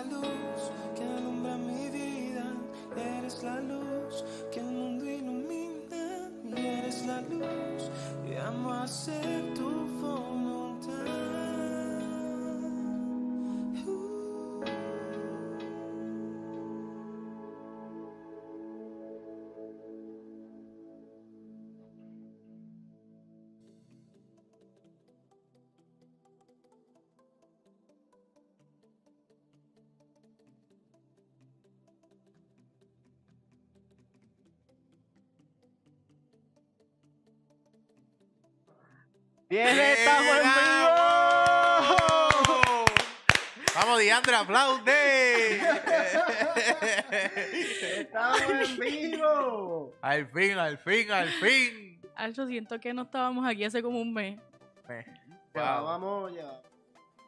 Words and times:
la 0.00 0.16
luz 0.16 0.59
Bien, 39.50 39.76
estamos 39.80 40.36
en 40.36 40.42
vivo. 40.42 40.94
Vamos, 43.74 43.98
Diandra, 43.98 44.38
aplaude. 44.40 45.60
Estamos 47.98 48.42
en 48.42 48.78
vivo. 48.78 49.92
al 50.02 50.26
fin, 50.28 50.52
al 50.58 50.78
fin, 50.78 51.10
al 51.10 51.28
fin. 51.28 52.00
Alcho, 52.14 52.46
siento 52.46 52.78
que 52.78 52.94
no 52.94 53.02
estábamos 53.02 53.44
aquí 53.44 53.64
hace 53.64 53.82
como 53.82 54.00
un 54.00 54.12
mes 54.12 54.38
Ya 55.54 55.74
Wow. 55.78 55.84
vamos 55.84 56.32
ya. 56.34 56.62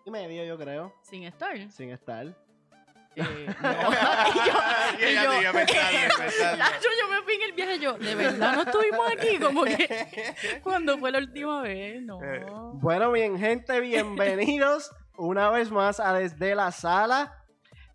Y 0.05 0.11
medio, 0.11 0.45
yo 0.45 0.57
creo, 0.59 0.95
sin 1.03 1.25
estar. 1.25 1.57
sin 1.73 1.91
estar. 1.91 2.27
Eh, 3.17 3.47
Y 5.01 5.05
ella 5.05 5.41
yo- 5.43 5.53
pensando. 5.53 6.65
Alcho, 6.65 6.89
yo 7.01 7.09
me 7.11 7.23
fui 7.23 7.35
en 7.35 7.43
el 7.43 7.53
viaje 7.53 7.79
yo, 7.79 7.93
de 7.95 8.15
verdad 8.15 8.55
no 8.55 8.63
estuvimos 8.63 9.07
aquí, 9.13 9.39
como 9.39 9.65
que 9.65 10.61
cuando 10.63 10.99
fue 10.99 11.11
la 11.11 11.19
última 11.19 11.63
vez, 11.63 12.03
no. 12.03 12.23
Eh. 12.23 12.45
Bueno, 12.75 13.13
bien, 13.13 13.39
gente, 13.39 13.81
bienvenidos 13.81 14.91
una 15.17 15.51
vez 15.51 15.71
más 15.71 16.01
a 16.01 16.15
Desde 16.15 16.55
la 16.55 16.71
Sala. 16.73 17.39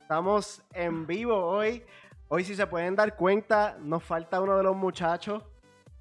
Estamos 0.01 0.61
en 0.73 1.05
vivo 1.07 1.35
hoy. 1.37 1.83
Hoy, 2.29 2.43
si 2.43 2.55
se 2.55 2.67
pueden 2.67 2.95
dar 2.95 3.15
cuenta, 3.15 3.77
nos 3.79 4.03
falta 4.03 4.39
uno 4.41 4.57
de 4.57 4.63
los 4.63 4.75
muchachos. 4.75 5.43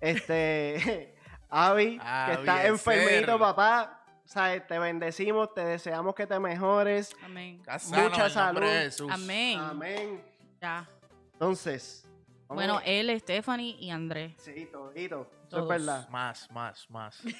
Este, 0.00 1.14
Avi, 1.48 1.98
que 1.98 2.04
Avi, 2.06 2.32
está 2.34 2.66
enfermito, 2.66 3.32
ser. 3.32 3.38
papá. 3.38 3.95
O 4.26 4.28
sea, 4.28 4.66
te 4.66 4.78
bendecimos, 4.78 5.54
te 5.54 5.64
deseamos 5.64 6.12
que 6.14 6.26
te 6.26 6.38
mejores. 6.40 7.14
Amén. 7.24 7.58
Está 7.60 7.78
sano 7.78 8.02
Mucha 8.10 8.28
salud. 8.28 8.60
Jesús. 8.60 9.08
Amén. 9.10 9.58
Amén. 9.60 10.20
Ya. 10.60 10.88
Entonces, 11.34 12.04
vamos- 12.48 12.56
Bueno, 12.64 12.80
él, 12.84 13.16
Stephanie 13.20 13.76
y 13.78 13.90
Andrés. 13.90 14.34
Sí, 14.38 14.68
todito. 14.72 15.30
Eso 15.30 15.42
es 15.44 15.48
Todos. 15.50 15.68
verdad. 15.68 16.08
Más, 16.08 16.50
más, 16.50 16.90
más. 16.90 17.22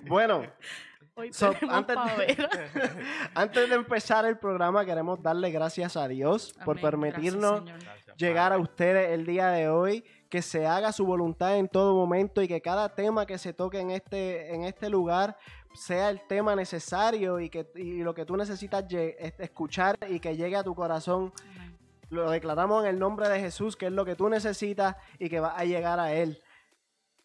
Bueno, 0.00 0.42
Hoy 1.14 1.32
So, 1.32 1.50
tenemos 1.52 1.76
antes 1.76 1.96
de- 1.96 2.02
pavera. 2.36 2.48
antes 3.34 3.68
de 3.68 3.74
empezar 3.74 4.24
el 4.24 4.38
programa, 4.38 4.84
queremos 4.84 5.20
darle 5.20 5.50
gracias 5.50 5.96
a 5.96 6.06
Dios 6.06 6.54
por 6.64 6.80
permitirnos 6.80 7.64
Gracias, 7.64 8.16
llegar 8.16 8.52
a 8.52 8.58
ustedes 8.58 9.10
el 9.10 9.26
día 9.26 9.48
de 9.48 9.68
hoy, 9.68 10.04
que 10.28 10.42
se 10.42 10.66
haga 10.66 10.92
su 10.92 11.06
voluntad 11.06 11.56
en 11.56 11.68
todo 11.68 11.94
momento 11.94 12.42
y 12.42 12.48
que 12.48 12.60
cada 12.60 12.94
tema 12.94 13.26
que 13.26 13.38
se 13.38 13.52
toque 13.52 13.80
en 13.80 13.90
este, 13.90 14.54
en 14.54 14.64
este 14.64 14.90
lugar 14.90 15.36
sea 15.74 16.10
el 16.10 16.20
tema 16.26 16.54
necesario 16.54 17.40
y 17.40 17.50
que 17.50 17.70
y 17.74 18.02
lo 18.02 18.14
que 18.14 18.24
tú 18.24 18.36
necesitas 18.36 18.84
escuchar 19.38 19.96
y 20.08 20.20
que 20.20 20.36
llegue 20.36 20.56
a 20.56 20.64
tu 20.64 20.74
corazón. 20.74 21.32
Lo 22.10 22.30
declaramos 22.30 22.84
en 22.84 22.90
el 22.90 22.98
nombre 22.98 23.28
de 23.28 23.38
Jesús, 23.38 23.76
que 23.76 23.86
es 23.86 23.92
lo 23.92 24.04
que 24.04 24.16
tú 24.16 24.28
necesitas 24.28 24.96
y 25.18 25.28
que 25.28 25.40
va 25.40 25.56
a 25.56 25.64
llegar 25.64 26.00
a 26.00 26.12
Él. 26.12 26.42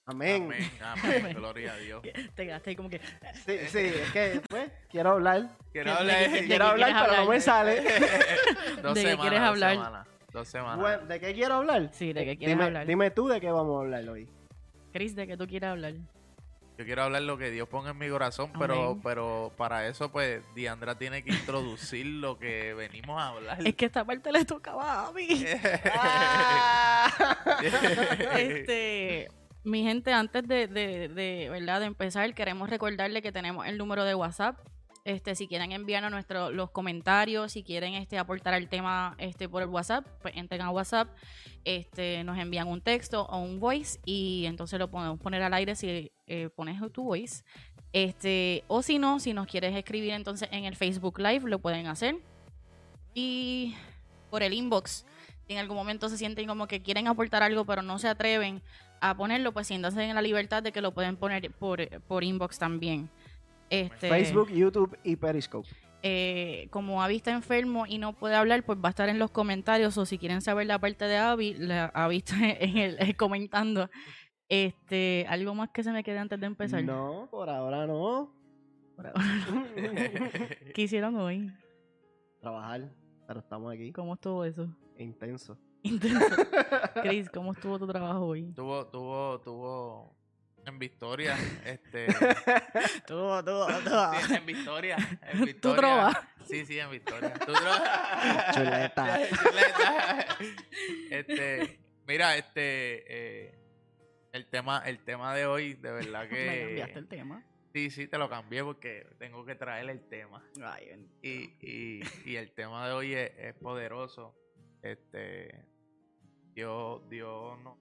Amén. 0.06 0.44
Amén, 0.44 0.72
amén. 0.82 1.34
Gloria 1.36 1.74
a 1.74 1.78
Dios. 1.78 2.02
Te 2.36 2.46
quedaste 2.46 2.72
ahí 2.72 2.76
como 2.76 2.90
que. 2.90 3.00
Sí, 3.46 3.58
sí, 3.68 3.80
es 3.80 4.12
que 4.12 4.42
pues, 4.50 4.70
quiero 4.90 5.12
hablar. 5.12 5.50
Quiero 5.72 5.92
¿De 5.92 5.98
hablar. 5.98 6.46
Quiero 6.46 6.66
hablar, 6.66 7.06
pero 7.06 7.22
no 7.24 7.30
me 7.30 7.40
sale. 7.40 7.82
¿De 8.94 9.04
qué 9.04 9.18
quieres 9.18 9.40
hablar? 9.40 10.06
Semanas, 10.33 10.33
Dos 10.33 10.47
semanas. 10.47 10.80
Bueno, 10.80 11.06
¿De 11.06 11.19
qué 11.19 11.33
quiero 11.33 11.56
hablar? 11.56 11.89
Sí, 11.94 12.13
¿de 12.13 12.25
qué 12.25 12.38
quieres 12.38 12.56
dime, 12.56 12.65
hablar? 12.65 12.88
dime 12.88 13.12
tú 13.12 13.27
de 13.27 13.39
qué 13.39 13.51
vamos 13.51 13.77
a 13.77 13.80
hablar 13.81 14.09
hoy. 14.09 14.27
Chris, 14.91 15.15
¿de 15.15 15.27
qué 15.27 15.38
tú 15.38 15.47
quieres 15.47 15.69
hablar? 15.69 15.94
Yo 16.77 16.85
quiero 16.85 17.03
hablar 17.03 17.21
lo 17.21 17.38
que 17.38 17.51
Dios 17.51 17.69
ponga 17.69 17.91
en 17.91 18.00
mi 18.00 18.09
corazón, 18.09 18.51
pero, 18.57 18.83
Amén. 18.91 19.01
pero 19.03 19.51
para 19.57 19.88
eso, 19.88 20.12
pues, 20.12 20.44
Diandra 20.56 20.97
tiene 20.97 21.24
que 21.24 21.31
introducir 21.31 22.06
lo 22.07 22.39
que 22.39 22.74
venimos 22.74 23.21
a 23.21 23.27
hablar. 23.27 23.68
Es 23.68 23.75
que 23.75 23.85
esta 23.85 24.03
parte 24.03 24.31
le 24.31 24.44
tocaba 24.44 25.07
a 25.07 25.12
mí. 25.12 25.27
este, 28.38 29.30
mi 29.63 29.83
gente, 29.83 30.12
antes 30.13 30.47
de, 30.47 30.68
de, 30.68 31.09
de, 31.09 31.50
¿verdad? 31.51 31.80
de 31.80 31.85
empezar, 31.85 32.33
queremos 32.33 32.69
recordarle 32.69 33.21
que 33.21 33.31
tenemos 33.31 33.68
el 33.68 33.77
número 33.77 34.03
de 34.03 34.15
WhatsApp. 34.15 34.57
Este, 35.06 35.36
si 35.36 35.50
quieren 35.50 35.74
enviarnos 35.74 36.12
nuestro, 36.12 36.50
los 36.50 36.72
comentarios, 36.72 37.52
si 37.52 37.64
quieren 37.64 37.94
este, 37.95 38.18
aportar 38.18 38.54
al 38.54 38.69
tema 38.69 39.16
este, 39.18 39.50
por 39.50 39.62
el 39.62 39.68
WhatsApp, 39.68 40.07
pues 40.22 40.33
entren 40.38 40.62
a 40.62 40.69
WhatsApp, 40.69 41.10
este, 41.66 42.24
nos 42.24 42.38
envían 42.38 42.69
un 42.69 42.80
texto 42.80 43.26
o 43.26 43.40
un 43.40 43.60
voice 43.60 44.00
y 44.06 44.45
entonces 44.45 44.80
lo 44.80 44.90
podemos 44.90 45.19
poner 45.19 45.42
al 45.44 45.54
aire 45.56 45.76
si 45.76 46.10
eh, 46.28 46.50
pones 46.56 46.80
tu 46.94 47.04
voice. 47.04 47.44
Este, 47.92 48.64
o 48.68 48.81
si 48.81 48.98
no, 48.98 49.19
si 49.19 49.33
nos 49.33 49.45
quieres 49.45 49.76
escribir 49.76 50.12
entonces 50.12 50.48
en 50.52 50.64
el 50.64 50.76
Facebook 50.78 51.19
Live, 51.19 51.50
lo 51.50 51.60
pueden 51.60 51.88
hacer. 51.88 52.16
Y 53.14 53.76
por 54.30 54.42
el 54.42 54.54
inbox, 54.54 55.06
si 55.45 55.54
en 55.54 55.60
algún 55.60 55.76
momento 55.76 56.07
se 56.07 56.18
sienten 56.18 56.48
como 56.48 56.68
que 56.68 56.81
quieren 56.81 57.07
aportar 57.07 57.44
algo 57.44 57.66
pero 57.66 57.81
no 57.81 58.00
se 58.00 58.07
atreven 58.07 58.62
a 59.02 59.16
ponerlo, 59.18 59.52
pues 59.52 59.68
siéntanse 59.68 60.02
en 60.02 60.16
la 60.16 60.22
libertad 60.22 60.64
de 60.64 60.72
que 60.72 60.80
lo 60.80 60.94
pueden 60.94 61.18
poner 61.18 61.52
por, 61.52 61.86
por 62.04 62.24
inbox 62.24 62.57
también. 62.57 63.10
Este, 63.73 64.07
Facebook, 64.09 64.49
YouTube 64.51 64.97
y 65.03 65.15
Periscope. 65.15 65.68
eh, 66.03 66.68
como 66.69 67.01
Avi 67.01 67.15
está 67.15 67.31
enfermo 67.31 67.85
y 67.87 67.97
no 67.97 68.13
puede 68.13 68.35
hablar, 68.35 68.63
pues 68.63 68.77
va 68.77 68.87
a 68.87 68.92
estar 68.92 69.09
en 69.09 69.19
los 69.19 69.31
comentarios. 69.31 69.97
O 69.97 70.06
si 70.06 70.18
quieren 70.18 70.42
saber 70.42 70.68
la 70.68 70.77
parte 70.80 71.06
de 71.06 71.18
Avi, 71.18 71.53
la 71.56 71.85
Avi 71.87 72.18
está 72.18 72.35
en 72.59 72.77
el, 72.77 72.97
eh, 72.99 73.15
comentando. 73.15 73.89
Este, 74.49 75.25
algo 75.30 75.56
más 75.56 75.69
que 75.69 75.83
se 75.83 75.92
me 75.92 76.03
quede 76.03 76.19
antes 76.19 76.39
de 76.39 76.45
empezar. 76.45 76.83
No, 76.83 77.27
por 77.31 77.49
ahora 77.49 77.87
no. 77.87 78.31
Por 78.95 79.07
ahora. 79.07 79.21
¿Qué 80.75 80.81
hicieron 80.83 81.15
hoy? 81.15 81.51
Trabajar, 82.42 82.92
pero 83.25 83.39
estamos 83.39 83.73
aquí. 83.73 83.92
¿Cómo 83.92 84.13
estuvo 84.13 84.44
eso? 84.44 84.68
Intenso. 84.97 85.57
Intenso. 85.81 86.27
Chris, 87.01 87.30
¿cómo 87.30 87.53
estuvo 87.53 87.80
tu 87.80 87.87
trabajo 87.87 88.25
hoy? 88.27 88.51
tuvo, 88.53 88.85
tuvo, 88.87 89.39
tuvo 89.39 90.15
en 90.66 90.80
Victoria, 90.80 91.38
este, 91.66 92.08
Estuvo, 92.96 93.40
estuvo, 93.40 93.68
sí, 94.28 94.34
en 94.34 94.46
Victoria, 94.46 94.98
en 95.22 95.46
Victoria. 95.46 95.62
¿Tú 95.62 95.76
trovas? 95.76 96.18
Sí, 96.46 96.66
sí, 96.66 96.80
en 96.80 96.92
Victoria. 96.92 97.34
¿Tú 97.34 97.54
trovas? 97.54 97.82
Chuleta. 98.56 99.20
Chuleta. 99.30 100.28
Este, 101.10 101.80
mira, 102.08 102.38
este, 102.38 103.04
eh, 103.08 103.60
el 104.32 104.48
tema, 104.48 104.84
el 104.86 105.00
tema 105.04 105.36
de 105.36 105.46
hoy, 105.46 105.74
de 105.76 105.92
verdad 105.92 106.28
Me 106.30 106.60
cambiaste 106.60 106.94
que, 106.94 107.00
el 107.00 107.08
tema. 107.08 107.44
sí, 107.74 107.90
sí, 107.90 108.08
te 108.08 108.18
lo 108.18 108.30
cambié 108.30 108.64
porque 108.64 109.08
tengo 109.20 109.46
que 109.46 109.56
traer 109.56 109.90
el 109.90 110.08
tema. 110.08 110.44
Ay. 110.64 111.08
Y, 111.22 111.56
y, 111.62 112.02
y 112.26 112.36
el 112.36 112.52
tema 112.52 112.88
de 112.88 112.94
hoy 112.94 113.14
es, 113.14 113.32
es 113.38 113.54
poderoso. 113.56 114.36
Este, 114.82 115.66
Dios, 116.54 117.08
Dios 117.10 117.58
nos, 117.60 117.78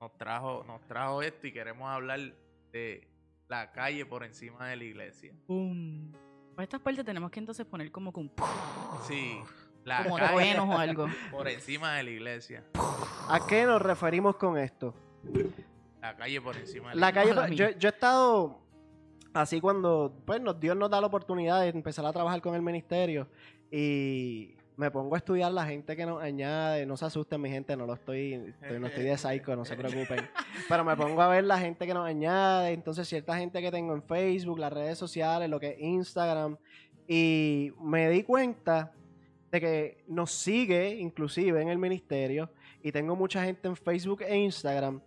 nos 0.00 0.16
trajo, 0.16 0.64
nos 0.66 0.80
trajo 0.86 1.22
esto 1.22 1.46
y 1.46 1.52
queremos 1.52 1.88
hablar 1.88 2.20
de 2.72 3.08
la 3.48 3.72
calle 3.72 4.04
por 4.04 4.24
encima 4.24 4.68
de 4.68 4.76
la 4.76 4.84
iglesia. 4.84 5.32
Pum. 5.46 6.12
Para 6.54 6.64
estas 6.64 6.80
partes 6.80 7.04
tenemos 7.04 7.30
que 7.30 7.40
entonces 7.40 7.66
poner 7.66 7.90
como 7.90 8.12
que 8.12 8.20
un 8.20 8.32
Sí, 9.06 9.38
la 9.84 10.02
como 10.02 10.16
calle 10.16 10.58
o 10.58 10.72
algo. 10.78 11.06
por 11.30 11.48
encima 11.48 11.94
de 11.96 12.02
la 12.04 12.10
iglesia. 12.10 12.64
¿A 13.28 13.46
qué 13.46 13.64
nos 13.64 13.80
referimos 13.80 14.36
con 14.36 14.58
esto? 14.58 14.94
La 16.00 16.16
calle 16.16 16.40
por 16.40 16.56
encima 16.56 16.90
de 16.90 16.96
La 16.96 17.06
la, 17.06 17.12
calle, 17.12 17.32
Hola, 17.32 17.48
yo, 17.48 17.70
yo 17.70 17.88
he 17.88 17.92
estado 17.92 18.60
así 19.34 19.60
cuando 19.60 20.22
pues, 20.24 20.40
nos, 20.40 20.58
Dios 20.58 20.76
nos 20.76 20.90
da 20.90 21.00
la 21.00 21.06
oportunidad 21.08 21.60
de 21.60 21.68
empezar 21.68 22.06
a 22.06 22.12
trabajar 22.12 22.40
con 22.40 22.54
el 22.54 22.62
ministerio 22.62 23.28
y 23.70 24.55
me 24.76 24.90
pongo 24.90 25.14
a 25.14 25.18
estudiar 25.18 25.50
la 25.52 25.64
gente 25.66 25.96
que 25.96 26.04
nos 26.04 26.22
añade. 26.22 26.84
No 26.86 26.96
se 26.96 27.06
asusten, 27.06 27.40
mi 27.40 27.48
gente, 27.48 27.76
no 27.76 27.86
lo 27.86 27.94
estoy, 27.94 28.34
estoy- 28.34 28.78
no 28.78 28.86
estoy 28.88 29.04
de 29.04 29.16
psycho, 29.16 29.56
no 29.56 29.64
se 29.64 29.74
preocupen. 29.76 30.28
Pero 30.68 30.84
me 30.84 30.94
pongo 30.96 31.22
a 31.22 31.28
ver 31.28 31.44
la 31.44 31.58
gente 31.58 31.86
que 31.86 31.94
nos 31.94 32.06
añade. 32.06 32.72
Entonces, 32.72 33.08
cierta 33.08 33.36
gente 33.38 33.60
que 33.62 33.70
tengo 33.70 33.94
en 33.94 34.02
Facebook, 34.02 34.58
las 34.58 34.72
redes 34.72 34.98
sociales, 34.98 35.48
lo 35.48 35.58
que 35.58 35.68
es 35.70 35.80
Instagram. 35.80 36.56
Y 37.08 37.72
me 37.80 38.10
di 38.10 38.22
cuenta 38.22 38.92
de 39.50 39.60
que 39.60 40.04
nos 40.08 40.30
sigue, 40.32 40.96
inclusive 40.96 41.62
en 41.62 41.68
el 41.68 41.78
ministerio. 41.78 42.50
Y 42.82 42.92
tengo 42.92 43.16
mucha 43.16 43.42
gente 43.44 43.68
en 43.68 43.76
Facebook 43.76 44.22
e 44.22 44.36
Instagram 44.36 45.00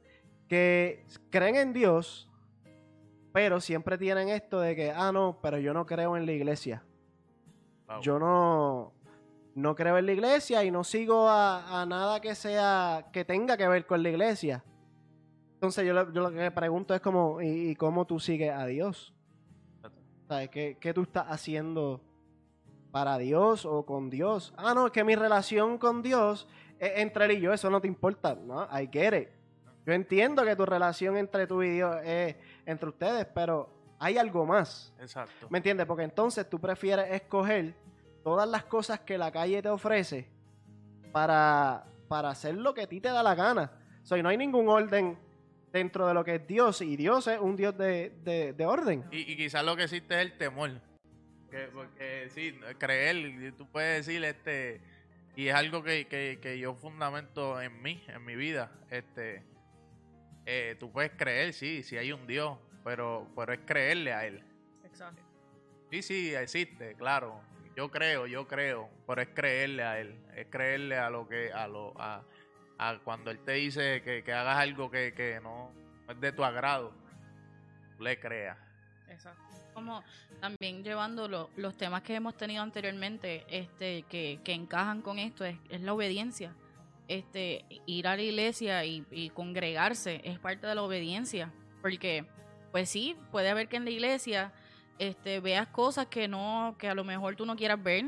que 0.48 1.06
creen 1.30 1.56
en 1.58 1.74
Dios, 1.74 2.28
pero 3.32 3.62
siempre 3.62 3.98
tienen 4.00 4.30
esto 4.30 4.60
de 4.60 4.76
que, 4.76 4.90
ah, 4.92 5.12
no, 5.12 5.38
pero 5.44 5.60
yo 5.60 5.74
no 5.76 5.86
creo 5.86 6.18
en 6.18 6.26
la 6.26 6.32
iglesia. 6.32 6.84
Wow. 7.88 8.02
Yo 8.02 8.18
no, 8.20 8.94
no 9.60 9.76
creo 9.76 9.98
en 9.98 10.06
la 10.06 10.12
iglesia 10.14 10.64
y 10.64 10.72
no 10.72 10.84
sigo 10.84 11.30
a, 11.30 11.82
a 11.82 11.86
nada 11.86 12.20
que 12.20 12.34
sea, 12.36 13.08
que 13.14 13.26
tenga 13.26 13.58
que 13.58 13.68
ver 13.68 13.86
con 13.86 14.02
la 14.02 14.10
iglesia. 14.10 14.64
Entonces 15.56 15.86
yo, 15.86 15.94
lo- 15.94 16.12
yo 16.12 16.22
lo 16.22 16.32
que 16.32 16.50
pregunto 16.52 16.94
es 16.96 17.02
como, 17.02 17.42
¿y, 17.42 17.70
y 17.72 17.76
cómo 17.76 18.06
tú 18.06 18.20
sigues 18.20 18.52
a 18.54 18.66
Dios? 18.66 19.14
¿Sabes? 20.28 20.50
¿Qué, 20.50 20.78
¿Qué 20.80 20.94
tú 20.94 21.02
estás 21.04 21.26
haciendo 21.28 22.02
para 22.92 23.18
Dios 23.18 23.66
o 23.66 23.86
con 23.86 24.10
Dios? 24.10 24.54
Ah, 24.58 24.74
no, 24.74 24.86
es 24.88 24.92
que 24.92 25.04
mi 25.04 25.16
relación 25.16 25.78
con 25.78 26.02
Dios 26.02 26.48
es 26.80 27.00
entre 27.00 27.26
él 27.26 27.32
y 27.32 27.42
yo, 27.42 27.52
eso 27.54 27.70
no 27.70 27.82
te 27.82 27.88
importa. 27.88 28.36
No, 28.36 28.64
I 28.72 28.88
get 28.92 29.14
it. 29.20 29.30
Yo 29.86 29.94
entiendo 29.94 30.44
que 30.46 30.56
tu 30.56 30.66
relación 30.66 31.18
entre 31.18 31.48
tú 31.48 31.64
y 31.64 31.70
Dios 31.72 31.96
es 32.04 32.36
entre 32.66 32.90
ustedes, 32.90 33.26
pero 33.34 33.70
hay 33.98 34.18
algo 34.18 34.46
más. 34.46 34.94
Exacto. 35.00 35.48
¿Me 35.50 35.58
entiendes? 35.58 35.86
Porque 35.88 36.04
entonces 36.04 36.48
tú 36.50 36.60
prefieres 36.60 37.10
escoger 37.12 37.74
todas 38.24 38.48
las 38.50 38.64
cosas 38.66 39.00
que 39.02 39.18
la 39.18 39.32
calle 39.32 39.62
te 39.62 39.70
ofrece 39.70 40.30
para, 41.12 41.86
para 42.08 42.30
hacer 42.30 42.56
lo 42.56 42.74
que 42.74 42.82
a 42.84 42.88
ti 42.88 43.00
te 43.02 43.10
da 43.10 43.24
la 43.24 43.36
gana. 43.36 43.72
O 44.04 44.06
sea, 44.06 44.18
y 44.18 44.24
no 44.24 44.30
hay 44.30 44.38
ningún 44.38 44.68
orden 44.70 45.18
dentro 45.72 46.08
de 46.08 46.14
lo 46.14 46.24
que 46.24 46.36
es 46.36 46.48
Dios. 46.48 46.82
Y 46.82 46.96
Dios 46.96 47.28
es 47.28 47.40
un 47.40 47.56
Dios 47.56 47.78
de, 47.78 48.12
de- 48.24 48.54
de 48.54 48.66
orden. 48.66 49.06
Y, 49.12 49.32
y 49.32 49.38
quizás 49.38 49.64
lo 49.64 49.76
que 49.76 49.84
existe 49.84 50.16
es 50.16 50.22
el 50.22 50.38
temor. 50.38 50.72
Que- 51.52 51.68
porque 51.74 52.30
sí, 52.30 52.54
creer, 52.78 53.54
tú 53.58 53.68
puedes 53.68 54.06
decir, 54.06 54.24
este, 54.24 54.82
y 55.36 55.48
es 55.48 55.56
algo 55.56 55.84
que, 55.84 56.08
que- 56.08 56.40
que 56.42 56.60
yo 56.60 56.74
fundamento 56.76 57.60
en 57.62 57.82
mí, 57.82 58.04
en 58.08 58.24
mi 58.26 58.36
vida, 58.36 58.72
este, 58.90 59.44
eh, 60.46 60.76
tú 60.80 60.92
puedes 60.92 61.12
creer, 61.12 61.54
sí, 61.54 61.84
sí 61.84 61.98
hay 61.98 62.12
un 62.12 62.26
Dios, 62.28 62.58
pero, 62.84 63.28
pero 63.36 63.54
es 63.54 63.60
creerle 63.66 64.14
a 64.14 64.26
Él. 64.26 64.44
Exacto. 64.84 65.22
Sí, 65.92 66.02
sí, 66.04 66.34
existe, 66.36 66.94
claro. 66.96 67.40
Yo 67.80 67.90
creo, 67.90 68.28
yo 68.28 68.46
creo, 68.46 68.90
pero 69.08 69.22
es 69.22 69.30
creerle 69.30 69.84
a 69.84 70.02
Él, 70.02 70.14
es 70.36 70.48
creerle 70.48 70.98
a 70.98 71.10
lo 71.10 71.30
que, 71.30 71.54
a 71.54 71.66
lo, 71.66 71.94
a, 71.98 72.26
a 72.78 73.00
cuando 73.06 73.32
Él 73.32 73.40
te 73.40 73.54
dice 73.54 74.02
que, 74.02 74.22
que 74.22 74.34
hagas 74.34 74.58
algo 74.58 74.92
que, 74.92 75.14
que 75.14 75.40
no 75.42 75.72
es 76.10 76.20
de 76.20 76.34
tu 76.34 76.44
agrado, 76.44 76.92
le 77.98 78.20
creas. 78.20 78.58
Exacto. 79.08 79.42
Como 79.74 80.04
también 80.42 80.84
llevando 80.84 81.30
lo- 81.30 81.52
los 81.56 81.78
temas 81.78 82.02
que 82.02 82.16
hemos 82.16 82.36
tenido 82.36 82.64
anteriormente, 82.64 83.46
este, 83.48 84.04
que, 84.10 84.42
que 84.44 84.52
encajan 84.52 85.02
con 85.02 85.18
esto, 85.18 85.46
es, 85.46 85.56
es 85.70 85.80
la 85.80 85.94
obediencia. 85.94 86.54
Este, 87.08 87.64
ir 87.86 88.08
a 88.10 88.18
la 88.18 88.22
iglesia 88.22 88.84
y, 88.84 89.06
y 89.10 89.30
congregarse 89.30 90.20
es 90.26 90.38
parte 90.38 90.68
de 90.68 90.76
la 90.76 90.82
obediencia. 90.82 91.54
Porque, 91.82 92.26
pues 92.74 92.90
sí, 92.90 93.16
puede 93.32 93.48
haber 93.48 93.70
que 93.70 93.78
en 93.78 93.86
la 93.86 93.92
iglesia 93.92 94.52
este, 95.00 95.40
veas 95.40 95.68
cosas 95.70 96.08
que 96.08 96.28
no, 96.28 96.76
que 96.78 96.90
a 96.90 96.94
lo 96.94 97.04
mejor 97.04 97.36
tú 97.36 97.46
no 97.46 97.56
quieras 97.56 97.82
ver, 97.82 98.06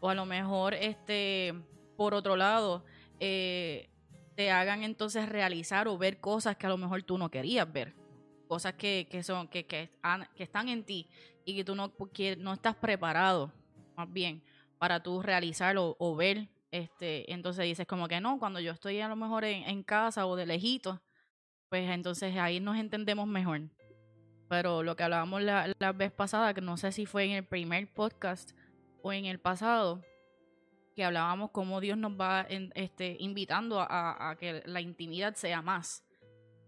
o 0.00 0.10
a 0.10 0.14
lo 0.14 0.26
mejor, 0.26 0.74
este, 0.74 1.54
por 1.96 2.14
otro 2.14 2.36
lado, 2.36 2.84
eh, 3.18 3.88
te 4.36 4.50
hagan 4.50 4.84
entonces 4.84 5.28
realizar 5.28 5.88
o 5.88 5.96
ver 5.96 6.20
cosas 6.20 6.56
que 6.56 6.66
a 6.66 6.68
lo 6.68 6.76
mejor 6.76 7.02
tú 7.02 7.16
no 7.16 7.30
querías 7.30 7.70
ver. 7.72 7.94
Cosas 8.46 8.74
que, 8.74 9.08
que 9.10 9.22
son 9.22 9.48
que, 9.48 9.66
que, 9.66 9.90
están 10.36 10.68
en 10.68 10.84
ti 10.84 11.08
y 11.44 11.56
que 11.56 11.64
tú 11.64 11.74
no, 11.74 11.92
que 12.12 12.36
no 12.36 12.52
estás 12.52 12.76
preparado 12.76 13.50
más 13.96 14.12
bien 14.12 14.42
para 14.78 15.02
tú 15.02 15.22
realizar 15.22 15.74
o, 15.78 16.16
ver 16.16 16.48
este 16.70 17.32
entonces 17.32 17.64
dices 17.64 17.86
como 17.86 18.08
que 18.08 18.20
no 18.20 18.38
cuando 18.38 18.60
yo 18.60 18.72
estoy 18.72 19.00
a 19.00 19.08
lo 19.08 19.16
mejor 19.16 19.44
en 19.44 19.82
casa 19.82 20.26
o 20.26 20.36
de 20.36 20.44
lejito 20.44 21.00
pues 21.70 21.88
entonces 21.88 22.36
ahí 22.36 22.60
nos 22.60 22.76
entendemos 22.76 23.26
mejor 23.26 23.62
pero 24.48 24.82
lo 24.82 24.96
que 24.96 25.02
hablábamos 25.02 25.42
la, 25.42 25.72
la 25.78 25.92
vez 25.92 26.12
pasada 26.12 26.54
que 26.54 26.60
no 26.60 26.76
sé 26.76 26.92
si 26.92 27.06
fue 27.06 27.24
en 27.24 27.32
el 27.32 27.44
primer 27.44 27.92
podcast 27.92 28.52
o 29.02 29.12
en 29.12 29.24
el 29.26 29.38
pasado 29.40 30.02
que 30.94 31.04
hablábamos 31.04 31.50
cómo 31.50 31.80
Dios 31.80 31.98
nos 31.98 32.12
va 32.12 32.46
en- 32.48 32.72
este, 32.74 33.16
invitando 33.20 33.80
a- 33.80 34.30
a- 34.30 34.36
que 34.36 34.62
la 34.66 34.80
intimidad 34.80 35.34
sea 35.34 35.60
más 35.62 36.02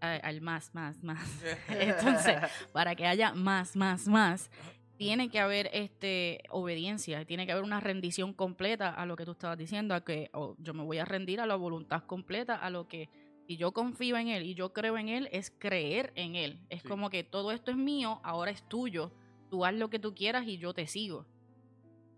a- 0.01 0.13
al 0.15 0.39
más, 0.41 0.73
más, 0.73 1.03
más. 1.03 1.19
Entonces, 1.69 2.37
para 2.71 2.95
que 2.95 3.05
haya 3.05 3.33
más, 3.33 3.75
más, 3.75 4.07
más, 4.07 4.49
tiene 4.97 5.29
que 5.29 5.39
haber 5.39 5.69
este 5.73 6.41
obediencia, 6.51 7.25
tiene 7.25 7.45
que 7.45 7.51
haber 7.53 7.63
una 7.63 7.79
rendición 7.79 8.33
completa 8.33 8.89
a 8.89 9.05
lo 9.05 9.15
que 9.15 9.25
tú 9.25 9.31
estabas 9.31 9.57
diciendo, 9.57 9.95
a 9.95 10.03
que 10.05 10.29
oh, 10.33 10.55
yo 10.59 10.73
me 10.73 10.83
voy 10.83 10.99
a 10.99 11.05
rendir 11.05 11.41
a 11.41 11.45
la 11.45 11.55
voluntad 11.55 12.03
completa, 12.03 12.55
a 12.55 12.69
lo 12.69 12.87
que 12.87 13.09
si 13.49 13.57
yo 13.57 13.71
confío 13.71 14.15
en 14.15 14.27
él 14.27 14.43
y 14.43 14.53
yo 14.53 14.73
creo 14.73 14.95
en 14.99 15.09
él, 15.09 15.27
es 15.31 15.49
creer 15.49 16.11
en 16.13 16.35
él. 16.35 16.59
Es 16.69 16.83
Sí. 16.83 16.87
como 16.87 17.09
que 17.09 17.23
todo 17.23 17.51
esto 17.51 17.71
es 17.71 17.77
mío, 17.77 18.19
ahora 18.23 18.51
es 18.51 18.61
tuyo. 18.69 19.11
Tú 19.49 19.65
haz 19.65 19.73
lo 19.73 19.89
que 19.89 19.97
tú 19.97 20.13
quieras 20.13 20.45
y 20.45 20.59
yo 20.59 20.71
te 20.75 20.85
sigo. 20.85 21.25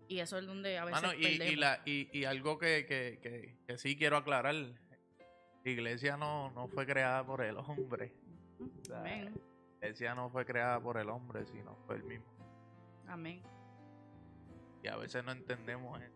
Y 0.08 0.18
eso 0.18 0.36
es 0.36 0.44
donde 0.44 0.76
a 0.76 0.84
veces 0.84 1.00
Mano, 1.00 1.14
y, 1.14 1.24
y, 1.24 1.56
la, 1.56 1.80
y, 1.86 2.06
y 2.12 2.24
algo 2.26 2.58
que, 2.58 2.84
que, 2.84 3.18
que, 3.22 3.56
que 3.66 3.78
sí 3.78 3.96
quiero 3.96 4.18
aclarar, 4.18 4.54
la 4.54 4.76
iglesia 5.64 6.18
no, 6.18 6.50
no 6.50 6.68
fue 6.68 6.84
creada 6.84 7.24
por 7.24 7.40
el 7.42 7.56
hombre. 7.56 8.12
O 8.60 8.84
sea, 8.84 8.98
Amén. 9.00 9.32
La 9.80 9.86
iglesia 9.86 10.14
no 10.14 10.28
fue 10.28 10.44
creada 10.44 10.78
por 10.82 10.98
el 10.98 11.08
hombre, 11.08 11.46
sino 11.46 11.76
fue 11.86 11.96
el 11.96 12.04
mismo. 12.04 12.26
Amén. 13.08 13.42
Y 14.82 14.88
a 14.88 14.96
veces 14.98 15.24
no 15.24 15.32
entendemos 15.32 15.98
eso. 16.02 16.12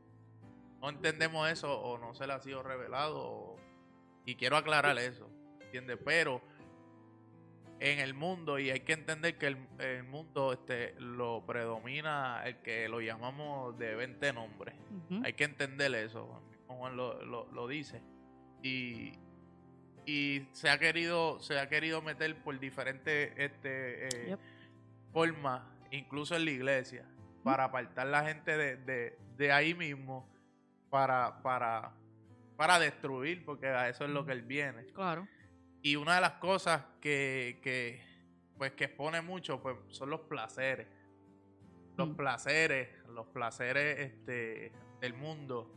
No 0.83 0.91
entendemos 0.91 1.49
eso 1.51 1.81
o 1.81 1.97
no 1.97 2.13
se 2.15 2.27
le 2.27 2.35
ha 2.35 2.41
sido 2.41 2.63
revelado. 2.63 3.17
o- 3.19 3.66
y 4.27 4.35
quiero 4.35 4.57
aclarar 4.59 4.99
eso, 4.99 5.31
¿entiendes? 5.63 5.99
Pero 6.05 6.43
en 7.81 7.99
el 8.01 8.15
mundo, 8.15 8.59
y 8.59 8.71
hay 8.71 8.81
que 8.81 8.93
entender 8.95 9.37
que 9.39 9.47
el, 9.49 9.59
el 9.79 10.03
mundo 10.05 10.53
este, 10.53 10.95
lo 10.99 11.45
predomina 11.47 12.43
el 12.47 12.57
que 12.63 12.89
lo 12.89 13.01
llamamos 13.01 13.79
de 13.79 13.95
20 13.95 14.33
nombres. 14.33 14.75
Hay 15.23 15.33
que 15.35 15.45
entender 15.45 15.95
eso. 15.95 16.43
Juan 16.69 16.97
lo, 16.97 17.23
lo- 17.25 17.47
lo 17.53 17.69
dice. 17.69 18.01
Y, 18.63 19.13
y 20.07 20.49
se 20.53 20.71
ha 20.71 20.79
querido, 20.79 21.39
se 21.41 21.59
ha 21.59 21.69
querido 21.69 22.01
meter 22.03 22.35
por 22.43 22.59
diferentes 22.59 23.33
este, 23.37 24.07
eh, 24.07 24.27
Yep. 24.31 24.41
formas, 25.13 25.63
incluso 25.91 26.35
en 26.35 26.45
la 26.47 26.51
iglesia, 26.51 27.05
para 27.45 27.65
apartar 27.65 28.07
la 28.07 28.25
gente 28.25 28.57
de, 28.57 28.77
de- 28.79 29.19
de 29.37 29.53
ahí 29.53 29.75
mismo, 29.75 30.27
para, 30.89 31.43
para, 31.43 31.93
para 32.57 32.79
destruir, 32.79 33.45
porque 33.45 33.67
a 33.69 33.89
eso 33.89 34.05
es 34.05 34.11
lo 34.11 34.25
que 34.25 34.33
él 34.33 34.43
viene. 34.43 34.87
Claro. 34.87 35.27
Y 35.83 35.97
una 35.97 36.17
de 36.17 36.21
las 36.21 36.33
cosas 36.33 36.83
que, 37.01 37.61
que, 37.63 38.03
pues 38.57 38.73
que 38.73 38.85
expone 38.85 39.21
mucho 39.21 39.61
pues, 39.61 39.77
son 39.89 40.11
los 40.11 40.21
placeres. 40.23 40.89
Los 41.97 42.09
Mm. 42.09 42.17
placeres, 42.17 42.89
los 43.09 43.27
placeres 43.29 43.99
este, 44.01 44.73
del 45.01 45.15
mundo. 45.15 45.73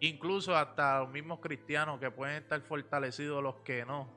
Incluso 0.00 0.56
hasta 0.56 1.00
los 1.00 1.10
mismos 1.10 1.40
cristianos 1.40 1.98
que 2.00 2.10
pueden 2.10 2.42
estar 2.42 2.60
fortalecidos, 2.62 3.42
los 3.42 3.56
que 3.56 3.84
no. 3.86 4.08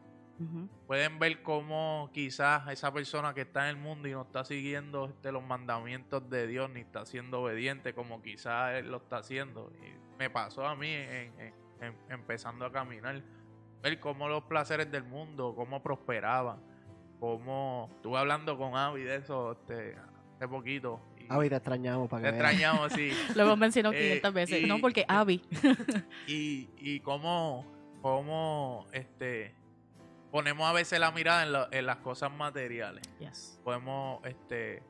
Pueden 0.88 1.19
ver 1.19 1.41
cómo 1.43 2.10
quizás 2.13 2.67
esa 2.69 2.93
persona 2.93 3.34
que 3.34 3.41
está 3.41 3.69
en 3.69 3.77
el 3.77 3.81
mundo 3.84 4.08
y 4.08 4.12
no 4.12 4.22
está 4.22 4.46
siguiendo 4.46 5.05
este, 5.05 5.31
los 5.31 5.43
mandamientos 5.43 6.29
de 6.29 6.48
Dios, 6.48 6.69
ni 6.69 6.79
está 6.81 7.05
siendo 7.05 7.41
obediente 7.41 7.93
como 7.93 8.22
quizás 8.22 8.75
él 8.75 8.89
lo 8.89 8.98
está 8.98 9.17
haciendo. 9.17 9.72
Y 9.81 10.17
me 10.17 10.29
pasó 10.29 10.65
a 10.65 10.75
mí 10.75 10.89
en- 10.91 11.34
en- 11.39 11.53
en- 11.81 11.98
empezando 12.10 12.65
a 12.65 12.72
caminar 12.72 13.22
ver 13.81 14.00
cómo 14.00 14.27
los 14.29 14.43
placeres 14.43 14.89
del 14.91 15.03
mundo, 15.03 15.53
cómo 15.55 15.81
prosperaban, 15.84 16.60
cómo 17.19 17.89
estuve 17.96 18.17
hablando 18.17 18.58
con 18.58 18.75
Avi 18.75 19.03
de 19.03 19.15
eso 19.17 19.51
este, 19.53 19.96
hace 20.36 20.48
poquito. 20.48 21.01
Avi, 21.31 21.48
te 21.50 21.55
extrañamos 21.58 22.10
para 22.10 22.24
te 22.24 22.31
que 22.31 22.38
veas. 22.38 22.51
extrañamos, 22.53 22.93
sí. 22.93 23.12
Lo 23.36 23.43
hemos 23.43 23.58
mencionado 23.58 23.93
Eh, 23.93 24.00
500 24.01 24.34
veces. 24.34 24.62
y- 24.63 24.65
no 24.67 24.79
porque 24.79 25.05
Abby. 25.08 25.41
Y, 26.27 26.69
y 26.77 27.00
cómo, 27.01 27.65
cómo 28.01 28.88
este, 28.91 29.53
ponemos 30.31 30.69
a 30.69 30.74
veces 30.74 31.00
la 31.00 31.12
mirada 31.12 31.69
en, 31.71 31.86
las 31.86 31.98
cosas 31.98 32.31
materiales. 32.31 33.03
Yes. 33.19 33.59
Podemos 33.63 34.24
este, 34.25 34.83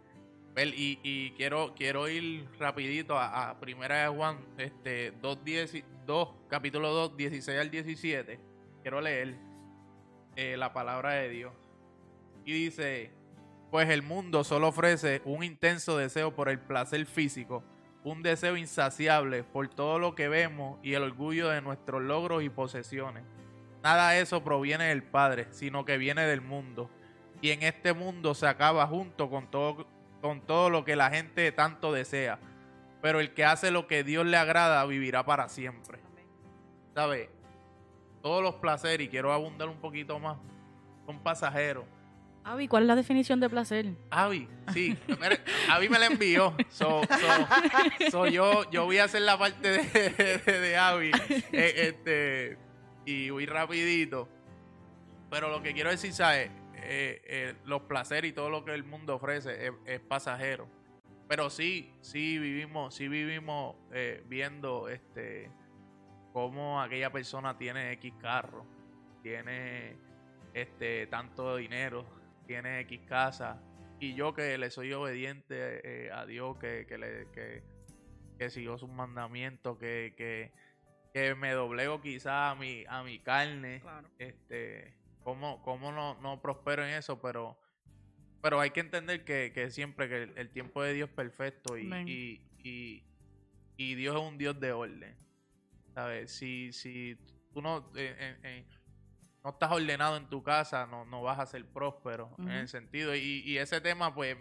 ver, 0.54 0.68
y, 0.70 1.00
y 1.04 1.32
quiero, 1.32 1.74
quiero 1.76 2.08
ir 2.08 2.48
rapidito 2.60 3.18
a, 3.18 3.50
a 3.50 3.60
Primera 3.60 4.04
de 4.04 4.08
Juan, 4.08 4.40
este, 4.58 5.12
2, 5.22 5.44
10 5.44 5.84
2, 6.10 6.30
capítulo 6.48 6.92
2, 6.92 7.18
16 7.18 7.60
al 7.60 7.70
17. 7.70 8.40
Quiero 8.82 9.00
leer 9.00 9.36
eh, 10.36 10.58
la 10.58 10.74
palabra 10.74 11.14
de 11.14 11.30
Dios. 11.30 11.54
Y 12.46 12.54
dice, 12.54 13.12
pues 13.70 13.90
el 13.90 14.02
mundo 14.02 14.44
solo 14.44 14.70
ofrece 14.70 15.22
un 15.26 15.44
intenso 15.44 15.98
deseo 15.98 16.34
por 16.34 16.50
el 16.50 16.60
placer 16.60 17.06
físico, 17.06 17.64
un 18.04 18.24
deseo 18.24 18.58
insaciable 18.58 19.44
por 19.44 19.68
todo 19.68 20.00
lo 20.00 20.16
que 20.16 20.30
vemos 20.30 20.80
y 20.82 20.94
el 20.94 21.04
orgullo 21.04 21.50
de 21.50 21.62
nuestros 21.62 22.02
logros 22.02 22.42
y 22.42 22.50
posesiones. 22.50 23.24
Nada 23.84 24.12
de 24.12 24.22
eso 24.22 24.44
proviene 24.44 24.86
del 24.86 25.04
Padre, 25.04 25.48
sino 25.52 25.86
que 25.86 25.98
viene 25.98 26.24
del 26.28 26.42
mundo. 26.42 26.90
Y 27.42 27.52
en 27.52 27.64
este 27.64 27.94
mundo 27.94 28.34
se 28.36 28.48
acaba 28.48 28.86
junto 28.88 29.30
con 29.30 29.50
todo, 29.50 29.88
con 30.22 30.42
todo 30.42 30.70
lo 30.70 30.84
que 30.84 30.96
la 30.98 31.10
gente 31.10 31.52
tanto 31.52 31.94
desea. 31.94 32.40
Pero 33.02 33.22
el 33.22 33.34
que 33.34 33.46
hace 33.46 33.72
lo 33.72 33.88
que 33.88 34.04
Dios 34.04 34.26
le 34.26 34.36
agrada 34.36 34.86
vivirá 34.86 35.24
para 35.26 35.48
siempre. 35.48 36.00
¿Sabe? 36.94 37.30
Todos 38.22 38.44
los 38.44 38.56
placeres, 38.56 39.08
y 39.08 39.10
quiero 39.10 39.32
abundar 39.32 39.70
un 39.70 39.78
poquito 39.80 40.20
más, 40.20 40.38
son 41.06 41.20
pasajeros. 41.20 41.86
Avi, 42.44 42.68
¿cuál 42.68 42.84
es 42.84 42.88
la 42.88 42.96
definición 42.96 43.40
de 43.40 43.50
placer? 43.50 43.86
Avi, 44.10 44.48
sí. 44.74 44.98
Avi 45.70 45.88
me 45.88 46.00
la 46.00 46.08
envió. 46.08 46.54
So, 46.70 47.02
so- 47.04 48.12
so 48.12 48.28
yo, 48.28 48.70
yo 48.72 48.86
voy 48.86 48.98
a 48.98 49.06
hacer 49.06 49.22
la 49.22 49.38
parte 49.38 49.70
de, 49.72 50.10
de, 50.46 50.60
de 50.60 50.78
Avi. 50.78 51.12
eh, 51.54 51.74
este, 51.94 52.58
y 53.10 53.30
voy 53.32 53.46
rapidito. 53.46 54.30
Pero 55.30 55.50
lo 55.50 55.62
que 55.62 55.74
quiero 55.74 55.90
decir, 55.90 56.14
¿sabes? 56.14 56.52
Eh, 56.76 57.22
eh, 57.26 57.56
los 57.66 57.82
placeres 57.84 58.32
y 58.32 58.34
todo 58.34 58.50
lo 58.50 58.64
que 58.64 58.74
el 58.74 58.84
mundo 58.84 59.16
ofrece 59.16 59.72
es, 59.86 60.00
pasajero. 60.00 60.68
Pero 61.28 61.50
sí, 61.50 61.94
sí 62.02 62.38
vivimos, 62.38 62.96
sí 62.96 63.08
vivimos 63.08 63.76
eh, 63.92 64.24
viendo 64.28 64.90
este 64.90 65.52
cómo 66.34 66.82
aquella 66.82 67.12
persona 67.12 67.58
tiene 67.58 67.92
X 67.94 68.14
carro, 68.20 68.66
tiene 69.24 69.96
este 70.54 71.08
tanto 71.08 71.58
dinero, 71.58 72.06
tiene 72.46 72.80
X 72.82 73.02
casa, 73.08 73.62
y 74.00 74.14
yo 74.14 74.34
que 74.34 74.58
le 74.58 74.70
soy 74.70 74.94
obediente 74.94 76.12
a 76.14 76.26
Dios, 76.26 76.58
que, 76.58 76.86
que, 76.88 76.98
le, 76.98 77.28
que, 77.32 77.64
que 78.38 78.50
sigo 78.50 78.78
sus 78.78 78.90
mandamientos, 78.90 79.78
que, 79.78 80.52
que 81.14 81.36
me 81.36 81.52
doblego 81.52 82.02
quizás 82.02 82.52
a 82.52 82.56
mi, 82.56 82.86
a 82.88 83.04
mi 83.04 83.20
carne, 83.20 83.82
este, 84.18 84.96
cómo, 85.24 85.62
cómo 85.64 85.92
no, 85.92 86.20
no 86.22 86.42
prospero 86.42 86.84
en 86.86 86.94
eso, 86.94 87.20
pero, 87.22 87.60
pero 88.42 88.60
hay 88.60 88.72
que 88.72 88.80
entender 88.80 89.24
que, 89.26 89.52
que 89.54 89.72
siempre 89.72 90.08
que 90.08 90.24
el, 90.24 90.38
el 90.38 90.50
tiempo 90.52 90.84
de 90.84 90.94
Dios 90.94 91.10
es 91.10 91.16
perfecto 91.16 91.78
y, 91.78 91.92
y, 92.06 92.42
y, 92.64 93.04
y 93.78 93.96
Dios 93.96 94.16
es 94.16 94.22
un 94.22 94.38
Dios 94.38 94.60
de 94.60 94.72
orden. 94.72 95.18
¿Sabes? 95.94 96.32
Si, 96.32 96.72
si 96.72 97.18
tú 97.52 97.62
no, 97.62 97.92
eh, 97.96 98.16
eh, 98.18 98.38
eh, 98.44 98.66
no 99.44 99.50
estás 99.50 99.72
ordenado 99.72 100.16
en 100.18 100.30
tu 100.30 100.44
casa, 100.44 100.86
no, 100.86 101.04
no 101.04 101.22
vas 101.24 101.40
a 101.40 101.46
ser 101.46 101.66
próspero 101.66 102.36
en 102.38 102.50
el 102.52 102.68
sentido. 102.68 103.16
Y, 103.16 103.42
y 103.44 103.58
ese 103.58 103.82
tema, 103.82 104.14
pues, 104.14 104.38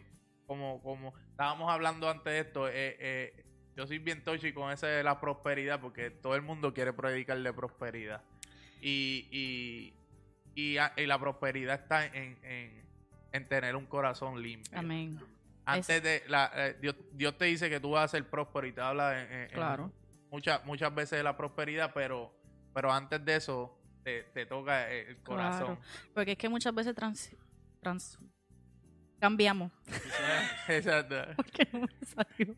como, 0.46 0.80
como 0.82 1.16
estábamos 1.30 1.70
hablando 1.72 2.08
antes 2.08 2.32
de 2.32 2.38
esto, 2.40 2.68
eh, 2.68 3.44
yo 3.78 3.86
soy 3.86 4.00
bien 4.00 4.24
tochi 4.24 4.52
con 4.52 4.72
ese 4.72 4.88
de 4.88 5.04
la 5.04 5.20
prosperidad, 5.20 5.80
porque 5.80 6.10
todo 6.10 6.34
el 6.34 6.42
mundo 6.42 6.74
quiere 6.74 6.92
predicar 6.92 7.38
de 7.40 7.52
prosperidad. 7.52 8.20
Y, 8.82 9.28
y, 9.30 9.94
y, 10.56 11.06
la 11.06 11.18
prosperidad 11.20 11.76
está 11.76 12.04
en, 12.06 12.36
en, 12.42 12.84
en 13.30 13.48
tener 13.48 13.76
un 13.76 13.86
corazón 13.86 14.42
limpio. 14.42 14.76
Amén. 14.76 15.20
Antes 15.64 16.02
de 16.02 16.24
la, 16.26 16.50
eh, 16.56 16.76
Dios, 16.80 16.96
Dios 17.12 17.38
te 17.38 17.44
dice 17.44 17.70
que 17.70 17.78
tú 17.78 17.90
vas 17.90 18.06
a 18.06 18.08
ser 18.08 18.28
próspero 18.28 18.66
y 18.66 18.72
te 18.72 18.80
habla 18.80 19.22
en- 19.22 19.48
Claro. 19.50 19.92
muchas, 20.28 20.64
muchas 20.64 20.92
veces 20.92 21.18
de 21.18 21.22
la 21.22 21.36
prosperidad, 21.36 21.92
pero, 21.94 22.32
pero 22.74 22.90
antes 22.92 23.24
de 23.24 23.36
eso 23.36 23.78
te, 24.02 24.24
te 24.34 24.44
toca 24.44 24.90
eh, 24.92 25.10
el 25.10 25.18
corazón. 25.18 25.76
Claro. 25.76 25.80
Porque 26.14 26.32
es 26.32 26.38
que 26.38 26.48
muchas 26.48 26.74
veces 26.74 26.96
trans, 26.96 27.30
trans- 27.80 28.18
cambiamos. 29.18 29.72
Exacto. 30.68 31.16
Porque 31.36 31.68
no 31.72 31.80
me 31.80 31.88
salió. 32.06 32.54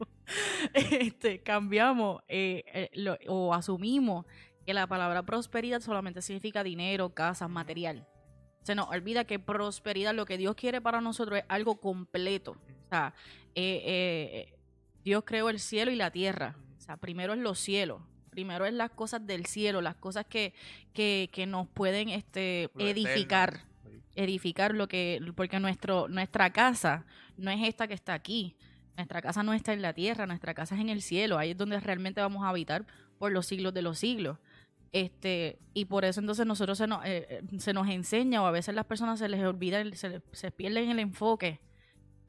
Este, 0.74 1.40
cambiamos 1.42 2.22
eh, 2.28 2.64
eh, 2.72 2.90
lo- 2.94 3.18
o 3.28 3.54
asumimos 3.54 4.26
que 4.66 4.74
la 4.74 4.86
palabra 4.86 5.22
prosperidad 5.24 5.80
solamente 5.80 6.22
significa 6.22 6.62
dinero, 6.62 7.10
casa, 7.14 7.48
material. 7.48 8.06
Se 8.62 8.74
nos 8.74 8.88
olvida 8.88 9.24
que 9.24 9.38
prosperidad, 9.38 10.14
lo 10.14 10.26
que 10.26 10.36
Dios 10.36 10.54
quiere 10.54 10.80
para 10.80 11.00
nosotros 11.00 11.38
es 11.38 11.44
algo 11.48 11.80
completo. 11.80 12.52
O 12.52 12.88
sea, 12.90 13.14
eh, 13.54 13.82
eh, 13.84 14.54
Dios 15.02 15.24
creó 15.24 15.48
el 15.48 15.58
cielo 15.60 15.90
y 15.90 15.96
la 15.96 16.10
tierra. 16.10 16.56
O 16.76 16.80
sea, 16.80 16.96
primero 16.98 17.32
es 17.32 17.38
los 17.38 17.58
cielos. 17.58 18.02
Primero 18.30 18.66
es 18.66 18.72
las 18.74 18.90
cosas 18.90 19.26
del 19.26 19.46
cielo, 19.46 19.80
las 19.80 19.96
cosas 19.96 20.26
que, 20.26 20.52
que, 20.92 21.30
que 21.32 21.46
nos 21.46 21.66
pueden 21.68 22.10
este, 22.10 22.68
edificar 22.78 23.64
edificar 24.22 24.74
lo 24.74 24.88
que 24.88 25.20
porque 25.34 25.58
nuestro 25.60 26.08
nuestra 26.08 26.50
casa 26.50 27.04
no 27.36 27.50
es 27.50 27.66
esta 27.66 27.88
que 27.88 27.94
está 27.94 28.14
aquí. 28.14 28.54
Nuestra 28.96 29.22
casa 29.22 29.42
no 29.42 29.54
está 29.54 29.72
en 29.72 29.80
la 29.80 29.94
tierra 29.94 30.26
nuestra 30.26 30.52
casa 30.52 30.74
es 30.74 30.80
en 30.80 30.90
el 30.90 31.00
cielo. 31.00 31.38
Ahí 31.38 31.52
es 31.52 31.56
donde 31.56 31.80
realmente 31.80 32.20
vamos 32.20 32.44
a 32.44 32.50
habitar 32.50 32.86
por 33.18 33.32
los 33.32 33.46
siglos 33.46 33.72
de 33.72 33.82
los 33.82 33.98
siglos. 33.98 34.38
Este 34.92 35.58
y 35.72 35.86
por 35.86 36.04
eso 36.04 36.20
entonces 36.20 36.46
nosotros 36.46 36.76
se 36.76 36.86
nos, 36.86 37.04
eh, 37.04 37.26
eh, 37.30 37.42
se 37.58 37.72
nos 37.72 37.88
enseña 37.88 38.42
o 38.42 38.46
a 38.46 38.50
veces 38.50 38.74
las 38.74 38.84
personas 38.86 39.18
se 39.20 39.28
les 39.28 39.42
olvida 39.44 39.82
se, 39.92 40.20
se 40.32 40.50
pierden 40.50 40.90
el 40.90 40.98
enfoque 40.98 41.60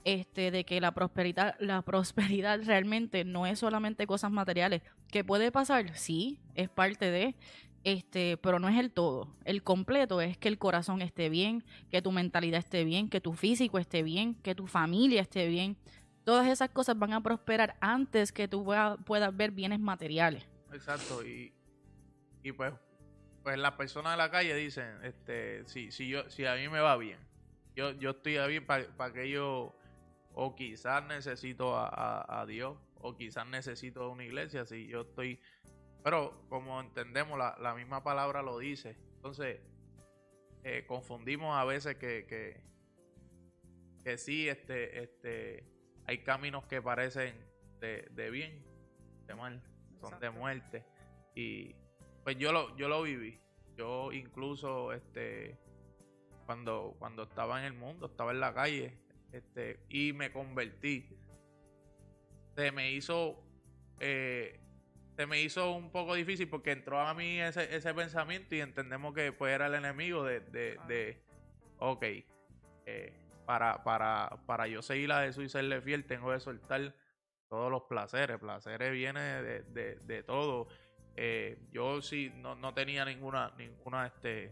este 0.03 0.51
de 0.51 0.63
que 0.63 0.79
la 0.79 0.93
prosperidad 0.93 1.55
la 1.59 1.81
prosperidad 1.81 2.59
realmente 2.63 3.25
no 3.25 3.45
es 3.45 3.59
solamente 3.59 4.07
cosas 4.07 4.31
materiales. 4.31 4.81
Que 5.09 5.23
puede 5.23 5.51
pasar 5.51 5.97
sí 5.97 6.39
es 6.55 6.69
parte 6.69 7.11
de 7.11 7.35
este, 7.83 8.37
pero 8.37 8.59
no 8.59 8.69
es 8.69 8.77
el 8.77 8.91
todo. 8.91 9.35
El 9.45 9.63
completo 9.63 10.21
es 10.21 10.37
que 10.37 10.47
el 10.47 10.57
corazón 10.57 11.01
esté 11.01 11.29
bien, 11.29 11.63
que 11.89 12.01
tu 12.01 12.11
mentalidad 12.11 12.59
esté 12.59 12.83
bien, 12.83 13.09
que 13.09 13.21
tu 13.21 13.33
físico 13.33 13.77
esté 13.79 14.03
bien, 14.03 14.35
que 14.35 14.55
tu 14.55 14.67
familia 14.67 15.21
esté 15.21 15.47
bien. 15.47 15.77
Todas 16.23 16.47
esas 16.47 16.69
cosas 16.69 16.97
van 16.99 17.13
a 17.13 17.21
prosperar 17.21 17.75
antes 17.81 18.31
que 18.31 18.47
tú 18.47 18.63
pueda- 18.63 18.97
puedas 18.97 19.35
ver 19.35 19.51
bienes 19.51 19.79
materiales. 19.79 20.47
Exacto. 20.71 21.25
Y, 21.25 21.51
y 22.43 22.51
pues, 22.51 22.73
pues 23.43 23.57
las 23.57 23.73
personas 23.73 24.13
de 24.13 24.17
la 24.17 24.29
calle 24.29 24.53
dicen, 24.55 24.97
este, 25.03 25.67
si, 25.67 25.91
si 25.91 26.07
yo, 26.07 26.29
si 26.29 26.45
a 26.45 26.55
mí 26.55 26.69
me 26.69 26.79
va 26.79 26.95
bien, 26.97 27.17
yo, 27.75 27.91
yo 27.93 28.11
estoy 28.11 28.37
bien 28.47 28.65
para 28.65 29.13
que 29.13 29.29
yo, 29.29 29.75
o 30.33 30.55
quizás 30.55 31.03
necesito 31.07 31.75
a, 31.75 31.87
a- 31.87 32.41
a 32.41 32.45
Dios, 32.45 32.77
o 33.03 33.15
quizás 33.17 33.47
necesito 33.47 34.11
una 34.11 34.23
iglesia, 34.23 34.65
si 34.65 34.85
yo 34.87 35.01
estoy, 35.01 35.39
pero 36.03 36.45
como 36.49 36.79
entendemos, 36.79 37.37
la, 37.37 37.57
la 37.59 37.73
misma 37.75 38.03
palabra 38.03 38.41
lo 38.41 38.59
dice. 38.59 38.97
Entonces, 39.15 39.59
eh, 40.63 40.85
confundimos 40.87 41.55
a 41.55 41.65
veces 41.65 41.95
que, 41.95 42.25
que, 42.27 42.61
que 44.03 44.17
sí, 44.17 44.47
este, 44.47 45.03
este, 45.03 45.65
hay 46.05 46.23
caminos 46.23 46.65
que 46.65 46.81
parecen 46.81 47.35
de, 47.79 48.07
de 48.11 48.29
bien, 48.29 48.63
de 49.27 49.35
mal, 49.35 49.61
son 49.99 50.19
de 50.19 50.29
muerte. 50.29 50.85
Y 51.35 51.75
pues 52.23 52.37
yo 52.37 52.51
lo, 52.51 52.75
yo 52.77 52.87
lo 52.87 53.01
viví. 53.03 53.41
Yo 53.75 54.11
incluso, 54.11 54.93
este, 54.93 55.57
cuando, 56.45 56.95
cuando 56.99 57.23
estaba 57.23 57.59
en 57.59 57.65
el 57.65 57.73
mundo, 57.73 58.07
estaba 58.07 58.31
en 58.31 58.39
la 58.39 58.53
calle, 58.53 58.97
este, 59.31 59.79
y 59.89 60.13
me 60.13 60.31
convertí. 60.31 61.09
Se 62.55 62.71
me 62.71 62.91
hizo, 62.91 63.43
eh, 63.99 64.59
se 65.21 65.27
me 65.27 65.39
hizo 65.39 65.73
un 65.73 65.91
poco 65.91 66.15
difícil 66.15 66.49
porque 66.49 66.71
entró 66.71 66.99
a 66.99 67.13
mí 67.13 67.39
ese, 67.39 67.75
ese 67.75 67.93
pensamiento 67.93 68.55
y 68.55 68.61
entendemos 68.61 69.13
que 69.13 69.31
pues 69.31 69.53
era 69.53 69.67
el 69.67 69.75
enemigo 69.75 70.23
de, 70.23 70.39
de, 70.39 70.79
de 70.87 71.21
ok, 71.77 72.03
eh, 72.87 73.13
para, 73.45 73.83
para, 73.83 74.39
para 74.47 74.65
yo 74.65 74.81
seguir 74.81 75.11
a 75.11 75.21
Jesús 75.21 75.43
y 75.43 75.49
serle 75.49 75.79
fiel, 75.79 76.05
tengo 76.05 76.31
que 76.31 76.39
soltar 76.39 76.95
todos 77.49 77.69
los 77.69 77.83
placeres. 77.83 78.39
Placeres 78.39 78.91
viene 78.93 79.21
de, 79.21 79.61
de, 79.61 79.95
de 79.97 80.23
todo. 80.23 80.69
Eh, 81.15 81.59
yo 81.71 82.01
sí 82.01 82.33
no, 82.37 82.55
no 82.55 82.73
tenía 82.73 83.05
ninguna, 83.05 83.53
ninguna, 83.59 84.07
este, 84.07 84.51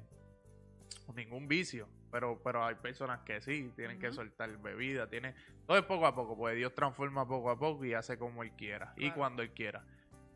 ningún 1.15 1.47
vicio. 1.47 1.89
Pero, 2.11 2.39
pero 2.43 2.63
hay 2.63 2.75
personas 2.75 3.21
que 3.21 3.41
sí, 3.41 3.73
tienen 3.75 3.97
que 3.97 4.11
soltar 4.11 4.55
bebida, 4.59 5.09
tienen, 5.09 5.33
todo 5.65 5.79
es 5.79 5.85
poco 5.85 6.05
a 6.05 6.13
poco, 6.13 6.37
pues 6.37 6.55
Dios 6.55 6.75
transforma 6.75 7.27
poco 7.27 7.49
a 7.49 7.57
poco 7.57 7.85
y 7.85 7.95
hace 7.95 8.19
como 8.19 8.43
Él 8.43 8.51
quiera 8.51 8.93
y 8.97 9.09
cuando 9.09 9.41
Él 9.41 9.51
quiera. 9.51 9.83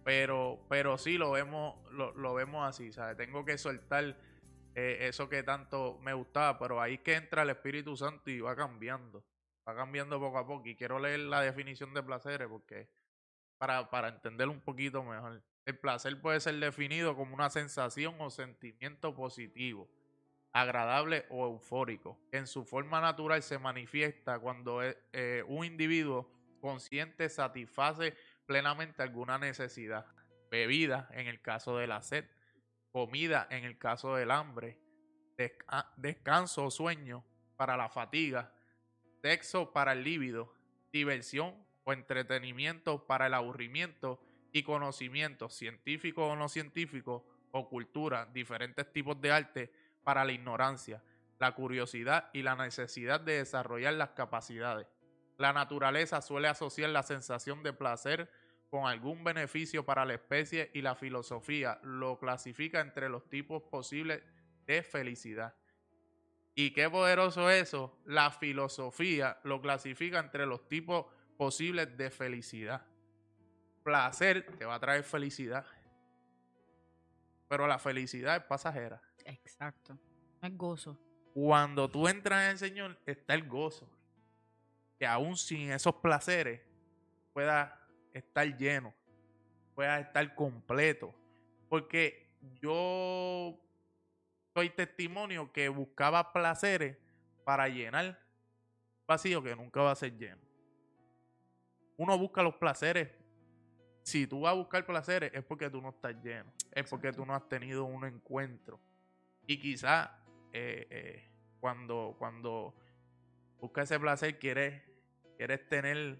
Pero, 0.03 0.65
pero 0.69 0.97
sí 0.97 1.17
lo 1.17 1.31
vemos, 1.31 1.75
lo, 1.91 2.13
lo 2.13 2.33
vemos 2.33 2.67
así, 2.67 2.91
¿sabes? 2.91 3.15
Tengo 3.15 3.45
que 3.45 3.57
soltar 3.57 4.17
eh, 4.75 4.97
eso 5.07 5.29
que 5.29 5.43
tanto 5.43 5.99
me 6.01 6.13
gustaba, 6.13 6.57
pero 6.57 6.81
ahí 6.81 6.97
que 6.97 7.15
entra 7.15 7.43
el 7.43 7.51
Espíritu 7.51 7.95
Santo 7.95 8.31
y 8.31 8.39
va 8.39 8.55
cambiando, 8.55 9.23
va 9.67 9.75
cambiando 9.75 10.19
poco 10.19 10.37
a 10.39 10.47
poco. 10.47 10.67
Y 10.67 10.75
quiero 10.75 10.99
leer 10.99 11.19
la 11.19 11.41
definición 11.41 11.93
de 11.93 12.01
placeres 12.01 12.47
porque 12.47 12.89
para, 13.57 13.89
para 13.89 14.09
entender 14.09 14.49
un 14.49 14.61
poquito 14.61 15.03
mejor. 15.03 15.43
El 15.65 15.77
placer 15.77 16.19
puede 16.19 16.39
ser 16.39 16.55
definido 16.55 17.15
como 17.15 17.33
una 17.35 17.49
sensación 17.49 18.15
o 18.19 18.29
sentimiento 18.29 19.15
positivo, 19.15 19.87
agradable 20.51 21.25
o 21.29 21.45
eufórico, 21.45 22.19
en 22.31 22.47
su 22.47 22.65
forma 22.65 22.99
natural 22.99 23.41
se 23.41 23.57
manifiesta 23.57 24.39
cuando 24.39 24.83
eh, 24.83 24.97
eh, 25.13 25.43
un 25.47 25.65
individuo 25.65 26.29
consciente 26.59 27.29
satisface 27.29 28.15
plenamente 28.45 29.03
alguna 29.03 29.38
necesidad. 29.38 30.06
Bebida 30.49 31.10
en 31.12 31.27
el 31.27 31.41
caso 31.41 31.77
de 31.77 31.88
la 31.88 32.01
sed, 32.01 32.25
comida 32.91 33.47
en 33.49 33.63
el 33.63 33.77
caso 33.77 34.15
del 34.15 34.32
hambre, 34.32 34.79
desca- 35.38 35.91
descanso 35.97 36.65
o 36.65 36.71
sueño 36.71 37.25
para 37.56 37.75
la 37.75 37.89
fatiga, 37.89 38.53
sexo 39.21 39.73
para 39.73 39.93
el 39.93 40.03
líbido, 40.03 40.53
diversión 40.91 41.56
o 41.86 41.93
entretenimiento 41.93 43.08
para 43.08 43.27
el 43.27 43.34
aburrimiento 43.34 44.21
y 44.51 44.63
conocimiento 44.63 45.49
científico 45.49 46.27
o 46.27 46.36
no 46.36 46.49
científico 46.49 47.25
o 47.51 47.67
cultura, 47.69 48.27
diferentes 48.27 48.91
tipos 48.91 49.19
de 49.19 49.32
arte 49.32 49.73
para 50.03 50.23
la 50.23 50.32
ignorancia, 50.32 51.01
la 51.39 51.53
curiosidad 51.53 52.29
y 52.34 52.43
la 52.43 52.56
necesidad 52.56 53.19
de 53.19 53.38
desarrollar 53.38 53.93
las 53.93 54.10
capacidades. 54.10 54.88
La 55.37 55.53
naturaleza 55.53 56.21
suele 56.21 56.47
asociar 56.47 56.89
la 56.89 57.03
sensación 57.03 57.63
de 57.63 57.73
placer 57.73 58.29
con 58.69 58.87
algún 58.87 59.23
beneficio 59.23 59.85
para 59.85 60.05
la 60.05 60.15
especie 60.15 60.71
y 60.73 60.81
la 60.81 60.95
filosofía 60.95 61.79
lo 61.83 62.17
clasifica 62.17 62.81
entre 62.81 63.07
los 63.07 63.29
tipos 63.29 63.61
posibles 63.63 64.23
de 64.65 64.81
felicidad. 64.81 65.55
Y 66.55 66.71
qué 66.71 66.89
poderoso 66.89 67.49
eso. 67.49 67.99
La 68.05 68.31
filosofía 68.31 69.39
lo 69.43 69.61
clasifica 69.61 70.19
entre 70.19 70.45
los 70.45 70.67
tipos 70.67 71.05
posibles 71.37 71.97
de 71.97 72.09
felicidad. 72.09 72.85
Placer 73.83 74.45
te 74.57 74.65
va 74.65 74.75
a 74.75 74.79
traer 74.79 75.03
felicidad. 75.03 75.65
Pero 77.47 77.67
la 77.67 77.79
felicidad 77.79 78.37
es 78.37 78.43
pasajera. 78.43 79.01
Exacto. 79.25 79.97
Es 80.41 80.57
gozo. 80.57 80.97
Cuando 81.33 81.89
tú 81.89 82.07
entras 82.07 82.45
en 82.45 82.51
el 82.51 82.57
Señor, 82.57 82.97
está 83.05 83.33
el 83.33 83.47
gozo. 83.47 83.89
Que 84.97 85.06
aún 85.06 85.36
sin 85.36 85.71
esos 85.71 85.95
placeres, 85.95 86.62
pueda 87.34 87.79
estar 88.13 88.45
lleno, 88.58 88.93
pueda 89.75 89.99
estar 89.99 90.36
completo. 90.36 91.13
Porque 91.69 92.29
yo 92.62 93.60
soy 94.53 94.69
testimonio 94.69 95.51
que 95.51 95.69
buscaba 95.69 96.32
placeres 96.32 96.97
para 97.43 97.67
llenar 97.67 98.19
vacío 99.08 99.43
que 99.43 99.56
nunca 99.56 99.82
va 99.82 99.91
a 99.91 99.95
ser 99.95 100.17
lleno. 100.17 100.41
Uno 101.97 102.17
busca 102.17 102.41
los 102.43 102.56
placeres. 102.56 103.10
Si 104.03 104.27
tú 104.27 104.41
vas 104.41 104.51
a 104.51 104.56
buscar 104.56 104.86
placeres 104.86 105.32
es 105.34 105.43
porque 105.43 105.69
tú 105.69 105.82
no 105.82 105.89
estás 105.89 106.15
lleno. 106.23 106.51
Es 106.71 106.89
porque 106.89 107.12
tú 107.12 107.25
no 107.25 107.34
has 107.34 107.47
tenido 107.47 107.86
un 107.86 108.06
encuentro. 108.06 108.79
Y 109.47 109.60
quizás 109.60 110.10
eh, 110.51 110.88
eh, 110.89 111.29
cuando, 111.60 112.15
cuando 112.17 112.75
buscas 113.59 113.89
ese 113.89 113.99
placer 113.99 114.39
quieres, 114.39 114.81
quieres 115.37 115.67
tener 115.67 116.19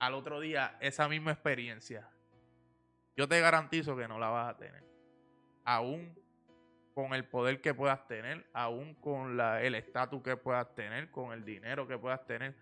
al 0.00 0.14
otro 0.14 0.40
día 0.40 0.76
esa 0.80 1.08
misma 1.08 1.32
experiencia. 1.32 2.08
Yo 3.16 3.28
te 3.28 3.40
garantizo 3.40 3.96
que 3.96 4.08
no 4.08 4.18
la 4.18 4.28
vas 4.28 4.54
a 4.54 4.58
tener. 4.58 4.84
Aún 5.64 6.14
con 6.94 7.12
el 7.12 7.24
poder 7.26 7.60
que 7.60 7.74
puedas 7.74 8.06
tener, 8.06 8.48
aún 8.52 8.94
con 8.94 9.38
el 9.40 9.74
estatus 9.74 10.22
que 10.22 10.36
puedas 10.36 10.74
tener, 10.74 11.10
con 11.10 11.32
el 11.32 11.44
dinero 11.44 11.86
que 11.86 11.98
puedas 11.98 12.24
tener. 12.26 12.54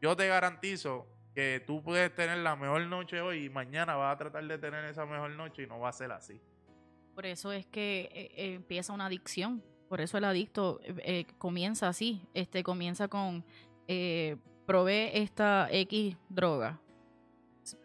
Yo 0.00 0.16
te 0.16 0.26
garantizo 0.26 1.06
que 1.34 1.62
tú 1.66 1.82
puedes 1.82 2.14
tener 2.14 2.38
la 2.38 2.56
mejor 2.56 2.82
noche 2.86 3.20
hoy 3.20 3.44
y 3.44 3.50
mañana 3.50 3.94
vas 3.94 4.14
a 4.14 4.18
tratar 4.18 4.44
de 4.46 4.58
tener 4.58 4.84
esa 4.86 5.06
mejor 5.06 5.30
noche 5.30 5.62
y 5.62 5.66
no 5.66 5.78
va 5.78 5.90
a 5.90 5.92
ser 5.92 6.12
así. 6.12 6.40
Por 7.14 7.26
eso 7.26 7.52
es 7.52 7.66
que 7.66 8.10
eh, 8.12 8.32
eh, 8.36 8.54
empieza 8.54 8.92
una 8.92 9.06
adicción. 9.06 9.62
Por 9.92 10.00
eso 10.00 10.16
el 10.16 10.24
adicto 10.24 10.80
eh, 10.86 11.26
comienza 11.36 11.86
así. 11.86 12.22
Este 12.32 12.62
comienza 12.62 13.08
con 13.08 13.44
eh, 13.86 14.38
probé 14.64 15.20
esta 15.20 15.68
X 15.70 16.16
droga. 16.30 16.80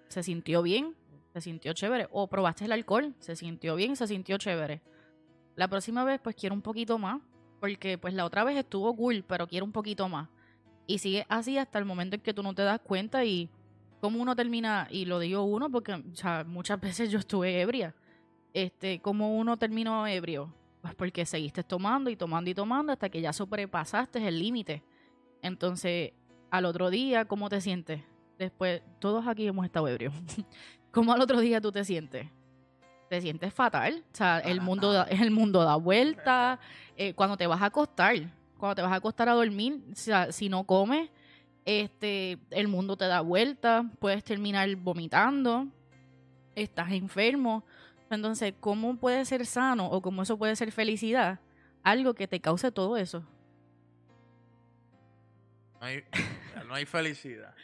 Se 0.08 0.24
sintió 0.24 0.62
bien, 0.62 0.96
se 1.34 1.42
sintió 1.42 1.74
chévere. 1.74 2.08
O 2.14 2.28
probaste 2.28 2.64
el 2.64 2.72
alcohol, 2.72 3.14
se 3.20 3.36
sintió 3.36 3.76
bien, 3.76 3.98
se 3.98 4.08
sintió 4.08 4.38
chévere. 4.38 4.82
La 5.58 5.68
próxima 5.68 6.06
vez, 6.06 6.22
pues 6.24 6.38
quiero 6.38 6.56
un 6.56 6.62
poquito 6.62 6.98
más. 6.98 7.20
Porque 7.60 7.98
pues 7.98 8.14
la 8.14 8.24
otra 8.24 8.46
vez 8.46 8.56
estuvo 8.56 8.96
cool, 8.96 9.26
pero 9.28 9.46
quiero 9.46 9.66
un 9.66 9.74
poquito 9.74 10.08
más. 10.08 10.30
Y 10.86 11.00
sigue 11.00 11.26
así 11.28 11.58
hasta 11.58 11.78
el 11.78 11.84
momento 11.84 12.16
en 12.16 12.22
que 12.22 12.34
tú 12.34 12.42
no 12.42 12.56
te 12.56 12.62
das 12.62 12.80
cuenta 12.80 13.26
y 13.26 13.50
cómo 14.00 14.22
uno 14.22 14.34
termina, 14.34 14.88
y 14.90 15.04
lo 15.04 15.20
digo 15.20 15.44
uno 15.44 15.70
porque 15.70 16.02
muchas 16.46 16.80
veces 16.80 17.12
yo 17.12 17.20
estuve 17.20 17.60
ebria 17.60 17.94
este, 18.54 19.00
cómo 19.02 19.38
uno 19.38 19.58
terminó 19.58 20.08
ebrio? 20.08 20.52
Pues 20.88 20.96
porque 20.96 21.26
seguiste 21.26 21.66
tomando 21.66 22.10
y 22.10 22.16
tomando 22.16 22.50
y 22.50 22.54
tomando 22.54 22.94
hasta 22.94 23.10
que 23.10 23.20
ya 23.20 23.34
sobrepasaste 23.34 24.26
el 24.26 24.40
límite. 24.40 24.84
Entonces, 25.42 26.14
al 26.50 26.64
otro 26.64 26.90
día, 26.90 27.26
¿cómo 27.26 27.50
te 27.50 27.60
sientes? 27.60 28.02
Después, 28.40 28.82
todos 29.00 29.28
aquí 29.28 29.46
hemos 29.46 29.66
estado 29.66 29.90
ebrios. 29.90 30.14
¿Cómo 30.94 31.12
al 31.12 31.20
otro 31.20 31.42
día 31.42 31.60
tú 31.60 31.74
te 31.74 31.84
sientes? 31.84 32.30
Te 33.10 33.20
sientes 33.20 33.54
fatal. 33.54 34.06
O 34.14 34.16
sea, 34.16 34.40
el 34.40 34.62
mundo, 34.62 34.94
da, 34.94 35.04
el 35.04 35.30
mundo 35.30 35.62
da 35.66 35.76
vuelta. 35.76 36.58
Eh, 36.96 37.14
cuando 37.14 37.36
te 37.36 37.48
vas 37.48 37.62
a 37.62 37.66
acostar, 37.66 38.16
cuando 38.58 38.76
te 38.76 38.82
vas 38.82 38.94
a 38.94 38.96
acostar 38.96 39.28
a 39.28 39.34
dormir, 39.34 39.84
o 39.92 39.96
sea, 39.96 40.32
si 40.32 40.48
no 40.48 40.64
comes, 40.64 41.10
este, 41.66 42.40
el 42.52 42.70
mundo 42.70 42.96
te 42.96 43.08
da 43.08 43.20
vuelta. 43.20 43.84
Puedes 44.00 44.24
terminar 44.24 44.74
vomitando. 44.78 45.68
Estás 46.56 46.94
enfermo. 46.94 47.66
Entonces, 48.10 48.54
¿cómo 48.60 48.98
puede 48.98 49.26
ser 49.26 49.46
sano 49.46 49.88
o 49.88 50.02
cómo 50.02 50.24
eso 50.24 50.38
puede 50.38 50.56
ser 50.56 50.72
felicidad? 50.72 51.40
Algo 51.84 52.14
que 52.14 52.28
te 52.28 52.40
cause 52.40 52.72
todo 52.72 52.98
eso. 52.98 53.26
No 56.68 56.74
hay, 56.74 56.86
felicidad. 56.86 57.56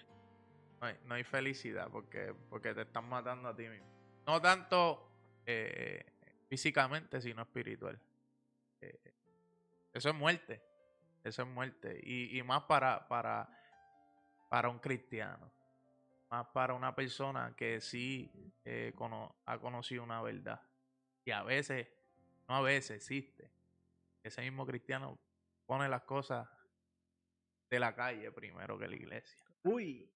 No 0.79 0.87
hay, 0.87 0.95
no 1.05 1.15
hay 1.15 1.23
felicidad 1.23 1.89
porque, 1.91 2.33
porque 2.49 2.73
te 2.73 2.83
están 2.83 3.09
matando 3.09 3.49
a 3.49 3.55
ti 3.55 3.67
mismo. 3.67 3.87
No 4.25 4.41
tanto 4.41 5.11
eh, 5.45 6.05
físicamente, 6.47 7.19
sino 7.19 7.41
espiritual. 7.41 7.99
Eh, 8.79 8.97
eso 9.93 10.09
es 10.09 10.15
muerte. 10.15 10.61
Eso 11.23 11.41
es 11.41 11.47
muerte. 11.49 11.99
Y, 12.03 12.37
y 12.37 12.43
más 12.43 12.63
para, 12.63 13.05
para, 13.07 13.49
para 14.49 14.69
un 14.69 14.79
cristiano. 14.79 15.51
Más 16.33 16.47
para 16.47 16.73
una 16.73 16.95
persona 16.95 17.53
que 17.55 17.79
sí 17.79 18.27
eh, 18.65 18.91
cono- 18.95 19.35
ha 19.45 19.59
conocido 19.59 20.01
una 20.01 20.19
verdad. 20.19 20.59
Y 21.23 21.29
a 21.29 21.43
veces, 21.43 21.87
no 22.49 22.55
a 22.55 22.61
veces, 22.61 22.95
existe. 22.97 23.51
Ese 24.23 24.41
mismo 24.41 24.65
cristiano 24.65 25.19
pone 25.67 25.87
las 25.87 26.01
cosas 26.05 26.49
de 27.69 27.79
la 27.79 27.93
calle 27.93 28.31
primero 28.31 28.79
que 28.79 28.87
la 28.87 28.95
iglesia. 28.95 29.45
Uy. 29.61 30.11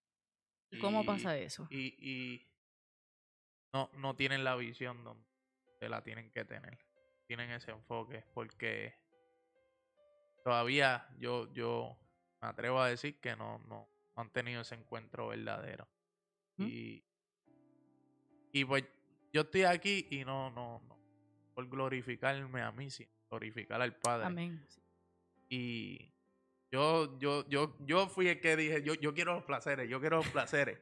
¿Y 0.71 0.80
¿Cómo 0.80 1.06
pasa 1.06 1.38
eso? 1.38 1.67
Y, 1.69 1.93
y 1.99 2.51
no, 3.71 3.91
no 3.93 4.15
tienen 4.15 4.43
la 4.43 4.56
visión 4.56 5.03
donde 5.03 5.23
la 5.82 6.01
tienen 6.01 6.32
que 6.32 6.45
tener. 6.45 6.80
Tienen 7.27 7.51
ese 7.51 7.69
enfoque 7.69 8.25
porque 8.34 8.95
todavía 10.43 11.08
yo, 11.19 11.53
yo 11.53 11.95
me 12.41 12.47
atrevo 12.47 12.82
a 12.82 12.89
decir 12.89 13.19
que 13.21 13.36
no, 13.36 13.60
no, 13.67 13.88
no 14.15 14.21
han 14.23 14.32
tenido 14.32 14.62
ese 14.62 14.73
encuentro 14.73 15.27
verdadero. 15.27 15.88
¿Mm? 16.58 16.65
Y, 16.67 17.04
y 18.52 18.65
pues 18.65 18.84
yo 19.34 19.41
estoy 19.41 19.63
aquí 19.63 20.08
y 20.10 20.26
no, 20.26 20.50
no, 20.52 20.82
no 20.88 20.98
por 21.54 21.67
glorificarme 21.70 22.62
a 22.62 22.72
mí, 22.72 22.89
sino 22.91 23.10
glorificar 23.30 23.82
al 23.82 23.96
Padre. 23.98 24.26
Amén. 24.28 24.65
Y 25.50 26.12
yo, 26.72 27.17
yo, 27.20 27.48
yo, 27.50 27.76
yo 27.86 28.08
fui 28.08 28.28
el 28.28 28.39
que 28.39 28.56
dije, 28.56 28.84
yo, 28.84 28.93
yo 28.96 29.13
quiero 29.13 29.34
los 29.36 29.43
placeres, 29.43 29.89
yo 29.89 30.00
quiero 30.00 30.17
los 30.17 30.28
placeres. 30.30 30.80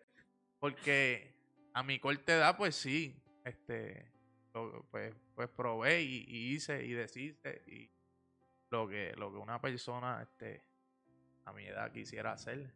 Porque 0.60 1.34
a 1.74 1.84
mi 1.84 2.00
corta 2.00 2.34
edad, 2.36 2.58
pues 2.58 2.76
sí, 2.76 3.22
este, 3.44 4.12
lo- 4.54 4.86
pues, 4.92 5.14
pues 5.36 5.50
probé 5.50 6.02
y, 6.02 6.26
y 6.28 6.54
hice 6.56 6.86
y 6.86 6.92
deshice 6.94 7.64
y 7.68 7.90
lo 8.72 8.88
que, 8.88 9.14
lo 9.18 9.32
que 9.32 9.38
una 9.38 9.62
persona, 9.62 10.22
este, 10.24 10.64
a 11.46 11.54
mi 11.54 11.66
edad 11.66 11.92
quisiera 11.92 12.32
hacer, 12.34 12.74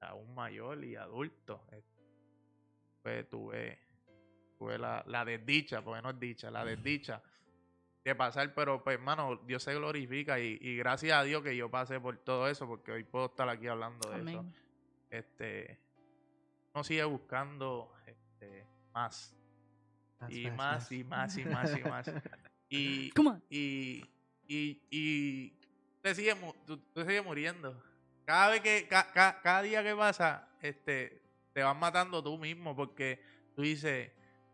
aún 0.00 0.34
mayor 0.34 0.84
y 0.84 0.96
adulto. 0.96 1.62
este, 1.72 2.02
Pues 3.02 3.28
tuve, 3.28 3.78
tuve 4.58 4.78
la, 4.78 5.02
la 5.06 5.24
desdicha, 5.24 5.82
porque 5.82 6.02
no 6.02 6.10
es 6.10 6.20
dicha, 6.20 6.50
la 6.50 6.64
desdicha 6.64 7.22
de 8.04 8.14
pasar, 8.14 8.54
pero 8.54 8.82
pues 8.82 8.94
hermano, 8.98 9.36
Dios 9.46 9.62
se 9.62 9.74
glorifica 9.74 10.40
y, 10.40 10.58
y 10.60 10.76
gracias 10.76 11.18
a 11.18 11.22
Dios 11.22 11.42
que 11.42 11.54
yo 11.54 11.70
pasé 11.70 12.00
por 12.00 12.16
todo 12.18 12.48
eso, 12.48 12.66
porque 12.66 12.92
hoy 12.92 13.04
puedo 13.04 13.26
estar 13.26 13.48
aquí 13.48 13.66
hablando 13.66 14.08
de 14.10 14.16
eso. 14.30 14.44
Este, 15.10 15.78
uno 16.72 16.82
sigue 16.84 17.04
buscando 17.04 17.92
este, 18.06 18.66
más, 18.92 19.36
y 20.28 20.50
más, 20.50 20.90
y 20.92 21.04
más, 21.04 21.36
y 21.36 21.44
más, 21.44 21.76
y 21.78 21.82
más. 21.82 22.12
Y, 22.70 23.12
on. 23.18 23.42
y, 23.50 24.04
y, 24.48 24.80
y 24.90 25.52
te 26.00 26.14
sigue, 26.14 26.34
tú 26.66 26.80
sigues 26.94 27.24
muriendo. 27.24 27.82
Cada 28.30 28.48
vez 28.50 28.60
que, 28.60 28.86
ca- 28.86 29.10
ca- 29.12 29.40
cada 29.42 29.62
día 29.62 29.82
que 29.82 29.92
pasa, 29.96 30.46
este, 30.62 31.20
te 31.52 31.64
vas 31.64 31.76
matando 31.76 32.22
tú 32.22 32.38
mismo 32.38 32.76
porque 32.76 33.20
tú 33.56 33.62
dices, 33.62 34.12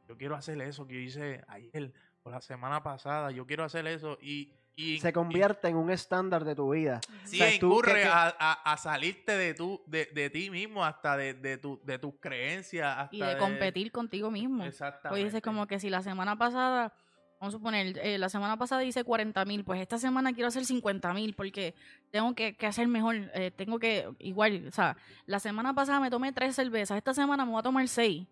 yo 0.08 0.16
quiero 0.16 0.34
hacer 0.34 0.58
eso 0.62 0.86
que 0.86 0.94
yo 0.94 1.00
hice 1.00 1.44
ayer 1.46 1.92
o 2.22 2.30
la 2.30 2.40
semana 2.40 2.82
pasada, 2.82 3.30
yo 3.32 3.46
quiero 3.46 3.64
hacer 3.64 3.86
eso 3.86 4.16
y, 4.22 4.50
y 4.76 4.98
Se 5.00 5.10
y- 5.10 5.12
convierte 5.12 5.68
en 5.68 5.76
un 5.76 5.90
estándar 5.90 6.44
de 6.44 6.54
tu 6.54 6.72
vida. 6.72 7.02
Sí, 7.24 7.36
O 7.36 7.44
sea, 7.44 7.54
incurre 7.54 7.92
¿qué- 7.96 8.00
qué- 8.00 8.08
A, 8.08 8.34
a- 8.38 8.72
a 8.72 8.76
salirte 8.78 9.36
de, 9.36 9.52
tu, 9.52 9.82
de, 9.86 10.06
de 10.06 10.30
ti 10.30 10.48
mismo, 10.48 10.82
hasta 10.82 11.14
de, 11.18 11.34
de, 11.34 11.58
tu, 11.58 11.78
de 11.84 11.98
tus 11.98 12.14
creencias. 12.18 12.96
Hasta 12.96 13.14
Y 13.14 13.20
de 13.20 13.36
competir 13.36 13.92
contigo 13.92 14.30
mismo. 14.30 14.64
Exactamente. 14.64 15.08
Pues 15.10 15.24
dices 15.24 15.42
como 15.42 15.66
que 15.66 15.78
si 15.78 15.90
la 15.90 16.00
semana 16.02 16.36
pasada, 16.38 16.94
vamos 17.40 17.55
a 17.55 17.59
suponer, 17.59 17.99
eh, 17.99 18.18
la 18.18 18.29
semana 18.29 18.57
pasada 18.57 18.83
hice 18.85 19.05
40 19.05 19.44
mil, 19.44 19.64
pues 19.64 19.81
esta 19.81 19.99
semana 19.99 20.33
quiero 20.33 20.49
hacer 20.49 20.64
50 20.64 21.12
mil 21.12 21.35
porque 21.35 21.75
tengo 22.11 22.35
que, 22.35 22.57
hacer 22.66 22.88
mejor, 22.88 23.16
eh, 23.35 23.51
tengo 23.55 23.79
que, 23.79 24.09
igual, 24.18 24.66
o 24.68 24.70
sea, 24.70 24.96
la 25.27 25.38
semana 25.38 25.75
pasada 25.75 26.01
me 26.01 26.11
tomé 26.11 26.33
tres 26.33 26.57
cervezas, 26.57 26.96
esta 26.96 27.12
semana 27.14 27.44
me 27.44 27.53
voy 27.53 27.61
a 27.61 27.62
tomar 27.62 27.87
seis, 27.88 28.27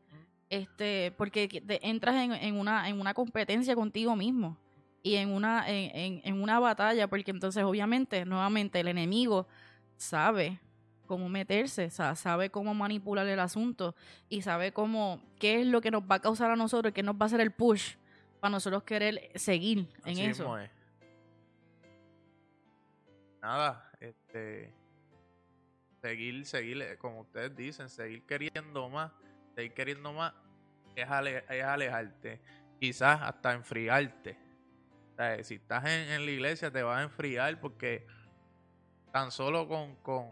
este, 0.50 1.12
porque 1.16 1.62
entras 1.82 2.14
en, 2.16 2.32
en 2.32 2.56
una, 2.58 2.88
en 2.88 3.00
una 3.00 3.14
competencia 3.14 3.74
contigo 3.74 4.14
mismo 4.16 4.56
y 5.02 5.16
en 5.16 5.30
una, 5.30 5.68
en, 5.68 5.94
en- 5.96 6.20
en 6.24 6.42
una 6.42 6.58
batalla, 6.60 7.06
porque 7.08 7.30
entonces 7.30 7.62
obviamente, 7.64 8.24
nuevamente, 8.24 8.80
el 8.80 8.88
enemigo 8.88 9.46
sabe 9.96 10.60
cómo 11.06 11.28
meterse, 11.28 11.86
o 11.86 11.90
sea, 11.90 12.14
sabe 12.16 12.48
cómo 12.50 12.72
manipular 12.74 13.26
el 13.26 13.38
asunto 13.40 13.94
y 14.30 14.40
sabe 14.42 14.72
cómo, 14.72 15.20
qué 15.38 15.60
es 15.60 15.66
lo 15.66 15.80
que 15.82 15.90
nos 15.90 16.02
va 16.02 16.16
a 16.16 16.20
causar 16.20 16.50
a 16.50 16.56
nosotros, 16.56 16.94
qué 16.94 17.02
nos 17.02 17.16
va 17.16 17.22
a 17.22 17.26
hacer 17.26 17.40
el 17.42 17.50
push 17.50 17.96
para 18.44 18.52
nosotros 18.52 18.82
querer 18.82 19.30
seguir 19.36 19.78
en 20.04 20.10
Así 20.10 20.24
eso. 20.26 20.58
es. 20.58 20.70
nada, 23.40 23.90
este 24.00 24.74
seguir, 26.02 26.44
seguir, 26.44 26.82
eh, 26.82 26.98
como 26.98 27.20
ustedes 27.20 27.56
dicen, 27.56 27.88
seguir 27.88 28.26
queriendo 28.26 28.90
más, 28.90 29.12
seguir 29.54 29.72
queriendo 29.72 30.12
más 30.12 30.34
es, 30.94 31.08
ale- 31.08 31.42
es 31.48 31.64
alejarte, 31.64 32.42
quizás 32.78 33.22
hasta 33.22 33.54
enfriarte. 33.54 34.36
O 35.12 35.16
sea, 35.16 35.42
si 35.42 35.54
estás 35.54 35.82
en, 35.86 36.10
en 36.12 36.26
la 36.26 36.30
iglesia 36.30 36.70
te 36.70 36.82
vas 36.82 36.98
a 36.98 37.02
enfriar 37.04 37.58
porque 37.62 38.06
tan 39.10 39.30
solo 39.30 39.66
con, 39.66 39.96
con, 40.02 40.28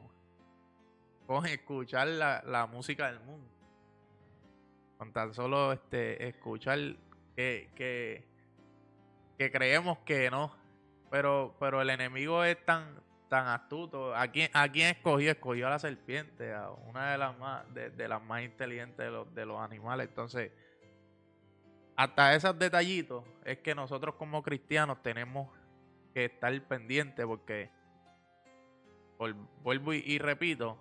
con 1.26 1.46
escuchar 1.46 2.08
la, 2.08 2.42
la 2.44 2.66
música 2.66 3.06
del 3.10 3.20
mundo, 3.20 3.48
con 4.98 5.14
tan 5.14 5.32
solo 5.32 5.72
este 5.72 6.28
escuchar 6.28 6.78
que, 7.36 7.70
que, 7.74 8.24
que 9.38 9.50
creemos 9.50 9.98
que 10.00 10.30
no, 10.30 10.54
pero, 11.10 11.54
pero 11.58 11.80
el 11.82 11.90
enemigo 11.90 12.44
es 12.44 12.64
tan, 12.64 13.02
tan 13.28 13.46
astuto. 13.46 14.14
¿A 14.14 14.28
quién, 14.28 14.50
¿A 14.52 14.68
quién 14.68 14.88
escogió? 14.88 15.30
Escogió 15.30 15.66
a 15.66 15.70
la 15.70 15.78
serpiente, 15.78 16.52
a 16.52 16.70
una 16.70 17.12
de 17.12 17.18
las 17.18 17.38
más, 17.38 17.74
de, 17.74 17.90
de 17.90 18.08
las 18.08 18.22
más 18.22 18.42
inteligentes 18.42 18.98
de 18.98 19.10
los, 19.10 19.34
de 19.34 19.46
los 19.46 19.60
animales. 19.60 20.08
Entonces, 20.08 20.52
hasta 21.96 22.34
esos 22.34 22.58
detallitos 22.58 23.24
es 23.44 23.58
que 23.58 23.74
nosotros 23.74 24.14
como 24.16 24.42
cristianos 24.42 25.02
tenemos 25.02 25.48
que 26.14 26.26
estar 26.26 26.60
pendientes 26.68 27.24
porque, 27.26 27.70
vuelvo 29.62 29.94
y, 29.94 30.02
y 30.04 30.18
repito, 30.18 30.78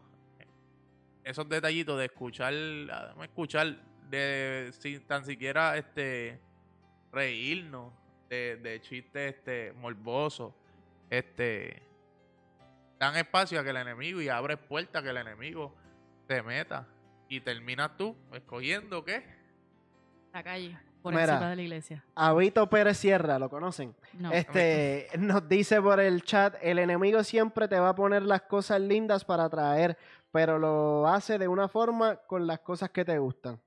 esos 1.23 1.47
detallitos 1.47 1.99
de 1.99 2.05
escuchar, 2.05 2.53
escuchar, 3.21 3.77
de 4.11 4.71
sin 4.77 5.01
tan 5.07 5.25
siquiera 5.25 5.77
este 5.77 6.39
reírnos 7.11 7.93
de, 8.29 8.57
de 8.57 8.81
chistes 8.81 9.35
este 9.35 9.73
morbosos, 9.73 10.53
este 11.09 11.81
dan 12.99 13.15
espacio 13.15 13.59
a 13.59 13.63
que 13.63 13.71
el 13.71 13.77
enemigo 13.77 14.21
y 14.21 14.29
abres 14.29 14.57
puertas 14.57 15.01
a 15.01 15.03
que 15.03 15.09
el 15.09 15.17
enemigo 15.17 15.73
se 16.27 16.43
meta 16.43 16.87
y 17.27 17.39
terminas 17.39 17.97
tú 17.97 18.15
escogiendo 18.33 19.03
qué 19.03 19.23
La 20.33 20.43
calle, 20.43 20.77
por 21.01 21.13
Mira. 21.13 21.33
encima 21.33 21.49
de 21.49 21.55
la 21.55 21.61
iglesia. 21.61 22.03
Abito 22.13 22.69
Pérez 22.69 22.97
Sierra, 22.97 23.39
¿lo 23.39 23.49
conocen? 23.49 23.95
No. 24.13 24.31
Este 24.31 25.07
nos 25.17 25.47
dice 25.47 25.81
por 25.81 25.99
el 25.99 26.23
chat, 26.23 26.55
el 26.61 26.79
enemigo 26.79 27.23
siempre 27.23 27.67
te 27.67 27.79
va 27.79 27.89
a 27.89 27.95
poner 27.95 28.23
las 28.23 28.43
cosas 28.43 28.81
lindas 28.81 29.25
para 29.25 29.45
atraer, 29.45 29.97
pero 30.31 30.59
lo 30.59 31.07
hace 31.07 31.37
de 31.37 31.47
una 31.47 31.67
forma 31.67 32.17
con 32.17 32.45
las 32.45 32.59
cosas 32.59 32.91
que 32.91 33.03
te 33.03 33.17
gustan. 33.17 33.59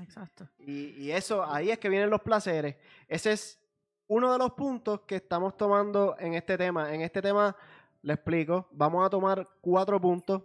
Exacto. 0.00 0.48
Y, 0.58 0.90
y 1.02 1.12
eso, 1.12 1.44
ahí 1.44 1.70
es 1.70 1.78
que 1.78 1.88
vienen 1.88 2.10
los 2.10 2.20
placeres. 2.22 2.76
Ese 3.08 3.32
es 3.32 3.60
uno 4.06 4.32
de 4.32 4.38
los 4.38 4.52
puntos 4.52 5.00
que 5.02 5.16
estamos 5.16 5.56
tomando 5.56 6.16
en 6.18 6.34
este 6.34 6.58
tema. 6.58 6.92
En 6.92 7.00
este 7.00 7.22
tema, 7.22 7.56
le 8.02 8.14
explico, 8.14 8.68
vamos 8.72 9.06
a 9.06 9.10
tomar 9.10 9.48
cuatro 9.60 10.00
puntos 10.00 10.42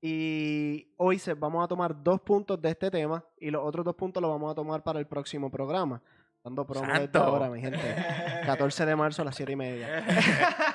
y 0.00 0.92
hoy 0.96 1.18
se, 1.18 1.34
vamos 1.34 1.64
a 1.64 1.68
tomar 1.68 2.02
dos 2.02 2.20
puntos 2.20 2.60
de 2.60 2.70
este 2.70 2.90
tema 2.90 3.24
y 3.38 3.50
los 3.50 3.64
otros 3.64 3.84
dos 3.84 3.94
puntos 3.94 4.20
los 4.20 4.30
vamos 4.30 4.50
a 4.50 4.54
tomar 4.54 4.82
para 4.82 4.98
el 4.98 5.06
próximo 5.06 5.50
programa. 5.50 6.02
Dando 6.44 6.66
promo 6.66 6.84
¡Santo! 6.84 7.22
ahora, 7.22 7.48
mi 7.48 7.60
gente. 7.60 7.78
14 8.46 8.84
de 8.84 8.96
marzo 8.96 9.22
a 9.22 9.26
las 9.26 9.36
7 9.36 9.52
y 9.52 9.56
media. 9.56 10.04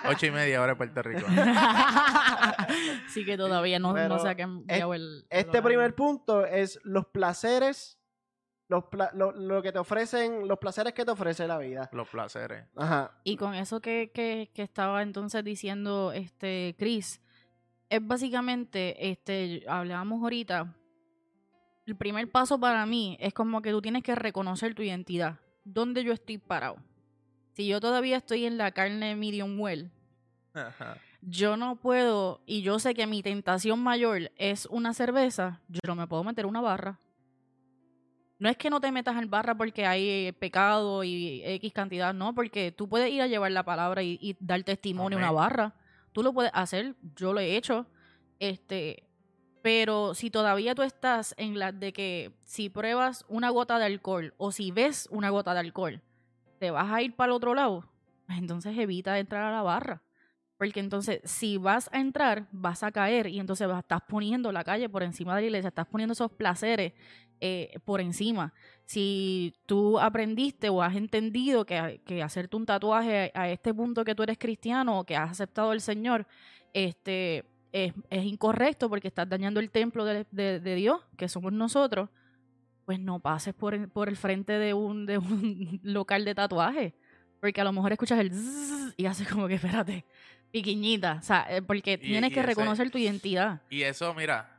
ocho 0.10 0.26
y 0.28 0.32
media 0.32 0.62
hora 0.62 0.72
de 0.72 0.76
Puerto 0.78 1.02
Rico 1.02 1.28
sí 3.10 3.26
que 3.26 3.36
todavía 3.36 3.78
no, 3.78 3.94
no 3.94 4.20
se 4.20 4.30
ha 4.30 4.36
cambiado 4.36 4.94
el. 4.94 5.26
el 5.30 5.40
Este 5.40 5.62
primer 5.62 5.94
punto 5.94 6.46
es 6.46 6.80
los 6.84 7.08
placeres, 7.08 7.97
los 8.70 8.84
pla- 8.86 9.12
lo, 9.14 9.32
lo 9.32 9.62
que 9.62 9.72
te 9.72 9.80
ofrecen, 9.80 10.48
los 10.48 10.60
placeres 10.60 10.94
que 10.94 11.06
te 11.06 11.12
ofrece 11.12 11.48
la 11.48 11.58
vida. 11.58 11.90
los 11.94 12.08
placeres 12.10 12.66
Ajá. 12.76 13.12
Y 13.24 13.38
con 13.38 13.54
eso 13.54 13.80
que, 13.80 14.12
que, 14.14 14.50
que 14.54 14.62
estaba 14.64 15.02
entonces 15.02 15.44
diciendo 15.44 16.12
este 16.12 16.76
Chris, 16.78 17.22
es 17.90 18.06
básicamente, 18.06 19.10
este, 19.10 19.64
hablábamos 19.68 20.22
ahorita, 20.22 20.76
el 21.86 21.96
primer 21.96 22.30
paso 22.30 22.60
para 22.60 22.86
mí 22.86 23.16
es 23.22 23.34
como 23.34 23.62
que 23.62 23.72
tú 23.72 23.82
tienes 23.82 24.04
que 24.04 24.14
reconocer 24.16 24.76
tu 24.76 24.82
identidad. 24.82 25.40
¿Dónde 25.64 26.04
yo 26.04 26.12
estoy 26.12 26.38
parado? 26.38 26.76
Si 27.54 27.66
yo 27.68 27.80
todavía 27.80 28.18
estoy 28.18 28.46
en 28.46 28.58
la 28.58 28.72
carne 28.72 29.16
medium 29.16 29.58
well, 29.60 29.90
Ajá. 30.54 30.98
yo 31.22 31.56
no 31.56 31.78
puedo, 31.78 32.42
y 32.46 32.62
yo 32.62 32.80
sé 32.80 32.94
que 32.94 33.08
mi 33.08 33.24
tentación 33.24 33.82
mayor 33.82 34.32
es 34.36 34.66
una 34.66 34.94
cerveza, 34.94 35.62
yo 35.70 35.80
no 35.88 35.96
me 35.96 36.08
puedo 36.08 36.24
meter 36.26 36.46
una 36.46 36.60
barra. 36.62 37.00
No 38.40 38.50
es 38.50 38.58
que 38.58 38.70
no 38.70 38.80
te 38.80 38.92
metas 38.92 39.22
en 39.22 39.30
barra 39.30 39.56
porque 39.56 39.86
hay 39.86 40.28
eh, 40.28 40.34
pecado 40.34 41.04
y 41.04 41.42
X 41.44 41.74
cantidad, 41.74 42.14
no, 42.14 42.36
porque 42.36 42.72
tú 42.72 42.88
puedes 42.88 43.12
ir 43.12 43.22
a 43.22 43.28
llevar 43.28 43.52
la 43.52 43.64
palabra 43.64 44.04
y, 44.04 44.20
y 44.22 44.36
dar 44.40 44.62
testimonio 44.64 45.18
a 45.18 45.22
una 45.22 45.32
barra. 45.32 45.76
Tú 46.12 46.22
lo 46.24 46.34
puedes 46.34 46.52
hacer, 46.54 46.96
yo 47.16 47.34
lo 47.34 47.40
he 47.40 47.56
hecho. 47.58 47.88
Este, 48.40 49.04
pero 49.64 50.14
si 50.14 50.30
todavía 50.30 50.76
tú 50.76 50.84
estás 50.84 51.34
en 51.38 51.58
la 51.58 51.72
de 51.72 51.92
que 51.94 52.32
si 52.46 52.70
pruebas 52.70 53.26
una 53.28 53.50
gota 53.50 53.80
de 53.80 53.86
alcohol 53.86 54.34
o 54.38 54.52
si 54.52 54.72
ves 54.72 55.08
una 55.12 55.30
gota 55.30 55.54
de 55.54 55.60
alcohol, 55.62 56.02
te 56.60 56.70
vas 56.72 56.92
a 56.92 57.02
ir 57.02 57.16
para 57.16 57.32
el 57.32 57.36
otro 57.36 57.56
lado, 57.56 57.90
entonces 58.30 58.78
evita 58.78 59.18
entrar 59.18 59.44
a 59.44 59.52
la 59.52 59.62
barra. 59.64 60.04
Porque 60.58 60.80
entonces, 60.80 61.22
si 61.24 61.58
vas 61.58 61.88
a 61.94 62.00
entrar, 62.00 62.48
vas 62.52 62.82
a 62.82 62.92
caer 62.92 63.28
y 63.28 63.40
entonces 63.40 63.68
vas- 63.68 63.80
estás 63.80 64.02
poniendo 64.08 64.52
la 64.52 64.64
calle 64.64 64.90
por 64.90 65.04
encima 65.04 65.36
de 65.36 65.42
la 65.42 65.46
iglesia, 65.48 65.68
estás 65.68 65.86
poniendo 65.86 66.14
esos 66.14 66.32
placeres 66.32 66.94
eh, 67.42 67.78
por 67.86 68.02
encima. 68.02 68.54
Si 68.86 69.54
tú 69.66 70.00
aprendiste 70.00 70.70
o 70.70 70.82
has 70.82 70.96
entendido 70.96 71.66
que, 71.66 72.02
que 72.06 72.24
hacerte 72.24 72.56
un 72.56 72.66
tatuaje 72.66 73.32
a, 73.36 73.42
a 73.44 73.50
este 73.50 73.74
punto 73.74 74.04
que 74.06 74.16
tú 74.16 74.24
eres 74.24 74.38
cristiano 74.38 75.00
o 75.00 75.04
que 75.06 75.16
has 75.16 75.32
aceptado 75.32 75.72
al 75.72 75.82
Señor, 75.82 76.26
este, 76.74 77.46
es, 77.72 77.94
es 78.10 78.24
incorrecto 78.26 78.90
porque 78.90 79.08
estás 79.08 79.28
dañando 79.30 79.60
el 79.60 79.70
templo 79.72 80.06
de, 80.06 80.26
de- 80.32 80.60
de 80.60 80.76
Dios, 80.76 81.02
que 81.18 81.28
somos 81.28 81.52
nosotros, 81.54 82.10
pues 82.86 83.00
no 83.00 83.20
pases 83.20 83.54
por 83.54 83.74
el, 83.74 83.90
por 83.90 84.08
el 84.10 84.16
frente 84.16 84.54
de 84.54 84.74
un, 84.74 85.06
de 85.06 85.18
un 85.18 85.80
local 85.84 86.24
de 86.26 86.36
tatuaje. 86.36 86.94
Porque 87.42 87.62
a 87.62 87.64
lo 87.64 87.72
mejor 87.72 87.92
escuchas 87.92 88.20
el 88.20 88.32
y 88.98 89.06
haces 89.06 89.28
como 89.28 89.48
que, 89.48 89.56
espérate, 89.56 90.06
piquiñita. 90.52 91.18
O 91.20 91.24
sea, 91.24 91.46
eh, 91.50 91.62
porque 91.62 91.94
Y- 91.94 91.98
tienes 92.08 92.32
y 92.32 92.34
que 92.34 92.40
ese- 92.40 92.48
reconocer 92.48 92.90
tu 92.90 92.98
identidad. 92.98 93.62
y 93.70 93.82
eso 93.84 94.14
mira 94.14 94.57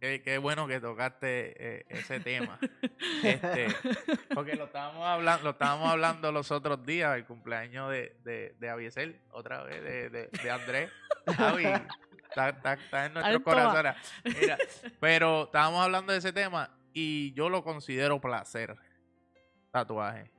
qué, 0.00 0.22
qué 0.22 0.38
bueno 0.38 0.66
que 0.66 0.80
tocaste 0.80 1.78
eh, 1.80 1.84
ese 1.88 2.20
tema. 2.20 2.58
Este 3.22 3.66
porque 4.34 4.54
lo 4.56 4.64
estábamos 4.64 5.06
hablando 5.06 5.44
lo 5.44 5.50
estábamos 5.50 5.90
hablando 5.90 6.32
los 6.32 6.50
otros 6.50 6.84
días 6.86 7.16
el 7.16 7.24
cumpleaños 7.26 7.90
de 7.90 8.16
de, 8.24 8.54
de 8.58 8.70
Abiesel 8.70 9.20
otra 9.30 9.62
vez 9.62 9.82
de, 9.82 10.10
de, 10.10 10.26
de 10.28 10.50
Andrés. 10.50 10.90
Javi 11.36 11.64
está, 11.64 12.48
está- 12.50 12.72
está 12.74 13.06
en 13.06 13.14
nuestros 13.14 13.36
Alto. 13.36 13.44
corazones. 13.44 13.94
Mira 14.40 14.58
pero 15.00 15.44
estábamos 15.44 15.82
hablando 15.84 16.12
de 16.12 16.18
ese 16.18 16.32
tema 16.32 16.70
y 16.92 17.32
yo 17.34 17.48
lo 17.48 17.62
considero 17.62 18.20
placer 18.20 18.76
tatuaje. 19.70 20.30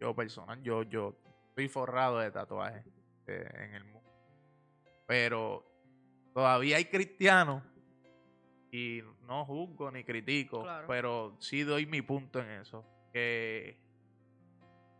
Yo 0.00 0.14
personal 0.14 0.62
yo 0.62 0.82
yo 0.84 1.16
estoy 1.50 1.68
forrado 1.68 2.18
de 2.20 2.30
tatuajes 2.30 2.84
eh, 3.26 3.48
en 3.54 3.74
el 3.74 3.84
mundo. 3.84 4.10
Pero 5.06 5.64
todavía 6.34 6.76
hay 6.76 6.84
cristianos 6.86 7.62
y 8.70 9.00
no 9.26 9.44
juzgo 9.44 9.90
ni 9.90 10.04
critico, 10.04 10.62
Claro. 10.62 10.86
pero 10.86 11.36
sí 11.40 11.62
doy 11.62 11.86
mi 11.86 12.02
punto 12.02 12.40
en 12.40 12.50
eso. 12.50 12.84
Que 13.12 13.78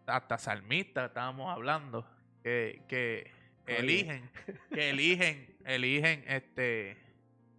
hasta 0.06 0.38
salmistas 0.38 1.08
estábamos 1.08 1.50
hablando, 1.54 2.06
que, 2.42 2.82
que 2.88 3.30
eligen, 3.66 4.30
que 4.72 4.90
eligen, 4.90 5.56
eligen 5.66 6.24
este 6.26 6.96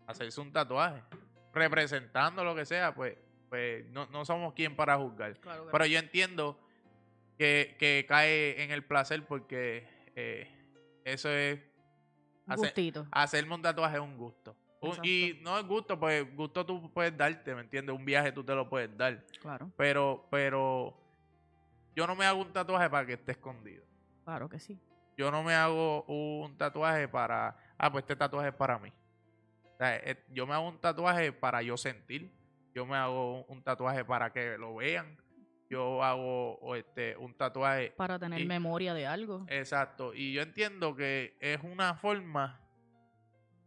hacerse 0.07 0.41
un 0.41 0.51
tatuaje, 0.51 1.03
representando 1.53 2.43
lo 2.43 2.55
que 2.55 2.65
sea, 2.65 2.95
pues, 2.95 3.15
pues 3.49 3.85
no, 3.91 4.07
no 4.07 4.25
somos 4.25 4.53
quien 4.55 4.75
para 4.75 4.97
juzgar. 4.97 5.37
Pero 5.71 5.85
yo 5.85 5.99
entiendo 5.99 6.59
que, 7.37 7.75
que 7.77 8.05
cae 8.07 8.63
en 8.63 8.71
el 8.71 8.83
placer 8.83 9.23
porque 9.27 9.87
eh, 10.15 10.47
eso 11.05 11.29
es 11.29 11.59
Un 12.47 12.53
hacer- 12.53 12.65
gustito. 12.69 13.07
hacerme 13.11 13.53
un 13.53 13.61
tatuaje 13.61 13.97
es 13.97 14.01
un 14.01 14.17
gusto. 14.17 14.55
Un- 14.81 14.97
y 15.03 15.37
no 15.41 15.57
es 15.59 15.65
gusto, 15.65 15.99
pues 15.99 16.33
gusto 16.35 16.65
tú 16.65 16.91
puedes 16.93 17.15
darte, 17.17 17.53
¿me 17.53 17.61
entiendes? 17.61 17.95
Un 17.95 18.05
viaje 18.05 18.31
tú 18.31 18.43
te 18.43 18.55
lo 18.55 18.69
puedes 18.69 18.95
dar. 18.97 19.25
Claro, 19.41 19.69
Pero, 19.75 20.25
pero 20.31 20.97
yo 21.95 22.07
no 22.07 22.15
me 22.15 22.25
hago 22.25 22.41
un 22.41 22.53
tatuaje 22.53 22.89
para 22.89 23.05
que 23.05 23.13
esté 23.13 23.33
escondido. 23.33 23.83
claro 24.23 24.47
que 24.49 24.59
sí. 24.59 24.79
Yo 25.17 25.31
no 25.31 25.43
me 25.43 25.53
hago 25.53 26.03
un 26.03 26.57
tatuaje 26.57 27.07
para, 27.09 27.57
ah, 27.77 27.91
pues 27.91 28.03
este 28.03 28.15
tatuaje 28.15 28.49
es 28.49 28.55
para 28.55 28.79
mí. 28.79 28.89
O 29.73 29.77
sea, 29.77 29.97
eh, 29.97 30.23
yo 30.29 30.47
me 30.47 30.53
hago 30.53 30.67
un 30.69 30.77
tatuaje 30.79 31.33
para 31.33 31.61
yo 31.61 31.75
sentir. 31.75 32.31
Yo 32.73 32.85
me 32.85 32.95
hago 32.95 33.43
un 33.45 33.61
tatuaje 33.61 34.05
para 34.05 34.31
que 34.31 34.57
lo 34.57 34.75
vean. 34.75 35.17
Yo 35.69 36.01
hago 36.03 36.73
este, 36.75 37.17
un 37.17 37.33
tatuaje 37.33 37.91
Para 37.97 38.17
tener 38.17 38.39
Y- 38.39 38.45
memoria 38.45 38.93
de 38.93 39.05
algo. 39.07 39.45
Exacto. 39.49 40.13
Y 40.13 40.31
yo 40.33 40.41
entiendo 40.41 40.95
que 40.95 41.35
es 41.41 41.59
una 41.63 41.95
forma 41.95 42.58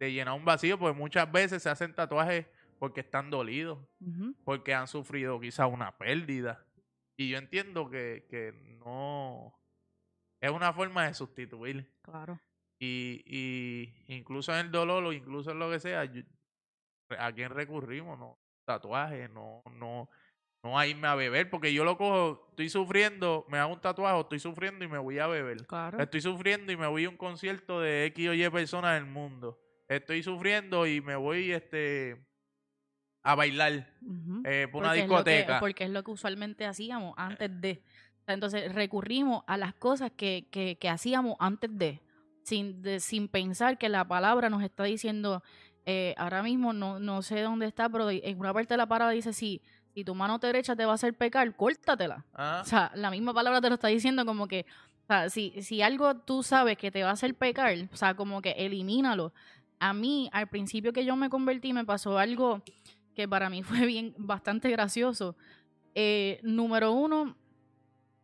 de 0.06 0.12
llenar 0.12 0.34
un 0.34 0.44
vacío, 0.44 0.78
porque 0.78 0.98
muchas 0.98 1.30
veces 1.30 1.62
se 1.62 1.70
hacen 1.70 1.94
tatuajes 1.94 2.46
porque 2.78 3.00
están 3.00 3.30
dolidos, 3.30 3.78
porque 4.44 4.74
han 4.74 4.88
sufrido 4.88 5.38
quizás 5.38 5.68
una 5.70 5.96
pérdida. 5.96 6.66
Y 7.16 7.28
yo 7.30 7.38
entiendo 7.38 7.88
que, 7.88 8.26
que 8.28 8.52
no 8.84 9.54
es 10.40 10.50
una 10.50 10.72
forma 10.72 11.06
de 11.06 11.14
sustituir. 11.14 11.88
Claro. 12.02 12.40
Y, 12.80 13.22
y 13.26 13.94
incluso 14.08 14.52
en 14.52 14.66
el 14.66 14.72
dolor 14.72 15.04
o 15.04 15.12
incluso 15.12 15.52
en 15.52 15.60
lo 15.60 15.70
que 15.70 15.78
sea, 15.78 16.04
yo- 16.04 16.22
¿a 17.16 17.30
quién 17.32 17.50
recurrimos? 17.50 18.18
No, 18.18 18.40
tatuaje, 18.66 19.28
no, 19.28 19.62
no, 19.70 20.10
no 20.64 20.76
a 20.76 20.84
irme 20.88 21.06
a 21.06 21.14
beber, 21.14 21.48
porque 21.50 21.72
yo 21.72 21.84
lo 21.84 21.96
cojo, 21.96 22.48
estoy 22.50 22.68
sufriendo, 22.68 23.46
me 23.48 23.58
hago 23.58 23.74
un 23.74 23.80
tatuaje, 23.80 24.18
estoy 24.18 24.40
sufriendo 24.40 24.84
y 24.84 24.88
me 24.88 24.98
voy 24.98 25.20
a 25.20 25.28
beber. 25.28 25.64
Claro. 25.68 26.00
Estoy 26.00 26.20
sufriendo 26.22 26.72
y 26.72 26.76
me 26.76 26.88
voy 26.88 27.04
a 27.04 27.08
un 27.10 27.16
concierto 27.16 27.80
de 27.80 28.06
X 28.06 28.28
o 28.30 28.34
Y 28.34 28.50
personas 28.50 28.94
del 28.94 29.06
mundo. 29.06 29.61
Estoy 29.96 30.22
sufriendo 30.22 30.86
y 30.86 31.00
me 31.00 31.16
voy 31.16 31.52
este 31.52 32.24
a 33.24 33.34
bailar 33.34 33.88
eh, 34.44 34.66
por 34.70 34.82
una 34.82 34.94
es 34.94 35.02
que- 35.02 35.08
discoteca. 35.08 35.60
porque 35.60 35.84
es 35.84 35.90
lo 35.90 36.02
que 36.02 36.10
usualmente 36.10 36.66
hacíamos 36.66 37.14
antes 37.16 37.48
de. 37.60 37.82
O 38.20 38.24
sea, 38.24 38.34
entonces 38.34 38.74
recurrimos 38.74 39.44
a 39.46 39.56
las 39.56 39.74
cosas 39.74 40.10
que, 40.16 40.46
que, 40.50 40.76
que 40.76 40.88
hacíamos 40.88 41.36
antes 41.38 41.70
de 41.72 42.00
sin, 42.44 42.82
de, 42.82 42.98
sin 43.00 43.28
pensar 43.28 43.78
que 43.78 43.88
la 43.88 44.04
palabra 44.06 44.48
nos 44.50 44.62
está 44.62 44.84
diciendo, 44.84 45.42
eh, 45.86 46.14
ahora 46.18 46.42
mismo 46.42 46.72
no, 46.72 46.98
no 46.98 47.22
sé 47.22 47.40
dónde 47.40 47.66
está, 47.66 47.88
pero 47.88 48.10
en 48.10 48.38
una 48.38 48.52
parte 48.52 48.74
de 48.74 48.78
la 48.78 48.86
palabra 48.86 49.12
dice, 49.12 49.32
si, 49.32 49.60
si 49.94 50.04
tu 50.04 50.14
mano 50.14 50.38
derecha 50.38 50.74
te 50.74 50.84
va 50.84 50.92
a 50.92 50.94
hacer 50.96 51.14
pecar, 51.14 51.54
córtatela. 51.54 52.24
Ajá. 52.32 52.60
O 52.62 52.64
sea, 52.64 52.90
la 52.94 53.10
misma 53.10 53.32
palabra 53.34 53.60
te 53.60 53.68
lo 53.68 53.74
está 53.74 53.88
diciendo 53.88 54.24
como 54.26 54.48
que, 54.48 54.66
o 55.04 55.06
sea, 55.06 55.30
si, 55.30 55.62
si 55.62 55.82
algo 55.82 56.16
tú 56.16 56.42
sabes 56.42 56.76
que 56.76 56.90
te 56.90 57.02
va 57.04 57.10
a 57.10 57.12
hacer 57.12 57.34
pecar, 57.36 57.72
o 57.92 57.96
sea, 57.96 58.14
como 58.14 58.40
que 58.42 58.50
elimínalo. 58.52 59.32
A 59.84 59.92
mí, 59.92 60.30
al 60.32 60.46
principio 60.48 60.92
que 60.92 61.04
yo 61.04 61.16
me 61.16 61.28
convertí, 61.28 61.72
me 61.72 61.84
pasó 61.84 62.16
algo 62.16 62.62
que 63.16 63.26
para 63.26 63.50
mí 63.50 63.62
fue 63.64 63.84
bien, 63.84 64.14
bastante 64.16 64.70
gracioso. 64.70 65.34
Eh, 65.96 66.38
número 66.44 66.92
uno, 66.92 67.36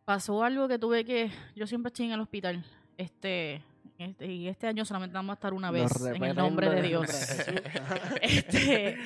pasó 0.05 0.43
algo 0.43 0.69
que 0.69 0.79
tuve 0.79 1.03
que, 1.03 1.29
yo 1.57 1.67
siempre 1.67 1.89
estoy 1.89 2.05
en 2.05 2.13
el 2.13 2.21
hospital, 2.21 2.63
este, 2.97 3.61
este 3.97 4.25
y 4.31 4.47
este 4.47 4.67
año 4.67 4.85
solamente 4.85 5.13
vamos 5.13 5.31
a 5.31 5.35
estar 5.35 5.53
una 5.53 5.69
vez, 5.69 5.83
Nos 5.99 6.15
en 6.15 6.23
el 6.23 6.35
nombre 6.35 6.69
de 6.69 6.81
Dios. 6.81 7.09
Este, 8.21 8.97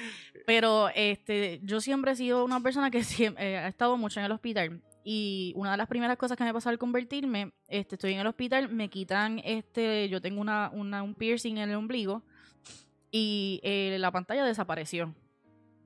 pero 0.46 0.90
este, 0.96 1.60
yo 1.64 1.82
siempre 1.82 2.12
he 2.12 2.16
sido 2.16 2.46
una 2.46 2.60
persona 2.62 2.92
que 2.92 3.00
siem- 3.00 3.36
eh, 3.40 3.58
ha 3.58 3.68
estado 3.68 3.98
mucho 3.98 4.20
en 4.20 4.28
el 4.28 4.32
hospital. 4.32 4.80
Y 5.04 5.52
una 5.58 5.72
de 5.72 5.78
las 5.78 5.88
primeras 5.88 6.18
cosas 6.18 6.38
que 6.38 6.44
me 6.44 6.54
pasó 6.54 6.70
al 6.70 6.78
convertirme, 6.78 7.52
este, 7.68 7.96
estoy 7.96 8.14
en 8.14 8.20
el 8.20 8.28
hospital, 8.28 8.70
me 8.70 8.90
quitan, 8.90 9.42
este, 9.44 10.08
yo 10.08 10.22
tengo 10.22 10.40
una, 10.40 10.70
una- 10.72 11.02
un 11.04 11.16
piercing 11.16 11.58
en 11.58 11.70
el 11.72 11.76
ombligo 11.76 12.22
y 13.14 13.60
eh, 13.62 13.96
la 14.00 14.12
pantalla 14.12 14.44
desapareció. 14.44 15.14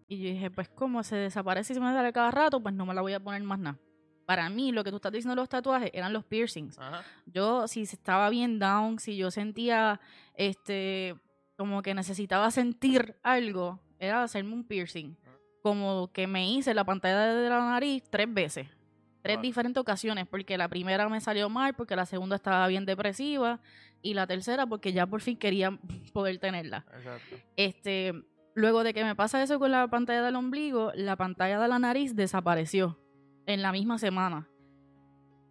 Y 0.08 0.18
yo 0.20 0.30
dije, 0.30 0.50
pues 0.50 0.70
como 0.70 1.04
se 1.04 1.18
desaparece 1.18 1.74
y 1.74 1.76
se 1.76 1.82
me 1.82 1.92
sale 1.92 2.14
cada 2.14 2.32
rato, 2.32 2.64
pues 2.64 2.74
no 2.74 2.86
me 2.86 2.94
la 2.94 3.02
voy 3.02 3.14
a 3.14 3.20
poner 3.20 3.44
más 3.44 3.60
nada. 3.60 3.78
Para 4.26 4.50
mí, 4.50 4.72
lo 4.72 4.84
que 4.86 4.92
tú 4.92 4.96
estás 4.96 5.12
diciendo 5.12 5.36
de 5.36 5.42
los 5.42 5.50
tatuajes 5.50 5.92
eran 5.94 6.14
los 6.14 6.24
piercings. 6.24 6.80
Ajá. 6.80 7.04
Yo, 7.26 7.68
si 7.68 7.82
estaba 7.82 8.30
bien 8.30 8.60
down, 8.60 8.98
si 9.00 9.18
yo 9.18 9.30
sentía, 9.30 10.00
este, 10.36 11.16
como 11.58 11.82
que 11.82 11.94
necesitaba 11.94 12.50
sentir 12.50 13.18
algo, 13.24 13.82
era 14.00 14.24
hacerme 14.24 14.54
un 14.54 14.64
piercing. 14.64 15.18
Como 15.62 16.10
que 16.14 16.28
me 16.28 16.50
hice 16.50 16.74
la 16.74 16.86
pantalla 16.86 17.34
de 17.34 17.50
la 17.50 17.60
nariz 17.60 18.04
tres 18.10 18.34
veces. 18.34 18.68
Tres 19.22 19.42
diferentes 19.42 19.82
ocasiones, 19.82 20.26
porque 20.28 20.58
la 20.58 20.70
primera 20.70 21.10
me 21.10 21.20
salió 21.20 21.50
mal, 21.50 21.74
porque 21.74 21.98
la 21.98 22.06
segunda 22.06 22.38
estaba 22.38 22.66
bien 22.68 22.86
depresiva, 22.86 23.60
y 24.02 24.14
la 24.14 24.28
tercera 24.28 24.66
porque 24.68 24.94
ya 24.94 25.08
por 25.08 25.22
fin 25.22 25.38
quería 25.38 25.78
poder 26.14 26.40
tenerla. 26.40 26.86
Exacto. 26.96 27.36
Este, 27.56 28.14
luego 28.54 28.84
de 28.84 28.94
que 28.94 29.04
me 29.04 29.16
pasa 29.16 29.42
eso 29.42 29.60
con 29.60 29.72
la 29.72 29.88
pantalla 29.88 30.22
del 30.22 30.36
ombligo, 30.36 30.92
la 30.96 31.16
pantalla 31.16 31.60
de 31.60 31.68
la 31.68 31.80
nariz 31.80 32.16
desapareció 32.16 33.00
en 33.46 33.62
la 33.62 33.72
misma 33.72 33.98
semana. 33.98 34.48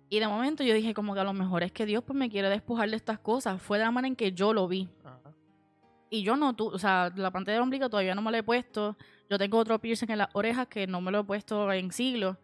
Y 0.08 0.20
de 0.20 0.28
momento 0.28 0.62
yo 0.62 0.74
dije 0.74 0.94
como 0.94 1.14
que 1.14 1.20
a 1.20 1.24
lo 1.24 1.32
mejor 1.32 1.62
es 1.64 1.72
que 1.72 1.84
Dios 1.84 2.04
pues 2.04 2.16
me 2.16 2.30
quiere 2.30 2.48
despojar 2.48 2.88
de 2.88 2.96
estas 2.96 3.18
cosas. 3.18 3.60
Fue 3.60 3.78
de 3.78 3.84
la 3.84 3.90
manera 3.90 4.08
en 4.08 4.16
que 4.16 4.32
yo 4.32 4.52
lo 4.52 4.68
vi. 4.68 4.88
Ajá. 5.04 5.26
Y 6.08 6.22
yo 6.22 6.36
no, 6.36 6.54
tú, 6.54 6.68
o 6.68 6.78
sea, 6.78 7.12
la 7.16 7.30
pantalla 7.30 7.54
del 7.54 7.62
ombligo 7.62 7.90
todavía 7.90 8.14
no 8.14 8.22
me 8.22 8.30
la 8.30 8.38
he 8.38 8.42
puesto. 8.42 8.96
Yo 9.28 9.38
tengo 9.38 9.58
otro 9.58 9.78
piercing 9.80 10.10
en 10.10 10.18
las 10.18 10.28
orejas 10.34 10.68
que 10.68 10.86
no 10.86 11.00
me 11.00 11.10
lo 11.10 11.20
he 11.20 11.24
puesto 11.24 11.72
en 11.72 11.90
siglos. 11.90 12.36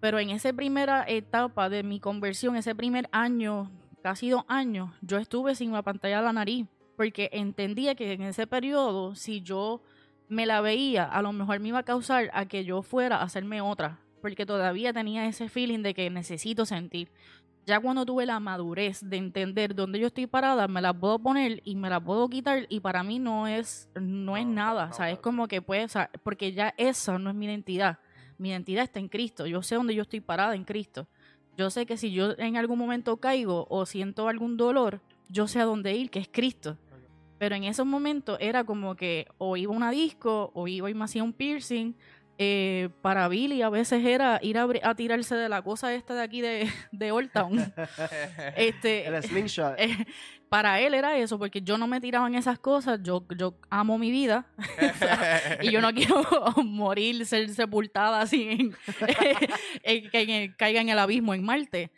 Pero 0.00 0.18
en 0.18 0.30
esa 0.30 0.52
primera 0.52 1.04
etapa 1.06 1.68
de 1.68 1.82
mi 1.82 2.00
conversión, 2.00 2.56
ese 2.56 2.74
primer 2.74 3.08
año, 3.12 3.70
casi 4.02 4.30
dos 4.30 4.44
años, 4.48 4.90
yo 5.00 5.18
estuve 5.18 5.54
sin 5.54 5.72
la 5.72 5.82
pantalla 5.82 6.18
de 6.18 6.24
la 6.24 6.32
nariz. 6.32 6.66
Porque 6.96 7.30
entendía 7.32 7.94
que 7.94 8.12
en 8.12 8.22
ese 8.22 8.46
periodo, 8.46 9.14
si 9.14 9.40
yo 9.40 9.82
me 10.28 10.46
la 10.46 10.60
veía, 10.60 11.04
a 11.04 11.22
lo 11.22 11.32
mejor 11.32 11.58
me 11.60 11.68
iba 11.68 11.78
a 11.78 11.82
causar 11.82 12.30
a 12.34 12.46
que 12.46 12.64
yo 12.64 12.82
fuera 12.82 13.16
a 13.16 13.22
hacerme 13.22 13.60
otra. 13.60 14.00
Porque 14.20 14.44
todavía 14.44 14.92
tenía 14.92 15.26
ese 15.26 15.48
feeling 15.48 15.82
de 15.82 15.94
que 15.94 16.10
necesito 16.10 16.66
sentir. 16.66 17.10
Ya 17.66 17.78
cuando 17.80 18.04
tuve 18.04 18.26
la 18.26 18.40
madurez 18.40 19.00
de 19.02 19.16
entender 19.16 19.74
dónde 19.74 19.98
yo 19.98 20.08
estoy 20.08 20.26
parada, 20.26 20.66
me 20.66 20.80
la 20.80 20.92
puedo 20.92 21.18
poner 21.18 21.60
y 21.64 21.76
me 21.76 21.90
la 21.90 22.00
puedo 22.00 22.28
quitar 22.28 22.66
y 22.68 22.80
para 22.80 23.02
mí 23.02 23.18
no 23.18 23.46
es 23.46 23.88
no, 23.94 24.36
es 24.36 24.46
nada, 24.46 24.86
no, 24.86 24.90
o 24.90 24.94
sea, 24.94 25.10
es 25.10 25.18
como 25.18 25.46
que 25.46 25.62
pues, 25.62 25.84
o 25.84 25.88
sea, 25.88 26.10
porque 26.22 26.52
ya 26.52 26.74
esa 26.76 27.18
no 27.18 27.30
es 27.30 27.36
mi 27.36 27.46
identidad. 27.46 27.98
Mi 28.38 28.50
identidad 28.50 28.84
está 28.84 28.98
en 28.98 29.08
Cristo. 29.08 29.46
Yo 29.46 29.62
sé 29.62 29.74
dónde 29.74 29.94
yo 29.94 30.02
estoy 30.02 30.20
parada 30.20 30.54
en 30.54 30.64
Cristo. 30.64 31.06
Yo 31.56 31.70
sé 31.70 31.86
que 31.86 31.96
si 31.96 32.10
yo 32.12 32.38
en 32.38 32.56
algún 32.56 32.78
momento 32.78 33.18
caigo 33.18 33.66
o 33.68 33.86
siento 33.86 34.28
algún 34.28 34.56
dolor, 34.56 35.00
yo 35.28 35.46
sé 35.46 35.60
a 35.60 35.64
dónde 35.64 35.94
ir, 35.94 36.10
que 36.10 36.18
es 36.18 36.28
Cristo. 36.30 36.78
Pero 37.38 37.54
en 37.54 37.64
esos 37.64 37.86
momentos 37.86 38.36
era 38.40 38.64
como 38.64 38.96
que 38.96 39.26
o 39.38 39.56
iba 39.56 39.72
a 39.72 39.76
una 39.76 39.90
disco 39.90 40.50
o 40.54 40.68
iba 40.68 40.90
y 40.90 40.94
me 40.94 41.04
hacía 41.04 41.22
un 41.22 41.32
piercing. 41.32 41.94
Eh, 42.42 42.88
para 43.02 43.28
Billy 43.28 43.60
a 43.60 43.68
veces 43.68 44.02
era 44.02 44.38
ir 44.42 44.56
a, 44.58 44.94
tirarse 44.94 45.34
de 45.34 45.50
la 45.50 45.60
cosa 45.60 45.92
esta 45.92 46.14
de 46.14 46.22
aquí 46.22 46.40
de, 46.40 46.68
de 46.92 47.12
Old 47.12 47.30
Town. 47.32 47.72
este, 48.56 49.06
El 49.06 49.22
slingshot. 49.22 49.74
eh, 49.78 50.06
para 50.50 50.80
él 50.80 50.92
era 50.94 51.16
eso, 51.16 51.38
porque 51.38 51.62
yo 51.62 51.78
no 51.78 51.86
me 51.86 52.00
tiraba 52.00 52.26
en 52.26 52.34
esas 52.34 52.58
cosas, 52.58 53.00
yo, 53.02 53.24
yo 53.38 53.54
amo 53.70 53.96
mi 53.98 54.10
vida 54.10 54.44
y 55.62 55.70
yo 55.70 55.80
no 55.80 55.90
quiero 55.94 56.22
morir, 56.64 57.24
ser 57.24 57.48
sepultada 57.48 58.20
así, 58.20 58.48
en, 58.50 58.74
en- 59.84 60.10
que 60.10 60.20
en 60.44 60.52
caiga 60.52 60.80
en 60.80 60.88
el 60.90 60.98
abismo 60.98 61.32
en 61.34 61.44
Marte. 61.44 61.90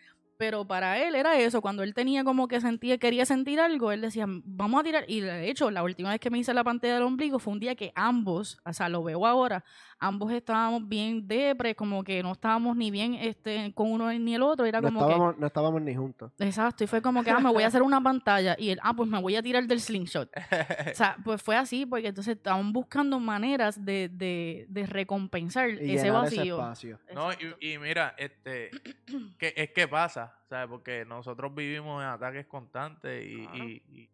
Pero 0.42 0.64
para 0.64 0.98
él 0.98 1.14
era 1.14 1.38
eso, 1.38 1.62
cuando 1.62 1.84
él 1.84 1.94
tenía 1.94 2.24
como 2.24 2.48
que 2.48 2.60
sentía, 2.60 2.98
quería 2.98 3.24
sentir 3.24 3.60
algo, 3.60 3.92
él 3.92 4.00
decía, 4.00 4.26
vamos 4.26 4.80
a 4.80 4.82
tirar. 4.82 5.04
Y 5.06 5.20
de 5.20 5.48
hecho, 5.48 5.70
la 5.70 5.84
última 5.84 6.10
vez 6.10 6.18
que 6.18 6.30
me 6.30 6.38
hice 6.38 6.52
la 6.52 6.64
pantalla 6.64 6.94
del 6.94 7.04
ombligo 7.04 7.38
fue 7.38 7.52
un 7.52 7.60
día 7.60 7.76
que 7.76 7.92
ambos, 7.94 8.58
o 8.64 8.72
sea, 8.72 8.88
lo 8.88 9.04
veo 9.04 9.24
ahora, 9.24 9.62
ambos 10.00 10.32
estábamos 10.32 10.88
bien 10.88 11.28
depres, 11.28 11.76
como 11.76 12.02
que 12.02 12.24
no 12.24 12.32
estábamos 12.32 12.76
ni 12.76 12.90
bien 12.90 13.14
este, 13.14 13.72
con 13.72 13.92
uno 13.92 14.12
ni 14.12 14.34
el 14.34 14.42
otro, 14.42 14.66
era 14.66 14.80
No 14.80 14.88
como 14.88 15.06
que... 15.06 15.12
estábamos, 15.12 15.38
no 15.38 15.46
estábamos 15.46 15.80
ni 15.82 15.94
juntos. 15.94 16.32
Exacto, 16.40 16.82
y 16.82 16.88
fue 16.88 17.00
como 17.00 17.22
que, 17.22 17.30
ah, 17.30 17.38
me 17.38 17.52
voy 17.52 17.62
a 17.62 17.68
hacer 17.68 17.82
una 17.82 18.00
pantalla. 18.02 18.56
Y 18.58 18.70
él, 18.70 18.80
ah, 18.82 18.94
pues 18.94 19.08
me 19.08 19.20
voy 19.20 19.36
a 19.36 19.42
tirar 19.44 19.64
del 19.68 19.80
slingshot. 19.80 20.28
O 20.92 20.94
sea, 20.96 21.16
pues 21.24 21.40
fue 21.40 21.54
así, 21.56 21.86
porque 21.86 22.08
entonces 22.08 22.36
estaban 22.36 22.72
buscando 22.72 23.20
maneras 23.20 23.84
de, 23.84 24.08
de, 24.12 24.66
de 24.68 24.86
recompensar 24.86 25.70
Y 25.70 25.94
ese 25.94 26.10
vacío. 26.10 26.56
espacio. 26.56 26.98
No, 27.14 27.32
y, 27.32 27.74
y 27.74 27.78
mira, 27.78 28.16
este, 28.18 28.70
que, 29.38 29.54
es 29.56 29.70
que 29.70 29.86
pasa, 29.86 30.31
¿sabes? 30.48 30.68
Porque 30.68 31.04
nosotros 31.04 31.54
vivimos 31.54 32.02
en 32.02 32.08
ataques 32.08 32.46
constantes 32.46 33.24
y, 33.26 33.46
Claro. 33.46 33.64
y, 33.64 33.70
y- 33.88 34.10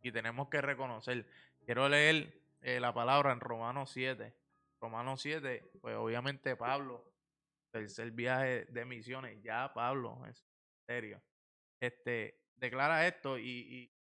y 0.00 0.12
tenemos 0.12 0.48
que 0.48 0.60
reconocer. 0.60 1.26
Quiero 1.64 1.88
leer 1.88 2.32
eh, 2.62 2.78
la 2.80 2.94
palabra 2.94 3.32
en 3.32 3.40
Romanos 3.40 3.90
7. 3.90 4.32
Romanos 4.80 5.20
7, 5.20 5.70
pues 5.80 5.96
obviamente 5.96 6.54
Pablo, 6.56 7.04
tercer 7.72 8.12
viaje 8.12 8.66
de 8.66 8.84
misiones, 8.84 9.42
ya 9.42 9.72
Pablo, 9.74 10.22
en 10.24 10.32
serio, 10.86 11.20
este, 11.80 12.40
declara 12.56 13.06
esto 13.06 13.36
y, 13.38 13.42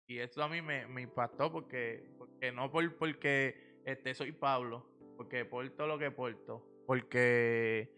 y, 0.08 0.14
y 0.16 0.20
esto 0.20 0.44
a 0.44 0.48
mí 0.48 0.62
me, 0.62 0.86
me 0.88 1.02
impactó 1.02 1.52
porque, 1.52 2.14
porque 2.18 2.52
no 2.52 2.72
por, 2.72 2.96
porque 2.98 3.82
este, 3.86 4.14
soy 4.14 4.32
Pablo, 4.34 4.88
porque 5.18 5.46
porto 5.46 5.88
lo 5.88 5.98
que 5.98 6.12
porto, 6.12 6.64
porque 6.86 7.92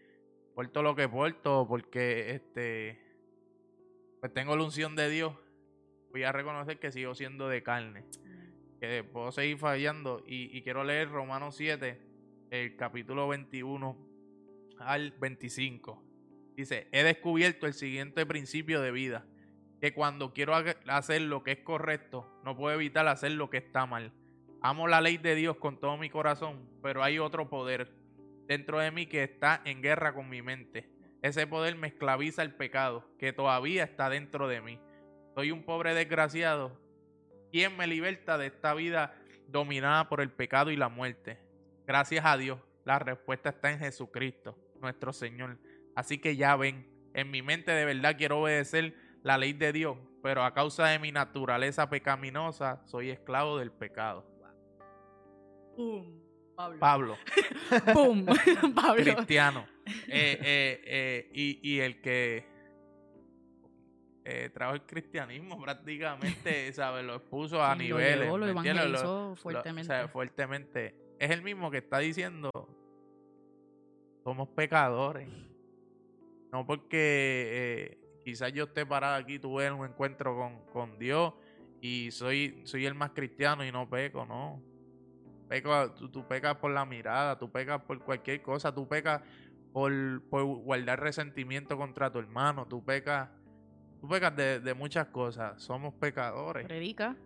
porto 0.54 0.82
lo 0.82 0.94
que 0.96 1.08
porto, 1.08 1.66
porque 1.68 2.30
este 2.30 3.09
pues 4.20 4.32
tengo 4.34 4.56
la 4.56 4.62
unción 4.64 4.96
de 4.96 5.08
Dios, 5.08 5.34
voy 6.10 6.24
a 6.24 6.32
reconocer 6.32 6.78
que 6.78 6.92
sigo 6.92 7.14
siendo 7.14 7.48
de 7.48 7.62
carne, 7.62 8.04
que 8.80 9.04
puedo 9.04 9.32
seguir 9.32 9.58
fallando 9.58 10.22
y, 10.26 10.56
y 10.56 10.62
quiero 10.62 10.84
leer 10.84 11.10
Romanos 11.10 11.56
7, 11.56 12.00
el 12.50 12.76
capítulo 12.76 13.28
21 13.28 13.96
al 14.78 15.12
25. 15.12 16.02
Dice, 16.56 16.88
he 16.92 17.02
descubierto 17.02 17.66
el 17.66 17.74
siguiente 17.74 18.26
principio 18.26 18.80
de 18.82 18.90
vida, 18.90 19.26
que 19.80 19.94
cuando 19.94 20.32
quiero 20.34 20.54
ha- 20.54 20.64
hacer 20.88 21.22
lo 21.22 21.42
que 21.42 21.52
es 21.52 21.58
correcto, 21.60 22.40
no 22.44 22.56
puedo 22.56 22.74
evitar 22.74 23.06
hacer 23.08 23.32
lo 23.32 23.48
que 23.48 23.58
está 23.58 23.86
mal. 23.86 24.12
Amo 24.62 24.86
la 24.88 25.00
ley 25.00 25.16
de 25.16 25.34
Dios 25.34 25.56
con 25.56 25.80
todo 25.80 25.96
mi 25.96 26.10
corazón, 26.10 26.68
pero 26.82 27.02
hay 27.02 27.18
otro 27.18 27.48
poder 27.48 27.90
dentro 28.46 28.78
de 28.78 28.90
mí 28.90 29.06
que 29.06 29.22
está 29.22 29.62
en 29.64 29.80
guerra 29.80 30.12
con 30.12 30.28
mi 30.28 30.42
mente. 30.42 30.90
Ese 31.22 31.46
poder 31.46 31.76
me 31.76 31.88
esclaviza 31.88 32.42
el 32.42 32.54
pecado 32.54 33.04
que 33.18 33.32
todavía 33.32 33.84
está 33.84 34.08
dentro 34.08 34.48
de 34.48 34.60
mí. 34.60 34.80
Soy 35.34 35.50
un 35.50 35.64
pobre 35.64 35.94
desgraciado. 35.94 36.78
¿Quién 37.52 37.76
me 37.76 37.86
liberta 37.86 38.38
de 38.38 38.46
esta 38.46 38.74
vida 38.74 39.14
dominada 39.48 40.08
por 40.08 40.20
el 40.20 40.30
pecado 40.30 40.70
y 40.70 40.76
la 40.76 40.88
muerte? 40.88 41.38
Gracias 41.86 42.24
a 42.24 42.36
Dios, 42.36 42.58
la 42.84 42.98
respuesta 42.98 43.50
está 43.50 43.70
en 43.70 43.80
Jesucristo, 43.80 44.56
nuestro 44.80 45.12
Señor. 45.12 45.58
Así 45.94 46.18
que 46.18 46.36
ya 46.36 46.56
ven, 46.56 46.88
en 47.12 47.30
mi 47.30 47.42
mente 47.42 47.72
de 47.72 47.84
verdad 47.84 48.16
quiero 48.16 48.40
obedecer 48.40 48.94
la 49.22 49.36
ley 49.36 49.52
de 49.52 49.72
Dios, 49.72 49.98
pero 50.22 50.44
a 50.44 50.54
causa 50.54 50.86
de 50.86 50.98
mi 50.98 51.12
naturaleza 51.12 51.90
pecaminosa 51.90 52.80
soy 52.86 53.10
esclavo 53.10 53.58
del 53.58 53.72
pecado. 53.72 54.24
Pablo. 56.78 57.16
Pablo. 58.74 59.02
cristiano. 59.02 59.66
Eh, 60.08 60.38
eh, 60.42 60.80
eh, 60.84 61.30
y, 61.34 61.60
y 61.76 61.80
el 61.80 62.00
que 62.00 62.48
trajo 64.54 64.74
el 64.74 64.82
cristianismo 64.82 65.60
prácticamente, 65.60 66.72
¿sabes? 66.72 67.04
Lo 67.04 67.16
expuso 67.16 67.62
a 67.62 67.74
lo 67.74 67.82
niveles. 67.82 68.28
lo. 68.28 68.38
Lo- 68.38 68.46
evangelizó 68.46 69.30
lo- 69.30 69.36
fuertemente. 69.36 69.92
o 69.92 69.96
sea, 69.96 70.08
fuertemente. 70.08 70.94
Es 71.18 71.30
el 71.30 71.42
mismo 71.42 71.70
que 71.70 71.78
está 71.78 71.98
diciendo, 71.98 72.50
somos 74.24 74.48
pecadores. 74.50 75.28
No 76.52 76.66
porque 76.66 77.98
quizás 78.24 78.52
yo 78.52 78.64
esté 78.64 78.84
parado 78.86 79.16
aquí, 79.16 79.38
tuve 79.38 79.70
un 79.70 79.86
encuentro 79.86 80.36
con, 80.36 80.64
con 80.66 80.98
Dios 80.98 81.32
y 81.80 82.10
soy, 82.10 82.60
soy 82.64 82.86
el 82.86 82.94
más 82.94 83.10
cristiano 83.10 83.64
y 83.64 83.70
no 83.72 83.88
peco, 83.88 84.24
no. 84.26 84.62
Tú, 85.96 86.08
tú 86.10 86.26
pecas 86.28 86.56
por 86.56 86.70
la 86.70 86.84
mirada, 86.84 87.38
tú 87.38 87.50
pecas 87.50 87.82
por 87.82 87.98
cualquier 88.00 88.40
cosa, 88.40 88.72
tú 88.72 88.86
pecas 88.86 89.20
por, 89.72 89.92
por 90.28 90.44
guardar 90.44 91.00
resentimiento 91.00 91.76
contra 91.76 92.12
tu 92.12 92.20
hermano, 92.20 92.66
tú 92.66 92.84
pecas, 92.84 93.28
tú 94.00 94.08
pecas 94.08 94.34
de, 94.36 94.60
de 94.60 94.74
muchas 94.74 95.08
cosas. 95.08 95.60
Somos 95.60 95.94
pecadores. 95.94 96.66
Predica. 96.66 97.16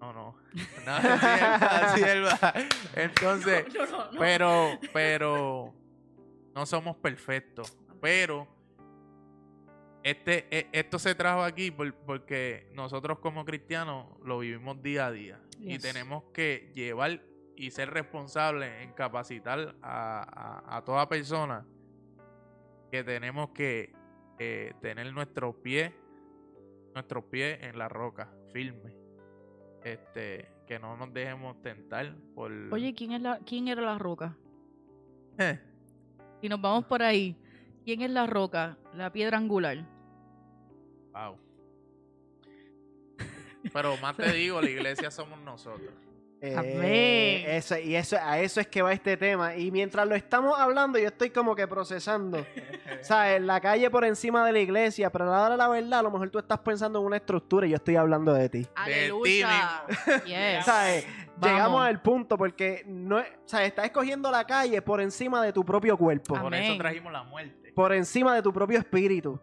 No, 0.00 0.12
no. 0.12 0.36
No, 0.84 0.92
así 0.92 1.26
es, 1.26 1.42
así 1.42 2.02
es, 2.02 2.26
va. 2.26 2.52
Entonces, 2.96 3.66
No, 3.74 3.86
no, 3.86 4.12
no. 4.12 4.18
pero, 4.18 4.78
pero 4.92 5.74
no 6.54 6.66
somos 6.66 6.96
perfectos. 6.96 7.78
Pero 8.00 8.46
este, 10.02 10.46
e- 10.50 10.68
esto 10.72 10.98
se 10.98 11.14
trajo 11.14 11.42
aquí 11.42 11.70
por- 11.70 11.94
porque 11.94 12.68
nosotros 12.74 13.18
como 13.20 13.44
cristianos 13.44 14.06
lo 14.24 14.38
vivimos 14.40 14.82
día 14.82 15.06
a 15.06 15.12
día. 15.12 15.40
Y 15.60 15.78
tenemos 15.78 16.24
que 16.32 16.70
llevar 16.74 17.22
y 17.56 17.70
ser 17.70 17.90
responsables 17.90 18.82
en 18.82 18.92
capacitar 18.94 19.76
a, 19.82 20.62
a- 20.66 20.76
a 20.78 20.84
toda 20.84 21.08
persona 21.08 21.64
que 22.90 23.04
tenemos 23.04 23.50
que 23.50 23.92
eh, 24.38 24.72
tener 24.80 25.12
nuestros 25.12 25.54
pies, 25.56 25.92
nuestros 26.94 27.24
pies 27.24 27.58
en 27.62 27.78
la 27.78 27.88
roca, 27.88 28.28
firme. 28.52 28.96
Este, 29.84 30.48
que 30.66 30.78
no 30.78 30.96
nos 30.96 31.12
dejemos 31.12 31.60
tentar 31.62 32.14
por 32.34 32.50
Oye, 32.72 32.94
¿quién, 32.94 33.12
es 33.12 33.20
la, 33.22 33.38
¿quién 33.40 33.68
era 33.68 33.82
la 33.82 33.98
roca? 33.98 34.36
Eh, 35.38 35.58
Si 36.40 36.48
nos 36.48 36.60
vamos 36.60 36.84
por 36.86 37.02
ahí, 37.02 37.36
¿quién 37.84 38.02
es 38.02 38.10
la 38.10 38.26
roca? 38.26 38.76
La 38.94 39.10
piedra 39.12 39.38
angular. 39.38 39.84
Wow. 41.12 41.36
Pero 43.72 43.96
más 43.98 44.16
te 44.16 44.32
digo, 44.32 44.60
la 44.60 44.70
iglesia 44.70 45.10
somos 45.10 45.38
nosotros. 45.40 45.90
Eh, 46.44 46.56
Amén. 46.56 47.44
eso, 47.56 47.78
y 47.78 47.94
eso, 47.94 48.16
a 48.20 48.40
eso 48.40 48.60
es 48.60 48.66
que 48.66 48.82
va 48.82 48.92
este 48.92 49.16
tema. 49.16 49.54
Y 49.54 49.70
mientras 49.70 50.08
lo 50.08 50.16
estamos 50.16 50.58
hablando, 50.58 50.98
yo 50.98 51.06
estoy 51.06 51.30
como 51.30 51.54
que 51.54 51.68
procesando. 51.68 52.38
o 52.38 53.04
sea, 53.04 53.36
en 53.36 53.46
la 53.46 53.60
calle 53.60 53.88
por 53.90 54.04
encima 54.04 54.44
de 54.44 54.52
la 54.52 54.58
iglesia, 54.58 55.08
pero 55.10 55.26
a 55.26 55.28
la 55.36 55.42
hora 55.42 55.50
de 55.50 55.56
la 55.58 55.68
verdad, 55.68 56.00
a 56.00 56.02
lo 56.02 56.10
mejor 56.10 56.30
tú 56.30 56.40
estás 56.40 56.58
pensando 56.58 56.98
en 56.98 57.04
una 57.06 57.18
estructura 57.18 57.64
y 57.64 57.70
yo 57.70 57.76
estoy 57.76 57.94
hablando 57.94 58.34
de 58.34 58.48
ti. 58.48 58.66
Aleluya. 58.74 59.84
Yes. 60.26 60.64
¿Sabes? 60.64 61.06
Llegamos 61.40 61.86
al 61.86 62.02
punto 62.02 62.36
porque 62.36 62.82
no 62.86 63.20
es, 63.20 63.28
o 63.28 63.48
sea, 63.48 63.64
estás 63.64 63.84
escogiendo 63.84 64.28
la 64.30 64.44
calle 64.44 64.82
por 64.82 65.00
encima 65.00 65.44
de 65.44 65.52
tu 65.52 65.64
propio 65.64 65.96
cuerpo, 65.96 66.34
Por 66.40 66.52
eso 66.54 66.64
Amén. 66.66 66.78
trajimos 66.78 67.12
la 67.12 67.22
muerte. 67.22 67.72
por 67.72 67.92
encima 67.92 68.34
de 68.34 68.42
tu 68.42 68.52
propio 68.52 68.80
espíritu. 68.80 69.40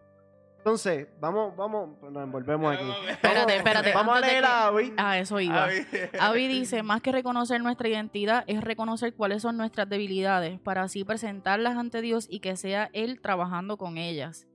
Entonces, 0.60 1.08
vamos, 1.18 1.56
vamos, 1.56 1.88
nos 2.12 2.22
envolvemos 2.22 2.74
aquí. 2.76 2.84
Espérate, 3.08 3.56
espérate. 3.56 3.92
Vamos 3.94 4.16
a 4.16 4.20
leer 4.20 4.44
a 4.44 4.66
Abby. 4.66 4.92
Ah, 4.98 5.18
eso 5.18 5.40
iba. 5.40 5.64
Ay, 5.64 5.86
Avi 6.20 6.48
dice, 6.48 6.82
más 6.82 7.00
que 7.00 7.12
reconocer 7.12 7.62
nuestra 7.62 7.88
identidad, 7.88 8.44
es 8.46 8.60
reconocer 8.62 9.14
cuáles 9.14 9.40
son 9.40 9.56
nuestras 9.56 9.88
debilidades 9.88 10.60
para 10.60 10.82
así 10.82 11.02
presentarlas 11.02 11.76
ante 11.78 12.02
Dios 12.02 12.26
y 12.28 12.40
que 12.40 12.56
sea 12.56 12.90
Él 12.92 13.20
trabajando 13.22 13.78
con 13.78 13.96
ellas. 13.96 14.46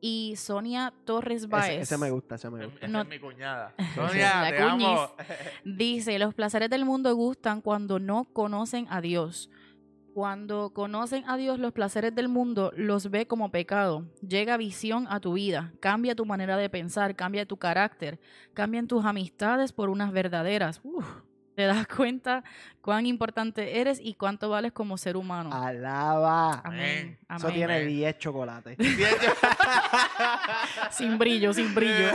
Y 0.00 0.34
Sonia 0.36 0.92
Torres 1.04 1.48
Baez 1.48 1.74
Ese, 1.74 1.82
ese 1.82 1.98
me 1.98 2.10
gusta, 2.10 2.34
ese 2.36 2.50
me 2.50 2.64
gusta. 2.64 2.86
Esa 2.86 2.88
No- 2.88 3.02
es 3.02 3.08
mi 3.08 3.18
cuñada. 3.20 3.72
La 3.78 4.08
Sonia, 4.08 4.46
te 4.50 4.56
cuñis. 4.56 4.86
amo. 4.88 5.10
dice, 5.64 6.18
los 6.18 6.34
placeres 6.34 6.70
del 6.70 6.84
mundo 6.86 7.14
gustan 7.14 7.60
cuando 7.60 7.98
no 7.98 8.24
conocen 8.32 8.86
a 8.90 9.00
Dios. 9.02 9.50
Cuando 10.14 10.74
conocen 10.74 11.24
a 11.26 11.38
Dios, 11.38 11.58
los 11.58 11.72
placeres 11.72 12.14
del 12.14 12.28
mundo 12.28 12.70
los 12.76 13.10
ve 13.10 13.26
como 13.26 13.50
pecado. 13.50 14.04
Llega 14.20 14.58
visión 14.58 15.06
a 15.08 15.20
tu 15.20 15.34
vida, 15.34 15.72
cambia 15.80 16.14
tu 16.14 16.26
manera 16.26 16.58
de 16.58 16.68
pensar, 16.68 17.16
cambia 17.16 17.46
tu 17.46 17.56
carácter, 17.56 18.20
cambian 18.52 18.86
tus 18.86 19.06
amistades 19.06 19.72
por 19.72 19.88
unas 19.88 20.12
verdaderas. 20.12 20.80
Uf, 20.82 21.06
te 21.54 21.62
das 21.62 21.86
cuenta 21.96 22.44
cuán 22.82 23.06
importante 23.06 23.80
eres 23.80 24.00
y 24.02 24.12
cuánto 24.14 24.50
vales 24.50 24.72
como 24.72 24.98
ser 24.98 25.16
humano. 25.16 25.50
Alaba. 25.50 26.60
Amén. 26.64 27.18
Amén. 27.28 27.46
Eso 27.46 27.48
tiene 27.48 27.76
Amén. 27.76 27.88
10 27.88 28.18
chocolates. 28.18 28.76
Sin 30.90 31.16
brillo, 31.16 31.54
sin 31.54 31.74
brillo. 31.74 32.10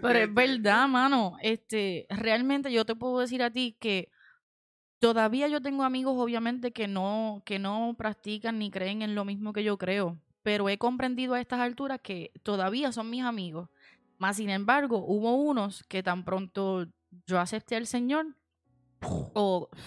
Pero 0.00 0.18
es 0.18 0.32
verdad, 0.32 0.88
mano. 0.88 1.36
Este, 1.42 2.06
realmente 2.08 2.72
yo 2.72 2.86
te 2.86 2.94
puedo 2.94 3.20
decir 3.20 3.42
a 3.42 3.50
ti 3.50 3.76
que 3.78 4.10
todavía 5.00 5.48
yo 5.48 5.60
tengo 5.62 5.84
amigos, 5.84 6.14
obviamente, 6.16 6.72
que 6.72 6.88
no, 6.88 7.42
que 7.44 7.58
no 7.58 7.94
practican 7.96 8.58
ni 8.58 8.70
creen 8.70 9.02
en 9.02 9.14
lo 9.14 9.24
mismo 9.24 9.52
que 9.52 9.64
yo 9.64 9.76
creo. 9.78 10.18
Pero 10.42 10.68
he 10.68 10.78
comprendido 10.78 11.34
a 11.34 11.40
estas 11.40 11.60
alturas 11.60 12.00
que 12.02 12.32
todavía 12.42 12.92
son 12.92 13.10
mis 13.10 13.22
amigos. 13.24 13.68
Más 14.18 14.36
sin 14.36 14.50
embargo, 14.50 15.04
hubo 15.06 15.34
unos 15.36 15.82
que 15.84 16.02
tan 16.02 16.24
pronto 16.24 16.86
yo 17.26 17.38
acepté 17.38 17.76
al 17.76 17.86
Señor 17.86 18.26
o 19.00 19.68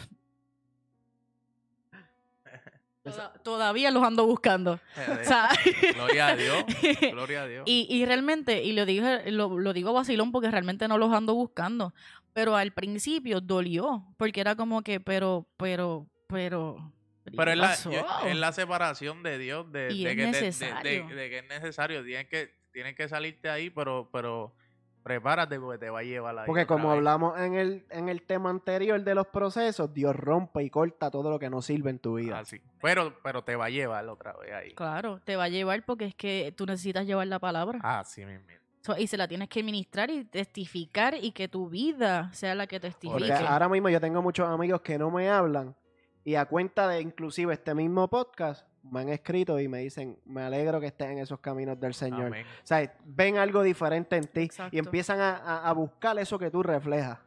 Toda- 3.03 3.33
todavía 3.43 3.89
los 3.89 4.03
ando 4.03 4.27
buscando. 4.27 4.73
O 4.73 5.23
sea, 5.23 5.49
Gloria 5.95 6.27
a 6.27 6.35
Dios. 6.35 6.63
Gloria 7.11 7.41
a 7.43 7.47
Dios. 7.47 7.63
y, 7.65 7.87
y 7.89 8.05
realmente, 8.05 8.63
y 8.63 8.73
lo 8.73 8.85
digo, 8.85 9.07
lo, 9.27 9.57
lo 9.57 9.73
digo 9.73 9.91
vacilón 9.91 10.31
porque 10.31 10.51
realmente 10.51 10.87
no 10.87 10.99
los 10.99 11.11
ando 11.11 11.33
buscando. 11.33 11.95
Pero 12.33 12.55
al 12.55 12.71
principio 12.71 13.41
dolió, 13.41 14.05
porque 14.17 14.41
era 14.41 14.55
como 14.55 14.81
que, 14.81 14.99
pero, 14.99 15.47
pero, 15.57 16.07
pero. 16.27 16.93
Pero 17.23 17.45
¿qué 17.45 17.51
es 17.51 17.57
la, 17.57 17.75
yo- 17.77 18.27
es 18.27 18.35
la 18.37 18.51
separación 18.51 19.21
de 19.21 19.37
Dios, 19.37 19.71
de, 19.71 19.89
Y 19.93 20.03
de 20.03 20.09
es 20.11 20.15
que, 20.15 20.21
de- 20.21 20.31
de- 20.31 20.41
necesario. 20.41 21.07
de 21.07 21.29
que 21.29 21.37
es 21.39 21.47
necesario. 21.47 22.03
Tienes 22.03 22.27
que, 22.27 22.51
tienes 22.71 22.95
que 22.95 23.07
salirte 23.07 23.49
ahí, 23.49 23.69
pero, 23.69 24.09
pero 24.11 24.55
prepárate 25.03 25.59
porque 25.59 25.77
te 25.77 25.89
va 25.89 25.99
a 25.99 26.03
llevar 26.03 26.37
ahí. 26.39 26.45
Porque 26.47 26.65
como 26.65 26.89
vez. 26.89 26.97
hablamos 26.97 27.39
en 27.39 27.55
el, 27.55 27.85
en 27.89 28.09
el 28.09 28.23
tema 28.23 28.49
anterior 28.49 29.03
de 29.03 29.13
los 29.15 29.27
procesos, 29.27 29.93
Dios 29.93 30.15
rompe 30.15 30.63
y 30.63 30.69
corta 30.69 31.11
todo 31.11 31.29
lo 31.29 31.37
que 31.37 31.49
no 31.49 31.61
sirve 31.61 31.89
en 31.91 31.99
tu 31.99 32.15
vida. 32.15 32.39
Así. 32.39 32.59
Pero, 32.81 33.15
pero 33.23 33.43
te 33.43 33.55
va 33.55 33.65
a 33.65 33.69
llevar 33.69 34.07
otra 34.09 34.33
vez 34.37 34.51
ahí. 34.53 34.73
Claro, 34.73 35.19
te 35.23 35.35
va 35.35 35.43
a 35.45 35.49
llevar 35.49 35.83
porque 35.85 36.05
es 36.05 36.15
que 36.15 36.53
tú 36.55 36.65
necesitas 36.65 37.05
llevar 37.05 37.27
la 37.27 37.39
palabra. 37.39 37.79
Así 37.83 38.25
mismo. 38.25 38.45
So, 38.81 38.97
y 38.97 39.05
se 39.07 39.15
la 39.15 39.27
tienes 39.27 39.47
que 39.47 39.61
ministrar 39.61 40.09
y 40.09 40.23
testificar 40.23 41.13
y 41.15 41.31
que 41.31 41.47
tu 41.47 41.69
vida 41.69 42.31
sea 42.33 42.55
la 42.55 42.65
que 42.65 42.79
testifique. 42.79 43.27
Porque 43.27 43.31
ahora 43.45 43.69
mismo 43.69 43.89
yo 43.89 44.01
tengo 44.01 44.21
muchos 44.21 44.47
amigos 44.49 44.81
que 44.81 44.97
no 44.97 45.11
me 45.11 45.29
hablan 45.29 45.75
y 46.23 46.35
a 46.35 46.45
cuenta 46.45 46.87
de 46.87 46.99
inclusive 47.01 47.53
este 47.53 47.73
mismo 47.75 48.07
podcast 48.07 48.65
me 48.83 49.01
han 49.01 49.09
escrito 49.09 49.59
y 49.59 49.67
me 49.67 49.77
dicen, 49.79 50.17
me 50.25 50.41
alegro 50.41 50.79
que 50.79 50.87
estés 50.87 51.09
en 51.11 51.19
esos 51.19 51.39
caminos 51.39 51.79
del 51.79 51.93
Señor. 51.93 52.25
Amén. 52.27 52.43
O 52.47 52.65
sea, 52.65 52.91
ven 53.05 53.37
algo 53.37 53.61
diferente 53.61 54.15
en 54.17 54.23
ti 54.25 54.41
Exacto. 54.41 54.75
y 54.75 54.79
empiezan 54.79 55.19
a, 55.19 55.35
a- 55.37 55.69
a 55.69 55.73
buscar 55.73 56.17
eso 56.17 56.39
que 56.39 56.49
tú 56.49 56.63
reflejas. 56.63 57.19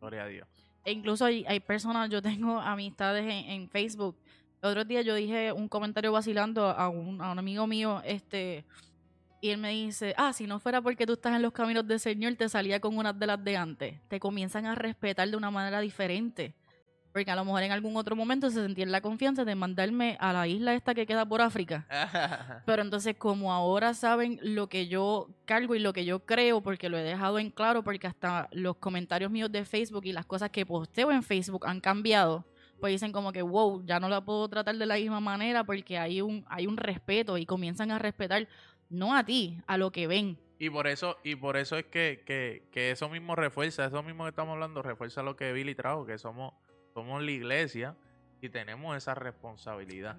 Gloria 0.00 0.22
a 0.22 0.26
Dios. 0.26 0.48
E 0.86 0.92
incluso 0.92 1.26
hay, 1.26 1.44
hay 1.46 1.60
personas, 1.60 2.08
yo 2.08 2.22
tengo 2.22 2.58
amistades 2.58 3.24
en, 3.24 3.50
en 3.50 3.68
Facebook. 3.68 4.16
El 4.62 4.70
otro 4.70 4.84
día 4.86 5.02
yo 5.02 5.14
dije 5.14 5.52
un 5.52 5.68
comentario 5.68 6.10
vacilando 6.12 6.66
a 6.70 6.88
un, 6.88 7.20
a 7.20 7.30
un 7.32 7.38
amigo 7.38 7.66
mío, 7.66 8.00
este, 8.06 8.64
y 9.40 9.50
él 9.50 9.58
me 9.58 9.70
dice, 9.70 10.14
ah, 10.16 10.32
si 10.32 10.46
no 10.46 10.58
fuera 10.58 10.82
porque 10.82 11.06
tú 11.06 11.14
estás 11.14 11.34
en 11.36 11.42
los 11.42 11.52
caminos 11.52 11.86
del 11.86 12.00
Señor, 12.00 12.34
te 12.34 12.48
salía 12.48 12.80
con 12.80 12.96
unas 12.96 13.18
de 13.18 13.26
las 13.26 13.42
de 13.42 13.56
antes. 13.56 14.00
Te 14.08 14.18
comienzan 14.18 14.66
a 14.66 14.74
respetar 14.74 15.28
de 15.28 15.36
una 15.36 15.50
manera 15.50 15.80
diferente. 15.80 16.54
Porque 17.12 17.30
a 17.30 17.36
lo 17.36 17.44
mejor 17.44 17.62
en 17.62 17.72
algún 17.72 17.96
otro 17.96 18.14
momento 18.14 18.50
se 18.50 18.62
sentían 18.62 18.92
la 18.92 19.00
confianza 19.00 19.44
de 19.44 19.54
mandarme 19.54 20.16
a 20.20 20.32
la 20.32 20.46
isla 20.46 20.74
esta 20.74 20.94
que 20.94 21.06
queda 21.06 21.26
por 21.26 21.40
África. 21.40 21.86
Pero 22.66 22.82
entonces, 22.82 23.16
como 23.16 23.52
ahora 23.52 23.94
saben 23.94 24.38
lo 24.42 24.68
que 24.68 24.88
yo 24.88 25.28
cargo 25.44 25.74
y 25.74 25.78
lo 25.78 25.92
que 25.92 26.04
yo 26.04 26.24
creo, 26.26 26.60
porque 26.60 26.88
lo 26.88 26.98
he 26.98 27.02
dejado 27.02 27.38
en 27.38 27.50
claro, 27.50 27.82
porque 27.82 28.06
hasta 28.06 28.48
los 28.52 28.76
comentarios 28.76 29.30
míos 29.30 29.50
de 29.50 29.64
Facebook 29.64 30.04
y 30.04 30.12
las 30.12 30.26
cosas 30.26 30.50
que 30.50 30.66
posteo 30.66 31.10
en 31.10 31.22
Facebook 31.22 31.66
han 31.66 31.80
cambiado, 31.80 32.44
pues 32.78 32.92
dicen 32.92 33.12
como 33.12 33.32
que, 33.32 33.42
wow, 33.42 33.84
ya 33.84 33.98
no 33.98 34.08
la 34.08 34.20
puedo 34.20 34.48
tratar 34.48 34.76
de 34.76 34.86
la 34.86 34.96
misma 34.96 35.20
manera 35.20 35.64
porque 35.64 35.98
hay 35.98 36.20
un, 36.20 36.44
hay 36.48 36.66
un 36.66 36.76
respeto 36.76 37.38
y 37.38 37.46
comienzan 37.46 37.90
a 37.90 37.98
respetar, 37.98 38.46
no 38.90 39.14
a 39.16 39.24
ti, 39.24 39.60
a 39.66 39.76
lo 39.78 39.90
que 39.92 40.06
ven. 40.06 40.38
Y 40.58 40.70
por 40.70 40.86
eso, 40.86 41.16
y 41.22 41.36
por 41.36 41.56
eso 41.56 41.76
es 41.76 41.86
que, 41.86 42.22
que, 42.26 42.68
que 42.72 42.90
eso 42.90 43.08
mismo 43.08 43.36
refuerza, 43.36 43.84
eso 43.84 44.02
mismo 44.02 44.24
que 44.24 44.30
estamos 44.30 44.54
hablando, 44.54 44.82
refuerza 44.82 45.22
lo 45.22 45.36
que 45.36 45.52
Billy 45.52 45.74
trajo, 45.74 46.04
que 46.04 46.18
somos, 46.18 46.52
somos 46.94 47.22
la 47.22 47.30
iglesia 47.30 47.96
y 48.40 48.48
tenemos 48.48 48.96
esa 48.96 49.14
responsabilidad. 49.14 50.16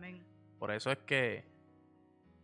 Por 0.57 0.71
eso 0.71 0.91
es 0.91 0.97
que 0.99 1.45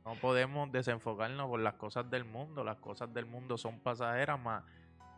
No 0.05 0.15
podemos 0.15 0.71
desenfocarnos 0.71 1.47
por 1.47 1.59
las 1.59 1.75
cosas 1.75 2.09
del 2.09 2.25
mundo. 2.25 2.63
Las 2.63 2.77
cosas 2.77 3.13
del 3.13 3.25
mundo 3.25 3.57
son 3.57 3.79
pasajeras, 3.79 4.39
más 4.39 4.63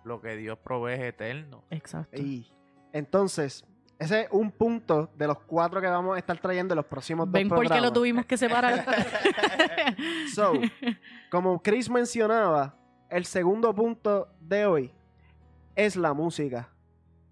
lo 0.06 0.22
que 0.22 0.36
Dios 0.38 0.58
provee 0.60 0.94
es 0.94 1.02
eterno. 1.02 1.64
Exacto. 1.70 2.22
Y 2.22 2.48
entonces, 2.94 3.66
ese 4.00 4.22
es 4.22 4.28
un 4.32 4.52
punto 4.52 5.10
de 5.16 5.28
los 5.28 5.40
cuatro 5.40 5.82
que 5.82 5.88
vamos 5.88 6.16
a 6.16 6.20
estar 6.20 6.38
trayendo 6.40 6.74
en 6.74 6.78
los 6.78 6.86
próximos 6.86 7.30
¿Ven 7.32 7.48
dos 7.48 7.56
por 7.56 7.64
qué 7.64 7.70
lo 7.70 7.92
programas. 7.92 7.94
tuvimos 7.94 8.26
que 8.26 8.38
separar? 8.38 8.86
So, 10.36 10.54
como 11.32 11.62
Chris 11.64 11.90
mencionaba, 11.90 12.78
el 13.10 13.26
segundo 13.26 13.74
punto 13.74 14.30
de 14.40 14.66
hoy 14.66 14.92
es 15.76 15.96
la 15.96 16.14
música. 16.14 16.70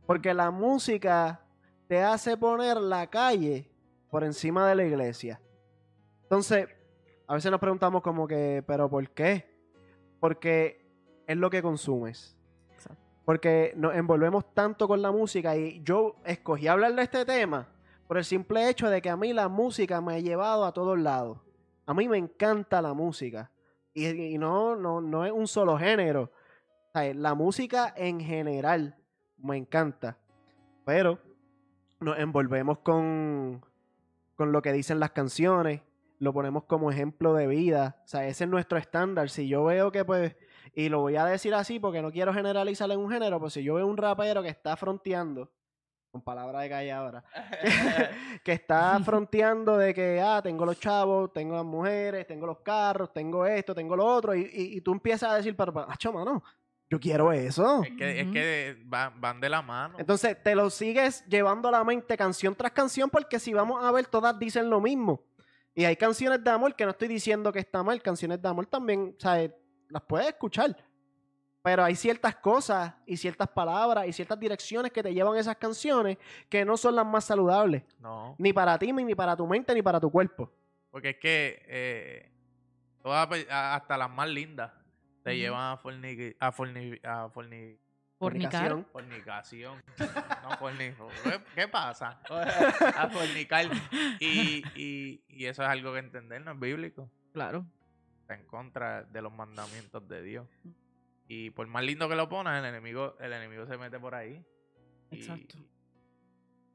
Porque 0.07 0.33
la 0.33 0.51
música 0.51 1.41
te 1.87 2.01
hace 2.01 2.37
poner 2.37 2.77
la 2.77 3.07
calle 3.07 3.69
por 4.09 4.23
encima 4.23 4.67
de 4.67 4.75
la 4.75 4.85
iglesia. 4.85 5.41
Entonces, 6.23 6.67
a 7.27 7.35
veces 7.35 7.51
nos 7.51 7.59
preguntamos 7.59 8.01
como 8.01 8.27
que, 8.27 8.63
¿pero 8.65 8.89
por 8.89 9.07
qué? 9.09 9.45
Porque 10.19 10.87
es 11.27 11.37
lo 11.37 11.49
que 11.49 11.61
consumes. 11.61 12.34
Porque 13.25 13.73
nos 13.75 13.95
envolvemos 13.95 14.53
tanto 14.53 14.87
con 14.87 15.01
la 15.01 15.11
música 15.11 15.57
y 15.57 15.81
yo 15.83 16.15
escogí 16.25 16.67
hablar 16.67 16.93
de 16.93 17.01
este 17.01 17.25
tema 17.25 17.67
por 18.07 18.17
el 18.17 18.25
simple 18.25 18.69
hecho 18.69 18.89
de 18.89 19.01
que 19.01 19.09
a 19.09 19.17
mí 19.17 19.33
la 19.33 19.49
música 19.49 19.99
me 19.99 20.15
ha 20.15 20.19
llevado 20.19 20.63
a 20.65 20.71
todos 20.71 20.99
lados. 20.99 21.39
A 21.87 21.93
mí 21.93 22.07
me 22.07 22.17
encanta 22.17 22.81
la 22.81 22.93
música. 22.93 23.51
Y, 23.93 24.37
no, 24.37 24.75
no, 24.75 25.01
no 25.01 25.25
es 25.25 25.31
un 25.31 25.47
solo 25.47 25.77
género. 25.77 26.31
La 26.93 27.33
música 27.33 27.93
en 27.95 28.19
general 28.19 28.95
me 29.37 29.57
encanta. 29.57 30.17
Pero 30.85 31.19
nos 31.99 32.19
envolvemos 32.19 32.79
con, 32.79 33.65
con 34.35 34.51
lo 34.51 34.61
que 34.61 34.71
dicen 34.71 34.99
las 34.99 35.11
canciones. 35.11 35.81
Lo 36.19 36.33
ponemos 36.33 36.63
como 36.65 36.91
ejemplo 36.91 37.33
de 37.33 37.47
vida. 37.47 38.01
O 38.05 38.07
sea, 38.07 38.27
ese 38.27 38.43
es 38.43 38.49
nuestro 38.49 38.77
estándar. 38.77 39.29
Si 39.29 39.47
yo 39.47 39.63
veo 39.65 39.91
que 39.91 40.05
pues, 40.05 40.35
y 40.73 40.89
lo 40.89 41.01
voy 41.01 41.15
a 41.15 41.25
decir 41.25 41.53
así 41.53 41.79
porque 41.79 42.01
no 42.01 42.11
quiero 42.11 42.33
generalizar 42.33 42.89
en 42.91 42.99
un 42.99 43.09
género, 43.11 43.39
pues 43.39 43.53
si 43.53 43.63
yo 43.63 43.75
veo 43.75 43.87
un 43.87 43.97
rapero 43.97 44.41
que 44.41 44.49
está 44.49 44.75
fronteando, 44.75 45.51
con 46.11 46.21
palabras 46.21 46.61
de 46.63 46.69
calle 46.69 46.91
ahora, 46.91 47.23
que 48.43 48.51
está 48.53 48.99
fronteando 49.03 49.77
de 49.77 49.93
que, 49.93 50.21
ah, 50.21 50.41
tengo 50.41 50.65
los 50.65 50.79
chavos, 50.79 51.33
tengo 51.33 51.55
las 51.55 51.65
mujeres, 51.65 52.25
tengo 52.27 52.45
los 52.47 52.59
carros, 52.59 53.11
tengo 53.13 53.45
esto, 53.45 53.75
tengo 53.75 53.95
lo 53.95 54.05
otro, 54.05 54.33
y, 54.33 54.41
y- 54.41 54.77
y 54.77 54.81
tú 54.81 54.91
empiezas 54.93 55.31
a 55.31 55.35
decir, 55.35 55.55
pero, 55.55 55.73
pero, 55.73 55.89
acho, 55.89 56.13
mano, 56.13 56.41
yo 56.89 56.99
quiero 56.99 57.31
eso. 57.31 57.81
Es 57.83 57.91
que, 57.97 58.19
es 58.19 58.23
Ujú. 58.25 58.33
que 58.33 58.77
van, 58.85 59.19
van 59.19 59.41
de 59.41 59.49
la 59.49 59.61
mano. 59.61 59.97
Entonces, 59.99 60.41
te 60.41 60.55
lo 60.55 60.69
sigues 60.69 61.25
llevando 61.27 61.67
a 61.67 61.71
la 61.71 61.83
mente 61.83 62.15
canción 62.15 62.55
tras 62.55 62.71
canción, 62.71 63.09
porque 63.09 63.39
si 63.39 63.53
vamos 63.53 63.83
a 63.83 63.91
ver, 63.91 64.05
todas 64.05 64.37
dicen 64.39 64.69
lo 64.69 64.79
mismo. 64.79 65.23
Y 65.73 65.83
hay 65.83 65.97
canciones 65.97 66.41
de 66.43 66.49
amor 66.51 66.75
que 66.75 66.85
no 66.85 66.91
estoy 66.91 67.07
diciendo 67.09 67.51
que 67.51 67.59
está 67.59 67.83
mal, 67.83 68.01
canciones 68.01 68.41
de 68.41 68.47
amor 68.47 68.67
también, 68.67 69.15
¿sabes? 69.19 69.51
Las 69.89 70.03
puedes 70.03 70.27
escuchar. 70.27 70.75
Pero 71.61 71.83
hay 71.83 71.95
ciertas 71.95 72.35
cosas 72.35 72.93
y 73.07 73.17
ciertas 73.17 73.47
palabras 73.47 74.07
y 74.07 74.13
ciertas 74.13 74.39
direcciones 74.39 74.91
que 74.91 75.01
te 75.01 75.11
llevan 75.13 75.35
esas 75.37 75.55
canciones 75.57 76.17
que 76.47 76.63
no 76.63 76.77
son 76.77 76.95
las 76.95 77.05
más 77.05 77.25
saludables. 77.25 77.83
no. 77.99 78.35
Ni 78.37 78.53
para 78.53 78.77
ti, 78.77 78.93
ni 78.93 79.15
para 79.15 79.35
tu 79.35 79.47
mente, 79.47 79.73
ni 79.73 79.81
para 79.81 79.99
tu 79.99 80.11
cuerpo. 80.11 80.51
Porque 80.91 81.09
es 81.11 81.17
que 81.17 81.63
eh, 81.67 82.31
todas, 83.01 83.27
hasta 83.49 83.97
las 83.97 84.09
más 84.11 84.29
lindas 84.29 84.71
te 85.23 85.31
Ujú. 85.31 85.37
llevan 85.39 85.71
a 85.73 85.77
fornicar. 85.77 86.35
A 86.39 86.51
forni- 86.51 86.99
a 87.03 87.27
forni- 87.33 87.77
Fornicar. 88.17 88.69
Fornicación. 88.69 88.85
fornicación. 88.93 89.83
no 90.43 90.57
fornico. 90.57 91.07
¿Qué, 91.23 91.41
qué 91.53 91.67
pasa? 91.67 92.17
A 92.97 93.09
fornicar. 93.09 93.65
Y, 94.21 94.63
y, 94.73 95.21
y 95.27 95.45
eso 95.47 95.63
es 95.63 95.67
algo 95.69 95.91
que 95.93 95.99
entender, 95.99 96.41
no 96.41 96.51
es 96.53 96.59
bíblico. 96.59 97.09
Claro. 97.33 97.65
Está 98.25 98.33
en 98.33 98.45
contra 98.47 99.03
de 99.03 99.21
los 99.21 99.31
mandamientos 99.31 100.07
de 100.07 100.23
Dios. 100.23 100.47
Y 101.27 101.51
por 101.51 101.67
más 101.67 101.83
lindo 101.83 102.09
que 102.09 102.15
lo 102.15 102.27
ponas, 102.27 102.57
el 102.57 102.65
enemigo, 102.65 103.15
el 103.19 103.31
enemigo 103.31 103.67
se 103.67 103.77
mete 103.77 103.99
por 103.99 104.15
ahí. 104.15 104.43
y 105.11 105.17
Exacto. 105.17 105.59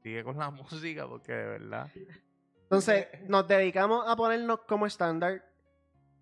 Sigue 0.01 0.23
con 0.23 0.37
la 0.37 0.49
música 0.49 1.05
porque 1.09 1.33
de 1.33 1.45
verdad. 1.45 1.91
Entonces, 2.63 3.07
nos 3.27 3.45
dedicamos 3.49 4.05
a 4.07 4.15
ponernos 4.15 4.61
como 4.61 4.85
estándar 4.85 5.43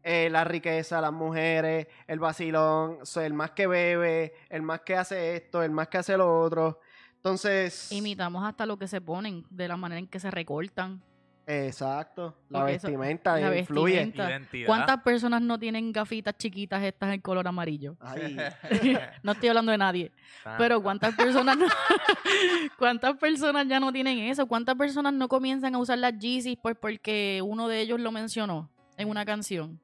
eh, 0.02 0.32
la 0.32 0.46
riqueza, 0.46 1.00
las 1.00 1.14
mujeres, 1.14 1.86
el 2.08 2.18
vacilón, 2.18 3.06
so, 3.06 3.22
el 3.22 3.36
más 3.36 3.52
que 3.52 3.68
bebe, 3.68 4.34
el 4.50 4.64
más 4.64 4.82
que 4.82 4.96
hace 4.96 5.36
esto, 5.36 5.62
el 5.62 5.70
más 5.70 5.90
que 5.90 6.00
hace 6.00 6.18
lo 6.18 6.42
otro. 6.42 6.80
Entonces, 7.18 7.92
Imitamos 7.92 8.44
hasta 8.44 8.66
lo 8.66 8.80
que 8.80 8.88
se 8.88 9.00
ponen, 9.00 9.46
de 9.52 9.68
la 9.68 9.78
manera 9.78 10.00
en 10.00 10.08
que 10.08 10.20
se 10.20 10.32
recortan. 10.32 11.04
Exacto, 11.50 12.36
la 12.50 12.60
Porque 12.60 12.76
eso- 12.76 12.88
vestimenta 12.88 13.38
la 13.40 13.58
influye. 13.58 13.96
vestimenta. 13.96 14.30
Identidad. 14.30 14.68
¿Cuántas 14.68 15.02
personas 15.04 15.42
no 15.42 15.58
tienen 15.58 15.92
gafitas 15.92 16.36
chiquitas 16.38 16.84
estas 16.84 17.14
en 17.14 17.22
color 17.22 17.48
amarillo? 17.48 17.98
Ay, 18.00 18.38
No 19.24 19.32
estoy 19.32 19.50
hablando 19.50 19.72
de 19.72 19.78
nadie. 19.78 20.12
Ah, 20.46 20.56
Pero 20.58 20.82
¿cuántas 20.82 21.16
personas 21.16 21.58
no- 21.58 21.66
cuántas 22.78 23.18
personas 23.18 23.68
ya 23.68 23.80
no 23.80 23.92
tienen 23.92 24.20
eso? 24.20 24.46
¿Cuántas 24.48 24.76
personas 24.76 25.14
no 25.14 25.28
comienzan 25.28 25.76
a 25.76 25.80
usar 25.80 25.98
las 25.98 26.18
Yeezys 26.18 26.58
pues 26.62 26.76
porque 26.80 27.42
uno 27.44 27.68
de 27.68 27.82
ellos 27.82 28.00
lo 28.00 28.12
mencionó 28.12 28.70
en 28.98 29.10
una 29.10 29.26
canción? 29.26 29.80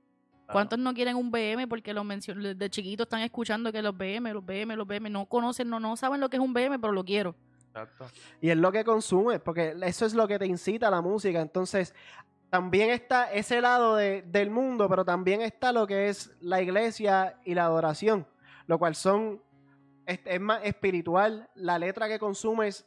claro. 0.46 0.54
¿Cuántos 0.54 0.78
no 0.80 0.94
quieren 0.94 1.16
un 1.16 1.32
BM 1.32 1.68
porque 1.68 1.94
lo 1.94 2.04
mencionó 2.04 2.44
desde 2.44 2.70
chiquitos 2.70 3.06
están 3.06 3.22
escuchando 3.22 3.72
que 3.72 3.82
los 3.82 3.98
BM, 3.98 4.32
los 4.34 4.46
BM, 4.46 4.76
los 4.76 4.86
BM 4.88 5.10
no 5.10 5.26
conocen, 5.26 5.70
no 5.70 5.80
no 5.80 5.96
saben 5.98 6.20
lo 6.22 6.30
que 6.30 6.38
es 6.38 6.42
un 6.44 6.54
BM, 6.54 6.78
pero 6.80 6.94
lo 6.94 7.04
quiero? 7.04 7.36
Exacto. 7.76 8.06
y 8.40 8.50
es 8.50 8.58
lo 8.58 8.72
que 8.72 8.84
consumes, 8.86 9.40
porque 9.42 9.76
eso 9.84 10.06
es 10.06 10.14
lo 10.14 10.28
que 10.28 10.40
te 10.40 10.46
incita 10.46 10.88
a 10.88 10.92
la 10.92 11.02
música. 11.02 11.42
Entonces, 11.42 11.94
también 12.50 12.90
está 12.92 13.32
ese 13.34 13.60
lado 13.60 13.98
de- 13.98 14.22
del 14.22 14.50
mundo, 14.50 14.88
pero 14.88 15.04
también 15.04 15.42
está 15.42 15.74
lo 15.74 15.86
que 15.86 16.08
es 16.08 16.36
la 16.40 16.62
iglesia 16.62 17.38
y 17.44 17.54
la 17.54 17.66
adoración, 17.66 18.26
lo 18.68 18.80
cual 18.80 18.96
son, 18.96 19.42
es, 20.06 20.20
es 20.26 20.40
más 20.40 20.64
espiritual. 20.64 21.50
La 21.56 21.78
letra 21.78 22.08
que 22.08 22.18
consumes 22.18 22.86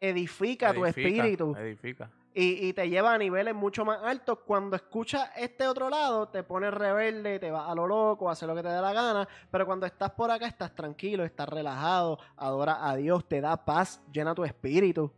edifica, 0.00 0.72
tu 0.74 0.84
espíritu 0.86 1.54
Edifica. 1.56 2.10
Y, 2.40 2.72
te 2.72 2.88
lleva 2.88 3.14
a 3.14 3.18
niveles 3.18 3.52
mucho 3.52 3.84
más 3.84 4.00
altos. 4.02 4.38
Cuando 4.46 4.76
escuchas 4.76 5.28
este 5.36 5.66
otro 5.66 5.90
lado, 5.90 6.28
te 6.28 6.44
pones 6.44 6.72
rebelde, 6.72 7.40
te 7.40 7.50
vas 7.50 7.68
a 7.68 7.74
lo 7.74 7.86
loco, 7.86 8.30
haces 8.30 8.46
lo 8.46 8.54
que 8.54 8.62
te 8.62 8.68
dé 8.68 8.80
la 8.80 8.92
gana, 8.92 9.28
pero 9.50 9.66
cuando 9.66 9.86
estás 9.86 10.12
por 10.12 10.30
acá 10.30 10.46
estás 10.46 10.72
tranquilo, 10.72 11.24
estás 11.24 11.48
relajado, 11.48 12.18
adoras 12.36 12.78
a 12.80 12.94
Dios, 12.94 13.26
te 13.26 13.40
da 13.40 13.64
paz, 13.64 14.00
llena 14.12 14.34
tu 14.34 14.44
espíritu. 14.44 15.12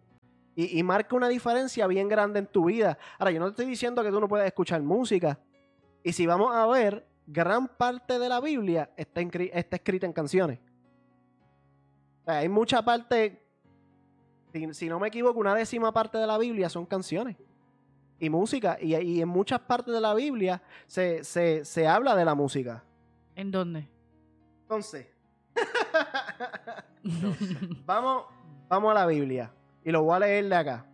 Y, 0.56 0.82
marca 0.82 1.14
una 1.16 1.28
diferencia 1.28 1.86
bien 1.86 2.08
grande 2.08 2.38
en 2.38 2.46
tu 2.46 2.66
vida. 2.66 2.98
Ahora, 3.18 3.30
yo 3.30 3.40
no 3.40 3.46
te 3.46 3.50
estoy 3.50 3.66
diciendo 3.66 4.02
que 4.02 4.10
tú 4.10 4.20
no 4.20 4.28
puedes 4.28 4.46
escuchar 4.46 4.82
música. 4.82 5.38
Y 6.02 6.12
si 6.12 6.26
vamos 6.26 6.54
a 6.54 6.66
ver, 6.66 7.06
gran 7.26 7.68
parte 7.68 8.18
de 8.18 8.28
la 8.28 8.40
Biblia 8.40 8.90
está, 8.96 9.22
incri- 9.22 9.50
está 9.52 9.76
escrita 9.76 10.06
en 10.06 10.12
canciones. 10.12 10.58
Hay 12.26 12.48
mucha 12.48 12.82
parte, 12.82 13.46
si, 14.52 14.74
si 14.74 14.88
no 14.88 14.98
me 14.98 15.08
equivoco, 15.08 15.38
una 15.38 15.54
décima 15.54 15.92
parte 15.92 16.18
de 16.18 16.26
la 16.26 16.38
Biblia 16.38 16.68
son 16.68 16.86
canciones 16.86 17.36
y 18.18 18.30
música. 18.30 18.78
Y, 18.80 18.94
y 18.96 19.22
en 19.22 19.28
muchas 19.28 19.60
partes 19.60 19.92
de 19.92 20.00
la 20.00 20.14
Biblia 20.14 20.62
se, 20.86 21.24
se, 21.24 21.64
se 21.64 21.88
habla 21.88 22.14
de 22.14 22.24
la 22.24 22.34
música. 22.34 22.84
¿En 23.34 23.50
dónde? 23.50 23.88
Entonces, 24.62 25.06
vamos, 27.84 28.26
vamos 28.68 28.90
a 28.92 28.94
la 28.94 29.06
Biblia. 29.06 29.52
Y 29.84 29.90
lo 29.90 30.02
voy 30.02 30.16
a 30.16 30.20
leer 30.20 30.48
de 30.48 30.54
acá. 30.54 30.86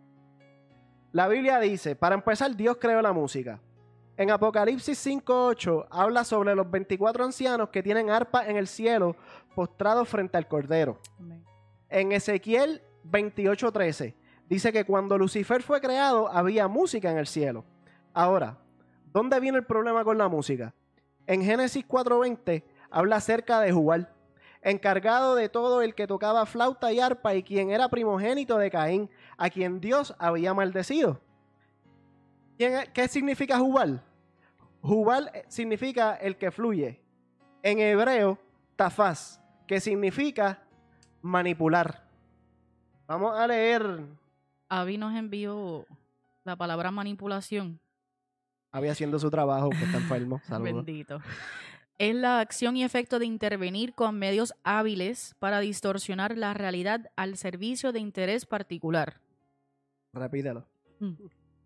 La 1.13 1.29
Biblia 1.29 1.59
dice, 1.61 1.97
para 1.97 2.15
empezar, 2.15 2.55
Dios 2.55 2.77
creó 2.81 3.03
la 3.03 3.13
música. 3.13 3.61
En 4.17 4.31
Apocalipsis 4.31 5.07
5.8 5.07 5.89
habla 5.91 6.25
sobre 6.25 6.55
los 6.55 6.71
24 6.71 7.25
ancianos 7.25 7.69
que 7.69 7.83
tienen 7.83 8.09
arpa 8.09 8.47
en 8.47 8.57
el 8.57 8.67
cielo 8.67 9.15
postrados 9.55 10.09
frente 10.09 10.39
al 10.39 10.49
Cordero. 10.49 10.99
En 11.91 12.13
Ezequiel 12.13 12.83
28:13 13.11 14.15
dice 14.49 14.73
que 14.73 14.85
cuando 14.85 15.19
Lucifer 15.19 15.63
fue 15.63 15.81
creado 15.81 16.29
había 16.29 16.69
música 16.69 17.11
en 17.11 17.19
el 17.19 17.27
cielo. 17.27 17.65
Ahora, 18.13 18.59
¿dónde 19.13 19.39
viene 19.41 19.59
el 19.59 19.65
problema 19.65 20.05
con 20.05 20.19
la 20.19 20.29
música? 20.29 20.75
En 21.27 21.43
Génesis 21.43 21.85
4:20 21.87 22.65
habla 22.91 23.17
acerca 23.17 23.61
de 23.61 23.73
Jubal, 23.73 24.09
encargado 24.63 25.35
de 25.35 25.49
todo 25.49 25.83
el 25.83 25.95
que 25.95 26.07
tocaba 26.07 26.47
flauta 26.47 26.93
y 26.93 27.01
arpa 27.01 27.35
y 27.35 27.43
quien 27.43 27.71
era 27.71 27.89
primogénito 27.89 28.57
de 28.59 28.71
Caín, 28.71 29.11
a 29.37 29.51
quien 29.51 29.81
Dios 29.81 30.15
había 30.19 30.55
maldecido. 30.55 31.21
¿Quién- 32.57 32.91
¿Qué 32.95 33.09
significa 33.09 33.59
Jubal? 33.59 34.03
Jubal 34.81 35.31
eh, 35.35 35.45
significa 35.49 36.15
el 36.15 36.37
que 36.37 36.51
fluye. 36.51 37.01
En 37.63 37.81
hebreo, 37.81 38.39
tafaz, 38.77 39.41
que 39.67 39.81
significa 39.81 40.63
manipular. 41.23 42.06
Vamos 43.07 43.39
a 43.39 43.47
leer. 43.47 44.01
Avi 44.69 44.99
nos 44.99 45.15
envió 45.15 45.87
la 46.45 46.57
palabra 46.57 46.91
manipulación. 46.91 47.79
Había 48.73 48.93
haciendo 48.93 49.19
su 49.19 49.31
trabajo, 49.31 49.71
que 49.71 49.85
está 49.85 49.99
enfermo. 49.99 50.41
Saludos. 50.49 50.85
Bendito. 50.85 51.21
Es 51.99 52.15
la 52.15 52.41
acción 52.41 52.77
y 52.77 52.85
efecto 52.85 53.19
de 53.19 53.27
intervenir 53.27 53.95
con 53.95 54.19
medios 54.19 54.55
hábiles 54.65 55.35
para 55.39 55.61
distorsionar 55.61 56.37
la 56.37 56.53
realidad 56.53 57.11
al 57.17 57.37
servicio 57.37 57.93
de 57.93 58.01
interés 58.01 58.45
particular. 58.45 59.21
Repítelo. 60.13 60.67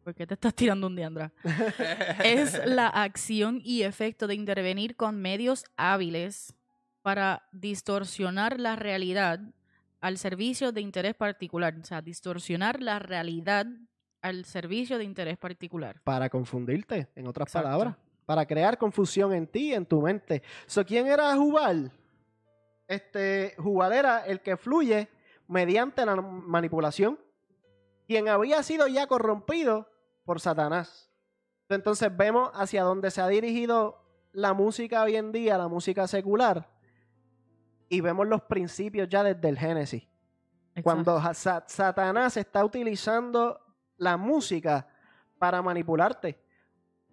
¿Por 0.05 0.14
qué 0.14 0.26
te 0.26 0.34
estás 0.34 0.55
tirando 0.55 0.86
un 0.86 0.95
diandra? 0.95 1.32
es 2.24 2.64
la 2.66 2.86
acción 2.86 3.61
y 3.64 3.82
efecto 3.82 4.26
de 4.26 4.34
intervenir 4.34 4.95
con 4.95 5.20
medios 5.20 5.64
hábiles 5.76 6.55
para 7.03 7.49
distorsionar 7.51 8.61
la 8.61 8.76
realidad 8.76 9.41
al 10.01 10.19
servicio 10.19 10.73
de 10.73 10.81
interés 10.81 11.15
particular. 11.15 11.75
O 11.81 11.85
sea, 11.85 12.03
distorsionar 12.03 12.81
la 12.81 12.99
realidad 12.99 13.67
al 14.23 14.45
servicio 14.45 14.99
de 14.99 15.05
interés 15.05 15.39
particular. 15.39 16.01
Para 16.05 16.29
confundirte, 16.29 17.09
en 17.15 17.27
otras 17.27 17.49
Exacto. 17.49 17.69
palabras. 17.69 17.97
Para 18.27 18.47
crear 18.47 18.79
confusión 18.79 19.33
en 19.33 19.47
ti 19.47 19.75
en 19.75 19.87
tu 19.87 20.01
mente. 20.03 20.43
So, 20.67 20.85
¿Quién 20.85 21.07
era 21.07 21.35
Jubal? 21.37 21.91
Este, 22.87 23.55
Jubal 23.59 23.93
era 23.93 24.25
el 24.27 24.41
que 24.41 24.57
fluye 24.57 25.09
mediante 25.49 26.05
la 26.05 26.17
manipulación. 26.17 27.19
Quien 28.07 28.29
había 28.29 28.63
sido 28.63 28.87
ya 28.89 29.07
corrompido 29.07 29.89
por 30.25 30.41
Satanás. 30.41 31.11
Entonces 31.69 32.15
vemos 32.17 32.51
hacia 32.55 32.83
dónde 32.83 33.11
se 33.11 33.21
ha 33.21 33.29
dirigido 33.29 34.03
la 34.33 34.55
música 34.55 35.03
hoy 35.03 35.17
en 35.17 35.33
día, 35.33 35.57
la 35.59 35.69
música 35.69 36.07
secular. 36.09 36.69
Y 37.91 38.01
vemos 38.01 38.26
los 38.26 38.41
principios 38.43 39.09
ya 39.09 39.22
desde 39.22 39.49
el 39.49 39.59
Génesis. 39.59 40.09
Cuando 40.82 41.20
Satanás 41.34 42.36
está 42.38 42.64
utilizando 42.64 43.61
la 43.99 44.16
música 44.16 44.86
para 45.38 45.61
manipularte. 45.61 46.38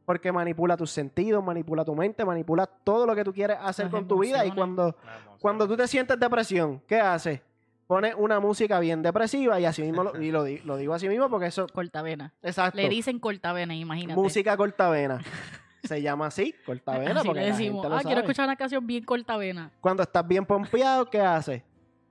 Porque 0.06 0.32
manipula 0.32 0.78
tus 0.78 0.92
sentidos, 0.92 1.44
manipula 1.44 1.84
tu 1.84 1.94
mente, 1.94 2.24
manipula 2.24 2.66
todo 2.66 3.06
lo 3.06 3.14
que 3.14 3.26
tú 3.26 3.34
quieres 3.34 3.58
hacer 3.60 3.86
Las 3.88 3.94
con 3.94 4.08
tu 4.08 4.20
vida. 4.20 4.46
Y 4.46 4.52
cuando, 4.52 4.96
cuando 5.40 5.68
tú 5.68 5.76
te 5.76 5.86
sientes 5.86 6.18
depresión, 6.18 6.82
¿qué 6.88 7.02
haces? 7.02 7.42
Pones 7.88 8.16
una 8.18 8.40
música 8.40 8.80
bien 8.80 9.02
depresiva 9.02 9.60
y 9.60 9.66
así 9.66 9.82
mismo 9.82 10.04
lo, 10.04 10.22
y 10.22 10.32
lo, 10.32 10.46
lo 10.64 10.78
digo 10.78 10.94
así 10.94 11.10
mismo 11.10 11.30
porque 11.30 11.48
eso, 11.48 11.68
Cortavena. 11.68 12.34
exacto. 12.42 12.78
Le 12.78 12.88
dicen 12.88 13.20
cortavena, 13.20 13.76
imagínate. 13.76 14.20
música 14.20 14.56
cortavena. 14.56 15.20
Se 15.88 16.02
llama 16.02 16.28
así, 16.28 16.54
cortavena, 16.66 17.20
Así 17.20 17.28
porque 17.28 17.40
le 17.42 17.46
la 17.50 17.52
decimos, 17.56 17.82
gente 17.84 17.90
lo 17.90 17.96
ah, 17.96 18.04
quiero 18.04 18.22
escuchar 18.22 18.46
una 18.46 18.56
canción 18.56 18.86
bien 18.88 19.04
cortavena. 19.04 19.72
Cuando 19.82 20.04
estás 20.04 20.28
bien 20.28 20.46
pompeado, 20.46 21.10
¿qué 21.10 21.22
haces? 21.22 21.64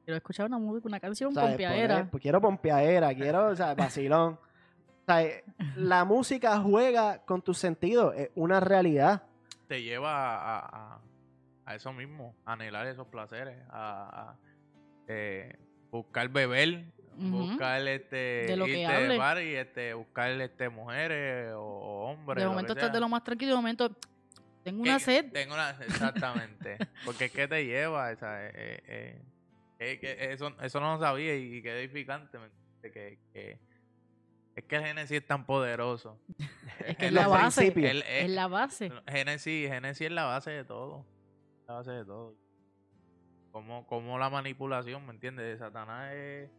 Quiero 0.05 0.17
escuchar 0.17 0.47
una 0.47 0.59
música, 0.59 0.87
una 0.89 1.01
canción 1.01 1.35
¿sabes? 1.35 1.51
pompeadera. 1.51 2.09
Pues 2.11 2.23
quiero 2.23 2.41
pompeadera, 2.41 3.15
quiero, 3.15 3.49
o 3.49 3.57
sea, 3.57 3.75
vacilón. 3.75 4.35
O 4.35 5.05
sea, 5.07 5.23
eh, 5.23 5.45
la 5.77 6.05
música 6.05 6.59
juega 6.61 7.25
con 7.25 7.43
tus 7.43 7.59
sentidos, 7.59 8.15
es 8.17 8.31
una 8.35 8.61
realidad. 8.61 9.23
te 9.69 9.83
lleva 9.83 10.37
a, 10.37 10.59
a- 10.95 11.01
a 11.65 11.75
eso 11.75 11.93
mismo, 11.93 12.35
a 12.45 12.53
anhelar 12.53 12.87
esos 12.87 13.09
placeres, 13.09 13.59
a, 13.71 14.31
a, 14.31 14.37
eh, 15.09 15.59
buscar 15.91 16.29
beber, 16.29 16.85
Ujú. 17.17 17.31
buscar 17.51 17.87
este 17.89 18.17
De 18.47 18.57
lo 18.57 18.65
que 18.67 18.81
irte 18.81 18.87
hable. 18.95 19.09
de 19.09 19.19
bar 19.19 19.43
y 19.43 19.55
este 19.55 19.95
buscar 19.95 20.31
este 20.41 20.69
mujeres 20.69 21.53
o, 21.55 21.61
o 21.61 22.11
hombres. 22.11 22.43
De 22.43 22.49
momento 22.49 22.73
estás 22.73 22.93
de 22.93 23.01
lo 23.01 23.09
más 23.09 23.25
tranquilo, 23.25 23.53
de 23.53 23.57
momento 23.57 23.91
tengo 24.63 24.83
una 24.83 24.99
sed. 24.99 25.31
Tengo 25.33 25.55
una, 25.55 25.71
exactamente. 25.81 26.79
Porque 27.05 27.27
es 27.27 27.33
que 27.33 27.47
te 27.49 27.65
lleva, 27.65 28.11
esa, 28.13 28.45
eh, 28.47 28.51
eh, 28.55 29.23
eh, 29.79 29.99
eh, 30.03 30.29
eso, 30.33 30.53
eso 30.61 30.81
no 30.81 30.95
lo 30.95 31.01
sabía 31.01 31.37
y, 31.37 31.63
qué 31.63 31.79
edificante. 31.81 32.39
Que, 32.83 33.19
que- 33.33 33.59
es 34.57 34.65
que 34.65 34.77
el 34.77 34.85
Génesis 34.85 35.19
es 35.19 35.27
tan 35.27 35.45
poderoso. 35.47 36.19
Es 36.87 36.97
que 36.97 37.07
es 37.07 37.13
la 37.13 37.29
base. 37.29 37.73
el- 37.75 38.03
Es 38.03 38.31
la 38.31 38.49
base. 38.49 38.91
Génesis, 39.09 39.69
Génesis 39.71 40.07
es 40.07 40.13
la 40.13 40.25
base 40.25 40.51
de 40.51 40.65
todo. 40.65 41.07
La 41.69 41.75
base 41.75 41.91
de 41.93 42.05
todo. 42.05 42.35
Como, 43.53 43.87
como 43.87 44.19
la 44.19 44.29
manipulación, 44.31 45.05
¿me 45.07 45.13
entiendes? 45.13 45.59
Satanás 45.59 46.13
es, 46.15 46.51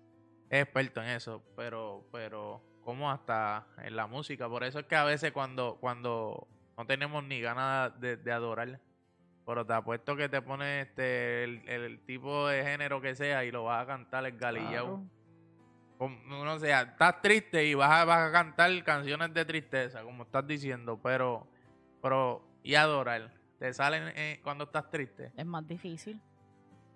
es 0.49 0.63
experto 0.63 1.01
en 1.01 1.09
eso, 1.09 1.43
pero, 1.55 2.05
pero 2.11 2.61
como 2.81 3.11
hasta 3.11 3.67
en 3.83 3.95
la 3.95 4.07
música. 4.07 4.47
Por 4.47 4.63
eso 4.63 4.79
es 4.79 4.85
que 4.85 4.95
a 4.95 5.03
veces 5.03 5.31
cuando, 5.31 5.77
cuando 5.79 6.47
no 6.77 6.85
tenemos 6.85 7.23
ni 7.23 7.41
ganas 7.41 7.99
de, 7.99 8.17
de 8.17 8.31
adorar, 8.31 8.79
pero 9.45 9.65
te 9.65 9.73
apuesto 9.73 10.15
que 10.15 10.29
te 10.29 10.41
pones 10.41 10.87
este, 10.87 11.43
el, 11.43 11.67
el 11.67 11.99
tipo 12.05 12.47
de 12.47 12.63
género 12.63 13.01
que 13.01 13.15
sea 13.15 13.45
y 13.45 13.51
lo 13.51 13.63
vas 13.63 13.83
a 13.83 13.87
cantar 13.87 14.25
el 14.25 14.37
galillao. 14.37 14.85
Claro. 14.85 15.17
No 16.27 16.59
sea, 16.59 16.81
estás 16.81 17.21
triste 17.21 17.65
y 17.65 17.73
vas 17.73 17.91
a, 17.91 18.05
vas 18.05 18.29
a 18.29 18.31
cantar 18.31 18.83
canciones 18.83 19.33
de 19.33 19.45
tristeza, 19.45 20.03
como 20.03 20.23
estás 20.23 20.45
diciendo, 20.45 20.99
pero, 21.01 21.47
pero, 22.01 22.47
y 22.61 22.75
adorar, 22.75 23.33
¿te 23.57 23.73
salen 23.73 24.13
eh, 24.15 24.39
cuando 24.43 24.65
estás 24.65 24.91
triste? 24.91 25.31
Es 25.35 25.45
más 25.45 25.67
difícil. 25.67 26.21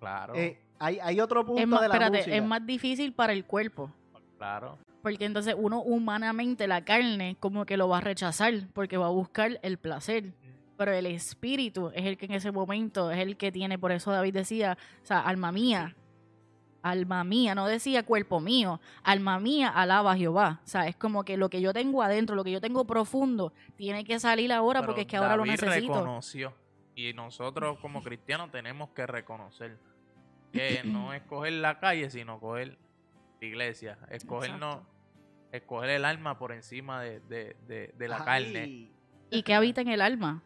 Claro, 0.02 0.34
Eh, 0.36 0.60
hay, 0.80 0.98
hay 1.00 1.20
otro 1.22 1.46
punto 1.46 1.62
Es 1.62 1.68
más, 1.68 1.80
de 1.82 1.88
la 1.88 1.94
espérate, 1.94 2.18
música. 2.18 2.36
es 2.36 2.44
más 2.44 2.66
difícil 2.66 3.14
para 3.14 3.32
el 3.34 3.46
cuerpo. 3.46 3.90
claro. 4.38 4.78
Porque 5.04 5.26
entonces 5.26 5.56
uno 5.58 5.82
humanamente, 5.82 6.68
la 6.68 6.84
carne, 6.86 7.36
como 7.40 7.66
que 7.66 7.76
lo 7.78 7.88
va 7.88 8.00
a 8.00 8.02
rechazar, 8.02 8.54
porque 8.74 8.98
va 8.98 9.08
a 9.08 9.10
buscar 9.10 9.60
el 9.64 9.78
placer. 9.80 10.34
Pero 10.78 10.92
el 10.94 11.06
espíritu 11.08 11.92
es 11.96 12.06
el 12.06 12.18
que 12.18 12.26
en 12.26 12.34
ese 12.34 12.52
momento 12.52 13.10
es 13.12 13.18
el 13.20 13.36
que 13.38 13.52
tiene, 13.52 13.80
por 13.80 13.92
eso 13.92 14.12
David 14.12 14.34
decía, 14.34 14.78
o 15.02 15.06
sea, 15.06 15.20
alma 15.22 15.52
mía, 15.52 15.96
alma 16.84 17.24
mía, 17.24 17.54
no 17.56 17.68
decía 17.68 18.04
cuerpo 18.04 18.40
mío, 18.40 18.80
alma 19.04 19.40
mía 19.40 19.70
alaba 19.70 20.12
a 20.14 20.18
Jehová. 20.18 20.62
O 20.64 20.68
sea, 20.68 20.88
es 20.88 20.96
como 20.96 21.24
que 21.24 21.36
lo 21.38 21.50
que 21.50 21.62
yo 21.62 21.74
tengo 21.74 22.02
adentro, 22.04 22.36
lo 22.36 22.44
que 22.44 22.52
yo 22.52 22.62
tengo 22.62 22.86
profundo, 22.86 23.54
tiene 23.76 24.04
que 24.04 24.20
salir 24.20 24.52
ahora 24.52 24.82
Pero 24.82 24.88
porque 24.88 25.02
es 25.02 25.08
que 25.08 25.18
ahora 25.18 25.36
lo 25.36 25.46
David 25.46 25.62
necesito. 25.62 25.94
reconoció, 25.94 26.54
y 26.96 27.14
nosotros 27.14 27.80
como 27.80 28.04
cristianos 28.04 28.52
tenemos 28.52 28.90
que 28.90 29.08
reconocer 29.08 29.78
que 30.52 30.82
no 30.86 31.14
es 31.14 31.22
coger 31.24 31.54
la 31.54 31.80
calle, 31.80 32.10
sino 32.10 32.40
coger 32.40 32.78
la 33.40 33.48
iglesia, 33.48 33.98
escogernos, 34.10 34.80
escoger 35.52 35.92
el 35.92 36.06
alma 36.06 36.38
por 36.38 36.52
encima 36.52 37.02
de, 37.02 37.20
de, 37.22 37.56
de, 37.68 37.94
de 37.98 38.08
la 38.08 38.18
Ay, 38.18 38.24
carne. 38.26 38.92
¿Y 39.30 39.44
qué 39.44 39.54
habita 39.54 39.82
en 39.82 39.88
el 39.88 40.02
alma? 40.02 40.44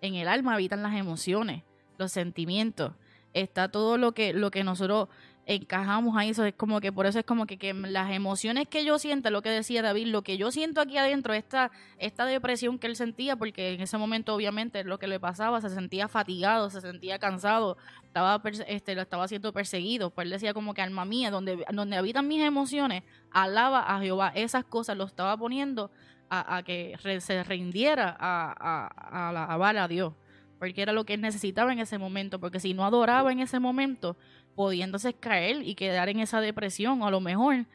En 0.00 0.14
el 0.14 0.28
alma 0.28 0.54
habitan 0.54 0.82
las 0.82 0.94
emociones, 0.94 1.62
los 1.98 2.12
sentimientos. 2.12 2.92
Está 3.32 3.70
todo 3.70 3.98
lo 3.98 4.12
que, 4.12 4.32
lo 4.32 4.50
que 4.50 4.64
nosotros 4.64 5.08
encajamos 5.46 6.16
ahí. 6.16 6.30
Eso 6.30 6.44
es 6.44 6.54
como 6.54 6.80
que 6.80 6.92
por 6.92 7.06
eso 7.06 7.20
es 7.20 7.24
como 7.24 7.46
que, 7.46 7.56
que 7.56 7.72
las 7.72 8.10
emociones 8.10 8.68
que 8.68 8.84
yo 8.84 8.98
siento, 8.98 9.30
lo 9.30 9.42
que 9.42 9.50
decía 9.50 9.80
David, 9.80 10.08
lo 10.08 10.22
que 10.22 10.36
yo 10.36 10.50
siento 10.50 10.80
aquí 10.80 10.98
adentro, 10.98 11.32
esta, 11.32 11.70
esta 11.98 12.26
depresión 12.26 12.78
que 12.78 12.88
él 12.88 12.96
sentía, 12.96 13.36
porque 13.36 13.74
en 13.74 13.80
ese 13.80 13.96
momento 13.96 14.34
obviamente 14.34 14.84
lo 14.84 14.98
que 14.98 15.06
le 15.06 15.20
pasaba, 15.20 15.60
se 15.60 15.70
sentía 15.70 16.08
fatigado, 16.08 16.68
se 16.68 16.80
sentía 16.80 17.18
cansado, 17.18 17.78
estaba 18.04 18.42
este, 18.66 18.94
lo 18.94 19.02
estaba 19.02 19.28
siendo 19.28 19.52
perseguido. 19.52 20.10
Pues 20.10 20.26
él 20.26 20.30
decía 20.32 20.52
como 20.52 20.74
que 20.74 20.82
alma 20.82 21.04
mía, 21.04 21.30
donde, 21.30 21.64
donde 21.72 21.96
habitan 21.96 22.26
mis 22.26 22.42
emociones, 22.42 23.04
alaba 23.30 23.94
a 23.94 24.00
Jehová. 24.00 24.32
Esas 24.34 24.64
cosas 24.64 24.96
lo 24.96 25.04
estaba 25.04 25.36
poniendo 25.36 25.90
a, 26.28 26.62
que 26.64 26.98
se 27.20 27.44
rindiera 27.44 28.16
a, 28.18 28.52
a, 28.58 29.28
a 29.28 29.28
alabar 29.28 29.76
a 29.76 29.86
Dios. 29.86 30.12
Porque 30.58 30.82
era 30.82 30.92
lo 30.92 31.04
que 31.04 31.14
él 31.14 31.20
necesitaba 31.20 31.72
en 31.72 31.78
ese 31.78 31.98
momento. 31.98 32.40
Porque 32.40 32.58
si 32.58 32.72
no 32.74 32.84
adoraba 32.84 33.30
en 33.30 33.40
ese 33.40 33.60
momento, 33.60 34.16
entonces 34.58 35.14
caer 35.18 35.62
y 35.62 35.74
quedar 35.74 36.08
en 36.08 36.20
esa 36.20 36.40
depresión. 36.40 37.02
A 37.02 37.10
lo 37.10 37.20
mejor 37.20 37.66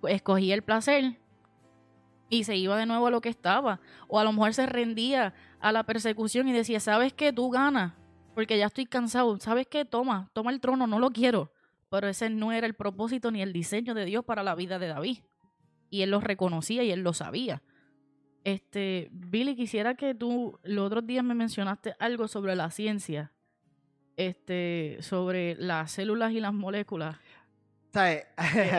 pues, 0.00 0.14
escogía 0.14 0.54
el 0.54 0.62
placer 0.62 1.16
y 2.28 2.44
se 2.44 2.56
iba 2.56 2.76
de 2.76 2.86
nuevo 2.86 3.06
a 3.06 3.10
lo 3.10 3.20
que 3.20 3.28
estaba. 3.28 3.80
O 4.08 4.18
a 4.18 4.24
lo 4.24 4.32
mejor 4.32 4.54
se 4.54 4.66
rendía 4.66 5.34
a 5.60 5.72
la 5.72 5.84
persecución 5.84 6.48
y 6.48 6.52
decía, 6.52 6.80
¿sabes 6.80 7.12
qué? 7.12 7.32
Tú 7.32 7.50
ganas. 7.50 7.94
Porque 8.34 8.58
ya 8.58 8.66
estoy 8.66 8.86
cansado. 8.86 9.38
¿Sabes 9.40 9.66
qué? 9.68 9.84
Toma, 9.84 10.30
toma 10.32 10.50
el 10.50 10.60
trono, 10.60 10.86
no 10.86 10.98
lo 10.98 11.10
quiero. 11.10 11.52
Pero 11.90 12.08
ese 12.08 12.28
no 12.28 12.52
era 12.52 12.66
el 12.66 12.74
propósito 12.74 13.30
ni 13.30 13.40
el 13.40 13.52
diseño 13.52 13.94
de 13.94 14.04
Dios 14.04 14.24
para 14.24 14.42
la 14.42 14.54
vida 14.54 14.78
de 14.78 14.88
David. 14.88 15.18
Y 15.88 16.02
él 16.02 16.10
lo 16.10 16.20
reconocía 16.20 16.82
y 16.82 16.90
él 16.90 17.00
lo 17.00 17.12
sabía. 17.12 17.62
Este, 18.42 19.08
Billy, 19.12 19.56
quisiera 19.56 19.94
que 19.94 20.14
tú 20.14 20.58
los 20.62 20.86
otros 20.86 21.06
días 21.06 21.24
me 21.24 21.34
mencionaste 21.34 21.94
algo 21.98 22.28
sobre 22.28 22.54
la 22.54 22.70
ciencia. 22.70 23.32
Este, 24.16 24.96
sobre 25.00 25.54
las 25.56 25.90
células 25.92 26.32
y 26.32 26.40
las 26.40 26.52
moléculas. 26.54 27.16
¿Sabes? 27.92 28.26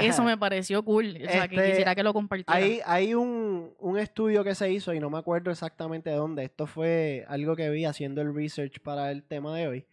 Eso 0.01 0.23
me 0.23 0.37
pareció 0.37 0.83
cool. 0.83 1.17
O 1.27 1.29
sea, 1.31 1.47
que 1.47 1.55
Este, 1.55 1.69
quisiera 1.69 1.95
que 1.95 2.03
lo 2.03 2.13
compartiera. 2.13 2.53
Hay, 2.55 2.81
hay 2.85 3.13
un, 3.13 3.73
un 3.79 3.97
estudio 3.97 4.43
que 4.43 4.53
se 4.55 4.71
hizo 4.71 4.93
y 4.93 4.99
no 4.99 5.09
me 5.09 5.17
acuerdo 5.17 5.49
exactamente 5.51 6.09
de 6.09 6.15
dónde. 6.17 6.43
Esto 6.43 6.67
fue 6.67 7.25
algo 7.27 7.55
que 7.55 7.69
vi 7.69 7.85
haciendo 7.85 8.21
el 8.21 8.33
research 8.35 8.79
para 8.81 9.11
el 9.11 9.23
tema 9.23 9.55
de 9.55 9.67
hoy. 9.67 9.85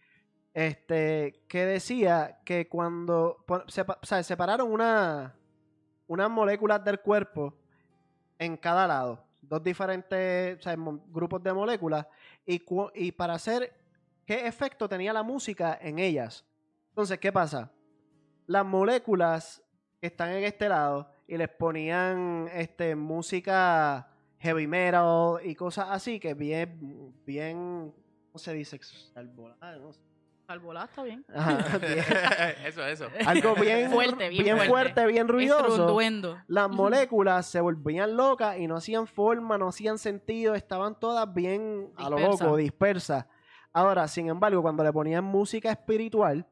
Este, 0.53 1.43
que 1.49 1.65
decía 1.65 2.39
que 2.45 2.67
cuando 2.69 3.43
sepa- 3.67 3.99
o 4.01 4.05
sea, 4.05 4.23
separaron 4.23 4.71
una, 4.71 5.35
unas 6.07 6.29
moléculas 6.29 6.83
del 6.85 6.99
cuerpo 6.99 7.53
en 8.39 8.55
cada 8.57 8.87
lado, 8.87 9.23
dos 9.41 9.61
diferentes 9.63 10.57
o 10.59 10.61
sea, 10.61 10.77
mo- 10.77 11.03
grupos 11.07 11.43
de 11.43 11.51
moléculas, 11.51 12.05
y, 12.45 12.63
y 12.93 13.11
para 13.11 13.33
hacer 13.33 13.73
qué 14.25 14.47
efecto 14.47 14.89
tenía 14.89 15.13
la 15.13 15.23
música 15.23 15.77
en 15.81 15.99
ellas. 15.99 16.45
Entonces, 16.89 17.19
¿qué 17.19 17.31
pasa? 17.31 17.71
Las 18.47 18.65
moléculas 18.65 19.63
que 19.99 20.07
están 20.07 20.31
en 20.31 20.43
este 20.43 20.69
lado 20.69 21.09
y 21.27 21.37
les 21.37 21.49
ponían 21.49 22.49
este 22.53 22.95
música 22.95 24.07
heavy 24.37 24.67
metal 24.67 25.39
y 25.43 25.55
cosas 25.55 25.87
así 25.89 26.19
que 26.19 26.33
bien 26.35 27.13
bien 27.25 27.93
¿cómo 28.27 28.37
se 28.37 28.53
dice? 28.53 28.75
Exalvolada, 28.75 29.77
no 29.77 29.93
sé. 29.93 30.01
Salvolá 30.45 30.83
está 30.83 31.01
bien. 31.03 31.25
Ajá, 31.33 31.77
bien. 31.79 32.03
eso, 32.65 32.85
eso. 32.85 33.07
algo 33.25 33.55
bien 33.55 33.89
Fuerte, 33.91 34.29
bien 34.29 34.57
fuerte, 34.57 34.69
fuerte. 34.69 35.05
bien 35.07 35.27
ruidoso. 35.27 35.97
Las 36.47 36.69
moléculas 36.69 37.47
se 37.47 37.59
volvían 37.61 38.15
locas 38.15 38.57
y 38.59 38.67
no 38.67 38.75
hacían 38.75 39.07
forma, 39.07 39.57
no 39.57 39.69
hacían 39.69 39.97
sentido, 39.97 40.53
estaban 40.53 40.99
todas 40.99 41.33
bien 41.33 41.91
a 41.95 42.09
lo 42.09 42.19
loco, 42.19 42.57
dispersas. 42.57 43.25
Ahora, 43.75 44.07
sin 44.07 44.29
embargo, 44.29 44.61
cuando 44.61 44.85
le 44.85 44.93
ponían 44.93 45.25
música 45.25 45.69
espiritual, 45.69 46.47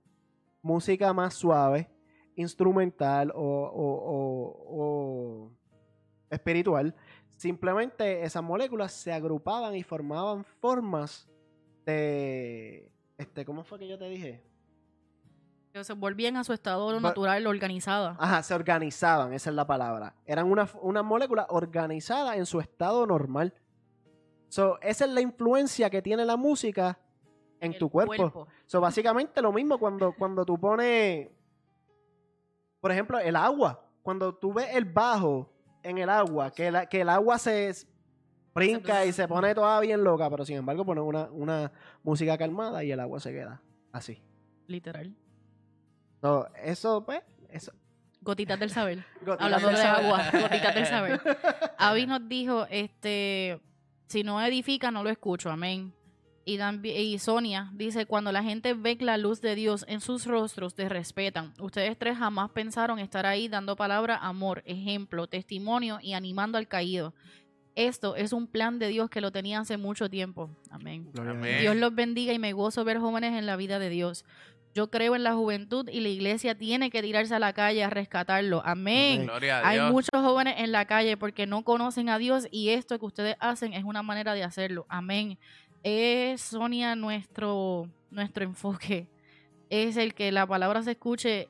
música 0.61 1.13
más 1.13 1.33
suave, 1.33 1.89
instrumental 2.35 3.31
o, 3.33 3.39
o- 3.39 3.95
o- 4.11 5.47
o 5.47 5.51
espiritual, 6.29 6.93
simplemente 7.37 8.23
esas 8.25 8.43
moléculas 8.43 8.91
se 8.91 9.13
agrupaban 9.13 9.73
y 9.73 9.83
formaban 9.83 10.43
formas 10.43 11.29
de... 11.85 12.91
Este, 13.17 13.45
¿Cómo 13.45 13.63
fue 13.63 13.79
que 13.79 13.87
yo 13.87 13.97
te 13.97 14.09
dije? 14.09 14.43
Que 15.71 15.81
se 15.85 15.93
volvían 15.93 16.35
a 16.35 16.43
su 16.43 16.51
estado 16.51 16.99
natural, 16.99 17.47
organizada. 17.47 18.17
Ajá, 18.19 18.43
se 18.43 18.53
organizaban, 18.53 19.31
esa 19.31 19.49
es 19.49 19.55
la 19.55 19.65
palabra. 19.65 20.13
Eran 20.25 20.51
una, 20.51 20.67
una 20.81 21.03
molécula 21.03 21.47
organizada 21.49 22.35
en 22.35 22.45
su 22.45 22.59
estado 22.59 23.07
normal. 23.07 23.53
So, 24.49 24.77
esa 24.81 25.05
es 25.05 25.11
la 25.11 25.21
influencia 25.21 25.89
que 25.89 26.01
tiene 26.01 26.25
la 26.25 26.35
música 26.35 26.99
en 27.65 27.73
El 27.73 27.79
tu 27.79 27.89
cuerpo. 27.89 28.47
So, 28.65 28.81
básicamente 28.81 29.41
lo 29.41 29.51
mismo 29.51 29.77
cuando, 29.77 30.13
cuando 30.13 30.45
tú 30.45 30.59
pones, 30.59 31.29
por 32.79 32.91
ejemplo, 32.91 33.19
el 33.19 33.35
agua. 33.35 33.79
Cuando 34.01 34.33
tú 34.35 34.53
ves 34.53 34.67
el 34.73 34.85
bajo 34.85 35.49
en 35.81 35.97
el 35.97 36.09
agua, 36.09 36.51
que, 36.51 36.71
la- 36.71 36.85
que 36.87 37.01
el 37.01 37.09
agua 37.09 37.37
se 37.37 37.73
brinca 38.53 39.05
y 39.05 39.13
se 39.13 39.27
pone 39.27 39.55
toda 39.55 39.79
bien 39.79 40.03
loca, 40.03 40.29
pero 40.29 40.45
sin 40.45 40.57
embargo 40.57 40.85
pones 40.85 41.03
una, 41.03 41.23
una 41.31 41.71
música 42.03 42.37
calmada 42.37 42.83
y 42.83 42.91
el 42.91 42.99
agua 42.99 43.19
se 43.19 43.31
queda 43.31 43.61
así. 43.91 44.21
Literal. 44.67 45.15
So, 46.21 46.47
eso, 46.55 47.03
pues, 47.05 47.21
eso. 47.49 47.71
Gotitas 48.21 48.59
del 48.59 48.69
saber. 48.69 49.03
Gotitas 49.25 49.41
Hablando 49.41 49.67
del 49.67 49.75
de 49.77 49.81
saber. 49.81 50.05
agua, 50.05 50.23
gotitas 50.31 50.75
del 50.75 50.85
saber. 50.85 51.21
Avi 51.77 52.05
nos 52.05 52.27
dijo, 52.29 52.65
este, 52.69 53.59
si 54.07 54.23
no 54.23 54.41
edifica, 54.41 54.91
no 54.91 55.03
lo 55.03 55.09
escucho, 55.09 55.49
amén. 55.49 55.93
Y, 56.45 57.19
Sonia 57.19 57.69
dice, 57.73 58.05
cuando 58.05 58.31
la 58.31 58.43
gente 58.43 58.73
ve 58.73 58.97
la 58.99 59.17
luz 59.17 59.39
de 59.39 59.55
Dios 59.55 59.85
en 59.87 60.01
sus 60.01 60.25
rostros, 60.25 60.75
te 60.75 60.89
respetan. 60.89 61.53
Ustedes 61.59 61.97
tres 61.97 62.17
jamás 62.17 62.51
pensaron 62.51 62.99
estar 62.99 63.25
ahí 63.25 63.47
dando 63.47 63.77
palabra, 63.77 64.17
amor, 64.17 64.61
ejemplo, 64.65 65.27
testimonio 65.27 65.99
y 66.01 66.13
animando 66.13 66.57
al 66.57 66.67
caído. 66.67 67.13
Esto 67.75 68.15
es 68.15 68.33
un 68.33 68.47
plan 68.47 68.77
de 68.77 68.89
Dios 68.89 69.09
que 69.09 69.21
lo 69.21 69.31
tenía 69.31 69.59
hace 69.59 69.77
mucho 69.77 70.09
tiempo. 70.09 70.49
Amén. 70.69 71.11
Dios 71.61 71.75
los 71.75 71.95
bendiga 71.95 72.33
y 72.33 72.39
me 72.39 72.53
gozo 72.53 72.83
ver 72.83 72.99
jóvenes 72.99 73.33
en 73.37 73.45
la 73.45 73.55
vida 73.55 73.79
de 73.79 73.89
Dios. 73.89 74.25
Yo 74.75 74.89
creo 74.89 75.15
en 75.15 75.23
la 75.23 75.33
juventud 75.33 75.87
y 75.87 75.99
la 76.01 76.09
iglesia 76.09 76.55
tiene 76.55 76.89
que 76.89 77.03
tirarse 77.03 77.35
a 77.35 77.39
la 77.39 77.53
calle 77.53 77.83
a 77.83 77.91
rescatarlo. 77.91 78.61
Amén. 78.65 79.13
Amén. 79.13 79.27
Gloria 79.27 79.59
a 79.59 79.69
Hay 79.69 79.79
muchos 79.91 80.19
jóvenes 80.19 80.55
en 80.57 80.71
la 80.71 80.85
calle 80.85 81.15
porque 81.15 81.45
no 81.45 81.63
conocen 81.63 82.09
a 82.09 82.17
Dios 82.17 82.47
y 82.49 82.69
esto 82.69 82.97
que 82.97 83.05
ustedes 83.05 83.35
hacen 83.39 83.73
es 83.73 83.83
una 83.83 84.01
manera 84.01 84.33
de 84.33 84.43
hacerlo. 84.43 84.87
Amén. 84.89 85.37
Es, 85.83 86.41
Sonia, 86.41 86.95
nuestro, 86.95 87.89
nuestro 88.09 88.45
enfoque. 88.45 89.07
Es 89.69 89.97
el 89.97 90.13
que 90.13 90.31
la 90.31 90.47
palabra 90.47 90.81
se 90.81 90.91
escuche 90.91 91.49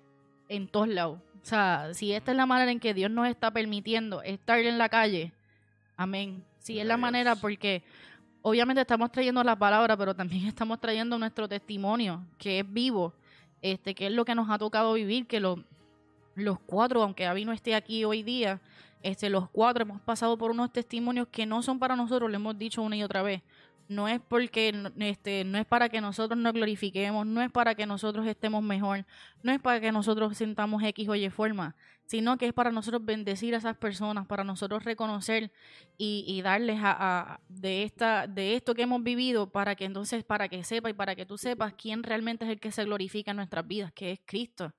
en 0.50 0.68
todos 0.68 0.88
lados. 0.88 1.20
O 1.42 1.46
sea, 1.46 1.90
si 1.94 2.14
esta 2.14 2.32
es 2.32 2.38
la 2.38 2.46
manera 2.46 2.72
en 2.72 2.80
que 2.80 2.94
Dios 2.94 3.12
nos 3.12 3.28
está 3.28 3.52
permitiendo 3.52 4.22
estar 4.24 4.60
en 4.60 4.78
la 4.78 4.90
calle, 4.90 5.34
amén. 5.98 6.44
Si 6.58 6.80
es 6.80 6.86
la 6.86 6.98
manera 6.98 7.36
porque 7.36 7.84
obviamente 8.42 8.82
estamos 8.82 9.12
trayendo 9.12 9.44
la 9.44 9.58
palabra, 9.58 9.98
pero 9.98 10.16
también 10.16 10.46
estamos 10.48 10.80
trayendo 10.80 11.18
nuestro 11.20 11.48
testimonio, 11.48 12.24
que 12.38 12.60
es 12.60 12.74
vivo, 12.74 13.14
este, 13.62 13.94
que 13.94 14.08
es 14.08 14.14
lo 14.14 14.26
que 14.26 14.36
nos 14.36 14.50
ha 14.50 14.58
tocado 14.58 14.94
vivir, 14.94 15.28
que 15.28 15.40
lo, 15.40 15.64
los 16.36 16.60
cuatro, 16.60 17.04
aunque 17.04 17.26
Avi 17.26 17.46
no 17.46 17.52
esté 17.52 17.76
aquí 17.76 18.06
hoy 18.06 18.24
día, 18.24 18.62
este, 19.02 19.30
los 19.30 19.50
cuatro 19.50 19.84
hemos 19.84 20.02
pasado 20.02 20.38
por 20.38 20.52
unos 20.52 20.72
testimonios 20.72 21.28
que 21.30 21.46
no 21.46 21.62
son 21.62 21.78
para 21.78 21.96
nosotros, 21.96 22.30
lo 22.30 22.36
hemos 22.36 22.58
dicho 22.58 22.82
una 22.82 22.96
y 22.96 23.04
otra 23.04 23.22
vez. 23.22 23.42
No 23.88 24.08
es 24.08 24.22
porque, 24.22 24.74
este, 25.00 25.44
no 25.44 25.58
es 25.58 25.66
para 25.66 25.90
que 25.90 26.02
nosotros 26.02 26.40
nos 26.40 26.54
glorifiquemos, 26.54 27.26
no 27.26 27.42
es 27.42 27.52
para 27.52 27.76
que 27.76 27.86
nosotros 27.86 28.26
estemos 28.26 28.64
mejor, 28.64 29.06
no 29.42 29.52
es 29.52 29.60
para 29.60 29.80
que 29.80 29.92
nosotros 29.92 30.38
sintamos 30.38 30.82
X 30.84 31.10
o 31.10 31.16
Y 31.16 31.30
forma, 31.30 31.76
sino 32.06 32.38
que 32.38 32.48
es 32.48 32.54
para 32.54 32.72
nosotros 32.72 33.04
bendecir 33.04 33.56
a 33.56 33.58
esas 33.58 33.78
personas, 33.78 34.28
para 34.28 34.44
nosotros 34.44 34.84
reconocer 34.84 35.52
y, 35.98 36.42
darles 36.42 36.80
de 37.50 37.84
esta, 37.84 38.28
de 38.28 38.56
esto 38.56 38.74
que 38.74 38.84
hemos 38.84 39.04
vivido, 39.04 39.52
para 39.52 39.76
que 39.76 39.86
entonces, 39.86 40.24
para 40.24 40.48
que 40.48 40.64
sepa 40.64 40.90
y 40.90 40.94
para 40.94 41.16
que 41.16 41.26
tú 41.26 41.38
sepas 41.38 41.74
quién 41.74 42.04
realmente 42.04 42.46
es 42.46 42.52
el 42.52 42.60
que 42.60 42.72
se 42.72 42.84
glorifica 42.86 43.32
en 43.32 43.38
nuestras 43.38 43.68
vidas, 43.68 43.92
que 43.94 44.12
es 44.12 44.20
Cristo. 44.26 44.74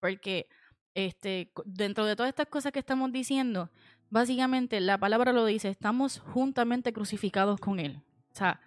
Porque 0.00 0.48
este, 0.94 1.52
dentro 1.64 2.04
de 2.06 2.16
todas 2.16 2.30
estas 2.30 2.48
cosas 2.48 2.72
que 2.72 2.78
estamos 2.78 3.12
diciendo, 3.12 3.70
básicamente 4.10 4.80
la 4.80 4.98
palabra 4.98 5.32
lo 5.32 5.44
dice, 5.44 5.68
estamos 5.68 6.18
juntamente 6.18 6.92
crucificados 6.92 7.60
con 7.60 7.80
Él. 7.80 8.02
O 8.32 8.36
sea, 8.36 8.60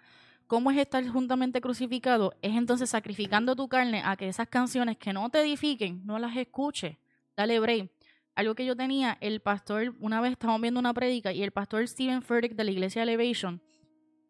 ¿cómo 0.46 0.70
es 0.70 0.78
estar 0.78 1.06
juntamente 1.08 1.60
crucificado? 1.60 2.34
Es 2.42 2.56
entonces 2.56 2.90
sacrificando 2.90 3.56
tu 3.56 3.68
carne 3.68 4.02
a 4.04 4.16
que 4.16 4.28
esas 4.28 4.48
canciones 4.48 4.96
que 4.96 5.12
no 5.12 5.30
te 5.30 5.40
edifiquen, 5.40 6.04
no 6.04 6.18
las 6.18 6.36
escuches. 6.36 6.96
Dale 7.36 7.58
break. 7.60 7.90
Algo 8.34 8.54
que 8.54 8.66
yo 8.66 8.76
tenía, 8.76 9.16
el 9.20 9.40
pastor, 9.40 9.94
una 10.00 10.20
vez 10.20 10.32
estábamos 10.32 10.60
viendo 10.60 10.80
una 10.80 10.92
prédica 10.92 11.32
y 11.32 11.42
el 11.42 11.52
pastor 11.52 11.86
Steven 11.86 12.22
Furtick 12.22 12.54
de 12.54 12.64
la 12.64 12.70
iglesia 12.72 13.04
Elevation, 13.04 13.62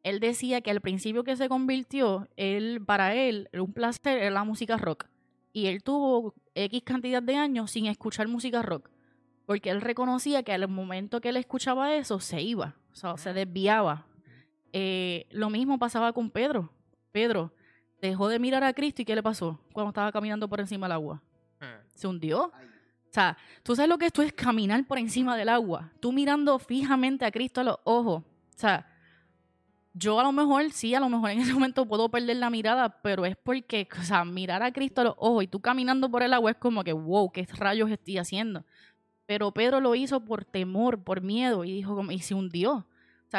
él 0.02 0.20
decía 0.20 0.60
que 0.60 0.70
al 0.70 0.82
principio 0.82 1.24
que 1.24 1.34
se 1.34 1.48
convirtió, 1.48 2.28
él, 2.36 2.82
para 2.84 3.14
él, 3.14 3.48
un 3.54 3.72
placer 3.72 4.18
era 4.18 4.30
la 4.30 4.44
música 4.44 4.76
rock. 4.76 5.06
Y 5.54 5.66
él 5.66 5.82
tuvo 5.82 6.34
X 6.54 6.82
cantidad 6.84 7.22
de 7.22 7.36
años 7.36 7.70
sin 7.70 7.86
escuchar 7.86 8.28
música 8.28 8.60
rock. 8.60 8.90
Porque 9.46 9.70
él 9.70 9.80
reconocía 9.80 10.42
que 10.42 10.52
al 10.52 10.68
momento 10.68 11.22
que 11.22 11.30
él 11.30 11.38
escuchaba 11.38 11.94
eso, 11.94 12.20
se 12.20 12.42
iba, 12.42 12.76
o 12.92 12.94
sea, 12.94 13.16
se 13.16 13.32
desviaba. 13.32 14.06
Eh, 14.76 15.26
lo 15.30 15.50
mismo 15.50 15.78
pasaba 15.78 16.12
con 16.12 16.30
Pedro. 16.30 16.68
Pedro 17.12 17.52
dejó 18.02 18.26
de 18.28 18.40
mirar 18.40 18.64
a 18.64 18.72
Cristo 18.72 19.02
y 19.02 19.04
¿qué 19.04 19.14
le 19.14 19.22
pasó 19.22 19.60
cuando 19.72 19.90
estaba 19.90 20.10
caminando 20.10 20.48
por 20.48 20.58
encima 20.58 20.86
del 20.86 20.92
agua? 20.92 21.22
Eh, 21.60 21.78
Se 21.94 22.08
hundió. 22.08 22.46
O 22.46 23.12
sea, 23.14 23.36
tú 23.62 23.76
sabes 23.76 23.88
lo 23.88 23.96
que 23.98 24.06
esto 24.06 24.20
es 24.22 24.32
caminar 24.32 24.84
por 24.84 24.98
encima 24.98 25.36
del 25.36 25.48
agua. 25.48 25.92
Tú 26.00 26.10
mirando 26.12 26.58
fijamente 26.58 27.24
a 27.24 27.30
Cristo 27.30 27.60
a 27.60 27.64
los 27.64 27.76
ojos. 27.84 28.24
O 28.24 28.58
sea, 28.58 28.84
yo 29.92 30.18
a 30.18 30.24
lo 30.24 30.32
mejor, 30.32 30.72
sí, 30.72 30.92
a 30.96 30.98
lo 30.98 31.08
mejor 31.08 31.30
en 31.30 31.40
ese 31.42 31.52
momento 31.52 31.86
puedo 31.86 32.08
perder 32.08 32.38
la 32.38 32.50
mirada, 32.50 33.00
pero 33.00 33.24
es 33.24 33.36
porque, 33.36 33.86
o 33.96 34.02
sea, 34.02 34.24
mirar 34.24 34.64
a 34.64 34.72
Cristo 34.72 35.02
a 35.02 35.04
los 35.04 35.14
ojos 35.18 35.44
y 35.44 35.46
tú 35.46 35.60
caminando 35.60 36.10
por 36.10 36.24
el 36.24 36.32
agua 36.34 36.50
es 36.50 36.56
como 36.56 36.82
que, 36.82 36.92
wow, 36.92 37.30
¿qué 37.30 37.46
rayos 37.52 37.88
estoy 37.92 38.18
haciendo? 38.18 38.64
Pero 39.26 39.52
Pedro 39.52 39.78
lo 39.80 39.94
hizo 39.94 40.24
por 40.24 40.44
temor, 40.44 40.98
por 41.04 41.20
miedo, 41.20 41.62
y 41.64 41.70
dijo, 41.70 41.94
como- 41.94 42.10
y 42.10 42.18
se 42.18 42.34
hundió. 42.34 42.86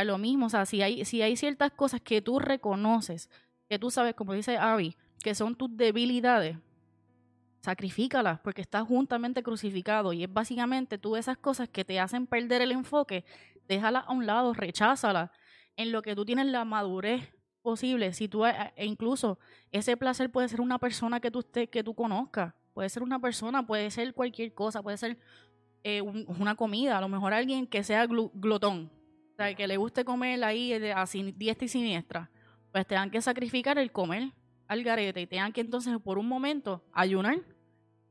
Lo 0.04 0.18
mismo, 0.18 0.48
o 0.48 0.50
sea, 0.50 0.66
si 0.66 0.82
hay, 0.82 1.06
si 1.06 1.22
hay 1.22 1.36
ciertas 1.36 1.72
cosas 1.72 2.02
que 2.02 2.22
tú 2.22 2.40
reconoces, 2.40 3.30
que 3.70 3.80
tú 3.80 3.90
sabes, 3.92 4.14
como 4.16 4.34
dice 4.34 4.58
Abby, 4.58 4.96
que 5.24 5.34
son 5.36 5.56
tus 5.56 5.76
debilidades, 5.76 6.58
sacrifícalas 7.62 8.40
porque 8.42 8.62
estás 8.62 8.84
juntamente 8.84 9.42
crucificado 9.42 10.14
y 10.14 10.24
es 10.24 10.32
básicamente 10.32 10.98
tú 10.98 11.16
esas 11.16 11.38
cosas 11.38 11.68
que 11.70 11.84
te 11.84 12.00
hacen 12.00 12.28
perder 12.28 12.62
el 12.62 12.72
enfoque, 12.72 13.26
déjalas 13.68 14.04
a 14.08 14.12
un 14.12 14.26
lado, 14.26 14.54
recházalas 14.54 15.32
en 15.76 15.92
lo 15.92 16.02
que 16.02 16.16
tú 16.16 16.26
tienes 16.26 16.46
la 16.46 16.64
madurez 16.64 17.34
posible. 17.64 18.14
Si 18.14 18.28
tú 18.28 18.46
eh, 18.46 18.54
e 18.76 18.86
incluso 18.86 19.40
ese 19.72 19.98
placer 19.98 20.32
puede 20.32 20.48
ser 20.48 20.62
una 20.62 20.78
persona 20.78 21.20
que 21.20 21.32
tú 21.32 21.44
que 21.72 21.84
tú 21.84 21.96
conozcas, 21.96 22.54
puede 22.74 22.90
ser 22.90 23.02
una 23.02 23.20
persona, 23.20 23.66
puede 23.66 23.90
ser 23.90 24.14
cualquier 24.14 24.54
cosa, 24.54 24.84
puede 24.84 24.98
ser 24.98 25.18
eh, 25.84 26.02
un- 26.02 26.26
una 26.40 26.56
comida, 26.56 26.98
a 26.98 27.02
lo 27.02 27.10
mejor 27.10 27.34
alguien 27.34 27.66
que 27.66 27.84
sea 27.84 28.06
glotón, 28.06 28.92
o 29.36 29.38
sea, 29.38 29.54
que 29.54 29.68
le 29.68 29.76
guste 29.76 30.06
comer 30.06 30.42
ahí 30.46 30.72
eh, 30.72 30.94
así 30.94 31.34
diestra 31.34 31.66
y 31.66 31.68
siniestra, 31.68 32.32
pues 32.72 32.88
tengan 32.88 33.12
que 33.12 33.22
sacrificar 33.22 33.78
el 33.78 33.92
comer 33.92 34.32
al 34.68 34.82
garete 34.82 35.22
y 35.22 35.28
tengan 35.28 35.52
que 35.52 35.60
entonces 35.62 35.94
por 36.00 36.18
un 36.18 36.28
momento 36.28 36.84
ayunar 36.94 37.40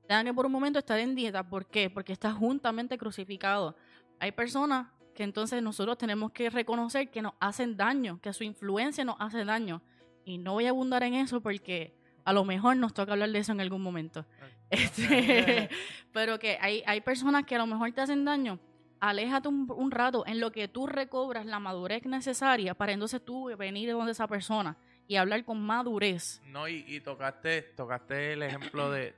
tengan 0.07 0.27
que 0.27 0.35
por 0.35 0.45
un 0.47 0.53
momento 0.53 0.79
estar 0.79 0.99
en 0.99 1.14
dieta. 1.14 1.49
¿Por 1.49 1.66
qué? 1.66 1.91
Porque 1.91 2.12
está 2.12 2.33
juntamente 2.33 2.99
crucificado. 2.99 3.75
Hay 4.20 4.33
personas 4.33 4.89
que 5.14 5.22
entonces 5.22 5.62
nosotros 5.62 5.97
tenemos 5.97 6.33
que 6.33 6.51
reconocer 6.51 7.11
que 7.11 7.22
nos 7.22 7.33
hacen 7.41 7.77
daño, 7.77 8.20
que 8.20 8.33
su 8.33 8.45
influencia 8.45 9.05
nos 9.05 9.16
hace 9.18 9.45
daño. 9.45 9.83
Y 10.25 10.39
no 10.39 10.53
voy 10.53 10.66
a 10.66 10.70
abundar 10.70 11.03
en 11.05 11.14
eso 11.14 11.41
porque 11.41 11.97
a 12.25 12.33
lo 12.33 12.45
mejor 12.45 12.77
nos 12.77 12.93
toca 12.93 13.12
hablar 13.12 13.31
de 13.31 13.39
eso 13.39 13.53
en 13.53 13.61
algún 13.61 13.83
momento. 13.83 14.27
Este, 14.70 15.68
pero 16.12 16.39
que 16.39 16.59
hay, 16.61 16.83
hay 16.87 17.01
personas 17.01 17.45
que 17.45 17.55
a 17.55 17.59
lo 17.59 17.66
mejor 17.66 17.93
te 17.93 18.01
hacen 18.01 18.25
daño. 18.25 18.59
Aléjate 19.01 19.49
un, 19.49 19.90
rato 19.90 20.24
en 20.26 20.40
lo 20.40 20.51
que 20.51 20.68
tú 20.68 20.86
recobras 20.86 21.45
la 21.45 21.59
madurez 21.59 22.07
necesaria 22.07 22.74
para 22.74 22.92
entonces 22.92 23.22
tú 23.22 23.55
venir 23.57 23.90
donde 23.92 24.12
esa 24.12 24.26
persona 24.26 24.76
y 25.07 25.16
hablar 25.16 25.45
con 25.45 25.61
madurez. 25.61 26.40
No, 26.47 26.66
y, 26.68 27.01
tocaste, 27.01 27.62
tocaste 27.76 28.32
el 28.32 28.42
ejemplo 28.42 28.90
de, 28.90 29.14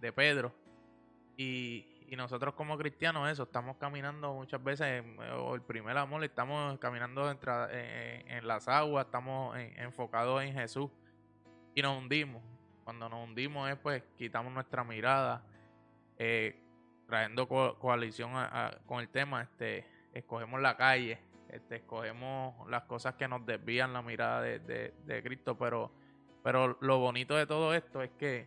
de, 0.00 0.12
Pedro. 0.12 0.54
Y, 1.36 1.84
nosotros 2.16 2.54
como 2.54 2.78
cristianos, 2.78 3.28
eso, 3.30 3.42
estamos 3.42 3.76
caminando 3.76 4.32
muchas 4.32 4.64
veces, 4.64 5.04
el 5.52 5.62
primer 5.62 5.96
amor, 5.98 6.24
estamos 6.24 6.78
caminando 6.78 7.30
en, 7.30 7.38
en 7.70 8.48
las 8.48 8.66
aguas, 8.66 9.04
estamos 9.04 9.54
en- 9.58 9.78
enfocados 9.78 10.42
en 10.42 10.54
Jesús 10.54 10.88
y 11.74 11.82
nos 11.82 11.98
hundimos. 11.98 12.42
cuando 12.82 13.08
nos 13.10 13.28
hundimos 13.28 13.68
es 13.70 13.76
pues 13.76 14.02
quitamos 14.16 14.50
nuestra 14.52 14.82
mirada, 14.82 15.44
eh, 16.16 16.58
trayendo 17.08 17.48
co- 17.48 17.76
coalición 17.78 18.32
a- 18.34 18.66
a- 18.68 18.78
con 18.86 19.00
el 19.00 19.08
tema, 19.08 19.42
este, 19.42 19.84
escogemos 20.12 20.60
la 20.60 20.76
calle, 20.76 21.18
este, 21.48 21.76
escogemos 21.76 22.68
las 22.70 22.82
cosas 22.84 23.14
que 23.14 23.26
nos 23.26 23.44
desvían 23.46 23.92
la 23.94 24.02
mirada 24.02 24.42
de, 24.42 24.58
de- 24.60 24.94
de 25.06 25.22
Cristo, 25.22 25.56
pero, 25.56 25.90
pero 26.44 26.76
lo 26.82 26.98
bonito 26.98 27.34
de 27.34 27.46
todo 27.46 27.72
esto 27.74 28.02
es 28.02 28.10
que 28.18 28.46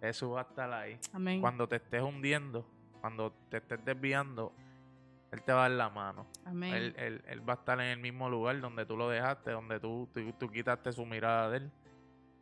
Jesús 0.00 0.34
va 0.34 0.40
a 0.40 0.44
estar 0.44 0.72
ahí. 0.72 0.98
Amén. 1.12 1.42
Cuando 1.42 1.68
te 1.68 1.76
estés 1.76 2.00
hundiendo, 2.02 2.66
cuando 3.02 3.32
te 3.50 3.58
estés 3.58 3.84
desviando, 3.84 4.52
Él 5.30 5.42
te 5.42 5.52
va 5.52 5.66
a 5.66 5.68
dar 5.68 5.76
la 5.78 5.90
mano. 5.90 6.26
Amén. 6.44 6.74
Él, 6.74 6.94
él- 6.96 7.22
él 7.28 7.48
va 7.48 7.52
a 7.52 7.56
estar 7.56 7.78
en 7.80 7.86
el 7.86 7.98
mismo 7.98 8.28
lugar 8.30 8.58
donde 8.60 8.84
tú 8.86 8.96
lo 8.96 9.08
dejaste, 9.10 9.50
donde 9.52 9.78
tú, 9.78 10.08
tú, 10.12 10.32
tú 10.32 10.50
quitaste 10.50 10.90
su 10.92 11.04
mirada 11.06 11.50
de 11.50 11.56
él. 11.58 11.70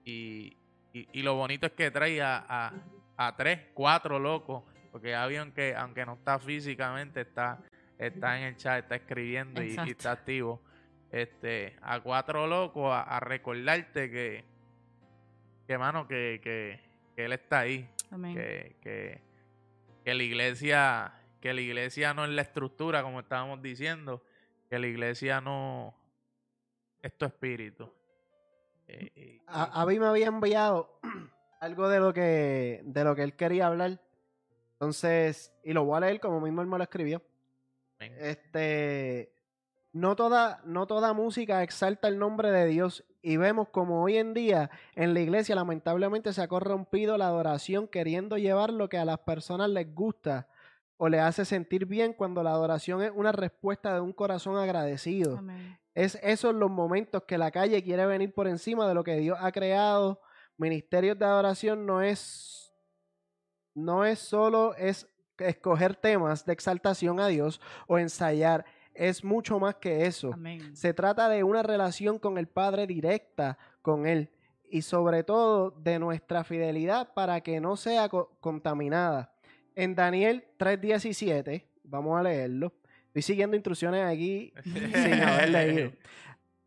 Y, 0.05 0.57
y, 0.95 1.07
y 1.13 1.23
lo 1.23 1.35
bonito 1.35 1.67
es 1.67 1.73
que 1.73 1.91
trae 1.91 2.23
a, 2.23 2.43
a, 2.49 2.73
a 3.19 3.37
tres, 3.37 3.61
cuatro 3.75 4.19
locos, 4.19 4.63
porque 4.99 5.15
Avión 5.15 5.53
que 5.53 5.77
aunque 5.77 6.05
no 6.05 6.15
está 6.15 6.41
físicamente, 6.41 7.21
está, 7.21 7.61
está 7.99 8.37
en 8.37 8.47
el 8.47 8.57
chat, 8.57 8.83
está 8.83 8.97
escribiendo 8.97 9.63
y, 9.63 9.77
está 9.77 10.11
activo. 10.11 10.61
Este, 11.13 11.77
a 11.83 12.01
cuatro 12.01 12.49
locos 12.49 12.93
a, 12.93 13.03
a 13.03 13.21
recordarte 13.21 14.11
que, 14.11 14.45
que 15.69 15.79
mano, 15.79 16.09
que, 16.09 16.41
que, 16.43 16.81
que 17.15 17.25
él 17.27 17.33
está 17.33 17.61
ahí 17.61 17.89
Amén. 18.11 18.35
que, 18.35 18.77
que, 18.83 19.23
que 20.05 20.15
la 20.15 20.23
iglesia 20.25 21.13
que 21.41 21.55
la 21.55 21.61
iglesia 21.61 22.13
no 22.13 22.25
es 22.25 22.31
la 22.33 22.43
estructura 22.43 23.03
como 23.05 23.21
estábamos 23.21 23.63
diciendo 23.63 24.23
que 24.69 24.81
la 24.81 24.89
iglesia 24.89 25.41
no 25.41 25.95
es 27.01 27.17
tu 27.17 27.25
espíritu 27.25 27.91
Eh, 28.89 29.13
y- 29.15 29.43
A, 29.47 29.81
Abby 29.81 29.99
me 30.01 30.07
había 30.07 30.27
enviado 30.27 30.99
algo 31.61 31.89
de 31.89 32.01
lo 32.01 32.13
que 32.13 32.83
de 32.85 33.05
lo 33.05 33.15
que 33.15 33.23
él 33.23 33.35
quería 33.35 33.69
hablar. 33.69 34.01
Entonces, 34.81 35.53
y 35.65 35.73
lo 35.73 35.85
voy 35.85 35.97
a 35.97 36.01
leer 36.01 36.21
como 36.21 36.41
mismo 36.41 36.63
él 36.63 36.69
me 36.69 36.79
lo 36.79 36.85
escribió. 36.85 37.21
Este, 37.99 39.33
no 39.93 40.15
toda, 40.15 40.61
no 40.65 40.87
toda 40.87 41.13
música 41.15 41.65
exalta 41.65 42.07
el 42.07 42.19
nombre 42.19 42.53
de 42.53 42.67
Dios 42.67 43.05
y 43.21 43.37
vemos 43.39 43.69
como 43.71 44.05
hoy 44.05 44.19
en 44.19 44.35
día 44.35 44.71
en 44.95 45.15
la 45.15 45.21
iglesia 45.21 45.57
lamentablemente 45.57 46.33
se 46.33 46.41
ha 46.41 46.47
corrompido 46.47 47.19
la 47.19 47.27
adoración 47.27 47.89
queriendo 47.89 48.39
llevar 48.39 48.73
lo 48.73 48.89
que 48.89 48.99
a 48.99 49.05
las 49.05 49.19
personas 49.19 49.69
les 49.71 49.93
gusta 49.93 50.47
o 50.97 51.09
les 51.09 51.21
hace 51.21 51.45
sentir 51.45 51.87
bien 51.87 52.13
cuando 52.13 52.45
la 52.45 52.51
adoración 52.51 53.03
es 53.03 53.11
una 53.13 53.33
respuesta 53.33 53.95
de 53.95 54.01
un 54.01 54.13
corazón 54.13 54.57
agradecido. 54.57 55.39
Amén. 55.39 55.79
Es 55.95 56.17
esos 56.23 56.55
los 56.55 56.71
momentos 56.71 57.25
que 57.25 57.39
la 57.39 57.51
calle 57.51 57.83
quiere 57.83 58.07
venir 58.07 58.33
por 58.33 58.47
encima 58.47 58.87
de 58.87 58.95
lo 58.95 59.03
que 59.03 59.17
Dios 59.17 59.37
ha 59.41 59.51
creado. 59.51 60.21
Ministerios 60.57 61.19
de 61.19 61.25
adoración 61.25 61.87
no 61.87 62.03
es 62.03 62.68
no 63.85 64.05
es 64.05 64.19
solo 64.19 64.75
es 64.77 65.09
escoger 65.39 65.95
temas 65.97 66.45
de 66.45 66.53
exaltación 66.53 67.21
a 67.21 67.29
Dios 67.29 67.61
o 67.87 67.99
ensayar, 67.99 68.65
es 68.95 69.23
mucho 69.23 69.61
más 69.61 69.77
que 69.77 70.07
eso. 70.07 70.33
Amén. 70.33 70.75
Se 70.77 70.93
trata 70.93 71.29
de 71.29 71.45
una 71.45 71.63
relación 71.63 72.19
con 72.19 72.37
el 72.39 72.49
Padre 72.49 72.87
directa 72.87 73.57
con 73.83 74.07
Él 74.07 74.31
y 74.71 74.83
sobre 74.83 75.23
todo 75.23 75.71
de 75.71 75.99
nuestra 75.99 76.43
fidelidad 76.45 77.15
para 77.15 77.41
que 77.41 77.61
no 77.61 77.77
sea 77.77 78.09
co- 78.09 78.37
contaminada. 78.41 79.33
En 79.77 79.95
Daniel 79.95 80.45
3.17, 80.59 81.65
vamos 81.85 82.19
a 82.19 82.23
leerlo. 82.25 82.73
Estoy 83.07 83.23
siguiendo 83.23 83.55
instrucciones 83.57 84.05
aquí 84.05 84.53
sin 84.65 85.15
haber 85.23 85.51
leído. 85.51 85.93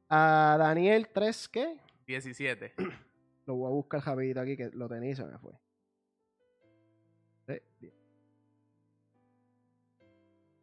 A 0.09 0.55
Daniel 0.57 1.09
3, 1.13 1.49
¿qué? 1.49 1.77
17 2.07 2.73
Lo 3.45 3.55
voy 3.55 3.67
a 3.67 3.71
buscar 3.73 4.01
rapidito 4.05 4.39
aquí 4.41 4.55
que 4.57 4.69
lo 4.73 4.87
tenía 4.89 5.11
y 5.11 5.15
se 5.15 5.25
me 5.25 5.37
fue. 5.37 5.51
Sí, 7.47 7.53
bien. 7.79 7.93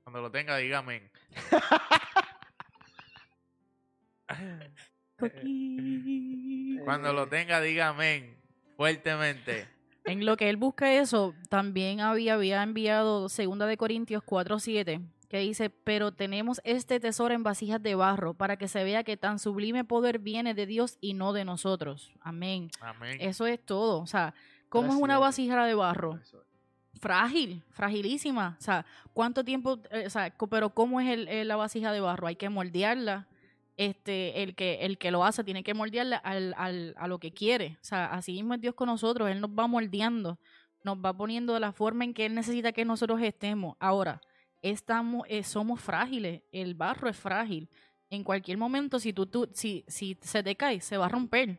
cuando 0.05 0.23
lo 0.23 0.31
tenga 0.31 0.57
dígame 0.57 1.11
cuando 6.85 7.13
lo 7.13 7.29
tenga 7.29 7.61
dígame 7.61 8.37
fuertemente 8.77 9.69
En 10.05 10.25
lo 10.25 10.37
que 10.37 10.49
él 10.49 10.57
busca 10.57 10.95
eso, 10.95 11.35
también 11.51 12.01
había, 12.01 12.35
había 12.35 12.63
enviado 12.63 13.29
segunda 13.29 13.67
de 13.67 13.77
Corintios 13.77 14.23
4:7, 14.23 15.03
que 15.29 15.39
dice, 15.41 15.69
pero 15.69 16.13
tenemos 16.13 16.63
este 16.65 17.01
tesoro 17.01 17.35
en 17.35 17.43
vasijas 17.43 17.83
de 17.83 17.95
barro, 17.95 18.33
para 18.33 18.57
que 18.57 18.69
se 18.69 18.85
vea 18.85 19.05
que 19.05 19.19
tan 19.19 19.39
sublime 19.39 19.85
poder 19.85 20.19
viene 20.21 20.55
de 20.55 20.65
Dios 20.65 20.97
y 21.03 21.13
no 21.13 21.35
de 21.35 21.45
nosotros. 21.45 22.15
Amén. 22.21 22.71
amén 22.81 23.19
Eso 23.21 23.47
es 23.47 23.61
todo. 23.63 24.01
O 24.01 24.07
sea, 24.07 24.33
¿cómo 24.71 24.95
es 24.95 24.99
una 24.99 25.19
3:7. 25.19 25.21
vasija 25.21 25.67
de 25.67 25.75
barro? 25.75 26.19
Frágil, 27.01 27.63
fragilísima. 27.71 28.57
O 28.59 28.63
sea, 28.63 28.85
¿cuánto 29.13 29.45
tiempo? 29.45 29.79
eh, 29.91 30.05
o 30.07 30.11
sea, 30.11 30.35
pero 30.51 30.71
¿cómo 30.71 31.01
es 31.01 31.09
el- 31.09 31.29
eh, 31.29 31.45
la 31.45 31.57
vasija 31.57 31.93
de 31.93 32.01
barro? 32.01 32.27
Hay 32.27 32.37
que 32.37 32.49
moldearla. 32.49 33.27
Este, 33.77 34.43
el 34.43 34.57
que, 34.57 34.79
el 34.81 34.99
que 34.99 35.13
lo 35.13 35.25
hace 35.25 35.45
tiene 35.45 35.63
que 35.63 35.73
moldearla 35.73 36.17
al, 36.17 36.53
al- 36.57 36.95
a 36.99 37.07
lo 37.07 37.19
que 37.21 37.31
quiere. 37.31 37.79
O 37.81 37.85
sea, 37.85 38.07
así 38.07 38.33
mismo 38.33 38.55
es 38.55 38.61
Dios 38.61 38.75
con 38.75 38.89
nosotros. 38.89 39.31
Él 39.31 39.41
nos 39.41 39.51
va 39.51 39.69
moldeando, 39.69 40.41
nos 40.83 40.99
va 40.99 41.17
poniendo 41.17 41.55
de 41.55 41.61
la 41.61 41.71
forma 41.73 42.03
en 42.05 42.13
que 42.13 42.27
Él 42.27 42.35
necesita 42.35 42.73
que 42.73 42.85
nosotros 42.85 43.21
estemos. 43.23 43.77
Ahora, 43.79 44.21
estamos, 44.63 45.25
eh, 45.29 45.45
somos 45.45 45.81
frágiles. 45.81 46.43
El 46.51 46.75
barro 46.75 47.09
es 47.09 47.17
frágil. 47.17 47.69
En 48.11 48.25
cualquier 48.25 48.59
momento, 48.59 48.99
si 48.99 49.13
tú, 49.13 49.27
tú 49.27 49.49
si, 49.53 49.85
si 49.87 50.19
se 50.23 50.43
te 50.43 50.57
cae, 50.57 50.81
se 50.81 50.97
va 50.97 51.07
a 51.07 51.11
romper. 51.11 51.59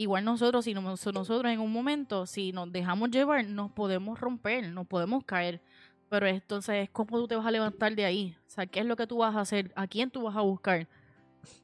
Igual 0.00 0.24
nosotros, 0.24 0.64
si 0.64 0.72
nos- 0.72 1.04
nosotros 1.12 1.52
en 1.52 1.60
un 1.60 1.70
momento, 1.70 2.24
si 2.24 2.52
nos 2.52 2.72
dejamos 2.72 3.10
llevar, 3.10 3.44
nos 3.44 3.70
podemos 3.70 4.18
romper, 4.18 4.66
nos 4.72 4.86
podemos 4.86 5.22
caer. 5.24 5.60
Pero 6.08 6.26
entonces, 6.26 6.88
¿cómo 6.90 7.18
tú 7.18 7.28
te 7.28 7.36
vas 7.36 7.44
a 7.44 7.50
levantar 7.50 7.94
de 7.94 8.06
ahí? 8.06 8.34
O 8.46 8.50
sea, 8.50 8.64
¿qué 8.64 8.80
es 8.80 8.86
lo 8.86 8.96
que 8.96 9.06
tú 9.06 9.18
vas 9.18 9.36
a 9.36 9.42
hacer? 9.42 9.70
¿A 9.76 9.86
quién 9.86 10.10
tú 10.10 10.22
vas 10.22 10.34
a 10.36 10.40
buscar 10.40 10.88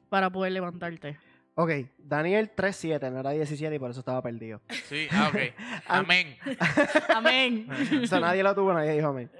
para 0.07 0.29
poder 0.29 0.51
levantarte? 0.51 1.17
Ok, 1.59 1.71
Daniel 1.97 2.51
3.7, 2.55 3.11
no 3.11 3.19
era 3.19 3.31
17 3.31 3.73
y 3.73 3.79
por 3.79 3.89
eso 3.89 4.01
estaba 4.01 4.21
perdido. 4.21 4.61
sí 4.85 5.07
ah, 5.11 5.29
ok 5.29 5.37
amén 5.87 6.37
Amén. 7.15 7.67
O 8.03 8.05
sea, 8.05 8.19
nadie 8.19 8.43
lo 8.43 8.53
tuvo, 8.53 8.73
nadie 8.73 8.91
dijo 8.93 9.07
amén. 9.07 9.31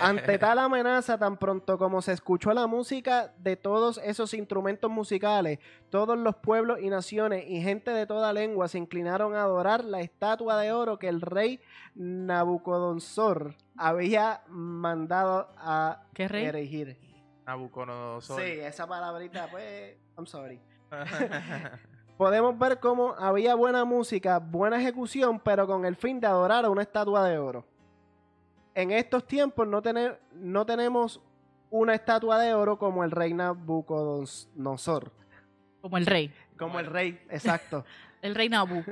Ante 0.00 0.38
tal 0.38 0.58
amenaza, 0.58 1.18
tan 1.18 1.36
pronto 1.36 1.76
como 1.76 2.00
se 2.00 2.12
escuchó 2.12 2.54
la 2.54 2.66
música 2.66 3.34
de 3.38 3.56
todos 3.56 4.00
esos 4.02 4.32
instrumentos 4.32 4.90
musicales, 4.90 5.58
todos 5.90 6.16
los 6.18 6.36
pueblos 6.36 6.80
y 6.80 6.88
naciones 6.88 7.44
y 7.46 7.60
gente 7.60 7.90
de 7.90 8.06
toda 8.06 8.32
lengua 8.32 8.68
se 8.68 8.78
inclinaron 8.78 9.34
a 9.34 9.42
adorar 9.42 9.84
la 9.84 10.00
estatua 10.00 10.58
de 10.58 10.72
oro 10.72 10.98
que 10.98 11.08
el 11.08 11.20
rey 11.20 11.60
Nabucodonosor 11.94 13.54
había 13.76 14.42
mandado 14.48 15.50
a 15.58 16.04
¿Qué 16.14 16.26
rey? 16.26 16.46
erigir. 16.46 16.96
Nabucodonosor 17.46 18.40
Sí, 18.40 18.50
esa 18.60 18.86
palabrita, 18.86 19.48
pues, 19.50 19.96
I'm 20.16 20.26
sorry. 20.26 20.58
Podemos 22.16 22.58
ver 22.58 22.80
cómo 22.80 23.14
había 23.18 23.54
buena 23.54 23.84
música, 23.84 24.38
buena 24.38 24.80
ejecución, 24.80 25.38
pero 25.38 25.66
con 25.66 25.84
el 25.84 25.96
fin 25.96 26.18
de 26.20 26.26
adorar 26.26 26.64
a 26.64 26.70
una 26.70 26.82
estatua 26.82 27.28
de 27.28 27.38
oro. 27.38 27.64
En 28.74 28.90
estos 28.90 29.26
tiempos 29.26 29.66
no, 29.68 29.82
tene- 29.82 30.16
no 30.32 30.64
tenemos 30.64 31.20
una 31.70 31.94
estatua 31.94 32.38
de 32.38 32.54
oro 32.54 32.78
como 32.78 33.04
el 33.04 33.10
rey 33.10 33.34
Nabucodonosor. 33.34 35.12
Como 35.82 35.98
el 35.98 36.06
rey. 36.06 36.32
Como 36.58 36.78
el 36.80 36.86
rey, 36.86 37.20
exacto. 37.30 37.84
El 38.26 38.34
rey 38.34 38.48
Nabu. 38.48 38.82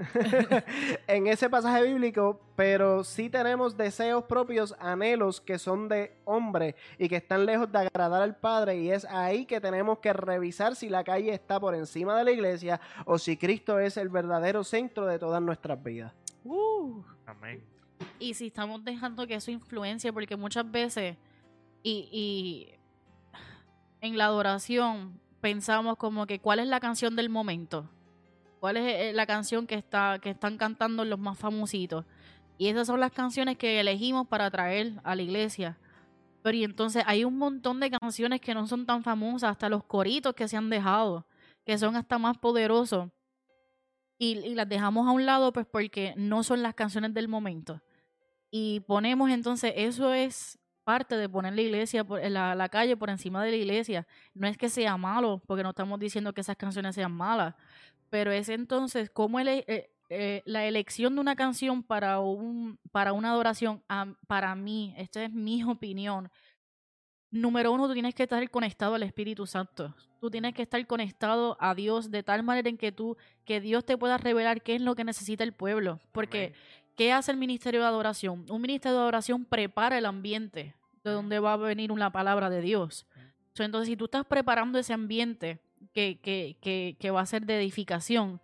en 1.08 1.26
ese 1.26 1.50
pasaje 1.50 1.82
bíblico, 1.82 2.40
pero 2.54 3.02
sí 3.02 3.28
tenemos 3.28 3.76
deseos 3.76 4.22
propios, 4.24 4.76
anhelos 4.78 5.40
que 5.40 5.58
son 5.58 5.88
de 5.88 6.16
hombre 6.24 6.76
y 6.98 7.08
que 7.08 7.16
están 7.16 7.44
lejos 7.44 7.70
de 7.72 7.78
agradar 7.78 8.22
al 8.22 8.36
Padre 8.36 8.78
y 8.78 8.92
es 8.92 9.04
ahí 9.06 9.44
que 9.44 9.60
tenemos 9.60 9.98
que 9.98 10.12
revisar 10.12 10.76
si 10.76 10.88
la 10.88 11.02
calle 11.02 11.34
está 11.34 11.58
por 11.58 11.74
encima 11.74 12.16
de 12.16 12.24
la 12.24 12.30
iglesia 12.30 12.80
o 13.06 13.18
si 13.18 13.36
Cristo 13.36 13.80
es 13.80 13.96
el 13.96 14.08
verdadero 14.08 14.62
centro 14.62 15.04
de 15.06 15.18
todas 15.18 15.42
nuestras 15.42 15.82
vidas. 15.82 16.12
Uh. 16.44 17.02
amén 17.26 17.60
Y 18.20 18.34
si 18.34 18.46
estamos 18.46 18.84
dejando 18.84 19.26
que 19.26 19.34
eso 19.34 19.50
influencia, 19.50 20.12
porque 20.12 20.36
muchas 20.36 20.70
veces, 20.70 21.16
y, 21.82 22.08
y 22.12 22.78
en 24.00 24.16
la 24.16 24.26
adoración 24.26 25.18
pensamos 25.40 25.96
como 25.96 26.24
que 26.26 26.38
cuál 26.38 26.60
es 26.60 26.68
la 26.68 26.78
canción 26.78 27.16
del 27.16 27.30
momento, 27.30 27.90
cuál 28.64 28.78
es 28.78 28.84
eh, 28.86 29.12
la 29.12 29.26
canción 29.26 29.66
que 29.66 29.74
está 29.74 30.18
que 30.22 30.30
están 30.30 30.56
cantando 30.56 31.04
los 31.04 31.18
más 31.18 31.36
famositos. 31.36 32.06
Y 32.56 32.68
esas 32.68 32.86
son 32.86 32.98
las 32.98 33.12
canciones 33.12 33.58
que 33.58 33.78
elegimos 33.78 34.26
para 34.26 34.50
traer 34.50 34.94
a 35.04 35.14
la 35.14 35.20
iglesia. 35.20 35.76
Pero 36.40 36.56
y 36.56 36.64
entonces 36.64 37.04
hay 37.06 37.26
un 37.26 37.36
montón 37.36 37.78
de 37.78 37.90
canciones 37.90 38.40
que 38.40 38.54
no 38.54 38.66
son 38.66 38.86
tan 38.86 39.02
famosas, 39.02 39.50
hasta 39.50 39.68
los 39.68 39.84
coritos 39.84 40.32
que 40.32 40.48
se 40.48 40.56
han 40.56 40.70
dejado, 40.70 41.26
que 41.66 41.76
son 41.76 41.94
hasta 41.94 42.16
más 42.16 42.38
poderosos. 42.38 43.10
Y, 44.16 44.38
y 44.38 44.54
las 44.54 44.66
dejamos 44.66 45.06
a 45.06 45.10
un 45.10 45.26
lado 45.26 45.52
pues 45.52 45.66
porque 45.66 46.14
no 46.16 46.42
son 46.42 46.62
las 46.62 46.74
canciones 46.74 47.12
del 47.12 47.28
momento 47.28 47.82
y 48.56 48.80
ponemos 48.86 49.30
entonces, 49.30 49.74
eso 49.76 50.14
es 50.14 50.60
parte 50.84 51.16
de 51.16 51.28
poner 51.28 51.54
la 51.54 51.62
iglesia, 51.62 52.04
por, 52.04 52.22
la, 52.30 52.54
la 52.54 52.68
calle 52.68 52.96
por 52.96 53.10
encima 53.10 53.42
de 53.42 53.50
la 53.50 53.56
iglesia. 53.56 54.06
No 54.34 54.46
es 54.46 54.56
que 54.56 54.68
sea 54.68 54.96
malo, 54.96 55.42
porque 55.46 55.62
no 55.62 55.70
estamos 55.70 55.98
diciendo 55.98 56.32
que 56.32 56.42
esas 56.42 56.56
canciones 56.56 56.94
sean 56.94 57.12
malas, 57.12 57.54
pero 58.10 58.30
es 58.30 58.48
entonces 58.48 59.10
cómo 59.10 59.40
eh, 59.40 59.90
eh, 60.10 60.42
la 60.44 60.66
elección 60.66 61.14
de 61.14 61.20
una 61.20 61.34
canción 61.34 61.82
para, 61.82 62.20
un, 62.20 62.78
para 62.92 63.12
una 63.12 63.30
adoración, 63.30 63.82
para 64.26 64.54
mí, 64.54 64.94
esta 64.96 65.24
es 65.24 65.32
mi 65.32 65.64
opinión, 65.64 66.30
número 67.34 67.72
uno, 67.72 67.88
tú 67.88 67.94
tienes 67.94 68.14
que 68.14 68.22
estar 68.22 68.48
conectado 68.50 68.94
al 68.94 69.02
Espíritu 69.02 69.46
Santo. 69.46 69.94
Tú 70.20 70.30
tienes 70.30 70.54
que 70.54 70.62
estar 70.62 70.84
conectado 70.86 71.56
a 71.60 71.74
Dios 71.74 72.10
de 72.10 72.22
tal 72.22 72.42
manera 72.42 72.68
en 72.68 72.78
que 72.78 72.92
tú, 72.92 73.16
que 73.44 73.60
Dios 73.60 73.84
te 73.84 73.98
pueda 73.98 74.16
revelar 74.16 74.62
qué 74.62 74.76
es 74.76 74.80
lo 74.80 74.94
que 74.94 75.04
necesita 75.04 75.44
el 75.44 75.52
pueblo. 75.52 76.00
Porque. 76.12 76.54
¿Qué 76.96 77.12
hace 77.12 77.32
el 77.32 77.38
ministerio 77.38 77.80
de 77.80 77.86
adoración? 77.86 78.44
Un 78.50 78.60
ministerio 78.62 78.96
de 78.96 79.02
adoración 79.02 79.44
prepara 79.44 79.98
el 79.98 80.06
ambiente 80.06 80.74
de 81.02 81.10
Ujú. 81.10 81.16
donde 81.16 81.38
va 81.38 81.52
a 81.54 81.56
venir 81.56 81.92
una 81.92 82.10
palabra 82.10 82.50
de 82.50 82.60
Dios. 82.60 83.06
So, 83.52 83.62
entonces, 83.62 83.88
si 83.88 83.96
tú 83.96 84.06
estás 84.06 84.24
preparando 84.26 84.78
ese 84.78 84.92
ambiente 84.92 85.60
que, 85.92 86.18
que, 86.20 86.56
que, 86.60 86.96
que 86.98 87.10
va 87.10 87.20
a 87.20 87.26
ser 87.26 87.44
de 87.46 87.56
edificación, 87.58 88.40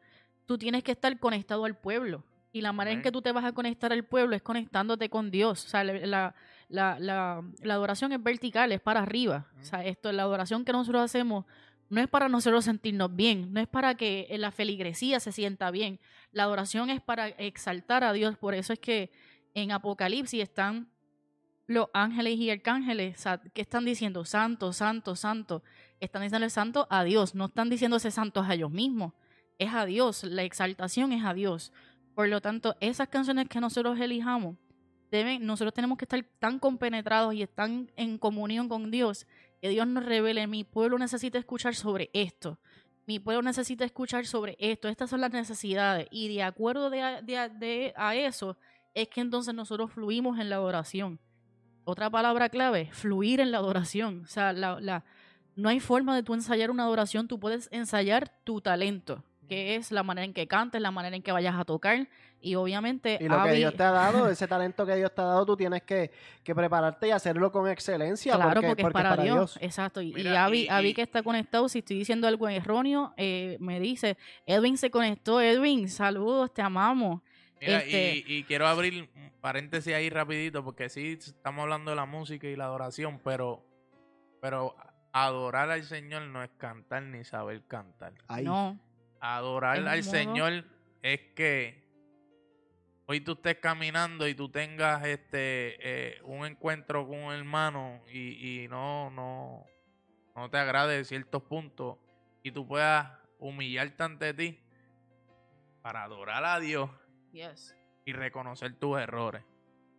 tú 0.46 0.56
tienes 0.58 0.82
que 0.84 0.92
estar 0.92 1.18
conectado 1.18 1.64
al 1.64 1.76
pueblo. 1.76 2.22
Y 2.52 2.60
la 2.62 2.72
manera 2.72 2.94
en 2.96 3.02
que 3.02 3.12
tú 3.12 3.22
te 3.22 3.30
vas 3.32 3.44
a 3.44 3.52
conectar 3.52 3.92
al 3.92 4.04
pueblo 4.04 4.34
es 4.34 4.42
conectándote 4.42 5.08
con 5.08 5.30
Dios. 5.30 5.64
O 5.64 5.68
sea, 5.68 5.84
la, 5.84 5.92
la, 6.04 6.34
la, 6.68 6.98
la- 6.98 7.42
la 7.62 7.74
adoración 7.74 8.12
es 8.12 8.22
vertical, 8.22 8.72
es 8.72 8.80
para 8.80 9.00
arriba. 9.02 9.46
O 9.60 9.64
sea, 9.64 9.84
esto, 9.84 10.10
la 10.12 10.22
adoración 10.22 10.64
que 10.64 10.72
nosotros 10.72 11.02
hacemos 11.02 11.44
no 11.90 12.00
es 12.00 12.08
para 12.08 12.28
nosotros 12.28 12.64
sentirnos 12.64 13.14
bien, 13.14 13.52
no 13.52 13.60
es 13.60 13.66
para 13.66 13.96
que 13.96 14.28
eh, 14.30 14.38
la 14.38 14.52
feligresía 14.52 15.18
se 15.18 15.32
sienta 15.32 15.70
bien. 15.72 15.98
La 16.32 16.44
adoración 16.44 16.88
es 16.88 17.00
para 17.00 17.28
exaltar 17.28 18.04
a 18.04 18.12
Dios. 18.12 18.36
Por 18.38 18.54
eso 18.54 18.72
es 18.72 18.78
que 18.78 19.10
en 19.54 19.72
Apocalipsis 19.72 20.40
están 20.40 20.88
los 21.66 21.88
ángeles 21.92 22.36
y 22.38 22.50
arcángeles 22.50 23.22
que 23.52 23.60
están 23.60 23.84
diciendo 23.84 24.24
santo, 24.24 24.72
santo, 24.72 25.16
santo. 25.16 25.64
Están 25.98 26.22
diciendo 26.22 26.48
santo 26.48 26.86
a 26.90 27.02
Dios, 27.02 27.34
no 27.34 27.46
están 27.46 27.68
diciéndose 27.68 28.12
santos 28.12 28.48
a 28.48 28.54
ellos 28.54 28.70
mismos. 28.70 29.12
Es 29.58 29.74
a 29.74 29.84
Dios, 29.84 30.22
la 30.22 30.44
exaltación 30.44 31.12
es 31.12 31.24
a 31.24 31.34
Dios. 31.34 31.72
Por 32.14 32.28
lo 32.28 32.40
tanto, 32.40 32.76
esas 32.80 33.08
canciones 33.08 33.48
que 33.48 33.60
nosotros 33.60 33.98
elijamos, 33.98 34.56
nosotros 35.40 35.74
tenemos 35.74 35.98
que 35.98 36.04
estar 36.04 36.24
tan 36.38 36.60
compenetrados 36.60 37.34
y 37.34 37.42
están 37.42 37.90
en 37.96 38.16
comunión 38.16 38.68
con 38.68 38.92
Dios, 38.92 39.26
que 39.60 39.68
Dios 39.68 39.86
nos 39.86 40.04
revele, 40.04 40.46
mi 40.46 40.64
pueblo 40.64 40.98
necesita 40.98 41.38
escuchar 41.38 41.74
sobre 41.74 42.10
esto. 42.12 42.58
Mi 43.06 43.18
pueblo 43.18 43.42
necesita 43.42 43.84
escuchar 43.84 44.24
sobre 44.26 44.56
esto. 44.60 44.88
Estas 44.88 45.10
son 45.10 45.20
las 45.20 45.32
necesidades. 45.32 46.06
Y 46.10 46.34
de 46.34 46.42
acuerdo 46.42 46.90
de 46.90 47.02
a, 47.02 47.22
de 47.22 47.36
a- 47.38 47.48
de 47.48 47.92
a 47.96 48.14
eso, 48.14 48.56
es 48.94 49.08
que 49.08 49.20
entonces 49.20 49.52
nosotros 49.54 49.92
fluimos 49.92 50.38
en 50.38 50.48
la 50.50 50.56
adoración. 50.56 51.18
Otra 51.84 52.08
palabra 52.10 52.48
clave, 52.50 52.88
fluir 52.92 53.40
en 53.40 53.50
la 53.50 53.58
adoración. 53.58 54.22
O 54.24 54.26
sea, 54.28 54.52
la, 54.52 54.80
la- 54.80 55.04
no 55.56 55.68
hay 55.68 55.80
forma 55.80 56.14
de 56.14 56.22
tú 56.22 56.34
ensayar 56.34 56.70
una 56.70 56.84
adoración, 56.84 57.26
tú 57.26 57.40
puedes 57.40 57.68
ensayar 57.72 58.32
tu 58.44 58.60
talento, 58.60 59.24
que 59.48 59.74
es 59.74 59.90
la 59.90 60.02
manera 60.04 60.24
en 60.24 60.32
que 60.32 60.46
cantes, 60.46 60.80
la 60.80 60.90
manera 60.92 61.16
en 61.16 61.22
que 61.22 61.32
vayas 61.32 61.56
a 61.56 61.64
tocar. 61.64 62.08
Y 62.42 62.54
obviamente, 62.54 63.18
Y 63.20 63.28
lo 63.28 63.42
que 63.44 63.52
Dios 63.52 63.74
te 63.74 63.82
ha 63.82 63.90
dado, 63.90 64.28
ese 64.30 64.48
talento 64.48 64.86
que 64.86 64.96
Dios 64.96 65.14
te 65.14 65.20
ha 65.20 65.24
dado, 65.24 65.44
tú 65.44 65.56
tienes 65.56 65.82
que, 65.82 66.10
que 66.42 66.54
prepararte 66.54 67.08
y 67.08 67.10
hacerlo 67.10 67.52
con 67.52 67.68
excelencia. 67.68 68.34
Claro, 68.34 68.62
porque, 68.62 68.82
porque, 68.82 68.98
es 68.98 69.04
para, 69.04 69.22
Dios. 69.22 69.58
Exacto. 69.60 70.00
Y, 70.00 70.10
y 70.10 70.14
Mira, 70.14 70.44
Abby, 70.46 70.60
y- 70.62 70.68
Abby 70.68 70.88
y- 70.88 70.94
que 70.94 71.02
está 71.02 71.22
conectado, 71.22 71.68
si 71.68 71.80
estoy 71.80 71.98
diciendo 71.98 72.26
algo 72.26 72.48
erróneo, 72.48 73.12
eh, 73.16 73.56
me 73.60 73.78
dice, 73.78 74.16
Edwin 74.46 74.78
se 74.78 74.90
conectó. 74.90 75.40
Edwin, 75.40 75.88
saludos, 75.88 76.52
te 76.54 76.62
amamos. 76.62 77.20
Mira, 77.60 77.78
Este- 77.80 78.24
y, 78.26 78.36
y 78.38 78.44
quiero 78.44 78.66
abrir 78.66 79.10
un 79.14 79.30
paréntesis 79.42 79.92
ahí 79.94 80.08
rapidito, 80.08 80.64
porque 80.64 80.88
sí 80.88 81.18
estamos 81.20 81.62
hablando 81.62 81.90
de 81.90 81.96
la 81.96 82.06
música 82.06 82.46
y 82.46 82.56
la 82.56 82.64
adoración, 82.64 83.20
pero, 83.22 83.62
pero 84.40 84.74
adorar 85.12 85.70
al 85.70 85.82
Señor 85.82 86.22
no 86.22 86.42
es 86.42 86.50
cantar 86.56 87.02
ni 87.02 87.22
saber 87.24 87.62
cantar. 87.66 88.14
No, 88.42 88.78
Adorar 89.20 89.76
al 89.76 89.84
modo- 89.84 90.10
Señor 90.10 90.64
es 91.02 91.20
que 91.34 91.79
hoy 93.10 93.20
tú 93.20 93.32
estés 93.32 93.56
caminando 93.56 94.28
y 94.28 94.36
tú 94.36 94.48
tengas 94.50 95.04
este 95.04 95.78
eh, 95.80 96.20
un 96.22 96.46
encuentro 96.46 97.08
con 97.08 97.18
un 97.18 97.32
hermano 97.32 98.04
y, 98.06 98.62
y 98.62 98.68
no, 98.68 99.10
no, 99.10 99.66
no 100.36 100.48
te 100.48 100.58
agrade 100.58 101.04
ciertos 101.04 101.42
puntos 101.42 101.98
y 102.44 102.52
tú 102.52 102.68
puedas 102.68 103.10
humillarte 103.40 104.00
ante 104.04 104.32
ti 104.32 104.60
para 105.82 106.04
adorar 106.04 106.44
a 106.44 106.60
Dios 106.60 106.88
yes. 107.32 107.74
y 108.04 108.12
reconocer 108.12 108.78
tus 108.78 109.00
errores. 109.00 109.42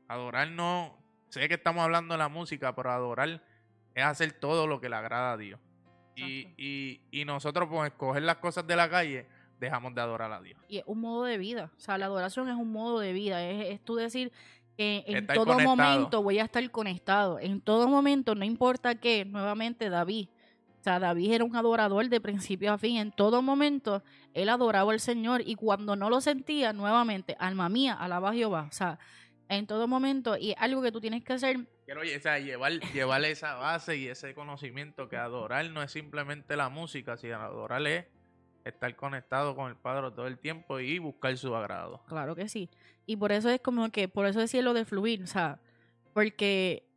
Adorar 0.07 0.49
no, 0.49 0.97
sé 1.27 1.49
que 1.49 1.55
estamos 1.55 1.83
hablando 1.83 2.13
de 2.13 2.17
la 2.17 2.29
música, 2.29 2.73
pero 2.73 2.91
adorar 2.91 3.43
es 3.93 4.05
hacer 4.05 4.31
todo 4.31 4.67
lo 4.67 4.79
que 4.79 4.87
le 4.87 4.95
agrada 4.95 5.33
a 5.33 5.37
Dios. 5.37 5.59
Y, 6.15 6.47
y, 6.55 7.01
y 7.11 7.25
nosotros 7.25 7.67
por 7.67 7.85
escoger 7.85 8.23
las 8.23 8.37
cosas 8.37 8.65
de 8.65 8.77
la 8.77 8.89
calle, 8.89 9.27
dejamos 9.61 9.95
de 9.95 10.01
adorar 10.01 10.31
a 10.33 10.41
Dios. 10.41 10.59
Y 10.67 10.79
es 10.79 10.83
un 10.85 10.99
modo 10.99 11.23
de 11.23 11.37
vida. 11.37 11.71
O 11.77 11.79
sea, 11.79 11.97
la 11.97 12.07
adoración 12.07 12.49
es 12.49 12.55
un 12.55 12.71
modo 12.71 12.99
de 12.99 13.13
vida. 13.13 13.47
Es, 13.47 13.69
es 13.69 13.85
tú 13.85 13.95
decir 13.95 14.31
que 14.75 15.03
en 15.07 15.17
Estar 15.17 15.35
todo 15.35 15.45
conectado. 15.45 15.77
momento 15.77 16.23
voy 16.23 16.39
a 16.39 16.43
estar 16.43 16.71
conectado. 16.71 17.39
En 17.39 17.61
todo 17.61 17.87
momento, 17.87 18.35
no 18.35 18.43
importa 18.43 18.95
qué, 18.95 19.23
nuevamente 19.23 19.89
David. 19.89 20.27
O 20.79 20.83
sea, 20.83 20.99
David 20.99 21.33
era 21.33 21.43
un 21.43 21.55
adorador 21.55 22.09
de 22.09 22.19
principio 22.19 22.73
a 22.73 22.77
fin. 22.77 22.97
En 22.97 23.11
todo 23.11 23.43
momento, 23.43 24.03
él 24.33 24.49
adoraba 24.49 24.91
al 24.91 24.99
Señor. 24.99 25.41
Y 25.45 25.55
cuando 25.55 25.95
no 25.95 26.09
lo 26.09 26.21
sentía, 26.21 26.73
nuevamente, 26.73 27.35
alma 27.39 27.69
mía, 27.69 27.93
alaba 27.93 28.31
a 28.31 28.33
Jehová. 28.33 28.67
O 28.67 28.73
sea, 28.73 28.97
en 29.47 29.67
todo 29.67 29.87
momento. 29.87 30.35
Y 30.37 30.55
algo 30.57 30.81
que 30.81 30.91
tú 30.91 30.99
tienes 30.99 31.23
que 31.23 31.33
hacer. 31.33 31.57
Quiero 31.85 32.01
o 32.01 32.19
sea, 32.19 32.39
llevar, 32.39 32.79
llevar 32.93 33.23
esa 33.25 33.53
base 33.55 33.97
y 33.97 34.07
ese 34.07 34.33
conocimiento 34.33 35.07
que 35.07 35.17
adorar 35.17 35.69
no 35.69 35.83
es 35.83 35.91
simplemente 35.91 36.55
la 36.55 36.69
música, 36.69 37.15
sino 37.15 37.35
adorar 37.35 37.85
es 37.85 38.05
estar 38.63 38.95
conectado 38.95 39.55
con 39.55 39.69
el 39.69 39.75
Padre 39.75 40.11
todo 40.11 40.27
el 40.27 40.37
tiempo 40.37 40.79
y 40.79 40.99
buscar 40.99 41.35
su 41.37 41.55
agrado. 41.55 42.03
Claro 42.07 42.35
que 42.35 42.47
sí. 42.49 42.69
Y 43.05 43.15
por 43.17 43.31
eso 43.31 43.49
es 43.49 43.59
como 43.61 43.89
que, 43.91 44.07
por 44.07 44.25
eso 44.25 44.39
decía 44.39 44.61
lo 44.61 44.73
de 44.73 44.85
fluir, 44.85 45.23
o 45.23 45.27
sea, 45.27 45.59
porque 46.13 46.87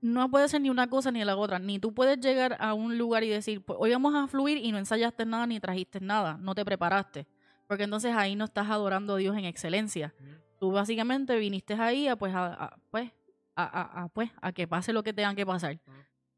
no 0.00 0.30
puede 0.30 0.48
ser 0.48 0.60
ni 0.60 0.70
una 0.70 0.88
cosa 0.88 1.10
ni 1.10 1.24
la 1.24 1.36
otra. 1.36 1.58
Ni 1.58 1.78
tú 1.78 1.92
puedes 1.94 2.20
llegar 2.20 2.56
a 2.60 2.74
un 2.74 2.96
lugar 2.98 3.24
y 3.24 3.28
decir, 3.28 3.62
pues 3.64 3.78
hoy 3.80 3.90
vamos 3.90 4.14
a 4.14 4.26
fluir 4.28 4.58
y 4.58 4.70
no 4.72 4.78
ensayaste 4.78 5.24
nada 5.26 5.46
ni 5.46 5.58
trajiste 5.58 6.00
nada, 6.00 6.36
no 6.40 6.54
te 6.54 6.64
preparaste. 6.64 7.26
Porque 7.66 7.84
entonces 7.84 8.14
ahí 8.14 8.36
no 8.36 8.44
estás 8.44 8.68
adorando 8.70 9.14
a 9.14 9.16
Dios 9.16 9.36
en 9.36 9.44
excelencia. 9.44 10.14
Tú 10.60 10.70
básicamente 10.70 11.36
viniste 11.36 11.74
ahí 11.74 12.06
a 12.08 12.16
pues 12.16 12.34
a, 12.34 12.46
a- 12.52 12.78
pues 12.90 13.10
a, 13.56 13.64
a- 13.64 14.02
a, 14.04 14.08
pues 14.08 14.30
a 14.40 14.52
que 14.52 14.68
pase 14.68 14.92
lo 14.92 15.02
que 15.02 15.12
tenga 15.12 15.34
que 15.34 15.44
pasar. 15.44 15.78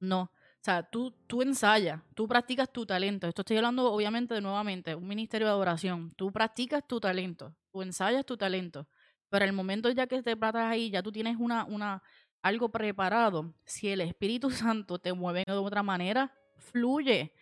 No. 0.01 0.31
O 0.61 0.65
sea, 0.69 0.83
tú, 0.83 1.13
tú 1.27 1.43
ensayas, 1.43 2.03
tú 2.15 2.27
practicas 2.29 2.71
tu 2.73 2.85
talento. 2.85 3.27
Esto 3.29 3.43
estoy 3.43 3.57
hablando, 3.57 3.91
obviamente, 3.93 4.35
de 4.35 4.41
nuevamente, 4.41 4.95
un 4.95 5.07
ministerio 5.07 5.47
de 5.47 5.53
adoración. 5.53 6.13
Tú 6.17 6.33
practicas 6.33 6.87
tu 6.87 7.01
talento, 7.01 7.55
tú 7.73 7.83
ensayas 7.83 8.27
tu 8.27 8.37
talento. 8.37 8.89
Pero 9.31 9.45
el 9.45 9.53
momento 9.53 9.91
ya 9.91 10.07
que 10.07 10.23
te 10.23 10.37
paras 10.37 10.71
ahí, 10.71 10.91
ya 10.91 11.03
tú 11.03 11.13
tienes 11.13 11.37
una, 11.39 11.65
una, 11.65 12.03
algo 12.43 12.71
preparado. 12.71 13.55
Si 13.65 13.89
el 13.89 14.01
Espíritu 14.01 14.51
Santo 14.75 14.99
te 14.99 15.13
mueve 15.13 15.45
de 15.47 15.53
otra 15.55 15.83
manera, 15.83 16.35
fluye. 16.57 17.33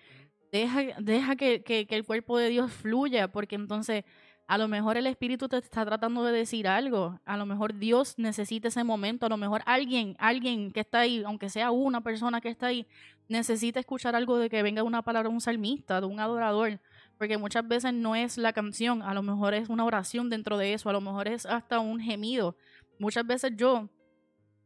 Deja, 0.52 0.82
deja 1.00 1.36
que, 1.36 1.62
que- 1.62 1.86
que 1.86 1.96
el 1.96 2.04
cuerpo 2.04 2.38
de 2.38 2.48
Dios 2.50 2.72
fluya, 2.72 3.28
porque 3.32 3.56
entonces 3.56 4.04
a 4.48 4.58
lo 4.58 4.68
mejor 4.68 4.96
el 4.96 5.06
Espíritu 5.08 5.48
te 5.48 5.56
está 5.56 5.84
tratando 5.84 6.24
de 6.24 6.32
decir 6.32 6.68
algo. 6.68 7.18
A 7.24 7.36
lo 7.36 7.46
mejor 7.46 7.78
Dios 7.78 8.14
necesita 8.16 8.68
ese 8.68 8.84
momento. 8.84 9.26
A 9.26 9.28
lo 9.28 9.36
mejor 9.36 9.62
alguien, 9.66 10.16
alguien 10.20 10.70
que 10.70 10.80
está 10.80 11.00
ahí, 11.00 11.24
aunque 11.26 11.48
sea 11.48 11.72
una 11.72 12.00
persona 12.00 12.40
que 12.40 12.48
está 12.48 12.66
ahí, 12.66 12.86
necesita 13.28 13.80
escuchar 13.80 14.14
algo 14.14 14.38
de 14.38 14.48
que 14.48 14.62
venga 14.62 14.84
una 14.84 15.02
palabra 15.02 15.28
de 15.28 15.34
un 15.34 15.40
salmista, 15.40 16.00
de 16.00 16.06
un 16.06 16.20
adorador. 16.20 16.78
Porque 17.18 17.38
muchas 17.38 17.66
veces 17.66 17.92
no 17.92 18.14
es 18.14 18.38
la 18.38 18.52
canción, 18.52 19.02
a 19.02 19.14
lo 19.14 19.22
mejor 19.22 19.54
es 19.54 19.68
una 19.68 19.84
oración 19.84 20.30
dentro 20.30 20.58
de 20.58 20.74
eso, 20.74 20.90
a 20.90 20.92
lo 20.92 21.00
mejor 21.00 21.28
es 21.28 21.46
hasta 21.46 21.80
un 21.80 21.98
gemido. 21.98 22.56
Muchas 22.98 23.26
veces 23.26 23.52
yo 23.56 23.88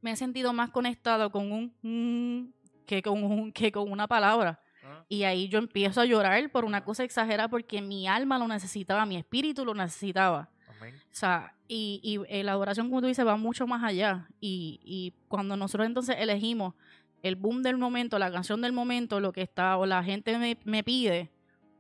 me 0.03 0.13
he 0.13 0.17
sentido 0.17 0.53
más 0.53 0.71
conectado 0.71 1.31
con 1.31 1.53
un 1.53 1.73
mm, 1.83 2.53
que 2.87 3.03
con 3.03 3.23
un 3.23 3.53
que 3.53 3.73
con 3.73 3.91
una 3.91 4.07
palabra. 4.07 4.61
Y 5.09 5.25
ahí 5.25 5.49
yo 5.49 5.59
empiezo 5.59 6.01
a 6.01 6.05
llorar 6.05 6.51
por 6.51 6.65
una 6.65 6.85
cosa 6.85 7.05
exagerada 7.05 7.49
porque 7.49 7.83
mi 7.83 8.07
alma 8.07 8.39
lo 8.39 8.49
necesitaba, 8.49 9.07
mi 9.07 9.17
espíritu 9.17 9.65
lo 9.65 9.75
necesitaba. 9.75 10.51
Amén. 10.69 10.95
O 10.97 11.15
sea, 11.15 11.55
y, 11.69 12.01
y 12.03 12.21
eh, 12.29 12.43
la 12.43 12.53
adoración, 12.53 12.89
como 12.89 13.01
tú 13.01 13.07
dices, 13.07 13.27
va 13.27 13.37
mucho 13.37 13.67
más 13.67 13.83
allá. 13.83 14.29
Y, 14.41 14.81
y 14.83 15.15
cuando 15.29 15.57
nosotros 15.57 15.87
entonces 15.87 16.17
elegimos 16.19 16.75
el 17.23 17.37
boom 17.37 17.63
del 17.63 17.77
momento, 17.77 18.19
la 18.19 18.33
canción 18.33 18.61
del 18.61 18.73
momento, 18.73 19.21
lo 19.21 19.33
que 19.33 19.43
está, 19.43 19.77
o 19.77 19.87
la 19.87 20.03
gente 20.03 20.39
me, 20.39 20.57
me 20.65 20.83
pide, 20.83 21.31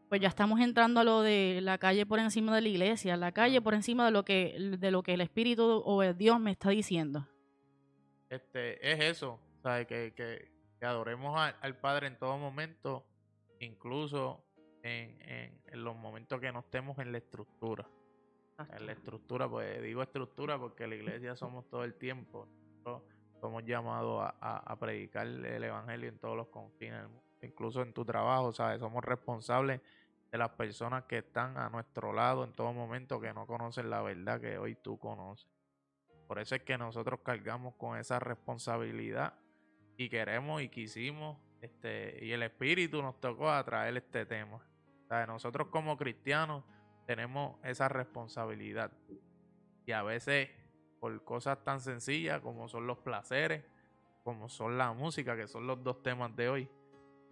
pues 0.08 0.20
ya 0.20 0.28
estamos 0.28 0.60
entrando 0.60 1.00
a 1.00 1.04
lo 1.04 1.22
de 1.22 1.60
la 1.62 1.78
calle 1.78 2.04
por 2.04 2.18
encima 2.18 2.54
de 2.54 2.60
la 2.62 2.68
iglesia, 2.68 3.16
la 3.16 3.32
calle 3.32 3.60
por 3.60 3.74
encima 3.74 4.04
de 4.04 4.10
lo 4.10 4.24
que, 4.24 4.56
de 4.78 4.90
lo 4.90 5.02
que 5.02 5.14
el 5.14 5.20
Espíritu 5.20 5.62
o 5.62 6.02
el 6.02 6.16
Dios 6.16 6.40
me 6.40 6.50
está 6.50 6.70
diciendo. 6.70 7.28
Este, 8.28 8.92
es 8.92 9.00
eso, 9.00 9.40
¿sabes? 9.62 9.86
Que, 9.86 10.12
que, 10.14 10.50
que 10.80 10.86
adoremos 10.86 11.38
al, 11.38 11.56
al 11.60 11.78
Padre 11.78 12.08
en 12.08 12.18
todo 12.18 12.38
momento, 12.38 13.06
incluso 13.60 14.46
en, 14.82 15.20
en, 15.30 15.62
en 15.66 15.84
los 15.84 15.94
momentos 15.94 16.40
que 16.40 16.50
no 16.52 16.60
estemos 16.60 16.98
en 16.98 17.12
la 17.12 17.18
estructura. 17.18 17.86
En 18.72 18.86
la 18.86 18.92
estructura, 18.92 19.48
pues 19.48 19.82
digo 19.82 20.02
estructura 20.02 20.58
porque 20.58 20.86
la 20.86 20.94
iglesia 20.94 21.36
somos 21.36 21.68
todo 21.70 21.84
el 21.84 21.94
tiempo. 21.94 22.48
Nosotros 22.84 23.10
somos 23.40 23.64
llamados 23.64 24.22
a, 24.22 24.36
a- 24.40 24.72
a 24.72 24.78
predicar 24.78 25.26
el 25.26 25.64
evangelio 25.64 26.08
en 26.10 26.18
todos 26.18 26.36
los 26.36 26.48
confines 26.48 26.98
del 27.00 27.08
mundo, 27.08 27.24
incluso 27.42 27.82
en 27.82 27.92
tu 27.94 28.04
trabajo, 28.04 28.52
¿sabes? 28.52 28.80
Somos 28.80 29.02
responsables 29.04 29.80
de 30.30 30.38
las 30.38 30.50
personas 30.50 31.04
que 31.04 31.18
están 31.18 31.56
a 31.58 31.70
nuestro 31.70 32.12
lado 32.12 32.44
en 32.44 32.52
todo 32.52 32.72
momento 32.72 33.20
que 33.20 33.32
no 33.32 33.46
conocen 33.46 33.90
la 33.90 34.02
verdad 34.02 34.40
que 34.40 34.58
hoy 34.58 34.76
tú 34.76 34.98
conoces. 34.98 35.48
Por 36.26 36.38
eso 36.38 36.54
es 36.54 36.62
que 36.62 36.78
nosotros 36.78 37.20
cargamos 37.24 37.74
con 37.76 37.98
esa 37.98 38.18
responsabilidad 38.20 39.39
y 40.00 40.08
queremos 40.08 40.62
y 40.62 40.70
quisimos, 40.70 41.36
este, 41.60 42.24
y 42.24 42.32
el 42.32 42.42
Espíritu 42.42 43.02
nos 43.02 43.20
tocó 43.20 43.50
a 43.50 43.62
traer 43.62 43.98
este 43.98 44.24
tema. 44.24 44.56
O 44.56 45.08
sea, 45.08 45.26
nosotros 45.26 45.68
como 45.68 45.98
cristianos 45.98 46.64
tenemos 47.06 47.62
esa 47.64 47.86
responsabilidad. 47.90 48.90
Y 49.84 49.92
a 49.92 50.02
veces, 50.02 50.48
por 51.00 51.22
cosas 51.22 51.62
tan 51.64 51.80
sencillas 51.80 52.40
como 52.40 52.66
son 52.66 52.86
los 52.86 52.96
placeres, 52.96 53.62
como 54.24 54.48
son 54.48 54.78
la 54.78 54.94
música, 54.94 55.36
que 55.36 55.46
son 55.46 55.66
los 55.66 55.84
dos 55.84 56.02
temas 56.02 56.34
de 56.34 56.48
hoy, 56.48 56.68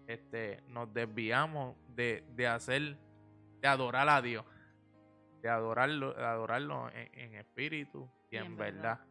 este, 0.07 0.63
nos 0.67 0.93
desviamos 0.93 1.75
de, 1.97 2.23
de 2.37 2.49
hacer, 2.49 2.99
de 3.63 3.67
adorar 3.69 4.11
a 4.11 4.21
Dios, 4.21 4.45
de 5.41 5.49
adorarlo, 5.49 6.13
de 6.13 6.23
adorarlo 6.23 6.91
en, 6.91 7.19
en 7.19 7.35
espíritu 7.37 8.11
y, 8.31 8.37
Y 8.37 8.37
en 8.37 8.45
en 8.45 8.57
verdad. 8.59 8.99
verdad. 8.99 9.07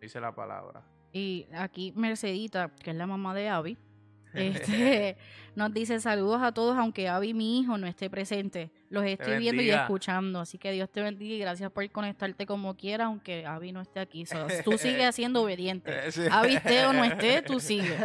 Dice 0.00 0.20
la 0.20 0.32
palabra. 0.32 0.84
Y 1.12 1.46
aquí 1.54 1.92
Mercedita, 1.96 2.70
que 2.82 2.90
es 2.90 2.96
la 2.96 3.06
mamá 3.06 3.34
de 3.34 3.48
Abby, 3.48 3.78
este, 4.34 5.16
nos 5.54 5.72
dice 5.72 5.98
saludos 6.00 6.40
a 6.42 6.52
todos, 6.52 6.76
aunque 6.76 7.08
Abby, 7.08 7.34
mi 7.34 7.60
hijo, 7.60 7.78
no 7.78 7.86
esté 7.86 8.10
presente. 8.10 8.70
Los 8.90 9.04
estoy 9.04 9.38
viendo 9.38 9.60
y 9.60 9.70
escuchando. 9.70 10.40
Así 10.40 10.56
que 10.56 10.72
Dios 10.72 10.88
te 10.90 11.02
bendiga 11.02 11.34
y 11.34 11.38
gracias 11.38 11.70
por 11.70 11.90
conectarte 11.90 12.46
como 12.46 12.74
quieras, 12.76 13.06
aunque 13.06 13.44
Abby 13.44 13.72
no 13.72 13.80
esté 13.80 14.00
aquí. 14.00 14.24
So, 14.24 14.46
tú 14.64 14.72
sigues 14.78 15.14
siendo 15.14 15.42
obediente. 15.42 15.92
Abby 16.30 16.54
esté 16.54 16.86
o 16.86 16.92
no 16.92 17.04
esté, 17.04 17.42
tú 17.42 17.60
sigues. 17.60 18.00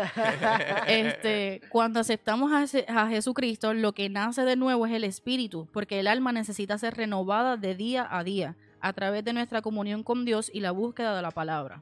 Este, 0.87 1.61
cuando 1.69 1.99
aceptamos 1.99 2.51
a, 2.51 3.03
a 3.03 3.07
Jesucristo, 3.07 3.73
lo 3.73 3.93
que 3.93 4.09
nace 4.09 4.43
de 4.43 4.55
nuevo 4.55 4.85
es 4.85 4.93
el 4.93 5.03
espíritu, 5.03 5.67
porque 5.71 5.99
el 5.99 6.07
alma 6.07 6.31
necesita 6.31 6.77
ser 6.77 6.95
renovada 6.95 7.55
de 7.55 7.75
día 7.75 8.07
a 8.09 8.23
día 8.23 8.57
a 8.81 8.91
través 8.91 9.23
de 9.23 9.31
nuestra 9.31 9.61
comunión 9.61 10.03
con 10.03 10.25
Dios 10.25 10.51
y 10.53 10.59
la 10.59 10.71
búsqueda 10.71 11.15
de 11.15 11.21
la 11.21 11.31
palabra. 11.31 11.81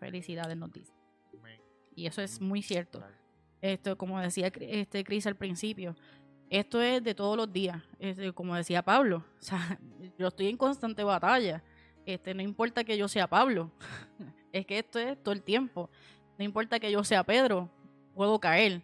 Felicidades, 0.00 0.56
nos 0.56 0.72
dice. 0.72 0.92
Y 1.94 2.06
eso 2.06 2.22
es 2.22 2.40
muy 2.40 2.62
cierto. 2.62 3.02
Esto, 3.60 3.96
como 3.96 4.18
decía 4.20 4.50
este 4.60 5.04
Chris 5.04 5.26
al 5.26 5.36
principio, 5.36 5.94
esto 6.48 6.80
es 6.80 7.04
de 7.04 7.14
todos 7.14 7.36
los 7.36 7.52
días. 7.52 7.82
Este, 7.98 8.32
como 8.32 8.56
decía 8.56 8.82
Pablo, 8.82 9.18
o 9.38 9.42
sea, 9.42 9.78
yo 10.18 10.28
estoy 10.28 10.48
en 10.48 10.56
constante 10.56 11.04
batalla. 11.04 11.62
Este, 12.06 12.34
no 12.34 12.42
importa 12.42 12.82
que 12.82 12.96
yo 12.96 13.06
sea 13.06 13.26
Pablo, 13.28 13.70
es 14.52 14.66
que 14.66 14.78
esto 14.78 14.98
es 14.98 15.22
todo 15.22 15.32
el 15.34 15.42
tiempo. 15.42 15.90
No 16.38 16.44
importa 16.44 16.80
que 16.80 16.90
yo 16.90 17.04
sea 17.04 17.22
Pedro, 17.22 17.70
puedo 18.14 18.40
caer. 18.40 18.82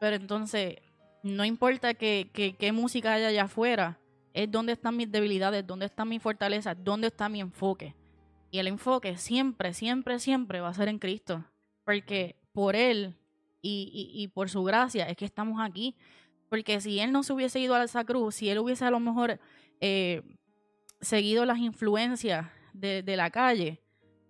Pero 0.00 0.16
entonces, 0.16 0.76
no 1.22 1.44
importa 1.44 1.92
que, 1.92 2.30
que- 2.32 2.56
qué 2.56 2.72
música 2.72 3.12
haya 3.12 3.28
allá 3.28 3.42
afuera, 3.44 3.98
es 4.32 4.50
dónde 4.50 4.72
están 4.72 4.96
mis 4.96 5.10
debilidades, 5.12 5.66
dónde 5.66 5.84
están 5.86 6.08
mis 6.08 6.22
fortalezas, 6.22 6.76
dónde 6.82 7.08
está 7.08 7.28
mi 7.28 7.40
enfoque. 7.40 7.94
Y 8.50 8.58
el 8.58 8.66
enfoque 8.68 9.16
siempre, 9.16 9.74
siempre, 9.74 10.18
siempre 10.18 10.60
va 10.60 10.68
a 10.68 10.74
ser 10.74 10.88
en 10.88 10.98
Cristo. 10.98 11.44
Porque 11.84 12.36
por 12.52 12.76
Él 12.76 13.14
y, 13.60 14.12
y- 14.14 14.28
por 14.28 14.48
su 14.48 14.62
gracia 14.64 15.08
es 15.08 15.16
que 15.16 15.24
estamos 15.24 15.60
aquí. 15.60 15.96
Porque 16.48 16.80
si 16.80 16.98
Él 16.98 17.12
no 17.12 17.22
se 17.22 17.32
hubiese 17.32 17.60
ido 17.60 17.74
a 17.74 17.84
esa 17.84 18.04
cruz, 18.04 18.36
si 18.36 18.48
Él 18.48 18.58
hubiese 18.58 18.84
a 18.84 18.90
lo 18.90 19.00
mejor 19.00 19.38
eh, 19.80 20.22
seguido 21.00 21.44
las 21.44 21.58
influencias 21.58 22.46
de, 22.72 23.02
la 23.16 23.30
calle, 23.30 23.82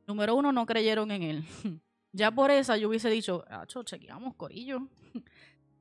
número 0.06 0.34
uno, 0.34 0.52
no 0.52 0.66
creyeron 0.66 1.10
en 1.10 1.22
Él. 1.22 1.44
ya 2.12 2.30
por 2.30 2.50
esa 2.50 2.76
yo 2.76 2.88
hubiese 2.88 3.10
dicho, 3.10 3.44
acho, 3.48 3.82
chequeamos, 3.82 4.34
corillo. 4.34 4.88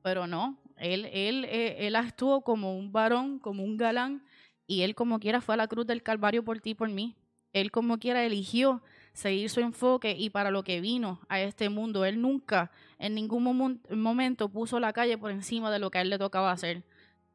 Pero 0.02 0.26
no, 0.28 0.56
él, 0.76 1.06
él, 1.12 1.44
eh, 1.46 1.86
él 1.86 1.96
actuó 1.96 2.42
como 2.42 2.78
un 2.78 2.92
varón, 2.92 3.40
como 3.40 3.64
un 3.64 3.76
galán, 3.76 4.24
y 4.66 4.82
él 4.82 4.94
como 4.94 5.18
quiera 5.18 5.40
fue 5.40 5.54
a 5.54 5.58
la 5.58 5.66
cruz 5.66 5.86
del 5.86 6.04
Calvario 6.04 6.44
por 6.44 6.60
ti, 6.60 6.74
por 6.74 6.88
mí. 6.88 7.16
Él 7.52 7.70
como 7.70 7.98
quiera 7.98 8.24
eligió 8.24 8.82
seguir 9.12 9.50
su 9.50 9.60
enfoque 9.60 10.14
y 10.18 10.30
para 10.30 10.50
lo 10.50 10.62
que 10.62 10.80
vino 10.80 11.20
a 11.28 11.40
este 11.40 11.68
mundo. 11.68 12.04
Él 12.04 12.20
nunca 12.20 12.70
en 12.98 13.14
ningún 13.14 13.44
momen- 13.44 13.80
momento 13.96 14.48
puso 14.48 14.78
la 14.80 14.92
calle 14.92 15.18
por 15.18 15.30
encima 15.30 15.70
de 15.70 15.78
lo 15.78 15.90
que 15.90 15.98
a 15.98 16.00
él 16.02 16.10
le 16.10 16.18
tocaba 16.18 16.52
hacer. 16.52 16.84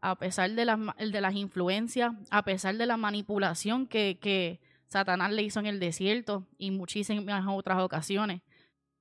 A 0.02 0.16
pesar 0.18 0.52
de 0.52 0.66
las, 0.66 0.78
ma- 0.78 0.96
de 1.00 1.22
las 1.22 1.36
influencias, 1.36 2.14
a 2.30 2.44
pesar 2.44 2.76
de 2.78 2.86
la 2.86 2.98
manipulación 2.98 3.88
que, 3.88 4.18
que 4.22 4.60
Satanás 4.88 5.32
le 5.32 5.44
hizo 5.44 5.60
en 5.60 5.66
el 5.66 5.80
desierto 5.80 6.46
y 6.58 6.72
muchísimas 6.72 7.46
otras 7.48 7.80
ocasiones. 7.82 8.42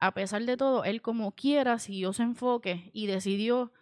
A 0.01 0.15
pesar 0.15 0.43
de 0.45 0.57
todo, 0.57 0.83
él 0.85 1.03
como 1.03 1.33
quiera 1.33 1.79
siguió 1.79 2.13
su 2.13 2.23
enfoque 2.23 2.91
y 2.93 3.07
decidió 3.07 3.73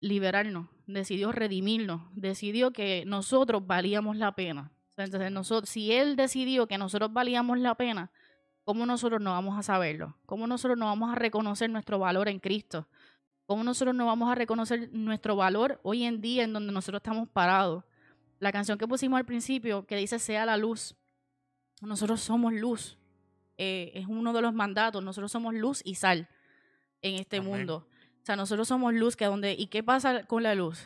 liberarnos, 0.00 0.68
decidió 0.86 1.32
redimirnos, 1.32 2.02
decidió 2.14 2.70
que 2.72 3.04
nosotros 3.06 3.66
valíamos 3.66 4.16
la 4.16 4.32
pena. 4.32 4.70
Sea, 4.98 5.04
Entonces, 5.04 5.30
nosotros, 5.30 5.70
si 5.70 5.92
él 5.92 6.16
decidió 6.16 6.66
que 6.66 6.76
nosotros 6.76 7.12
valíamos 7.12 7.56
la 7.60 7.76
pena, 7.76 8.10
¿cómo 8.64 8.84
nosotros 8.84 9.20
no 9.20 9.30
vamos 9.30 9.56
a 9.56 9.62
saberlo? 9.62 10.16
¿Cómo 10.26 10.48
nosotros 10.48 10.76
no 10.76 10.86
vamos 10.86 11.12
a 11.12 11.14
reconocer 11.14 11.70
nuestro 11.70 12.00
valor 12.00 12.26
en 12.28 12.40
Cristo? 12.40 12.88
¿Cómo 13.46 13.62
nosotros 13.62 13.94
no 13.94 14.06
vamos 14.06 14.28
a 14.28 14.34
reconocer 14.34 14.90
nuestro 14.92 15.36
valor 15.36 15.78
hoy 15.84 16.02
en 16.02 16.20
día 16.20 16.42
en 16.42 16.52
donde 16.52 16.72
nosotros 16.72 16.98
estamos 16.98 17.28
parados? 17.28 17.84
La 18.40 18.50
canción 18.50 18.76
que 18.76 18.88
pusimos 18.88 19.18
al 19.18 19.24
principio, 19.24 19.86
que 19.86 19.94
dice 19.94 20.18
sea 20.18 20.44
la 20.44 20.56
luz, 20.56 20.96
nosotros 21.80 22.20
somos 22.20 22.52
luz. 22.52 22.98
Eh, 23.56 23.92
es 23.94 24.08
uno 24.08 24.32
de 24.32 24.42
los 24.42 24.52
mandatos, 24.52 25.00
nosotros 25.00 25.30
somos 25.30 25.54
luz 25.54 25.80
y 25.84 25.94
sal 25.94 26.28
en 27.02 27.14
este 27.14 27.36
Amén. 27.36 27.50
mundo. 27.50 27.86
O 28.20 28.24
sea, 28.24 28.34
nosotros 28.34 28.66
somos 28.66 28.92
luz 28.94 29.14
que 29.14 29.26
donde 29.26 29.52
¿y 29.52 29.68
qué 29.68 29.84
pasa 29.84 30.24
con 30.24 30.42
la 30.42 30.56
luz? 30.56 30.84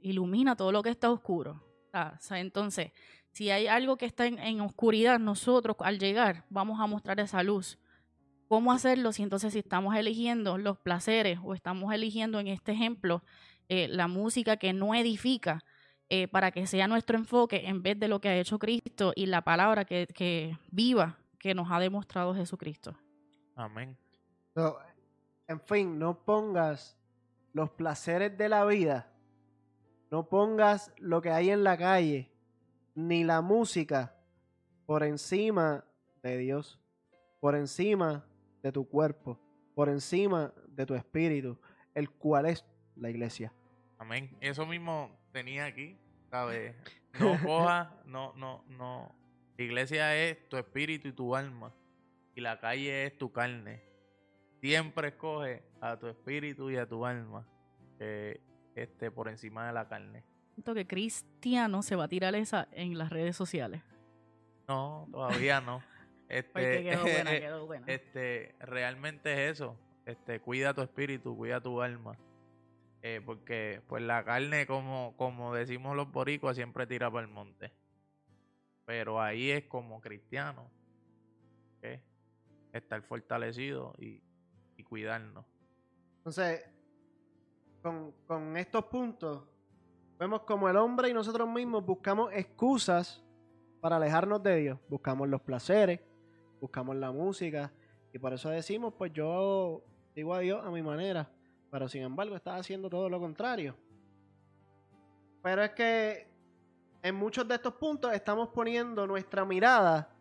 Ilumina 0.00 0.56
todo 0.56 0.72
lo 0.72 0.82
que 0.82 0.90
está 0.90 1.08
oscuro. 1.08 1.62
O 1.92 2.18
sea, 2.18 2.40
entonces, 2.40 2.90
si 3.34 3.50
hay 3.50 3.66
algo 3.66 3.96
que 3.96 4.06
está 4.06 4.26
en, 4.26 4.38
en 4.38 4.60
oscuridad, 4.60 5.18
nosotros 5.18 5.76
al 5.80 5.98
llegar 5.98 6.44
vamos 6.50 6.80
a 6.80 6.86
mostrar 6.86 7.18
esa 7.18 7.42
luz. 7.42 7.78
¿Cómo 8.46 8.72
hacerlo 8.72 9.10
si 9.10 9.24
entonces 9.24 9.52
si 9.52 9.58
estamos 9.58 9.96
eligiendo 9.96 10.56
los 10.56 10.78
placeres 10.78 11.40
o 11.42 11.52
estamos 11.52 11.92
eligiendo 11.92 12.38
en 12.38 12.46
este 12.46 12.70
ejemplo 12.70 13.24
eh, 13.68 13.88
la 13.88 14.06
música 14.06 14.56
que 14.56 14.72
no 14.72 14.94
edifica 14.94 15.64
eh, 16.10 16.28
para 16.28 16.52
que 16.52 16.68
sea 16.68 16.86
nuestro 16.86 17.18
enfoque 17.18 17.66
en 17.66 17.82
vez 17.82 17.98
de 17.98 18.06
lo 18.06 18.20
que 18.20 18.28
ha 18.28 18.36
hecho 18.36 18.60
Cristo 18.60 19.12
y 19.16 19.26
la 19.26 19.42
palabra 19.42 19.84
que, 19.84 20.06
que 20.14 20.56
viva 20.70 21.18
que 21.40 21.54
nos 21.54 21.72
ha 21.72 21.80
demostrado 21.80 22.36
Jesucristo? 22.36 22.94
Amén. 23.56 23.98
So, 24.54 24.78
en 25.48 25.58
fin, 25.58 25.98
no 25.98 26.24
pongas 26.24 26.96
los 27.52 27.70
placeres 27.70 28.38
de 28.38 28.48
la 28.48 28.64
vida, 28.64 29.10
no 30.12 30.28
pongas 30.28 30.92
lo 30.98 31.20
que 31.20 31.30
hay 31.30 31.50
en 31.50 31.64
la 31.64 31.76
calle, 31.76 32.30
ni 32.94 33.24
la 33.24 33.40
música 33.40 34.14
por 34.86 35.02
encima 35.02 35.84
de 36.22 36.38
Dios, 36.38 36.80
por 37.40 37.54
encima 37.54 38.24
de 38.62 38.72
tu 38.72 38.88
cuerpo, 38.88 39.38
por 39.74 39.88
encima 39.88 40.52
de 40.68 40.86
tu 40.86 40.94
espíritu, 40.94 41.58
el 41.94 42.10
cual 42.10 42.46
es 42.46 42.64
la 42.96 43.10
iglesia. 43.10 43.52
Amén. 43.98 44.36
Eso 44.40 44.66
mismo 44.66 45.10
tenía 45.32 45.66
aquí, 45.66 45.98
¿sabes? 46.30 46.74
No 47.18 47.36
cojas, 47.44 47.88
no, 48.04 48.32
no, 48.34 48.64
no. 48.68 49.14
La 49.56 49.64
iglesia 49.64 50.16
es 50.16 50.48
tu 50.48 50.56
espíritu 50.56 51.08
y 51.08 51.12
tu 51.12 51.36
alma. 51.36 51.72
Y 52.34 52.40
la 52.40 52.58
calle 52.58 53.06
es 53.06 53.16
tu 53.16 53.32
carne. 53.32 53.82
Siempre 54.60 55.08
escoge 55.08 55.62
a 55.80 55.96
tu 55.98 56.08
espíritu 56.08 56.70
y 56.70 56.76
a 56.76 56.88
tu 56.88 57.04
alma 57.04 57.46
eh, 58.00 58.40
este, 58.74 59.10
por 59.10 59.28
encima 59.28 59.66
de 59.66 59.72
la 59.72 59.88
carne. 59.88 60.24
Siento 60.54 60.74
que 60.74 60.86
Cristiano 60.86 61.82
se 61.82 61.96
va 61.96 62.04
a 62.04 62.08
tirar 62.08 62.34
esa 62.34 62.68
en 62.72 62.96
las 62.96 63.10
redes 63.10 63.36
sociales. 63.36 63.82
No, 64.68 65.08
todavía 65.10 65.60
no. 65.60 65.82
Este, 66.26 66.50
Porque 66.52 66.82
quedó 66.82 67.02
buena, 67.02 67.30
quedó 67.38 67.66
buena. 67.66 67.86
este, 67.86 68.56
realmente 68.58 69.32
es 69.32 69.52
eso. 69.52 69.76
Este, 70.06 70.40
cuida 70.40 70.72
tu 70.72 70.80
espíritu, 70.80 71.36
cuida 71.36 71.60
tu 71.60 71.82
alma. 71.82 72.16
Eh, 73.02 73.20
porque 73.24 73.82
pues 73.86 74.02
la 74.02 74.24
carne, 74.24 74.66
como, 74.66 75.14
como 75.18 75.54
decimos 75.54 75.94
los 75.94 76.10
boricuas, 76.10 76.56
siempre 76.56 76.86
tira 76.86 77.10
para 77.10 77.26
el 77.26 77.32
monte. 77.32 77.72
Pero 78.86 79.20
ahí 79.20 79.50
es 79.50 79.64
como 79.64 80.00
cristiano. 80.00 80.70
Estar 82.72 83.02
fortalecido 83.02 83.94
y, 83.98 84.22
y 84.76 84.82
cuidarnos. 84.82 85.44
Entonces, 86.16 86.64
con, 87.82 88.12
con 88.26 88.56
estos 88.56 88.86
puntos, 88.86 89.44
vemos 90.18 90.42
como 90.42 90.68
el 90.68 90.76
hombre 90.76 91.08
y 91.08 91.14
nosotros 91.14 91.48
mismos 91.48 91.84
buscamos 91.84 92.32
excusas 92.32 93.22
para 93.80 93.96
alejarnos 93.96 94.42
de 94.42 94.56
Dios. 94.56 94.78
Buscamos 94.88 95.28
los 95.28 95.42
placeres, 95.42 96.00
buscamos 96.60 96.96
la 96.96 97.12
música, 97.12 97.72
y 98.14 98.18
por 98.20 98.32
eso 98.32 98.48
decimos, 98.48 98.94
pues 98.96 99.12
yo 99.12 99.82
digo 100.14 100.34
a 100.34 100.38
Dios 100.38 100.64
a 100.64 100.70
mi 100.70 100.82
manera, 100.82 101.28
pero 101.68 101.88
sin 101.88 102.02
embargo 102.02 102.36
estás 102.36 102.60
haciendo 102.60 102.88
todo 102.88 103.08
lo 103.08 103.18
contrario. 103.18 103.76
Pero 105.42 105.64
es 105.64 105.70
que 105.72 106.28
en 107.02 107.16
muchos 107.16 107.46
de 107.48 107.56
estos 107.56 107.74
puntos 107.74 108.12
estamos 108.12 108.50
poniendo 108.50 109.04
nuestra 109.04 109.44
mirada 109.44 110.14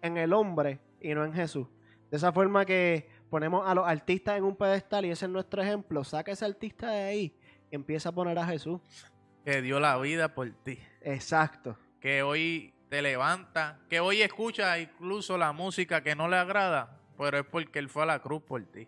en 0.00 0.16
el 0.16 0.32
hombre 0.32 0.78
y 1.00 1.12
no 1.12 1.24
en 1.24 1.32
Jesús. 1.32 1.66
De 2.08 2.16
esa 2.16 2.32
forma 2.32 2.64
que 2.64 3.08
ponemos 3.28 3.68
a 3.68 3.74
los 3.74 3.86
artistas 3.86 4.38
en 4.38 4.44
un 4.44 4.54
pedestal 4.54 5.04
y 5.06 5.10
ese 5.10 5.26
es 5.26 5.30
nuestro 5.30 5.60
ejemplo. 5.60 6.04
Saca 6.04 6.30
ese 6.30 6.44
artista 6.44 6.92
de 6.92 7.02
ahí 7.02 7.36
y 7.68 7.74
empieza 7.74 8.10
a 8.10 8.12
poner 8.12 8.38
a 8.38 8.46
Jesús. 8.46 8.80
Que 9.50 9.62
dio 9.62 9.80
la 9.80 9.98
vida 9.98 10.32
por 10.32 10.48
ti. 10.62 10.78
Exacto. 11.00 11.76
Que 12.00 12.22
hoy 12.22 12.72
te 12.88 13.02
levanta, 13.02 13.80
que 13.88 13.98
hoy 13.98 14.22
escucha 14.22 14.78
incluso 14.78 15.36
la 15.36 15.52
música 15.52 16.02
que 16.02 16.14
no 16.14 16.28
le 16.28 16.36
agrada, 16.36 17.00
pero 17.18 17.38
es 17.38 17.46
porque 17.46 17.80
Él 17.80 17.88
fue 17.88 18.04
a 18.04 18.06
la 18.06 18.20
cruz 18.20 18.42
por 18.42 18.64
ti. 18.64 18.86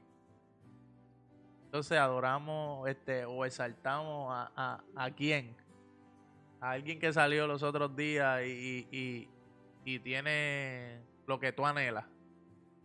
Entonces 1.64 1.98
adoramos 1.98 2.88
este, 2.88 3.24
o 3.24 3.44
exaltamos 3.44 4.32
a, 4.32 4.52
a, 4.54 4.84
a 4.94 5.10
quién. 5.10 5.56
A 6.60 6.70
alguien 6.70 7.00
que 7.00 7.12
salió 7.12 7.48
los 7.48 7.64
otros 7.64 7.96
días 7.96 8.42
y, 8.44 8.86
y, 8.92 9.28
y 9.84 9.98
tiene 9.98 11.00
lo 11.26 11.40
que 11.40 11.52
tú 11.52 11.66
anhelas. 11.66 12.04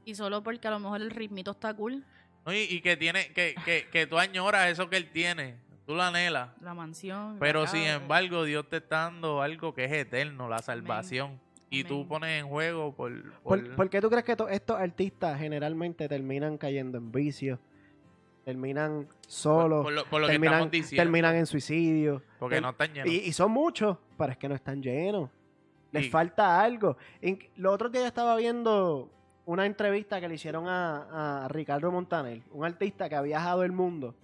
Y 0.03 0.15
solo 0.15 0.41
porque 0.41 0.67
a 0.67 0.71
lo 0.71 0.79
mejor 0.79 1.01
el 1.01 1.11
ritmito 1.11 1.51
está 1.51 1.75
cool, 1.75 2.03
¿no? 2.43 2.53
Y, 2.53 2.61
y 2.61 2.81
que 2.81 2.97
tiene, 2.97 3.31
que, 3.33 3.53
que, 3.63 3.87
que 3.91 4.07
tú 4.07 4.17
añoras 4.17 4.71
eso 4.71 4.89
que 4.89 4.97
él 4.97 5.11
tiene. 5.11 5.66
Tú 5.88 5.95
lo 5.95 6.03
anhelas. 6.03 6.49
la 6.61 6.73
mansión. 6.76 7.34
la 7.35 7.39
Pero 7.39 7.65
sin 7.65 7.81
embargo, 7.84 8.43
Dios 8.43 8.68
te 8.69 8.77
está 8.77 9.03
dando 9.05 9.41
algo 9.41 9.73
que 9.73 9.85
es 9.85 9.91
eterno, 9.91 10.47
la 10.49 10.59
salvación. 10.59 11.39
Y 11.69 11.84
tú 11.84 11.95
Amén. 11.95 12.07
pones 12.07 12.41
en 12.41 12.47
juego 12.47 12.93
por... 12.93 13.11
¿Por, 13.41 13.41
por- 13.41 13.76
por 13.76 13.89
qué 13.89 13.99
tú 14.01 14.09
crees 14.09 14.23
que 14.23 14.35
to- 14.35 14.47
estos 14.49 14.80
artistas 14.80 15.39
generalmente 15.39 16.07
terminan 16.07 16.57
cayendo 16.57 16.97
en 16.99 17.11
vicios? 17.11 17.57
Terminan 18.45 19.07
solos, 19.27 19.84
por 19.84 19.91
lo, 19.91 20.05
por 20.05 20.22
lo 20.22 20.27
que 20.27 20.34
terminan, 20.34 20.69
diciendo. 20.69 21.03
terminan 21.03 21.35
en 21.35 21.45
suicidio. 21.45 22.22
porque 22.39 22.55
ter- 22.55 22.61
no 22.64 22.69
están 22.69 22.93
llenos. 22.93 23.11
Y, 23.11 23.18
y 23.19 23.34
son 23.34 23.51
muchos, 23.51 23.97
pero 24.18 24.31
es 24.31 24.38
que 24.38 24.47
no 24.47 24.55
están 24.55 24.81
llenos. 24.81 25.30
Les 25.91 26.09
falta 26.09 26.61
algo. 26.61 26.97
En, 27.22 27.39
los 27.57 27.73
otros 27.73 27.91
días 27.91 28.03
yo 28.03 28.07
estaba 28.07 28.35
viendo 28.38 29.09
una 29.45 29.65
entrevista 29.65 30.22
que 30.22 30.27
le 30.30 30.35
hicieron 30.35 30.68
a, 30.68 31.43
a 31.45 31.47
Ricardo 31.49 31.91
Montaner, 31.91 32.41
un 32.51 32.64
artista 32.65 33.09
que 33.09 33.15
ha 33.15 33.22
viajado 33.22 33.64
el 33.64 33.72
mundo, 33.73 34.15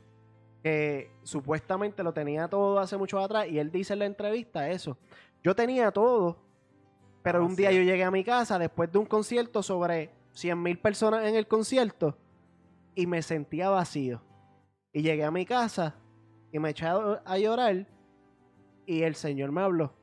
que 0.64 1.12
supuestamente 1.24 2.02
lo 2.04 2.14
tenía 2.14 2.48
todo 2.48 2.80
hace 2.80 2.96
mucho 2.98 3.20
atrás, 3.20 3.48
y 3.50 3.60
él 3.60 3.70
dice 3.72 3.94
en 3.94 4.00
la 4.00 4.06
entrevista 4.06 4.70
eso. 4.70 4.98
Yo 5.44 5.54
tenía 5.56 5.92
todo, 5.92 6.38
pero 7.22 7.40
Ah, 7.40 7.44
un 7.44 7.56
día 7.56 7.70
sí. 7.70 7.76
yo 7.78 7.84
llegué 7.84 8.04
a 8.04 8.12
mi 8.12 8.24
casa 8.24 8.58
después 8.58 8.92
de 8.92 8.98
un 8.98 9.06
concierto 9.06 9.62
sobre 9.62 10.10
100 10.32 10.62
mil 10.64 10.80
personas 10.80 11.26
en 11.26 11.36
el 11.36 11.48
concierto 11.48 12.18
y 12.96 13.06
me 13.08 13.22
sentía 13.22 13.70
vacío. 13.70 14.22
Y 14.94 15.02
llegué 15.02 15.24
a 15.26 15.32
mi 15.32 15.46
casa 15.46 15.96
y 16.52 16.60
me 16.60 16.70
eché 16.70 16.86
a, 16.86 17.38
llorar 17.38 17.86
y 18.86 19.02
el 19.02 19.16
Señor 19.16 19.52
me 19.52 19.62
habló. 19.62 19.94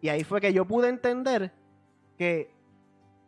Y 0.00 0.08
ahí 0.08 0.24
fue 0.24 0.40
que 0.40 0.52
yo 0.52 0.64
pude 0.64 0.88
entender 0.88 1.52
que 2.16 2.50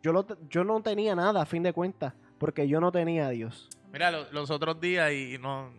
yo, 0.01 0.13
lo, 0.13 0.25
yo 0.49 0.63
no 0.63 0.81
tenía 0.81 1.13
nada 1.15 1.41
a 1.43 1.45
fin 1.45 1.61
de 1.63 1.73
cuentas, 1.73 2.13
porque 2.39 2.67
yo 2.67 2.79
no 2.79 2.91
tenía 2.91 3.27
a 3.27 3.29
Dios. 3.29 3.69
Mira, 3.91 4.09
lo- 4.09 4.31
los 4.31 4.49
otros 4.49 4.79
días 4.81 5.11
y 5.11 5.37
no... 5.39 5.69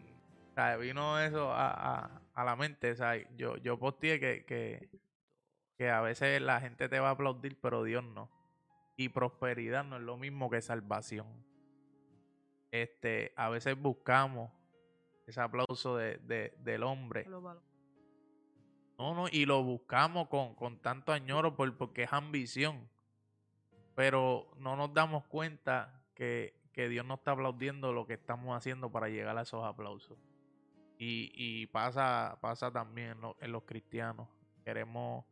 o 0.52 0.54
sea, 0.54 0.76
vino 0.76 1.18
eso 1.18 1.50
a, 1.52 1.70
a- 1.70 2.22
a 2.34 2.44
la 2.44 2.56
mente. 2.56 2.92
O 2.92 2.96
sea, 2.96 3.16
yo, 3.36 3.56
yo 3.56 3.78
posteé 3.78 4.20
que, 4.20 4.44
que, 4.44 4.88
que 5.76 5.90
a 5.90 6.00
veces 6.00 6.40
la 6.42 6.60
gente 6.60 6.88
te 6.88 7.00
va 7.00 7.08
a 7.08 7.12
aplaudir, 7.12 7.58
pero 7.60 7.82
Dios 7.82 8.04
no. 8.04 8.30
Y 8.96 9.08
prosperidad 9.08 9.84
no 9.84 9.96
es 9.96 10.02
lo 10.02 10.16
mismo 10.16 10.50
que 10.50 10.60
salvación. 10.60 11.26
Este, 12.70 13.32
a 13.36 13.48
veces 13.48 13.80
buscamos 13.80 14.50
ese 15.26 15.40
aplauso 15.40 15.96
de, 15.96 16.18
de- 16.18 16.54
del 16.58 16.82
hombre. 16.82 17.24
No, 18.98 19.14
no, 19.14 19.26
y 19.30 19.46
lo 19.46 19.62
buscamos 19.62 20.28
con, 20.28 20.54
con 20.54 20.78
tanto 20.80 21.12
añoro 21.12 21.56
por, 21.56 21.76
porque 21.76 22.04
es 22.04 22.12
ambición. 22.12 22.88
Pero 23.94 24.50
no 24.58 24.76
nos 24.76 24.92
damos 24.94 25.24
cuenta 25.24 26.02
que, 26.14 26.54
que 26.72 26.88
Dios 26.88 27.04
no 27.04 27.14
está 27.14 27.32
aplaudiendo 27.32 27.92
lo 27.92 28.06
que 28.06 28.14
estamos 28.14 28.56
haciendo 28.56 28.90
para 28.90 29.08
llegar 29.08 29.36
a 29.36 29.42
esos 29.42 29.64
aplausos. 29.64 30.18
Y, 31.04 31.32
y 31.34 31.66
pasa, 31.66 32.38
pasa 32.40 32.70
también 32.70 33.10
en, 33.10 33.20
lo- 33.22 33.36
en 33.40 33.50
los 33.50 33.64
cristianos. 33.64 34.28
Queremos, 34.64 35.24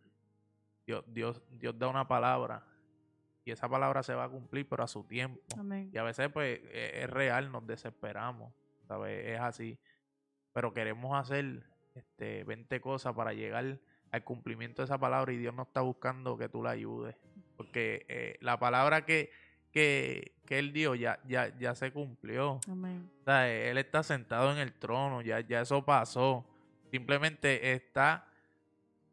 Dios, 0.87 1.05
Dios, 1.07 1.41
Dios 1.51 1.79
da 1.79 1.87
una 1.89 2.09
palabra 2.09 2.67
y 3.45 3.53
esa 3.53 3.69
palabra 3.69 4.03
se 4.03 4.15
va 4.15 4.25
a 4.25 4.29
cumplir, 4.29 4.69
pero 4.69 4.83
a 4.83 4.89
su 4.89 5.05
tiempo. 5.05 5.41
Amén. 5.59 5.91
Y 5.93 5.99
a 5.99 6.03
veces, 6.03 6.29
pues, 6.33 6.61
e- 6.73 7.03
es 7.05 7.11
real, 7.11 7.53
nos 7.53 7.65
desesperamos, 7.67 8.53
¿sabes? 8.89 9.27
Es 9.29 9.41
así. 9.41 9.79
Pero 10.53 10.75
queremos 10.75 11.17
hacer 11.17 11.63
este, 11.95 12.43
20 12.45 12.81
cosas 12.81 13.15
para 13.15 13.33
llegar 13.33 13.79
al 14.11 14.25
cumplimiento 14.25 14.83
de 14.83 14.87
esa 14.87 14.99
palabra 14.99 15.33
y 15.33 15.37
Dios 15.37 15.55
no 15.55 15.63
está 15.63 15.83
buscando 15.83 16.37
que 16.37 16.49
tú 16.49 16.63
la 16.65 16.71
ayudes. 16.71 17.17
Porque 17.57 18.05
eh, 18.09 18.37
la 18.41 18.59
palabra 18.59 19.05
que, 19.07 19.31
que, 19.71 20.35
que 20.51 20.59
Él 20.59 20.73
dio 20.73 20.97
ya, 20.97 21.21
ya, 21.29 21.57
ya 21.61 21.77
se 21.77 21.93
cumplió. 21.93 22.59
Amén. 22.69 23.09
O 23.21 23.25
sea, 23.25 23.49
Él 23.49 23.79
está 23.79 24.03
sentado 24.03 24.51
en 24.51 24.59
el 24.59 24.73
trono, 24.73 25.23
ya, 25.23 25.39
ya 25.39 25.61
eso 25.61 25.85
pasó. 25.85 26.45
Simplemente 26.91 27.73
está 27.73 28.27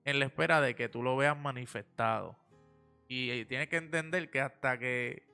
en 0.03 0.17
la 0.17 0.25
espera 0.25 0.61
de 0.61 0.73
que 0.73 0.89
tú 0.89 1.03
lo 1.03 1.15
veas 1.15 1.37
manifestado. 1.37 2.35
Y, 3.07 3.45
tienes 3.45 3.67
que 3.67 3.77
entender 3.77 4.31
que 4.31 4.41
hasta 4.41 4.79
que 4.79 5.27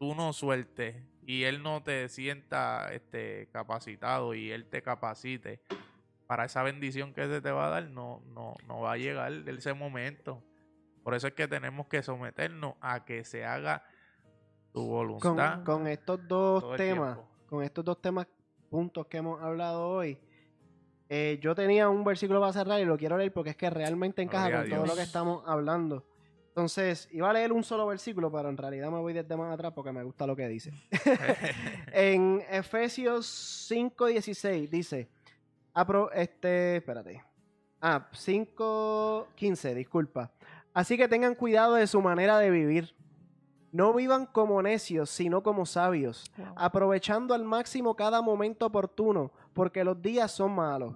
tú 0.00 0.16
no 0.16 0.32
sueltes 0.32 0.96
y 1.24 1.44
Él 1.44 1.62
no 1.62 1.80
te 1.80 2.08
sienta 2.08 2.92
este, 2.92 3.48
capacitado 3.52 4.34
y 4.34 4.50
Él 4.50 4.66
te 4.66 4.82
capacite 4.82 5.60
para 6.26 6.46
esa 6.46 6.64
bendición 6.64 7.14
que 7.14 7.24
se 7.28 7.40
te 7.40 7.52
va 7.52 7.68
a 7.68 7.70
dar, 7.70 7.88
no, 7.88 8.20
no, 8.34 8.54
no 8.66 8.80
va 8.80 8.94
a 8.94 8.96
llegar 8.96 9.32
ese 9.46 9.74
momento. 9.74 10.42
Por 11.04 11.14
eso 11.14 11.28
es 11.28 11.34
que 11.34 11.46
tenemos 11.46 11.86
que 11.86 12.02
someternos 12.02 12.74
a 12.80 13.04
que 13.04 13.22
se 13.22 13.44
haga 13.44 13.84
tu 14.76 14.82
Con, 14.82 14.88
voluntad. 14.90 15.64
con 15.64 15.86
estos 15.86 16.28
dos 16.28 16.76
temas, 16.76 17.18
con 17.48 17.62
estos 17.62 17.82
dos 17.82 17.98
temas, 18.02 18.26
puntos 18.68 19.06
que 19.06 19.16
hemos 19.16 19.40
hablado 19.40 19.88
hoy, 19.88 20.18
eh, 21.08 21.38
yo 21.40 21.54
tenía 21.54 21.88
un 21.88 22.04
versículo 22.04 22.40
para 22.40 22.52
cerrar 22.52 22.78
y 22.78 22.84
lo 22.84 22.98
quiero 22.98 23.16
leer 23.16 23.32
porque 23.32 23.50
es 23.50 23.56
que 23.56 23.70
realmente 23.70 24.20
encaja 24.20 24.48
Gloria 24.50 24.68
con 24.68 24.78
todo 24.80 24.86
lo 24.86 24.94
que 24.94 25.02
estamos 25.02 25.42
hablando. 25.46 26.04
Entonces, 26.48 27.08
iba 27.10 27.30
a 27.30 27.32
leer 27.32 27.52
un 27.52 27.64
solo 27.64 27.86
versículo, 27.86 28.30
pero 28.30 28.50
en 28.50 28.56
realidad 28.58 28.90
me 28.90 28.98
voy 28.98 29.14
desde 29.14 29.34
más 29.34 29.50
atrás 29.54 29.72
porque 29.74 29.92
me 29.92 30.02
gusta 30.02 30.26
lo 30.26 30.36
que 30.36 30.46
dice. 30.46 30.72
en 31.94 32.42
Efesios 32.50 33.26
5:16 33.70 34.68
dice, 34.68 35.08
apro- 35.74 36.10
este, 36.12 36.76
espérate. 36.76 37.24
Ah, 37.80 38.10
5:15, 38.12 39.74
disculpa. 39.74 40.32
Así 40.74 40.98
que 40.98 41.08
tengan 41.08 41.34
cuidado 41.34 41.76
de 41.76 41.86
su 41.86 42.02
manera 42.02 42.38
de 42.38 42.50
vivir. 42.50 42.94
No 43.76 43.92
vivan 43.92 44.24
como 44.26 44.62
necios, 44.62 45.10
sino 45.10 45.42
como 45.42 45.66
sabios, 45.66 46.30
Wow. 46.38 46.46
aprovechando 46.56 47.34
al 47.34 47.44
máximo 47.44 47.94
cada 47.94 48.22
momento 48.22 48.64
oportuno, 48.66 49.30
porque 49.52 49.84
los 49.84 50.00
días 50.00 50.30
son 50.32 50.54
malos. 50.54 50.94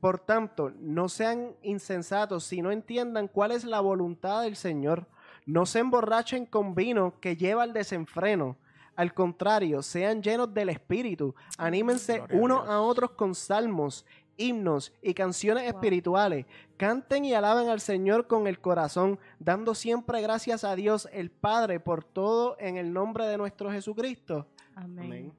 Por 0.00 0.18
tanto, 0.18 0.70
no 0.78 1.08
sean 1.08 1.56
insensatos, 1.62 2.44
sino 2.44 2.70
entiendan 2.70 3.28
cuál 3.28 3.52
es 3.52 3.64
la 3.64 3.80
voluntad 3.80 4.42
del 4.42 4.56
Señor. 4.56 5.06
No 5.46 5.64
se 5.64 5.78
emborrachen 5.78 6.44
con 6.44 6.74
vino 6.74 7.14
que 7.20 7.36
lleva 7.36 7.62
al 7.62 7.72
desenfreno. 7.72 8.56
Al 8.94 9.14
contrario, 9.14 9.80
sean 9.82 10.22
llenos 10.22 10.52
del 10.52 10.68
Espíritu. 10.68 11.34
Anímense 11.56 12.22
unos 12.32 12.68
a 12.68 12.80
otros 12.80 13.12
con 13.12 13.34
salmos, 13.34 14.04
himnos 14.38 14.92
y 15.02 15.12
canciones 15.12 15.64
Wow. 15.64 15.72
espirituales. 15.74 16.46
Canten 16.78 17.24
y 17.26 17.34
alaben 17.34 17.68
al 17.68 17.80
Señor 17.80 18.26
con 18.26 18.46
el 18.46 18.60
corazón, 18.60 19.18
dando 19.38 19.74
siempre 19.74 20.22
gracias 20.22 20.64
a 20.64 20.74
Dios 20.76 21.08
el 21.12 21.30
Padre 21.30 21.80
por 21.80 22.04
todo 22.04 22.56
en 22.58 22.76
el 22.78 22.92
nombre 22.92 23.26
de 23.26 23.36
nuestro 23.36 23.70
Jesucristo. 23.70 24.48
Amén. 24.74 25.04
Amén. 25.04 25.32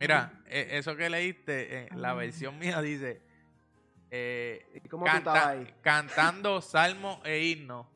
Mira, 0.00 0.42
eh, 0.46 0.68
eso 0.72 0.96
que 0.96 1.08
leíste, 1.08 1.84
eh, 1.84 1.88
la 1.94 2.12
versión 2.12 2.58
mía 2.58 2.82
dice, 2.82 3.22
eh, 4.10 4.82
cantando 5.80 6.60
salmos 6.60 7.20
e 7.24 7.44
himnos 7.46 7.86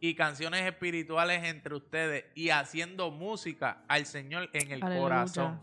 y 0.00 0.14
canciones 0.16 0.66
espirituales 0.66 1.44
entre 1.44 1.76
ustedes 1.76 2.24
y 2.34 2.50
haciendo 2.50 3.10
música 3.12 3.84
al 3.86 4.06
Señor 4.06 4.50
en 4.52 4.72
el 4.72 4.82
Aleluya. 4.82 5.00
corazón. 5.02 5.60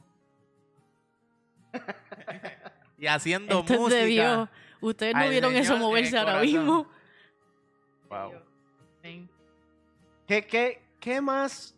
y 2.97 3.07
haciendo 3.07 3.59
Esto 3.59 3.73
es 3.73 3.79
música. 3.79 3.99
de 3.99 4.05
Dios. 4.05 4.49
Ustedes 4.81 5.15
no 5.15 5.29
vieron 5.29 5.55
eso 5.55 5.77
moverse 5.77 6.17
ahora 6.17 6.39
mismo. 6.41 6.87
Wow. 8.09 8.31
¿Qué, 10.27 10.45
qué, 10.45 10.81
qué 10.99 11.21
más? 11.21 11.75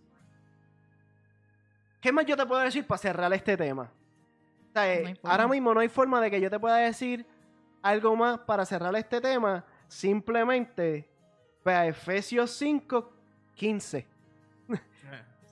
¿Qué 2.01 2.11
más 2.11 2.25
yo 2.25 2.35
te 2.35 2.45
puedo 2.45 2.61
decir 2.61 2.85
para 2.85 2.97
cerrar 2.97 3.33
este 3.33 3.55
tema? 3.57 3.91
O 4.69 4.71
sea, 4.73 4.93
eh, 4.93 5.17
No 5.23 5.29
ahora 5.29 5.47
mismo 5.47 5.73
no 5.73 5.79
hay 5.79 5.89
forma 5.89 6.21
de 6.21 6.31
que 6.31 6.39
yo 6.39 6.49
te 6.49 6.59
pueda 6.59 6.77
decir 6.77 7.25
algo 7.81 8.15
más 8.15 8.39
para 8.39 8.65
cerrar 8.65 8.95
este 8.95 9.19
tema. 9.21 9.65
Simplemente, 9.87 11.09
ve 11.65 11.73
a 11.73 11.87
Efesios 11.87 12.51
5, 12.51 13.11
15. 13.55 14.07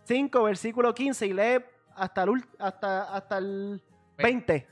5, 0.06 0.44
versículo 0.44 0.94
15 0.94 1.28
y 1.28 1.34
lee 1.34 1.64
hasta 1.96 2.24
el, 2.24 2.46
hasta, 2.60 3.04
hasta 3.14 3.38
el 3.40 3.82
20. 4.18 4.68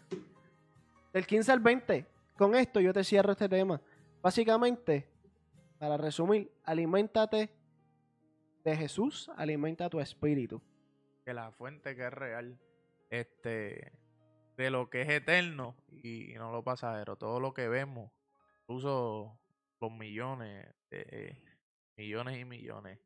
Del 1.16 1.26
15 1.26 1.50
al 1.54 1.62
20. 1.62 2.06
Con 2.36 2.56
esto 2.56 2.82
yo 2.82 2.92
te 2.92 3.02
cierro 3.02 3.32
este 3.32 3.48
tema. 3.48 3.80
Básicamente, 4.22 5.08
para 5.80 5.96
resumir, 5.96 6.52
aliméntate 6.66 7.50
de 8.66 8.76
Jesús, 8.76 9.32
alimenta 9.38 9.90
tu 9.90 10.02
espíritu. 10.02 10.62
que 11.24 11.34
la 11.34 11.54
fuente 11.54 11.96
que 11.96 12.06
es 12.06 12.12
real, 12.12 12.60
este, 13.10 13.94
de 14.58 14.70
lo 14.70 14.90
que 14.90 15.04
es 15.04 15.10
eterno 15.10 15.78
y, 15.88 16.34
no 16.34 16.52
lo 16.52 16.66
pasajero, 16.66 17.16
todo 17.16 17.40
lo 17.40 17.54
que 17.54 17.70
vemos, 17.70 18.12
incluso 18.64 19.40
los 19.80 19.92
millones, 19.94 20.68
millones 21.96 22.40
y 22.40 22.44
millones, 22.44 23.00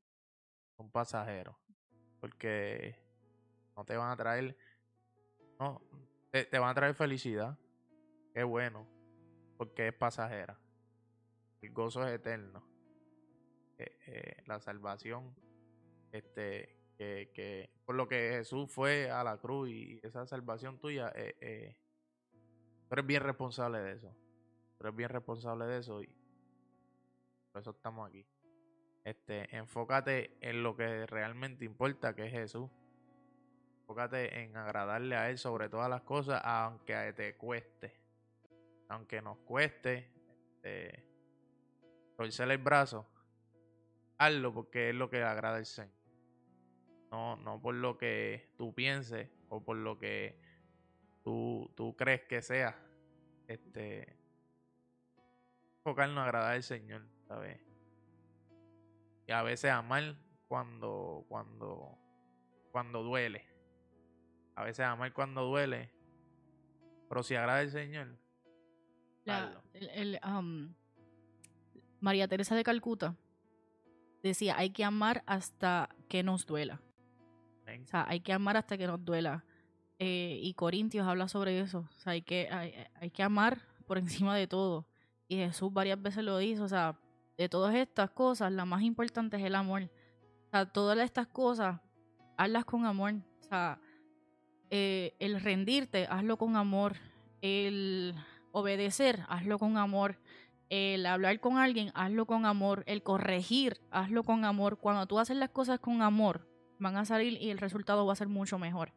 son 0.78 0.90
pasajeros. 0.90 1.56
Porque 2.20 2.96
no 3.78 3.86
te 3.86 3.96
van 3.96 4.10
a 4.10 4.18
traer, 4.18 4.58
no, 5.60 5.80
te, 6.32 6.46
te 6.46 6.58
van 6.58 6.72
a 6.72 6.74
traer 6.74 6.96
felicidad. 6.96 7.56
Qué 8.40 8.46
bueno, 8.46 8.88
porque 9.58 9.90
es 9.90 9.94
pasajera. 9.94 10.58
El 11.62 11.74
gozo 11.74 12.08
es 12.08 12.14
eterno. 12.14 12.64
Eh, 13.78 13.98
eh, 14.08 14.44
la 14.46 14.62
salvación, 14.62 15.36
este, 16.14 16.78
que, 16.98 17.70
por 17.84 17.96
lo 17.96 18.08
que 18.08 18.30
Jesús 18.32 18.72
fue 18.72 19.12
a 19.12 19.26
la 19.26 19.40
cruz 19.40 19.68
y 19.68 20.00
esa 20.04 20.26
salvación 20.26 20.80
tuya, 20.80 21.12
eh, 21.16 21.76
tú 22.88 22.94
eres 22.94 23.06
bien 23.06 23.24
responsable 23.24 23.80
de 23.80 23.92
eso. 23.92 24.16
Tú 24.78 24.86
eres 24.86 24.96
bien 24.96 25.10
responsable 25.10 25.66
de 25.66 25.80
eso 25.80 26.02
y 26.02 26.16
por 27.52 27.62
eso 27.62 27.72
estamos 27.72 28.08
aquí. 28.08 28.26
Este, 29.04 29.54
enfócate 29.54 30.38
en 30.40 30.64
lo 30.64 30.78
que 30.78 31.06
realmente 31.08 31.66
importa, 31.66 32.16
que 32.16 32.28
es 32.28 32.32
Jesús. 32.32 32.72
Enfócate 33.82 34.44
en 34.44 34.56
agradarle 34.56 35.18
a 35.18 35.30
Él 35.30 35.38
sobre 35.38 35.68
todas 35.68 35.90
las 35.90 36.04
cosas, 36.04 36.42
aunque 36.46 37.12
te 37.18 37.36
cueste. 37.36 38.00
Aunque 38.90 39.22
nos 39.22 39.38
cueste, 39.40 40.12
este, 40.56 41.04
torcer 42.18 42.52
el 42.52 42.58
brazo, 42.58 43.08
hazlo 44.18 44.54
porque 44.54 44.90
es 44.90 44.96
lo 44.96 45.10
que 45.10 45.24
agrada 45.24 45.58
al 45.58 45.66
Señor. 45.66 45.94
No, 47.12 47.38
no 47.38 47.62
por 47.62 47.76
lo 47.76 47.98
que 47.98 48.52
tú 48.58 48.74
pienses 48.74 49.30
o 49.48 49.64
por 49.64 49.78
lo 49.78 49.98
que 49.98 50.40
tú, 51.24 51.72
tú 51.76 51.96
crees 51.96 52.24
que 52.24 52.42
sea. 52.42 52.78
Este, 53.48 54.16
enfocarnos 55.78 56.18
en 56.18 56.24
agradar 56.24 56.54
al 56.54 56.64
Señor, 56.64 57.04
¿sabes? 57.28 57.60
Y 59.28 59.32
a 59.32 59.42
veces 59.44 59.72
amar 59.72 60.16
cuando, 60.48 61.26
cuando, 61.28 61.98
cuando 62.72 63.04
duele. 63.04 63.48
A 64.56 64.64
veces 64.64 64.86
amar 64.86 65.14
cuando 65.14 65.46
duele. 65.46 65.92
Pero 67.08 67.24
si 67.24 67.36
agrada 67.36 67.60
al 67.60 67.70
Señor, 67.70 68.08
La- 69.30 69.44
hazlo. 69.46 69.62
el- 69.74 69.90
el, 69.90 70.20
am, 70.22 70.74
María 72.00 72.28
Teresa 72.28 72.56
de 72.56 72.64
Calcuta 72.64 73.16
decía, 74.24 74.58
hay 74.58 74.70
que 74.72 74.84
amar 74.84 75.24
hasta 75.26 75.90
que 76.08 76.24
nos 76.24 76.46
duela. 76.46 76.82
O 77.84 77.88
sea, 77.88 78.06
hay 78.08 78.20
que 78.22 78.34
amar 78.34 78.58
hasta 78.58 78.78
que 78.78 78.88
nos 78.88 79.04
duela. 79.04 79.44
Eh, 80.00 80.40
y 80.42 80.54
Corintios 80.54 81.06
habla 81.08 81.28
sobre 81.28 81.60
eso. 81.60 81.88
O 81.96 82.00
sea, 82.00 82.14
hay 82.14 82.22
que, 82.22 82.48
hay, 82.52 82.74
hay 82.96 83.12
que 83.12 83.22
amar 83.22 83.60
por 83.86 83.98
encima 83.98 84.36
de 84.36 84.48
todo. 84.48 84.86
Y 85.28 85.36
Jesús 85.38 85.72
varias 85.72 86.02
veces 86.02 86.24
lo 86.24 86.38
dice. 86.38 86.62
O 86.62 86.68
sea, 86.68 86.98
de 87.38 87.48
todas 87.50 87.76
estas 87.76 88.10
cosas, 88.10 88.52
la 88.52 88.66
más 88.66 88.82
importante 88.82 89.38
es 89.38 89.44
el 89.44 89.56
amor. 89.56 89.84
O 89.84 90.50
sea, 90.52 90.66
todas 90.66 90.98
estas 91.00 91.28
cosas, 91.28 91.80
hazlas 92.38 92.66
con 92.66 92.86
amor. 92.86 93.14
O 93.42 93.44
sea, 93.44 93.80
eh, 94.72 95.14
el 95.20 95.40
rendirte, 95.42 96.08
hazlo 96.10 96.38
con 96.38 96.56
amor. 96.56 96.96
El 97.42 98.16
obedecer, 98.52 99.26
hazlo 99.28 99.60
con 99.60 99.78
amor. 99.78 100.20
El 100.70 101.06
hablar 101.06 101.40
con 101.40 101.58
alguien, 101.58 101.92
hazlo 101.96 102.26
con 102.26 102.46
amor. 102.46 102.84
El 102.86 103.04
corregir, 103.04 103.82
hazlo 103.92 104.24
con 104.24 104.46
amor. 104.46 104.78
Cuando 104.78 105.06
tú 105.08 105.20
haces 105.20 105.38
las 105.38 105.50
cosas 105.50 105.80
con 105.80 106.02
amor, 106.02 106.48
van 106.78 106.98
a 106.98 107.06
salir 107.06 107.42
y 107.42 107.50
el 107.50 107.58
resultado 107.58 108.06
va 108.06 108.14
a 108.14 108.16
ser 108.16 108.28
mucho 108.28 108.60
mejor. 108.60 108.94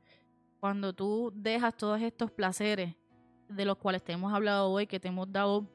Cuando 0.60 0.92
tú 0.92 1.32
dejas 1.34 1.76
todos 1.76 2.00
estos 2.00 2.30
placeres 2.30 2.94
de 3.48 3.64
los 3.64 3.76
cuales 3.78 4.02
te 4.02 4.12
hemos 4.12 4.32
hablado 4.32 4.70
hoy, 4.70 4.86
que 4.86 5.00
te 5.00 5.08
hemos 5.08 5.30
dado 5.32 5.66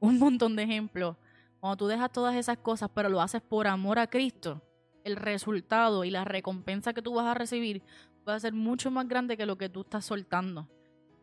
un 0.00 0.18
montón 0.18 0.56
de 0.56 0.64
ejemplos, 0.64 1.16
cuando 1.60 1.76
tú 1.76 1.86
dejas 1.86 2.12
todas 2.12 2.34
esas 2.34 2.58
cosas, 2.58 2.90
pero 2.94 3.08
lo 3.08 3.20
haces 3.20 3.42
por 3.42 3.66
amor 3.66 3.98
a 3.98 4.08
Cristo, 4.08 4.62
el 5.04 5.16
resultado 5.16 6.04
y 6.04 6.10
la 6.10 6.24
recompensa 6.24 6.92
que 6.92 7.02
tú 7.02 7.14
vas 7.14 7.26
a 7.26 7.34
recibir 7.34 7.82
va 8.28 8.34
a 8.34 8.40
ser 8.40 8.52
mucho 8.52 8.90
más 8.90 9.08
grande 9.08 9.36
que 9.36 9.46
lo 9.46 9.56
que 9.56 9.68
tú 9.68 9.82
estás 9.82 10.04
soltando. 10.04 10.68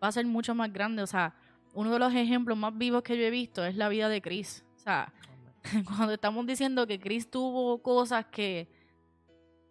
Va 0.01 0.07
a 0.07 0.11
ser 0.11 0.25
mucho 0.25 0.55
más 0.55 0.71
grande. 0.71 1.03
O 1.03 1.07
sea, 1.07 1.35
uno 1.73 1.91
de 1.91 1.99
los 1.99 2.13
ejemplos 2.13 2.57
más 2.57 2.77
vivos 2.77 3.03
que 3.03 3.17
yo 3.17 3.23
he 3.23 3.29
visto 3.29 3.65
es 3.65 3.75
la 3.75 3.89
vida 3.89 4.09
de 4.09 4.21
Chris. 4.21 4.63
O 4.75 4.79
sea, 4.79 5.13
cuando 5.85 6.13
estamos 6.13 6.45
diciendo 6.45 6.85
que 6.87 6.99
Chris 6.99 7.29
tuvo 7.29 7.81
cosas 7.81 8.25
que 8.25 8.67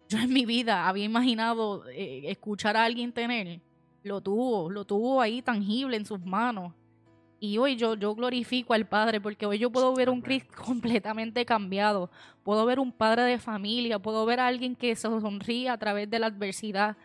yo 0.09 0.19
en 0.19 0.31
mi 0.31 0.45
vida 0.45 0.87
había 0.87 1.05
imaginado 1.05 1.87
eh, 1.89 2.23
escuchar 2.25 2.77
a 2.77 2.83
alguien 2.83 3.11
tener, 3.11 3.61
lo 4.03 4.21
tuvo, 4.21 4.69
lo 4.69 4.85
tuvo 4.85 5.21
ahí 5.21 5.41
tangible 5.41 5.97
en 5.97 6.05
sus 6.05 6.19
manos. 6.19 6.73
Y 7.39 7.57
hoy 7.57 7.75
yo, 7.75 7.95
yo 7.95 8.15
glorifico 8.15 8.73
al 8.73 8.87
Padre 8.87 9.19
porque 9.19 9.45
hoy 9.45 9.57
yo 9.57 9.69
puedo 9.69 9.93
ver 9.93 10.09
un. 10.09 10.21
Chris 10.21 10.45
completamente 10.45 11.45
cambiado. 11.45 12.09
Puedo 12.43 12.65
ver 12.65 12.79
un 12.79 12.91
padre 12.91 13.23
de 13.23 13.37
familia, 13.37 13.99
puedo 13.99 14.25
ver 14.25 14.39
a 14.39 14.47
alguien 14.47 14.75
que 14.77 14.95
se 14.95 15.09
sonríe 15.09 15.67
a 15.69 15.77
través 15.77 16.09
de 16.09 16.19
la 16.19 16.27
adversidad. 16.27 16.95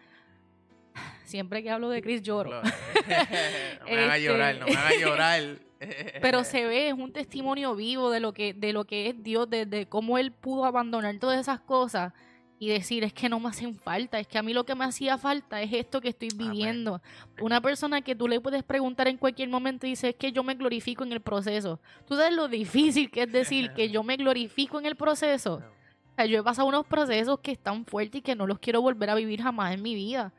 Siempre 1.24 1.62
que 1.62 1.70
hablo 1.70 1.90
de 1.90 2.00
Chris 2.02 2.22
lloro. 2.22 2.62
No 2.62 3.86
me 3.86 4.04
hagas 4.04 4.16
Este- 4.16 4.22
llorar, 4.24 4.56
no 4.58 4.66
me 4.66 4.74
hagas 4.76 4.98
llorar. 5.00 5.42
pero 6.22 6.42
se 6.44 6.64
ve, 6.66 6.88
es 6.88 6.94
un 6.94 7.12
testimonio 7.12 7.74
vivo 7.76 8.10
de 8.10 8.20
lo 8.20 8.32
que, 8.32 8.52
de 8.52 8.72
lo 8.72 8.84
que 8.84 9.08
es 9.08 9.22
Dios, 9.22 9.48
de, 9.48 9.64
de 9.66 9.86
cómo 9.86 10.18
Él 10.18 10.32
pudo 10.32 10.64
abandonar 10.64 11.16
todas 11.18 11.38
esas 11.38 11.60
cosas 11.60 12.12
y 12.58 12.68
decir, 12.70 13.04
es 13.04 13.12
que 13.12 13.28
no 13.28 13.38
me 13.38 13.48
hacen 13.50 13.76
falta, 13.76 14.18
es 14.18 14.26
que 14.26 14.36
a 14.36 14.42
mí 14.42 14.52
lo 14.52 14.64
que 14.64 14.74
me 14.74 14.84
hacía 14.84 15.16
falta 15.16 15.62
es 15.62 15.72
esto 15.72 16.00
que 16.00 16.08
estoy 16.08 16.30
Amén. 16.34 16.50
viviendo. 16.50 17.00
Una 17.40 17.60
persona 17.60 18.00
que 18.02 18.16
tú 18.16 18.26
le 18.26 18.40
puedes 18.40 18.64
preguntar 18.64 19.06
en 19.06 19.16
cualquier 19.16 19.48
momento 19.48 19.86
y 19.86 19.90
dice, 19.90 20.08
es 20.08 20.16
que 20.16 20.32
yo 20.32 20.42
me 20.42 20.54
glorifico 20.54 21.04
en 21.04 21.12
el 21.12 21.20
proceso. 21.20 21.78
Tú 22.06 22.16
sabes 22.16 22.32
lo 22.34 22.48
difícil 22.48 23.10
que 23.12 23.22
es 23.22 23.32
decir 23.32 23.72
que 23.74 23.88
yo 23.90 24.02
me 24.02 24.16
glorifico 24.16 24.80
en 24.80 24.86
el 24.86 24.96
proceso. 24.96 25.62
O 26.10 26.14
sea, 26.16 26.26
yo 26.26 26.40
he 26.40 26.42
pasado 26.42 26.66
unos 26.66 26.84
procesos 26.84 27.38
que 27.38 27.52
están 27.52 27.84
fuertes 27.86 28.18
y 28.18 28.22
que 28.22 28.34
no 28.34 28.48
los 28.48 28.58
quiero 28.58 28.82
volver 28.82 29.10
a 29.10 29.14
vivir 29.14 29.40
jamás 29.40 29.72
en 29.72 29.80
mi 29.82 29.94
vida. 29.94 30.32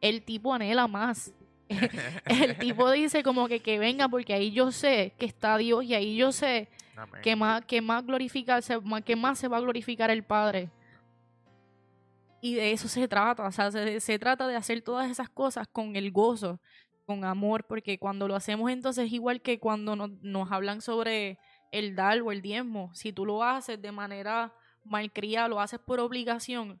El 0.00 0.22
tipo 0.22 0.54
anhela 0.54 0.86
más. 0.86 1.32
El 2.26 2.56
tipo 2.58 2.90
dice 2.90 3.22
como 3.22 3.48
que 3.48 3.60
que 3.60 3.78
venga 3.78 4.08
porque 4.08 4.32
ahí 4.32 4.50
yo 4.52 4.72
sé 4.72 5.12
que 5.18 5.26
está 5.26 5.56
Dios 5.58 5.84
y 5.84 5.94
ahí 5.94 6.16
yo 6.16 6.32
sé 6.32 6.68
Amén. 6.96 7.20
que 7.22 7.36
más, 7.36 7.64
que 7.64 7.82
más 7.82 8.04
glorificarse, 8.06 8.78
que 9.04 9.16
más 9.16 9.38
se 9.38 9.48
va 9.48 9.58
a 9.58 9.60
glorificar 9.60 10.10
el 10.10 10.22
Padre. 10.22 10.70
Y 12.40 12.54
de 12.54 12.72
eso 12.72 12.88
se 12.88 13.08
trata, 13.08 13.46
o 13.46 13.52
sea, 13.52 13.70
se, 13.70 14.00
se 14.00 14.18
trata 14.18 14.46
de 14.46 14.54
hacer 14.56 14.80
todas 14.80 15.10
esas 15.10 15.28
cosas 15.28 15.66
con 15.66 15.96
el 15.96 16.12
gozo, 16.12 16.60
con 17.04 17.24
amor, 17.24 17.64
porque 17.64 17.98
cuando 17.98 18.28
lo 18.28 18.36
hacemos 18.36 18.70
entonces 18.70 19.06
es 19.06 19.12
igual 19.12 19.40
que 19.40 19.58
cuando 19.58 19.96
nos, 19.96 20.10
nos 20.22 20.52
hablan 20.52 20.80
sobre 20.80 21.38
el 21.72 21.96
dar 21.96 22.20
o 22.22 22.30
el 22.30 22.40
diezmo, 22.40 22.94
si 22.94 23.12
tú 23.12 23.26
lo 23.26 23.42
haces 23.42 23.82
de 23.82 23.92
manera 23.92 24.54
malcriada, 24.84 25.48
lo 25.48 25.60
haces 25.60 25.80
por 25.80 25.98
obligación, 26.00 26.80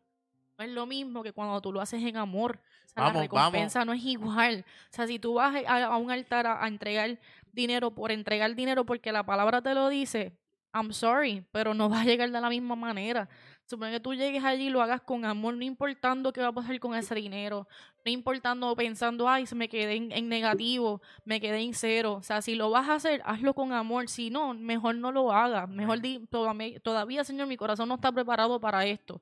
no 0.58 0.64
es 0.64 0.70
lo 0.70 0.86
mismo 0.86 1.22
que 1.22 1.32
cuando 1.32 1.60
tú 1.60 1.72
lo 1.72 1.80
haces 1.80 2.02
en 2.02 2.16
amor. 2.16 2.60
La 3.02 3.12
Vamos, 3.12 3.28
vamos. 3.30 3.52
recompensa 3.52 3.84
no 3.84 3.92
es 3.92 4.04
igual. 4.04 4.64
O 4.90 4.94
sea, 4.94 5.06
si 5.06 5.18
tú 5.18 5.34
vas 5.34 5.54
a, 5.66 5.84
a 5.84 5.96
un 5.96 6.10
altar 6.10 6.46
a, 6.46 6.64
a 6.64 6.68
entregar 6.68 7.18
dinero 7.52 7.94
por 7.94 8.12
entregar 8.12 8.54
dinero 8.54 8.84
porque 8.84 9.12
la 9.12 9.24
palabra 9.24 9.62
te 9.62 9.74
lo 9.74 9.88
dice, 9.88 10.36
I'm 10.72 10.92
sorry, 10.92 11.44
pero 11.52 11.74
no 11.74 11.88
va 11.90 12.00
a 12.00 12.04
llegar 12.04 12.30
de 12.30 12.40
la 12.40 12.48
misma 12.48 12.76
manera. 12.76 13.28
Supone 13.66 13.90
que 13.92 14.00
tú 14.00 14.14
llegues 14.14 14.42
allí 14.44 14.68
y 14.68 14.70
lo 14.70 14.80
hagas 14.80 15.02
con 15.02 15.26
amor, 15.26 15.54
no 15.54 15.62
importando 15.62 16.32
qué 16.32 16.40
va 16.40 16.48
a 16.48 16.52
pasar 16.52 16.78
con 16.80 16.94
ese 16.94 17.14
dinero, 17.14 17.68
no 18.02 18.10
importando 18.10 18.74
pensando, 18.74 19.28
ay, 19.28 19.44
se 19.44 19.54
me 19.54 19.68
quedé 19.68 19.96
en, 19.96 20.10
en 20.10 20.28
negativo, 20.30 21.02
me 21.24 21.38
quedé 21.38 21.58
en 21.60 21.74
cero. 21.74 22.14
O 22.14 22.22
sea, 22.22 22.40
si 22.40 22.54
lo 22.54 22.70
vas 22.70 22.88
a 22.88 22.94
hacer, 22.94 23.20
hazlo 23.26 23.52
con 23.54 23.72
amor. 23.74 24.08
Si 24.08 24.30
no, 24.30 24.54
mejor 24.54 24.94
no 24.96 25.12
lo 25.12 25.32
hagas. 25.32 25.68
Mejor 25.68 26.00
di, 26.00 26.26
todavía, 26.30 26.80
todavía, 26.80 27.24
Señor, 27.24 27.46
mi 27.46 27.58
corazón 27.58 27.88
no 27.90 27.96
está 27.96 28.10
preparado 28.10 28.58
para 28.58 28.86
esto. 28.86 29.20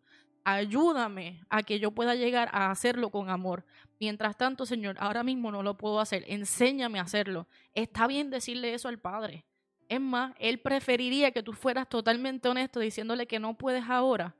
Ayúdame 0.48 1.40
a 1.50 1.64
que 1.64 1.80
yo 1.80 1.90
pueda 1.90 2.14
llegar 2.14 2.48
a 2.52 2.70
hacerlo 2.70 3.10
con 3.10 3.30
amor. 3.30 3.64
Mientras 3.98 4.36
tanto, 4.36 4.64
Señor, 4.64 4.94
ahora 5.00 5.24
mismo 5.24 5.50
no 5.50 5.64
lo 5.64 5.76
puedo 5.76 5.98
hacer. 5.98 6.22
Enséñame 6.28 7.00
a 7.00 7.02
hacerlo. 7.02 7.48
Está 7.74 8.06
bien 8.06 8.30
decirle 8.30 8.72
eso 8.72 8.86
al 8.86 9.00
Padre. 9.00 9.44
Es 9.88 10.00
más, 10.00 10.36
Él 10.38 10.60
preferiría 10.60 11.32
que 11.32 11.42
tú 11.42 11.52
fueras 11.52 11.88
totalmente 11.88 12.48
honesto 12.48 12.78
diciéndole 12.78 13.26
que 13.26 13.40
no 13.40 13.58
puedes 13.58 13.90
ahora 13.90 14.36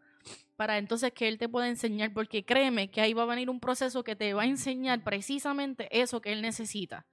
para 0.54 0.78
entonces 0.78 1.12
que 1.12 1.26
Él 1.26 1.38
te 1.38 1.48
pueda 1.48 1.68
enseñar, 1.68 2.12
porque 2.12 2.44
créeme 2.44 2.88
que 2.88 3.00
ahí 3.00 3.12
va 3.12 3.24
a 3.24 3.26
venir 3.26 3.50
un 3.50 3.58
proceso 3.58 4.04
que 4.04 4.14
te 4.14 4.32
va 4.32 4.42
a 4.42 4.46
enseñar 4.46 5.02
precisamente 5.02 5.88
eso 5.90 6.20
que 6.20 6.32
Él 6.32 6.40
necesita. 6.40 7.04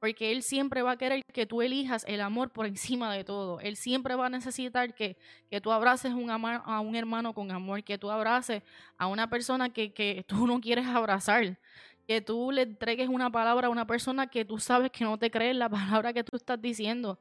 Porque 0.00 0.30
Él 0.30 0.42
siempre 0.42 0.82
va 0.82 0.92
a 0.92 0.96
querer 0.96 1.22
que 1.32 1.46
tú 1.46 1.60
elijas 1.60 2.04
el 2.06 2.20
amor 2.20 2.50
por 2.50 2.66
encima 2.66 3.12
de 3.12 3.24
todo. 3.24 3.60
Él 3.60 3.76
siempre 3.76 4.14
va 4.14 4.26
a 4.26 4.30
necesitar 4.30 4.94
que, 4.94 5.16
que 5.50 5.60
tú 5.60 5.72
abraces 5.72 6.12
un 6.12 6.30
a 6.30 6.80
un 6.80 6.94
hermano 6.94 7.34
con 7.34 7.50
amor, 7.50 7.82
que 7.82 7.98
tú 7.98 8.10
abraces 8.10 8.62
a 8.96 9.08
una 9.08 9.28
persona 9.28 9.70
que, 9.70 9.92
que 9.92 10.24
tú 10.26 10.46
no 10.46 10.60
quieres 10.60 10.86
abrazar, 10.86 11.58
que 12.06 12.20
tú 12.20 12.52
le 12.52 12.62
entregues 12.62 13.08
una 13.08 13.30
palabra 13.30 13.66
a 13.66 13.70
una 13.70 13.86
persona 13.86 14.28
que 14.28 14.44
tú 14.44 14.58
sabes 14.58 14.90
que 14.90 15.04
no 15.04 15.18
te 15.18 15.30
cree 15.30 15.50
en 15.50 15.58
la 15.58 15.68
palabra 15.68 16.12
que 16.12 16.22
tú 16.24 16.36
estás 16.36 16.60
diciendo. 16.60 17.18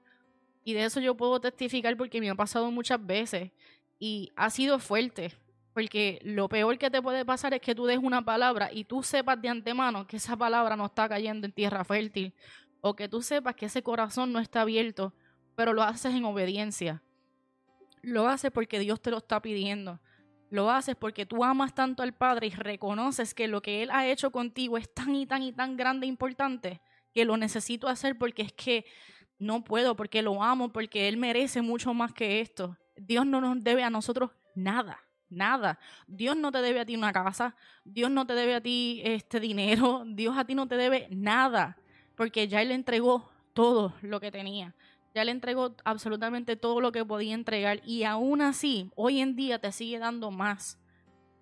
Y 0.63 0.73
de 0.73 0.83
eso 0.83 0.99
yo 0.99 1.15
puedo 1.15 1.39
testificar 1.39 1.95
porque 1.97 2.19
me 2.19 2.29
ha 2.29 2.35
pasado 2.35 2.69
muchas 2.71 3.03
veces 3.03 3.51
y 3.99 4.31
ha 4.35 4.49
sido 4.49 4.79
fuerte. 4.79 5.33
Porque 5.73 6.19
lo 6.23 6.49
peor 6.49 6.77
que 6.79 6.89
te 6.89 7.01
puede 7.01 7.23
pasar 7.23 7.53
es 7.53 7.61
que 7.61 7.75
tú 7.75 7.85
des 7.85 7.99
una 7.99 8.25
palabra 8.25 8.69
y 8.73 8.83
tú 8.83 9.03
sepas 9.03 9.39
de 9.39 9.47
antemano 9.47 10.07
que 10.07 10.17
esa 10.17 10.35
palabra 10.35 10.75
no 10.75 10.87
está 10.87 11.07
cayendo 11.07 11.45
en 11.45 11.53
tierra 11.53 11.83
fértil. 11.83 12.33
O 12.81 12.95
que 12.95 13.09
tú 13.09 13.21
sepas 13.21 13.55
que 13.55 13.65
ese 13.65 13.83
corazón 13.83 14.31
no 14.31 14.39
está 14.39 14.61
abierto, 14.61 15.13
pero 15.55 15.73
lo 15.73 15.83
haces 15.83 16.13
en 16.13 16.25
obediencia. 16.25 17.01
Lo 18.01 18.27
haces 18.27 18.51
porque 18.51 18.79
Dios 18.79 19.01
te 19.01 19.11
lo 19.11 19.17
está 19.17 19.41
pidiendo. 19.41 19.99
Lo 20.49 20.71
haces 20.71 20.95
porque 20.95 21.25
tú 21.25 21.43
amas 21.43 21.73
tanto 21.75 22.03
al 22.03 22.13
Padre 22.13 22.47
y 22.47 22.51
reconoces 22.51 23.33
que 23.33 23.47
lo 23.47 23.61
que 23.61 23.83
Él 23.83 23.89
ha 23.91 24.07
hecho 24.07 24.31
contigo 24.31 24.77
es 24.77 24.93
tan 24.93 25.13
y 25.15 25.25
tan 25.25 25.43
y 25.43 25.51
tan 25.51 25.75
grande 25.75 26.05
e 26.05 26.09
importante 26.09 26.79
que 27.13 27.25
lo 27.25 27.35
necesito 27.35 27.87
hacer 27.87 28.17
porque 28.17 28.43
es 28.43 28.53
que 28.53 28.85
no 29.39 29.63
puedo, 29.63 29.95
porque 29.95 30.21
lo 30.21 30.41
amo, 30.41 30.71
porque 30.71 31.07
Él 31.07 31.17
merece 31.17 31.61
mucho 31.61 31.93
más 31.93 32.13
que 32.13 32.39
esto. 32.39 32.77
Dios 32.95 33.25
no 33.25 33.41
nos 33.41 33.63
debe 33.63 33.83
a 33.83 33.89
nosotros 33.89 34.31
nada, 34.55 34.99
nada. 35.29 35.79
Dios 36.07 36.37
no 36.37 36.51
te 36.51 36.61
debe 36.61 36.79
a 36.79 36.85
ti 36.85 36.95
una 36.95 37.13
casa, 37.13 37.55
Dios 37.83 38.09
no 38.09 38.25
te 38.25 38.33
debe 38.33 38.55
a 38.55 38.61
ti 38.61 39.01
este 39.03 39.39
dinero, 39.39 40.03
Dios 40.07 40.37
a 40.37 40.45
ti 40.45 40.55
no 40.55 40.67
te 40.67 40.77
debe 40.77 41.07
nada, 41.11 41.77
porque 42.17 42.47
ya 42.49 42.61
Él 42.61 42.71
entregó 42.71 43.29
todo 43.53 43.93
lo 44.01 44.19
que 44.19 44.31
tenía. 44.31 44.75
Ya 45.15 45.23
le 45.23 45.31
entregó 45.31 45.75
absolutamente 45.85 46.55
todo 46.57 46.81
lo 46.81 46.91
que 46.91 47.05
podía 47.05 47.33
entregar 47.33 47.81
y 47.85 48.03
aún 48.03 48.41
así, 48.41 48.91
hoy 48.95 49.19
en 49.21 49.35
día 49.35 49.59
te 49.59 49.71
sigue 49.71 49.99
dando 49.99 50.31
más. 50.31 50.77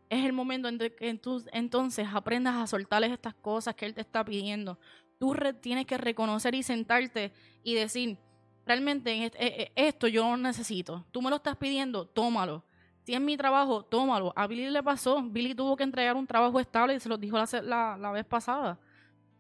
Es 0.10 0.24
el 0.24 0.34
momento 0.34 0.68
en 0.70 0.78
que 0.78 1.20
entonces 1.52 2.08
aprendas 2.14 2.56
a 2.56 2.68
soltarles 2.68 3.12
estas 3.12 3.34
cosas 3.34 3.74
que 3.76 3.86
Él 3.86 3.94
te 3.96 4.02
está 4.02 4.24
pidiendo. 4.24 4.78
Tú 5.18 5.36
tienes 5.62 5.86
que 5.88 5.98
reconocer 5.98 6.54
y 6.56 6.62
sentarte 6.64 7.34
y 7.64 7.74
decir, 7.74 8.20
realmente 8.66 9.12
en 9.14 9.24
est- 9.24 9.36
eh, 9.36 9.64
eh, 9.64 9.72
esto 9.76 10.08
yo 10.08 10.30
lo 10.30 10.38
necesito. 10.38 11.06
Tú 11.12 11.22
me 11.22 11.30
lo 11.30 11.38
estás 11.38 11.58
pidiendo, 11.58 12.06
tómalo. 12.06 12.64
Si 13.04 13.14
es 13.14 13.22
mi 13.22 13.38
trabajo, 13.38 13.84
tómalo. 13.84 14.32
A 14.36 14.48
Billy 14.48 14.70
le 14.70 14.84
pasó. 14.84 15.22
Billy 15.24 15.56
tuvo 15.56 15.76
que 15.76 15.84
entregar 15.84 16.16
un 16.16 16.28
trabajo 16.28 16.60
estable 16.60 16.96
y 16.96 17.00
se 17.00 17.10
lo 17.10 17.18
dijo 17.18 17.38
la 17.38 18.12
vez 18.14 18.26
pasada. 18.26 18.80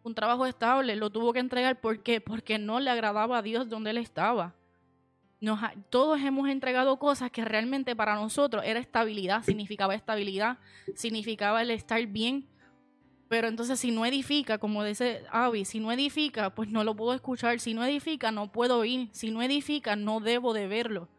Un 0.06 0.14
trabajo 0.14 0.46
estable, 0.46 0.96
lo 0.96 1.10
tuvo 1.10 1.34
que 1.34 1.40
entregar. 1.40 1.82
¿Por? 1.82 2.00
Porque 2.24 2.60
no 2.60 2.80
le 2.80 2.92
agradaba 2.92 3.40
a 3.40 3.42
Dios 3.42 3.68
donde 3.68 3.90
él 3.90 3.98
estaba. 3.98 4.54
Nos 5.42 5.60
todos 5.90 6.22
hemos 6.22 6.48
entregado 6.48 7.00
cosas 7.00 7.32
que 7.32 7.44
realmente 7.44 7.96
para 7.96 8.14
nosotros 8.14 8.64
era 8.64 8.80
estabilidad, 8.80 9.42
significaba 9.42 9.96
estabilidad, 9.96 10.60
significaba 10.94 11.64
el 11.64 11.72
estar 11.72 12.06
bien. 12.06 12.48
Pero 13.30 13.48
entonces 13.48 13.80
si 13.80 13.90
no 13.90 14.06
edifica, 14.06 14.60
como 14.60 14.84
dice 14.84 15.24
Avi, 15.32 15.66
si 15.66 15.80
no 15.80 15.92
edifica, 15.92 16.54
pues 16.54 16.70
no 16.70 16.84
lo 16.84 16.96
puedo 16.96 17.16
escuchar. 17.16 17.60
Si 17.60 17.74
no 17.74 17.84
edifica, 17.84 18.32
no 18.32 18.52
puedo 18.52 18.86
ir. 18.86 19.10
Si 19.12 19.32
no 19.32 19.42
edifica, 19.42 19.96
no 19.96 20.20
debo 20.20 20.54
de 20.54 20.68
verlo. 20.68 21.10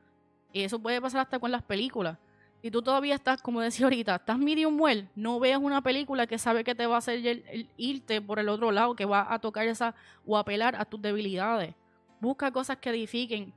Y 0.53 0.63
eso 0.63 0.79
puede 0.79 1.01
pasar 1.01 1.23
hasta 1.23 1.41
con 1.41 1.51
las 1.51 1.65
películas. 1.65 2.19
Si 2.67 2.71
tú 2.73 2.83
todavía 2.83 3.15
estás, 3.15 3.41
como 3.43 3.61
decía 3.61 3.87
ahorita, 3.87 4.17
estás 4.17 4.37
medium 4.41 4.81
well, 4.81 5.09
no 5.15 5.39
veas 5.39 5.61
una 5.61 5.83
película 5.83 6.27
que 6.27 6.37
sabe 6.37 6.65
que 6.65 6.75
te 6.75 6.85
va 6.85 6.97
a 6.97 6.99
hacer 6.99 7.45
irte 7.77 8.21
por 8.21 8.41
el 8.41 8.49
otro 8.49 8.73
lado, 8.73 8.97
que 8.97 9.05
va 9.05 9.33
a 9.33 9.39
tocar 9.39 9.69
esa 9.69 9.95
o 10.27 10.37
apelar 10.37 10.75
a 10.75 10.85
tus 10.85 11.01
debilidades. 11.01 11.77
Busca 12.21 12.51
cosas 12.51 12.79
que 12.79 12.91
edifiquen. 12.91 13.53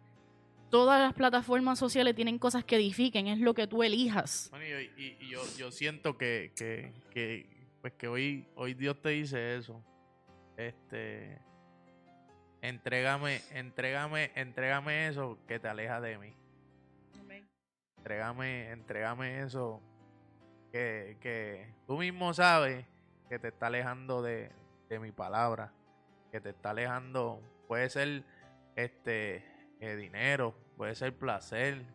Todas 0.70 1.02
las 1.02 1.14
plataformas 1.16 1.80
sociales 1.80 2.14
tienen 2.14 2.38
cosas 2.38 2.64
que 2.64 2.76
edifiquen, 2.76 3.26
es 3.26 3.40
lo 3.40 3.56
que 3.56 3.66
tú 3.66 3.82
elijas. 3.82 4.50
Bueno, 4.52 4.66
y, 4.68 4.92
y- 5.04 5.18
y 5.22 5.30
yo 5.58 5.72
siento 5.72 6.16
que, 6.16 6.52
que, 6.56 6.94
que, 7.10 7.48
pues 7.82 7.94
que 7.94 8.08
hoy, 8.08 8.46
hoy 8.54 8.76
Dios 8.76 9.02
te 9.02 9.10
dice 9.10 9.56
eso. 9.56 9.84
Este, 10.56 11.42
entrégame, 12.62 13.42
entrégame, 13.54 14.32
entrégame 14.36 15.08
eso 15.08 15.40
que 15.48 15.60
te 15.60 15.68
aleja 15.68 16.00
de 16.00 16.20
mí. 16.20 16.34
Entrégame, 18.00 18.72
entrégame 18.72 19.42
eso 19.42 19.82
que, 20.72 21.18
que 21.20 21.74
tú 21.86 21.98
mismo 21.98 22.34
sabes 22.34 22.86
que 23.28 23.40
te 23.40 23.50
está 23.50 23.68
alejando 23.68 24.22
de, 24.22 24.52
de 24.88 25.00
mi 25.00 25.12
palabra, 25.12 25.74
que 26.32 26.40
te 26.40 26.50
está 26.50 26.70
alejando, 26.70 27.42
puede 27.68 27.90
ser 27.90 28.24
este 28.76 29.46
eh, 29.82 29.96
dinero, 29.98 30.56
puede 30.78 30.96
ser 30.96 31.18
placer, 31.18 31.86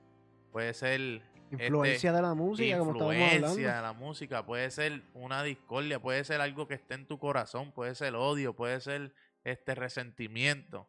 puede 0.52 0.74
ser 0.74 1.22
Influencia 1.50 2.12
de 2.12 2.22
la 2.22 2.34
música, 2.34 2.78
como 2.78 2.90
influencia 2.90 3.38
hablando. 3.38 3.56
de 3.56 3.82
la 3.82 3.92
música, 3.92 4.44
puede 4.44 4.70
ser 4.70 5.02
una 5.14 5.42
discordia, 5.42 6.00
puede 6.00 6.24
ser 6.24 6.40
algo 6.40 6.66
que 6.66 6.74
esté 6.74 6.94
en 6.94 7.06
tu 7.06 7.18
corazón, 7.18 7.72
puede 7.72 7.94
ser 7.94 8.14
odio, 8.14 8.54
puede 8.54 8.80
ser 8.80 9.14
este 9.44 9.74
resentimiento. 9.74 10.88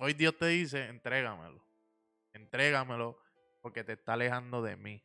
Hoy 0.00 0.12
Dios 0.12 0.36
te 0.36 0.46
dice, 0.46 0.88
entrégamelo. 0.88 1.64
Entrégamelo 2.34 3.18
porque 3.64 3.82
te 3.82 3.94
está 3.94 4.12
alejando 4.12 4.60
de 4.60 4.76
mí. 4.76 5.02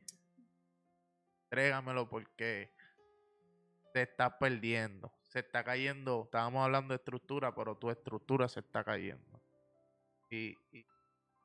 Entrégamelo 1.45 2.10
porque 2.10 2.76
te 3.94 4.02
estás 4.02 4.34
perdiendo. 4.38 5.14
Se 5.23 5.40
está 5.40 5.64
cayendo. 5.64 6.23
Estábamos 6.26 6.65
hablando 6.65 6.90
de 6.90 6.98
estructura, 6.98 7.56
pero 7.56 7.77
tu 7.77 7.90
estructura 7.90 8.49
se 8.49 8.60
está 8.60 8.84
cayendo. 8.84 9.41
Y, 10.30 10.57
y, 10.73 10.86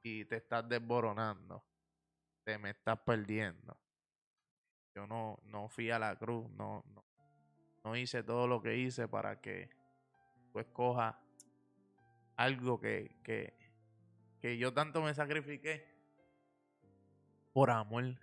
y 0.02 0.24
te 0.24 0.38
estás 0.38 0.68
desboronando 0.68 1.64
te 2.42 2.58
me 2.58 2.70
estás 2.70 2.98
perdiendo. 2.98 3.78
Yo 4.92 5.06
no, 5.06 5.38
no 5.44 5.68
fui 5.68 5.90
a 5.92 6.00
la 6.00 6.16
cruz, 6.16 6.50
no, 6.50 6.84
no, 6.88 7.04
no 7.84 7.96
hice 7.96 8.24
todo 8.24 8.48
lo 8.48 8.60
que 8.60 8.76
hice 8.76 9.06
para 9.06 9.40
que 9.40 9.70
tú 10.52 10.58
escojas 10.58 11.14
algo 12.34 12.80
que, 12.80 13.16
que, 13.22 13.54
que 14.40 14.58
yo 14.58 14.74
tanto 14.74 15.00
me 15.00 15.14
sacrifiqué 15.14 15.93
por 17.54 17.70
amor 17.70 18.16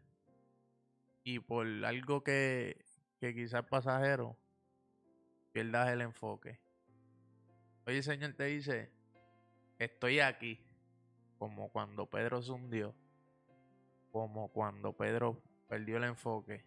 y 1.23 1.39
por 1.39 1.65
algo 1.83 2.23
que, 2.23 2.85
que 3.19 3.33
quizás 3.33 3.65
pasajero 3.65 4.37
pierdas 5.51 5.89
el 5.89 6.01
enfoque. 6.01 6.59
Hoy 7.87 7.95
el 7.95 8.03
Señor 8.03 8.33
te 8.33 8.43
dice, 8.43 8.91
estoy 9.79 10.19
aquí, 10.19 10.59
como 11.39 11.69
cuando 11.69 12.05
Pedro 12.05 12.43
se 12.43 12.51
hundió 12.51 12.93
como 14.11 14.49
cuando 14.49 14.93
Pedro 14.93 15.41
perdió 15.67 15.97
el 15.97 16.03
enfoque. 16.03 16.65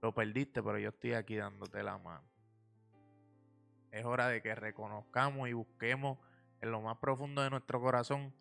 Lo 0.00 0.14
perdiste, 0.14 0.62
pero 0.62 0.78
yo 0.78 0.90
estoy 0.90 1.14
aquí 1.14 1.36
dándote 1.36 1.82
la 1.82 1.98
mano. 1.98 2.24
Es 3.90 4.04
hora 4.04 4.28
de 4.28 4.42
que 4.42 4.54
reconozcamos 4.54 5.48
y 5.48 5.52
busquemos 5.52 6.18
en 6.60 6.70
lo 6.70 6.80
más 6.80 6.98
profundo 6.98 7.42
de 7.42 7.50
nuestro 7.50 7.80
corazón 7.80 8.32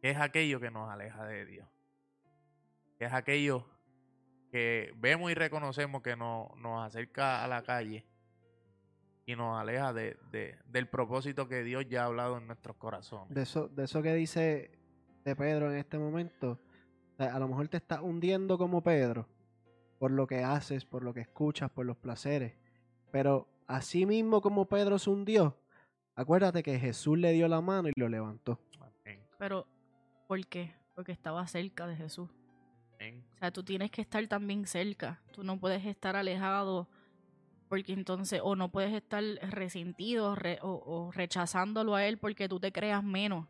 qué 0.00 0.10
es 0.10 0.18
aquello 0.18 0.60
que 0.60 0.70
nos 0.70 0.90
aleja 0.90 1.24
de 1.24 1.46
Dios. 1.46 1.68
Qué 2.98 3.04
es 3.06 3.12
aquello 3.12 3.64
que 4.50 4.92
vemos 4.96 5.30
y 5.30 5.34
reconocemos 5.34 6.02
que 6.02 6.16
no- 6.16 6.50
nos 6.58 6.84
acerca 6.86 7.44
a 7.44 7.48
la 7.48 7.62
calle 7.62 8.04
y 9.26 9.36
nos 9.36 9.60
aleja 9.60 9.92
de, 9.92 10.16
de- 10.30 10.58
del 10.66 10.88
propósito 10.88 11.48
que 11.48 11.62
Dios 11.62 11.86
ya 11.88 12.02
ha 12.02 12.06
hablado 12.06 12.38
en 12.38 12.46
nuestros 12.46 12.76
corazones. 12.76 13.34
De 13.34 13.42
eso, 13.42 13.68
de 13.68 13.84
eso 13.84 14.02
que 14.02 14.14
dice 14.14 14.70
de 15.24 15.36
Pedro 15.36 15.70
en 15.70 15.78
este 15.78 15.98
momento, 15.98 16.58
a 17.18 17.38
lo 17.38 17.48
mejor 17.48 17.68
te 17.68 17.76
estás 17.76 18.00
hundiendo 18.00 18.56
como 18.58 18.82
Pedro 18.82 19.28
por 19.98 20.10
lo 20.12 20.26
que 20.26 20.42
haces, 20.44 20.84
por 20.84 21.02
lo 21.02 21.12
que 21.12 21.20
escuchas, 21.20 21.70
por 21.70 21.84
los 21.84 21.96
placeres. 21.96 22.54
Pero 23.10 23.48
así 23.66 24.06
mismo 24.06 24.40
como 24.40 24.66
Pedro 24.66 24.98
se 24.98 25.10
hundió, 25.10 25.56
acuérdate 26.14 26.62
que 26.62 26.78
Jesús 26.78 27.18
le 27.18 27.32
dio 27.32 27.48
la 27.48 27.60
mano 27.60 27.88
y 27.88 27.92
lo 27.96 28.08
levantó. 28.08 28.60
Pero, 29.38 29.66
¿por 30.26 30.44
qué? 30.46 30.74
Porque 30.94 31.12
estaba 31.12 31.46
cerca 31.46 31.86
de 31.86 31.96
Jesús. 31.96 32.30
Amén. 32.98 33.24
O 33.34 33.38
sea, 33.38 33.50
tú 33.52 33.62
tienes 33.62 33.90
que 33.90 34.00
estar 34.02 34.26
también 34.26 34.66
cerca. 34.66 35.20
Tú 35.32 35.44
no 35.44 35.58
puedes 35.58 35.84
estar 35.86 36.16
alejado 36.16 36.88
porque 37.68 37.92
entonces, 37.92 38.40
o 38.42 38.56
no 38.56 38.70
puedes 38.70 38.92
estar 38.94 39.22
resentido 39.50 40.34
re- 40.34 40.58
o, 40.62 40.70
o 40.84 41.12
rechazándolo 41.12 41.94
a 41.94 42.06
él 42.06 42.18
porque 42.18 42.48
tú 42.48 42.58
te 42.58 42.72
creas 42.72 43.04
menos. 43.04 43.46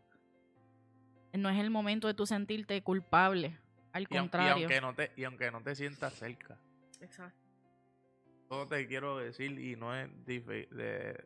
No 1.32 1.48
es 1.50 1.58
el 1.60 1.70
momento 1.70 2.08
de 2.08 2.14
tú 2.14 2.26
sentirte 2.26 2.82
culpable. 2.82 3.58
Al 3.92 4.02
Y, 4.02 4.06
aun- 4.06 4.10
y 4.12 4.18
contrario. 4.18 4.52
aunque 4.66 4.80
no 4.80 4.94
te, 4.94 5.12
y 5.16 5.24
aunque 5.24 5.50
no 5.50 5.62
te 5.62 5.74
sientas 5.74 6.12
cerca, 6.14 6.58
Exacto. 7.00 7.38
todo 8.48 8.66
te 8.66 8.86
quiero 8.86 9.18
decir 9.18 9.58
y 9.58 9.76
no 9.76 9.94
es 9.94 10.08
de, 10.26 11.24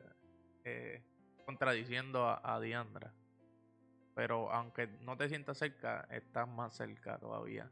eh, 0.65 1.03
contradiciendo 1.47 2.25
a, 2.29 2.55
a 2.55 2.61
Diandra. 2.61 3.13
Pero 4.15 4.53
aunque 4.53 4.87
no 5.01 5.17
te 5.17 5.29
sientas 5.29 5.57
cerca, 5.59 6.07
estás 6.11 6.47
más 6.47 6.75
cerca 6.77 7.19
todavía. 7.19 7.71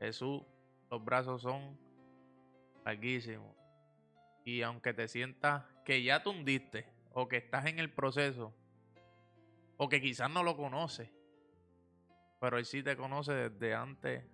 Jesús, 0.00 0.42
los 0.90 1.04
brazos 1.04 1.42
son 1.42 1.78
larguísimos. 2.84 3.54
Y 4.44 4.62
aunque 4.62 4.94
te 4.94 5.06
sientas 5.06 5.64
que 5.84 6.02
ya 6.02 6.22
te 6.22 6.30
hundiste, 6.30 6.86
o 7.12 7.28
que 7.28 7.36
estás 7.36 7.66
en 7.66 7.78
el 7.78 7.90
proceso, 7.90 8.52
o 9.76 9.88
que 9.88 10.00
quizás 10.00 10.30
no 10.30 10.42
lo 10.42 10.56
conoces, 10.56 11.10
pero 12.40 12.58
él 12.58 12.64
sí 12.64 12.82
te 12.82 12.96
conoce 12.96 13.32
desde 13.32 13.74
antes 13.74 14.24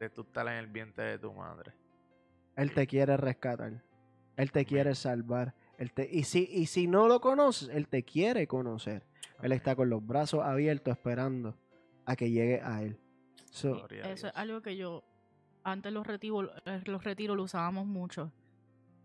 de 0.00 0.10
tú 0.10 0.22
estar 0.22 0.46
en 0.48 0.54
el 0.54 0.66
vientre 0.66 1.04
de 1.04 1.18
tu 1.18 1.32
madre. 1.32 1.72
Él 2.56 2.74
te 2.74 2.86
quiere 2.86 3.16
rescatar. 3.16 3.82
Él 4.36 4.50
te 4.50 4.64
quiere 4.64 4.94
salvar. 4.94 5.54
Él 5.78 5.92
te, 5.92 6.08
y, 6.10 6.24
si, 6.24 6.48
y 6.50 6.66
si 6.66 6.86
no 6.86 7.06
lo 7.06 7.20
conoces, 7.20 7.68
Él 7.68 7.86
te 7.86 8.02
quiere 8.02 8.46
conocer. 8.46 9.04
Él 9.42 9.52
está 9.52 9.76
con 9.76 9.90
los 9.90 10.04
brazos 10.04 10.42
abiertos 10.44 10.96
esperando 10.96 11.56
a 12.04 12.16
que 12.16 12.30
llegue 12.30 12.60
a 12.60 12.82
Él. 12.82 12.98
So, 13.52 13.86
Eso 13.86 14.28
es 14.28 14.32
algo 14.34 14.62
que 14.62 14.76
yo, 14.78 15.04
antes 15.62 15.92
los 15.92 16.06
retiros, 16.06 16.50
los 16.86 17.04
retiros 17.04 17.36
lo 17.36 17.42
usábamos 17.42 17.86
mucho. 17.86 18.32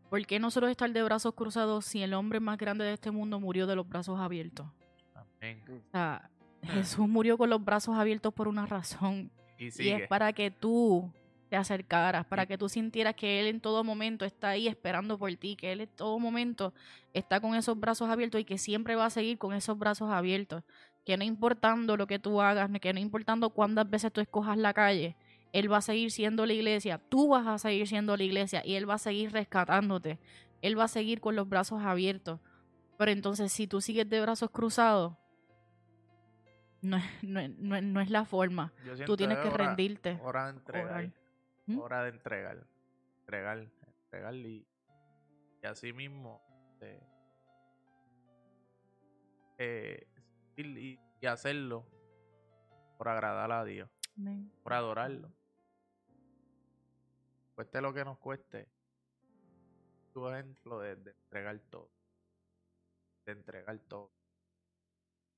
¿Por 0.10 0.26
qué 0.26 0.40
nosotros 0.40 0.72
estar 0.72 0.90
de 0.90 1.04
brazos 1.04 1.34
cruzados 1.34 1.86
si 1.86 2.02
el 2.02 2.14
hombre 2.14 2.40
más 2.40 2.58
grande 2.58 2.86
de 2.86 2.94
este 2.94 3.12
mundo 3.12 3.42
murió 3.42 3.68
de 3.68 3.76
los 3.76 3.88
brazos 3.90 4.18
abiertos? 4.22 4.66
Amén. 5.14 5.62
O 5.68 5.92
sea, 5.92 6.32
Jesús 6.64 7.10
murió 7.10 7.38
con 7.38 7.50
los 7.50 7.62
brazos 7.64 7.98
abiertos 7.98 8.34
por 8.34 8.48
una 8.48 8.66
razón. 8.66 9.30
Y 9.60 9.66
Y 9.84 9.90
es 9.90 10.08
para 10.08 10.32
que 10.32 10.50
tú 10.50 11.12
te 11.50 11.58
acercaras, 11.58 12.26
para 12.26 12.46
que 12.46 12.58
tú 12.58 12.70
sintieras 12.70 13.16
que 13.16 13.42
Él 13.42 13.48
en 13.48 13.60
todo 13.60 13.84
momento 13.84 14.24
está 14.24 14.50
ahí 14.50 14.70
esperando 14.70 15.18
por 15.18 15.34
ti, 15.36 15.58
que 15.58 15.74
Él 15.74 15.82
en 15.82 15.90
todo 15.90 16.20
momento 16.20 16.74
está 17.14 17.42
con 17.42 17.54
esos 17.56 17.78
brazos 17.78 18.10
abiertos 18.10 18.40
y 18.40 18.46
que 18.46 18.58
siempre 18.58 18.96
va 18.96 19.08
a 19.08 19.10
seguir 19.10 19.38
con 19.38 19.54
esos 19.54 19.78
brazos 19.78 20.10
abiertos. 20.10 20.64
Que 21.08 21.16
no 21.16 21.24
importando 21.24 21.96
lo 21.96 22.06
que 22.06 22.20
tú 22.20 22.42
hagas, 22.42 22.70
que 22.82 22.92
no 22.92 23.00
importando 23.00 23.50
cuántas 23.52 23.90
veces 23.90 24.12
tú 24.12 24.20
escojas 24.20 24.58
la 24.58 24.74
calle, 24.74 25.16
Él 25.54 25.72
va 25.72 25.78
a 25.78 25.82
seguir 25.82 26.12
siendo 26.12 26.46
la 26.46 26.52
iglesia, 26.52 26.98
tú 27.10 27.30
vas 27.30 27.48
a 27.48 27.58
seguir 27.58 27.88
siendo 27.88 28.18
la 28.18 28.24
iglesia 28.24 28.62
y 28.66 28.76
Él 28.76 28.90
va 28.90 28.96
a 28.96 28.98
seguir 28.98 29.32
rescatándote. 29.32 30.20
Él 30.62 30.78
va 30.78 30.84
a 30.84 30.88
seguir 30.90 31.22
con 31.22 31.38
los 31.38 31.48
brazos 31.48 31.82
abiertos. 31.82 32.42
Pero 32.98 33.12
entonces, 33.12 33.54
si 33.54 33.68
tú 33.68 33.80
sigues 33.80 34.10
de 34.10 34.20
brazos 34.20 34.50
cruzados, 34.52 35.14
no 36.82 36.98
es, 36.98 37.04
no 37.24 37.40
es- 37.40 37.58
no 37.58 37.76
es- 37.78 37.84
no 37.84 38.02
es 38.02 38.10
la 38.10 38.26
forma. 38.26 38.74
Tú 39.06 39.16
tienes 39.16 39.38
es 39.38 39.44
que 39.44 39.50
hora- 39.50 39.66
rendirte. 39.68 40.20
Hora 40.22 40.44
de 40.46 40.50
entregar. 40.58 41.12
¿Mm? 41.68 41.80
Hora 41.80 42.04
de 42.04 42.10
entregar. 42.10 42.68
Entregar. 43.22 43.60
Entregar 44.04 44.36
y, 44.36 44.66
y 45.64 45.66
así 45.66 45.94
mismo. 45.94 46.42
eh, 46.82 47.00
eh, 49.58 50.08
y, 50.58 51.00
y 51.22 51.26
hacerlo 51.26 51.86
por 52.98 53.08
agradar 53.10 53.52
a 53.52 53.64
Dios. 53.64 53.90
Amén. 54.18 54.52
Por 54.64 54.74
adorarlo. 54.74 55.32
Cueste 57.56 57.82
lo 57.82 57.94
que 57.94 58.04
nos 58.04 58.18
cueste. 58.18 58.68
Tu 60.14 60.28
ejemplo 60.28 60.80
de, 60.80 60.96
de 60.96 61.12
entregar 61.12 61.60
todo. 61.70 61.92
De 63.26 63.32
entregar 63.32 63.80
todo. 63.88 64.12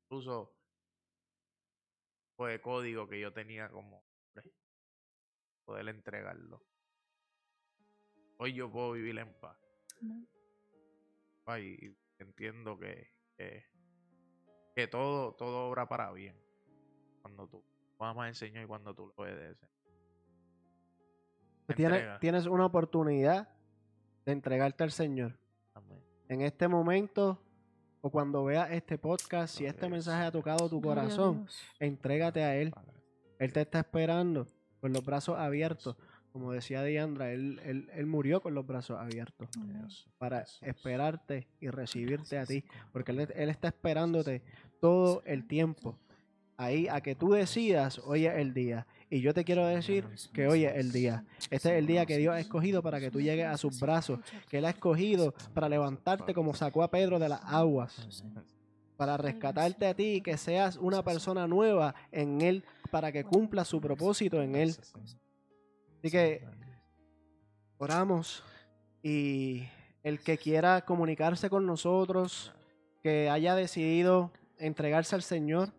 Incluso 0.04 0.56
fue 2.36 2.54
de 2.54 2.62
código 2.62 3.08
que 3.08 3.20
yo 3.20 3.34
tenía 3.34 3.70
como 3.70 4.04
poder 5.66 5.90
entregarlo. 5.90 6.64
Hoy 8.38 8.54
yo 8.54 8.72
puedo 8.72 8.94
vivir 8.94 9.18
en 9.20 9.34
paz. 9.40 9.58
Amén. 10.02 10.28
Ay, 11.46 11.78
y 11.82 12.24
entiendo 12.24 12.80
que, 12.80 13.12
que, 13.36 13.66
que 14.80 14.88
todo, 14.88 15.34
todo 15.34 15.68
obra 15.68 15.88
para 15.88 16.12
bien. 16.12 16.36
Cuando 17.22 17.48
tú 17.48 17.64
amas 18.00 18.28
al 18.28 18.36
Señor 18.36 18.64
y 18.64 18.68
cuando 18.68 18.94
tú 18.96 19.08
lo 19.08 19.24
obedeces. 19.24 19.70
Tienes, 21.76 22.00
Entrega. 22.00 22.20
tienes 22.20 22.46
una 22.46 22.66
oportunidad 22.66 23.50
de 24.26 24.32
entregarte 24.32 24.84
al 24.84 24.92
Señor. 24.92 25.38
Amén. 25.74 26.02
En 26.30 26.42
este 26.42 26.68
momento 26.68 27.42
o 28.02 28.10
cuando 28.10 28.46
veas 28.46 28.72
este 28.72 28.98
podcast, 28.98 29.56
si 29.56 29.66
este 29.66 29.90
mensaje 29.90 30.24
ha 30.24 30.32
tocado 30.32 30.70
tu 30.70 30.82
corazón, 30.82 31.48
entrégate 31.80 32.44
a 32.44 32.56
Él. 32.56 32.72
Padre. 32.72 32.94
Él 33.40 33.54
te 33.54 33.62
está 33.62 33.80
esperando 33.80 34.48
con 34.80 34.94
los 34.94 35.04
brazos 35.04 35.38
abiertos. 35.38 35.98
Como 36.32 36.52
decía 36.52 36.84
Diandra, 36.84 37.32
él, 37.32 37.60
él, 37.66 37.90
él 37.92 38.06
murió 38.06 38.40
con 38.40 38.54
los 38.54 38.66
brazos 38.66 39.00
abiertos 39.00 39.50
para 40.20 40.46
esperarte 40.62 41.48
y 41.60 41.70
recibirte 41.70 42.38
a 42.38 42.46
ti. 42.46 42.64
Porque 42.94 43.12
él 43.12 43.50
está 43.50 43.70
esperándote 43.70 44.44
todo 44.80 45.22
el 45.26 45.48
tiempo. 45.48 45.98
Ahí 46.58 46.88
a 46.90 47.00
que 47.02 47.16
tú 47.16 47.32
decidas, 47.32 48.00
hoy 48.00 48.26
es 48.26 48.36
el 48.36 48.54
día. 48.54 48.86
Y 49.10 49.22
yo 49.22 49.34
te 49.34 49.44
quiero 49.44 49.66
decir 49.66 50.06
que 50.34 50.48
hoy 50.48 50.66
es 50.66 50.76
el 50.76 50.92
día. 50.92 51.24
Este 51.50 51.56
es 51.56 51.80
el 51.80 51.88
día 51.88 52.06
que 52.06 52.18
Dios 52.18 52.36
ha 52.36 52.40
escogido 52.40 52.84
para 52.84 53.00
que 53.00 53.10
tú 53.10 53.22
llegues 53.22 53.48
a 53.48 53.58
sus 53.58 53.80
brazos. 53.80 54.20
Que 54.50 54.58
Él 54.58 54.66
ha 54.66 54.72
escogido 54.72 55.34
para 55.54 55.70
levantarte 55.70 56.34
como 56.34 56.54
sacó 56.54 56.84
a 56.84 56.92
Pedro 56.92 57.18
de 57.18 57.30
las 57.30 57.42
aguas. 57.44 58.24
Para 58.98 59.16
rescatarte 59.18 59.88
a 59.88 59.94
ti 59.94 60.16
y 60.16 60.22
que 60.22 60.38
seas 60.38 60.76
una 60.76 61.04
persona 61.04 61.48
nueva 61.48 61.96
en 62.12 62.42
Él. 62.42 62.64
Para 62.92 63.12
que 63.12 63.24
cumpla 63.24 63.64
su 63.64 63.80
propósito 63.80 64.42
en 64.42 64.56
Él. 64.56 64.76
Así 65.98 66.12
que 66.12 66.46
oramos 67.78 68.44
y 69.02 69.64
el 70.04 70.20
que 70.20 70.38
quiera 70.38 70.82
comunicarse 70.86 71.50
con 71.50 71.66
nosotros, 71.66 72.54
que 73.02 73.30
haya 73.30 73.56
decidido 73.56 74.32
entregarse 74.60 75.16
al 75.16 75.24
Señor, 75.24 75.74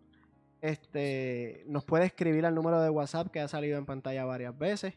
este, 0.61 1.65
nos 1.67 1.85
puede 1.85 2.07
escribir 2.07 2.45
al 2.45 2.55
número 2.55 2.81
de 2.81 2.91
WhatsApp 2.91 3.31
que 3.31 3.41
ha 3.41 3.49
salido 3.49 3.79
en 3.79 3.87
pantalla 3.87 4.25
varias 4.25 4.57
veces. 4.57 4.95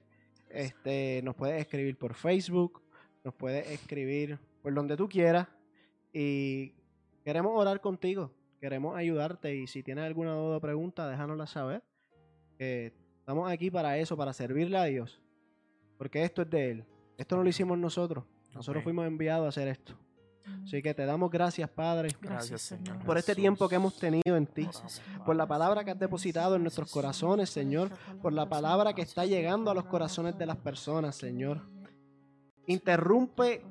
Este, 0.49 1.21
nos 1.23 1.35
puede 1.35 1.59
escribir 1.59 1.97
por 1.97 2.13
Facebook, 2.13 2.81
nos 3.23 3.33
puede 3.33 3.73
escribir 3.73 4.39
por 4.61 4.73
donde 4.73 4.97
tú 4.97 5.07
quieras 5.07 5.47
y 6.11 6.73
queremos 7.23 7.53
orar 7.55 7.81
contigo, 7.81 8.31
queremos 8.59 8.95
ayudarte 8.95 9.55
y 9.55 9.67
si 9.67 9.81
tienes 9.81 10.05
alguna 10.05 10.33
duda 10.33 10.57
o 10.57 10.61
pregunta, 10.61 11.07
déjanosla 11.09 11.47
saber. 11.47 11.83
Que 12.57 12.93
estamos 13.19 13.51
aquí 13.51 13.71
para 13.71 13.97
eso, 13.97 14.15
para 14.15 14.31
servirle 14.33 14.77
a 14.77 14.83
Dios, 14.83 15.21
porque 15.97 16.23
esto 16.23 16.43
es 16.43 16.49
de 16.49 16.71
Él. 16.71 16.85
Esto 17.17 17.35
no 17.35 17.43
lo 17.43 17.49
hicimos 17.49 17.77
nosotros. 17.77 18.25
Nosotros 18.53 18.83
fuimos 18.83 19.07
enviados 19.07 19.45
a 19.45 19.49
hacer 19.49 19.67
esto. 19.67 19.97
Así 20.63 20.81
que 20.81 20.93
te 20.93 21.05
damos 21.05 21.29
gracias, 21.29 21.69
Padre, 21.69 22.09
Gracias, 22.21 22.61
Señor. 22.61 22.99
por 23.05 23.17
este 23.17 23.35
tiempo 23.35 23.67
que 23.67 23.75
hemos 23.75 23.97
tenido 23.97 24.35
en 24.35 24.45
ti. 24.45 24.67
Por 25.25 25.35
la 25.35 25.45
palabra 25.45 25.83
que 25.83 25.91
has 25.91 25.99
depositado 25.99 26.55
en 26.55 26.61
nuestros 26.63 26.91
corazones, 26.91 27.49
Señor. 27.49 27.89
Por 28.21 28.33
la 28.33 28.47
palabra 28.47 28.93
que 28.93 29.01
está 29.01 29.25
llegando 29.25 29.71
a 29.71 29.73
los 29.73 29.85
corazones 29.85 30.37
de 30.37 30.45
las 30.45 30.57
personas, 30.57 31.15
Señor. 31.15 31.61
Interrumpe 32.67 33.65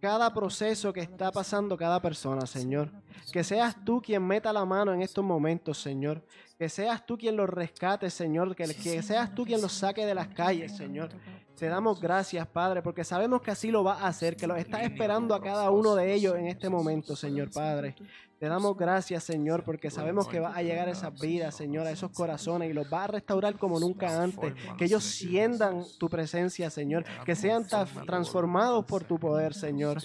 cada 0.00 0.32
proceso 0.32 0.92
que 0.92 1.00
está 1.00 1.30
pasando 1.30 1.76
cada 1.76 2.00
persona, 2.00 2.46
Señor. 2.46 2.90
Que 3.32 3.44
seas 3.44 3.76
tú 3.84 4.00
quien 4.00 4.26
meta 4.26 4.52
la 4.52 4.64
mano 4.64 4.92
en 4.94 5.02
estos 5.02 5.24
momentos, 5.24 5.78
Señor. 5.78 6.24
Que 6.60 6.68
seas 6.68 7.06
tú 7.06 7.16
quien 7.16 7.38
los 7.38 7.48
rescate, 7.48 8.10
Señor. 8.10 8.54
Que, 8.54 8.64
que 8.64 9.02
seas 9.02 9.34
tú 9.34 9.46
quien 9.46 9.62
los 9.62 9.72
saque 9.72 10.04
de 10.04 10.14
las 10.14 10.28
calles, 10.28 10.76
Señor. 10.76 11.08
Te 11.56 11.68
damos 11.68 11.98
gracias, 11.98 12.46
Padre, 12.46 12.82
porque 12.82 13.02
sabemos 13.02 13.40
que 13.40 13.50
así 13.50 13.70
lo 13.70 13.82
vas 13.82 14.02
a 14.02 14.08
hacer, 14.08 14.36
que 14.36 14.46
los 14.46 14.58
estás 14.58 14.82
esperando 14.82 15.34
a 15.34 15.40
cada 15.40 15.70
uno 15.70 15.94
de 15.94 16.12
ellos 16.12 16.36
en 16.36 16.48
este 16.48 16.68
momento, 16.68 17.16
Señor 17.16 17.50
Padre. 17.50 17.94
Te 18.38 18.46
damos 18.46 18.76
gracias, 18.76 19.24
Señor, 19.24 19.64
porque 19.64 19.90
sabemos 19.90 20.28
que 20.28 20.38
vas 20.38 20.54
a 20.54 20.62
llegar 20.62 20.88
a 20.88 20.92
esas 20.92 21.18
vidas, 21.18 21.54
Señor, 21.54 21.86
a 21.86 21.92
esos 21.92 22.10
corazones 22.10 22.68
y 22.68 22.74
los 22.74 22.90
vas 22.90 23.04
a 23.04 23.12
restaurar 23.12 23.56
como 23.56 23.80
nunca 23.80 24.22
antes. 24.22 24.52
Que 24.76 24.84
ellos 24.84 25.02
sientan 25.02 25.84
tu 25.98 26.10
presencia, 26.10 26.68
Señor. 26.68 27.04
Que 27.24 27.36
sean 27.36 27.66
transformados 28.04 28.84
por 28.84 29.04
tu 29.04 29.18
poder, 29.18 29.54
Señor. 29.54 30.02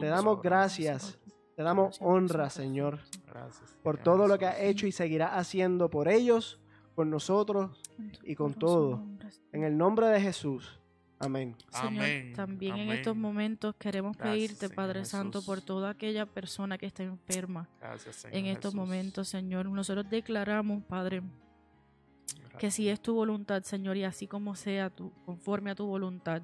Te 0.00 0.06
damos 0.06 0.42
gracias. 0.42 1.16
Te 1.56 1.62
damos 1.62 1.98
honra, 2.00 2.48
Señor, 2.50 3.00
Gracias. 3.26 3.76
por 3.82 3.98
todo 3.98 4.26
lo 4.26 4.38
que 4.38 4.46
has 4.46 4.60
hecho 4.60 4.86
y 4.86 4.92
seguirás 4.92 5.32
haciendo 5.32 5.90
por 5.90 6.08
ellos, 6.08 6.58
por 6.94 7.06
nosotros. 7.06 7.78
y 8.24 8.34
con 8.34 8.54
todo. 8.54 9.02
En 9.52 9.64
el 9.64 9.76
nombre 9.76 10.06
de 10.08 10.20
Jesús. 10.20 10.78
Amén. 11.18 11.54
Señor, 11.70 11.86
Amén, 11.88 12.32
también 12.34 12.76
en 12.78 12.90
estos 12.90 13.14
momentos 13.14 13.76
queremos 13.78 14.16
Gracias, 14.16 14.34
pedirte, 14.34 14.56
Señor 14.66 14.74
Padre 14.74 15.04
Santo, 15.04 15.40
por 15.44 15.60
toda 15.60 15.90
aquella 15.90 16.26
persona 16.26 16.78
que 16.78 16.86
está 16.86 17.04
enferma 17.04 17.68
Gracias, 17.80 18.16
Señor 18.16 18.36
en 18.36 18.46
estos 18.46 18.72
Jesús. 18.72 18.74
momentos, 18.74 19.28
Señor. 19.28 19.66
Nosotros 19.66 20.10
declaramos, 20.10 20.82
Padre, 20.82 21.22
que 22.58 22.72
si 22.72 22.88
es 22.88 23.00
tu 23.00 23.14
voluntad, 23.14 23.62
Señor, 23.62 23.96
y 23.96 24.04
así 24.04 24.26
como 24.26 24.56
sea, 24.56 24.90
tu, 24.90 25.12
conforme 25.24 25.70
a 25.70 25.74
tu 25.76 25.86
voluntad, 25.86 26.42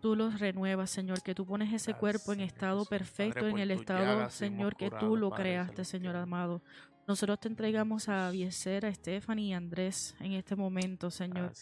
tú 0.00 0.16
los 0.16 0.38
renuevas, 0.40 0.90
Señor, 0.90 1.22
que 1.22 1.34
tú 1.34 1.46
pones 1.46 1.72
ese 1.72 1.92
cuerpo 1.94 2.32
en 2.32 2.40
estado 2.40 2.84
perfecto, 2.84 3.40
en 3.46 3.58
el 3.58 3.70
estado, 3.80 4.02
Señor, 4.30 4.76
que 4.76 4.86
tú 5.00 5.16
lo 5.16 5.28
creaste, 5.42 5.84
Señor 5.84 6.16
amado. 6.16 6.62
Nosotros 7.06 7.40
te 7.40 7.48
entregamos 7.48 8.08
a 8.08 8.30
Vieser, 8.30 8.86
a 8.86 8.94
Stephanie 8.94 9.48
y 9.48 9.52
a 9.52 9.56
Andrés 9.56 10.14
en 10.20 10.32
este 10.32 10.56
momento, 10.56 11.10
Señor 11.10 11.52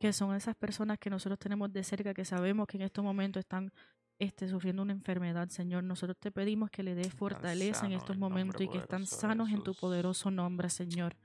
que 0.00 0.12
son 0.12 0.32
esas 0.36 0.54
personas 0.54 0.96
que 0.98 1.10
nosotros 1.10 1.38
tenemos 1.40 1.72
de 1.72 1.82
cerca, 1.82 2.14
que 2.14 2.24
sabemos 2.24 2.68
que 2.68 2.76
en 2.76 2.84
estos 2.84 3.02
momentos 3.04 3.40
están 3.40 3.72
este, 4.20 4.48
sufriendo 4.48 4.82
una 4.82 4.92
enfermedad, 4.92 5.48
Señor. 5.48 5.82
Nosotros 5.82 6.16
te 6.20 6.30
pedimos 6.30 6.70
que 6.70 6.82
le 6.84 6.94
des 6.94 7.12
fortaleza 7.12 7.84
en 7.86 7.92
estos 7.92 8.16
momentos 8.16 8.60
y 8.60 8.68
que 8.68 8.78
están 8.78 9.06
sanos 9.06 9.48
en 9.50 9.62
tu 9.64 9.74
poderoso 9.74 10.30
nombre, 10.30 10.70
Señor. 10.70 11.16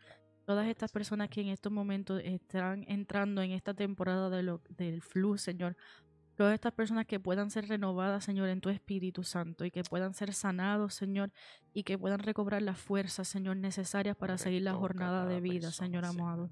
Todas 0.46 0.68
estas 0.68 0.92
personas 0.92 1.30
que 1.30 1.42
en 1.42 1.48
estos 1.50 1.72
momentos 1.72 2.20
están 2.24 2.84
entrando 2.88 3.42
en 3.44 3.52
esta 3.52 3.74
temporada 3.76 4.30
de 4.32 4.42
lo- 4.44 4.62
del 4.70 5.02
flu, 5.04 5.38
Señor. 5.38 5.78
Todas 6.36 6.54
estas 6.56 6.74
personas 6.74 7.06
que 7.06 7.20
puedan 7.20 7.52
ser 7.52 7.68
renovadas, 7.68 8.24
Señor, 8.24 8.50
en 8.50 8.60
tu 8.60 8.70
Espíritu 8.70 9.24
Santo 9.24 9.66
y 9.66 9.72
que 9.72 9.84
puedan 9.84 10.14
ser 10.14 10.34
sanados, 10.34 10.96
Señor, 10.96 11.32
y 11.74 11.84
que 11.84 11.98
puedan 11.98 12.20
recobrar 12.20 12.62
las 12.62 12.80
fuerzas, 12.80 13.28
Señor, 13.28 13.58
necesarias 13.58 14.16
para 14.16 14.38
seguir 14.38 14.64
la 14.64 14.74
jornada 14.74 15.26
de 15.26 15.40
vida, 15.42 15.68
persona, 15.68 15.88
Señor 15.88 16.06
amado. 16.06 16.50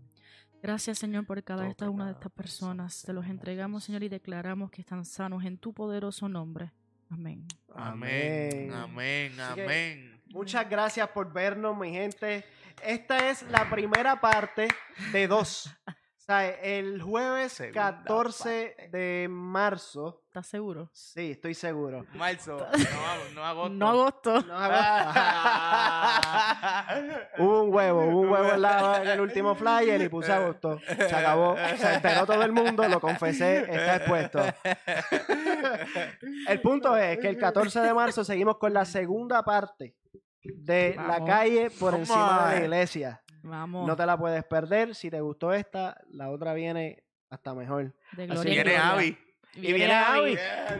Gracias, 0.61 0.99
Señor, 0.99 1.25
por 1.25 1.43
cada 1.43 1.67
esta 1.67 1.89
una 1.89 2.05
de 2.05 2.11
estas 2.11 2.31
persona, 2.31 2.83
personas. 2.83 3.03
Te 3.03 3.13
los 3.13 3.25
entregamos. 3.25 3.83
Señor, 3.83 4.03
y 4.03 4.09
declaramos 4.09 4.69
que 4.69 4.81
están 4.81 5.05
sanos 5.05 5.43
en 5.43 5.57
tu 5.57 5.73
poderoso 5.73 6.29
nombre. 6.29 6.71
Amén. 7.09 7.47
Amén. 7.73 8.71
Amén. 8.71 9.39
Amén. 9.39 10.21
Muchas 10.27 10.69
gracias 10.69 11.09
por 11.09 11.33
vernos, 11.33 11.75
mi 11.75 11.91
gente. 11.91 12.45
Esta 12.83 13.29
es 13.29 13.41
la 13.49 13.69
primera 13.69 14.21
parte 14.21 14.67
de 15.11 15.27
dos. 15.27 15.69
Sea, 16.25 16.49
el 16.49 17.01
jueves 17.01 17.53
Segunda 17.53 17.97
14 18.03 18.89
de 18.91 19.27
marzo. 19.29 20.21
¿Estás 20.27 20.47
seguro? 20.47 20.89
Sí, 20.93 21.31
estoy 21.31 21.53
seguro. 21.55 22.05
Marzo. 22.13 22.57
No, 22.57 22.67
no 23.33 23.43
agosto. 23.45 23.69
No 23.73 23.89
agosto. 23.89 24.41
No 24.43 24.55
Hubo 27.43 27.63
un 27.63 27.73
huevo, 27.73 28.05
hubo 28.05 28.19
un 28.21 28.29
huevo 28.29 28.51
en, 28.53 28.61
la- 28.61 29.01
en 29.01 29.07
el 29.09 29.19
último 29.19 29.55
flyer 29.55 29.99
y 30.01 30.09
puse 30.09 30.31
agosto. 30.31 30.79
Se 30.87 31.15
acabó. 31.15 31.55
Se 31.77 31.93
enteró 31.95 32.25
todo 32.27 32.43
el 32.43 32.51
mundo, 32.51 32.87
lo 32.87 32.99
confesé, 33.01 33.61
está 33.61 33.95
expuesto. 33.97 34.41
El 36.47 36.61
punto 36.61 36.95
es 36.95 37.17
que 37.19 37.27
el 37.29 37.37
14 37.37 37.79
de 37.81 37.93
marzo 37.93 38.23
seguimos 38.23 38.57
con 38.57 38.73
la 38.73 38.85
segunda 38.85 39.43
parte 39.43 39.95
de 40.43 40.95
la 40.95 41.23
calle 41.25 41.69
por 41.71 41.91
Come 41.91 42.01
encima 42.03 42.49
de 42.49 42.55
la 42.59 42.63
iglesia. 42.65 43.20
Vamos. 43.43 43.87
No 43.87 43.95
te 43.95 44.05
la 44.05 44.17
puedes 44.17 44.43
perder. 44.43 44.95
Si 44.95 45.09
te 45.09 45.19
gustó 45.21 45.53
esta, 45.53 45.97
la 46.09 46.29
otra 46.29 46.53
viene 46.53 47.03
hasta 47.29 47.53
mejor. 47.55 47.93
de 48.13 48.23
Así 48.31 48.49
Viene. 48.49 48.77
Avi. 48.77 49.17
Y 49.53 49.73
viene 49.73 49.93
Avi. 49.93 50.37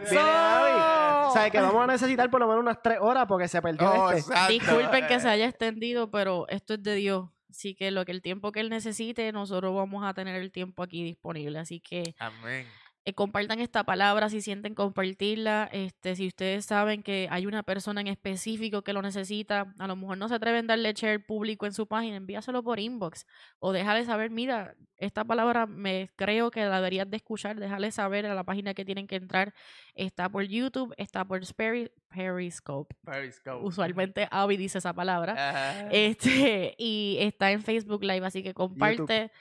Viene 0.09 0.19
Avi. 0.19 1.27
O 1.29 1.33
sea, 1.33 1.49
que 1.49 1.59
vamos 1.59 1.83
a 1.83 1.87
necesitar 1.87 2.29
por 2.29 2.39
lo 2.39 2.47
menos 2.47 2.61
unas 2.61 2.81
tres 2.81 2.97
horas 3.01 3.25
porque 3.27 3.47
se 3.47 3.61
perdió 3.61 3.89
Oh, 3.91 4.11
este. 4.11 4.31
exacto. 4.31 4.53
Disculpen 4.53 5.07
que 5.07 5.19
se 5.19 5.27
haya 5.29 5.45
extendido, 5.47 6.09
pero 6.11 6.47
esto 6.49 6.73
es 6.75 6.83
de 6.83 6.95
Dios. 6.95 7.29
Así 7.49 7.75
que 7.75 7.91
lo 7.91 8.05
que 8.05 8.13
el 8.13 8.21
tiempo 8.21 8.51
que 8.53 8.61
él 8.61 8.69
necesite, 8.69 9.29
nosotros 9.33 9.75
vamos 9.75 10.05
a 10.05 10.13
tener 10.13 10.35
el 10.41 10.51
tiempo 10.53 10.83
aquí 10.83 11.03
disponible. 11.03 11.59
Así 11.59 11.81
que 11.81 12.15
Amén. 12.17 12.65
Eh, 13.03 13.13
compartan 13.13 13.59
esta 13.59 13.83
palabra 13.83 14.29
si 14.29 14.41
sienten 14.41 14.75
compartirla. 14.75 15.69
Este, 15.71 16.15
si 16.15 16.27
ustedes 16.27 16.65
saben 16.65 17.01
que 17.03 17.27
hay 17.31 17.45
una 17.45 17.63
persona 17.63 18.01
en 18.01 18.07
específico 18.07 18.83
que 18.83 18.93
lo 18.93 19.01
necesita, 19.01 19.73
a 19.79 19.87
lo 19.87 19.95
mejor 19.95 20.17
no 20.17 20.27
se 20.27 20.35
atreven 20.35 20.65
a 20.65 20.73
darle 20.73 20.93
share 20.93 21.25
público 21.25 21.65
en 21.65 21.73
su 21.73 21.87
página, 21.87 22.17
envíaselo 22.17 22.63
por 22.63 22.79
inbox 22.79 23.25
o 23.59 23.71
déjale 23.71 24.05
saber, 24.05 24.29
mira, 24.29 24.75
esta 24.97 25.25
palabra 25.25 25.65
me 25.65 26.11
creo 26.15 26.51
que 26.51 26.63
la 26.63 26.75
deberías 26.75 27.09
de 27.09 27.17
escuchar, 27.17 27.59
déjale 27.59 27.91
saber 27.91 28.27
a 28.27 28.35
la 28.35 28.43
página 28.43 28.75
que 28.75 28.85
tienen 28.85 29.07
que 29.07 29.15
entrar. 29.15 29.53
Está 29.95 30.29
por 30.29 30.43
YouTube, 30.43 30.93
está 30.97 31.25
por 31.25 31.41
Speri- 31.43 31.91
Periscope. 32.09 32.95
Periscope. 33.03 33.65
Usualmente 33.65 34.27
Avi 34.29 34.57
dice 34.57 34.77
esa 34.77 34.93
palabra. 34.93 35.33
Ajá. 35.33 35.89
Este, 35.91 36.75
y 36.77 37.17
está 37.19 37.51
en 37.51 37.63
Facebook 37.63 38.03
Live, 38.03 38.25
así 38.25 38.43
que 38.43 38.53
comparte. 38.53 39.31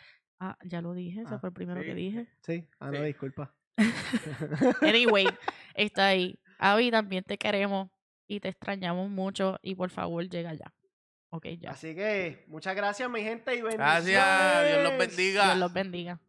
Ah, 0.42 0.56
ya 0.64 0.80
lo 0.80 0.94
dije, 0.94 1.20
ese 1.20 1.34
Ah, 1.34 1.38
fue 1.38 1.50
el 1.50 1.54
primero 1.54 1.80
sí. 1.80 1.86
que 1.86 1.94
dije. 1.94 2.26
Sí, 2.42 2.66
ah, 2.80 2.90
no, 2.90 2.96
Sí. 2.98 3.04
disculpa. 3.04 3.54
Anyway, 4.82 5.26
está 5.74 6.08
ahí. 6.08 6.38
Avi, 6.58 6.90
también 6.90 7.24
te 7.24 7.38
queremos 7.38 7.88
y 8.26 8.40
te 8.40 8.48
extrañamos 8.48 9.10
mucho 9.10 9.58
y 9.62 9.74
por 9.74 9.90
favor 9.90 10.28
llega 10.28 10.54
ya. 10.54 10.72
Ok, 11.30 11.46
ya. 11.58 11.70
Así 11.70 11.94
que 11.94 12.44
muchas 12.48 12.74
gracias, 12.74 13.08
mi 13.10 13.20
gente, 13.22 13.54
y 13.54 13.62
bendiciones. 13.62 14.04
Gracias. 14.06 14.68
Dios 14.68 14.82
los 14.90 14.98
bendiga. 14.98 15.44
Dios 15.44 15.58
los 15.58 15.72
bendiga. 15.72 16.20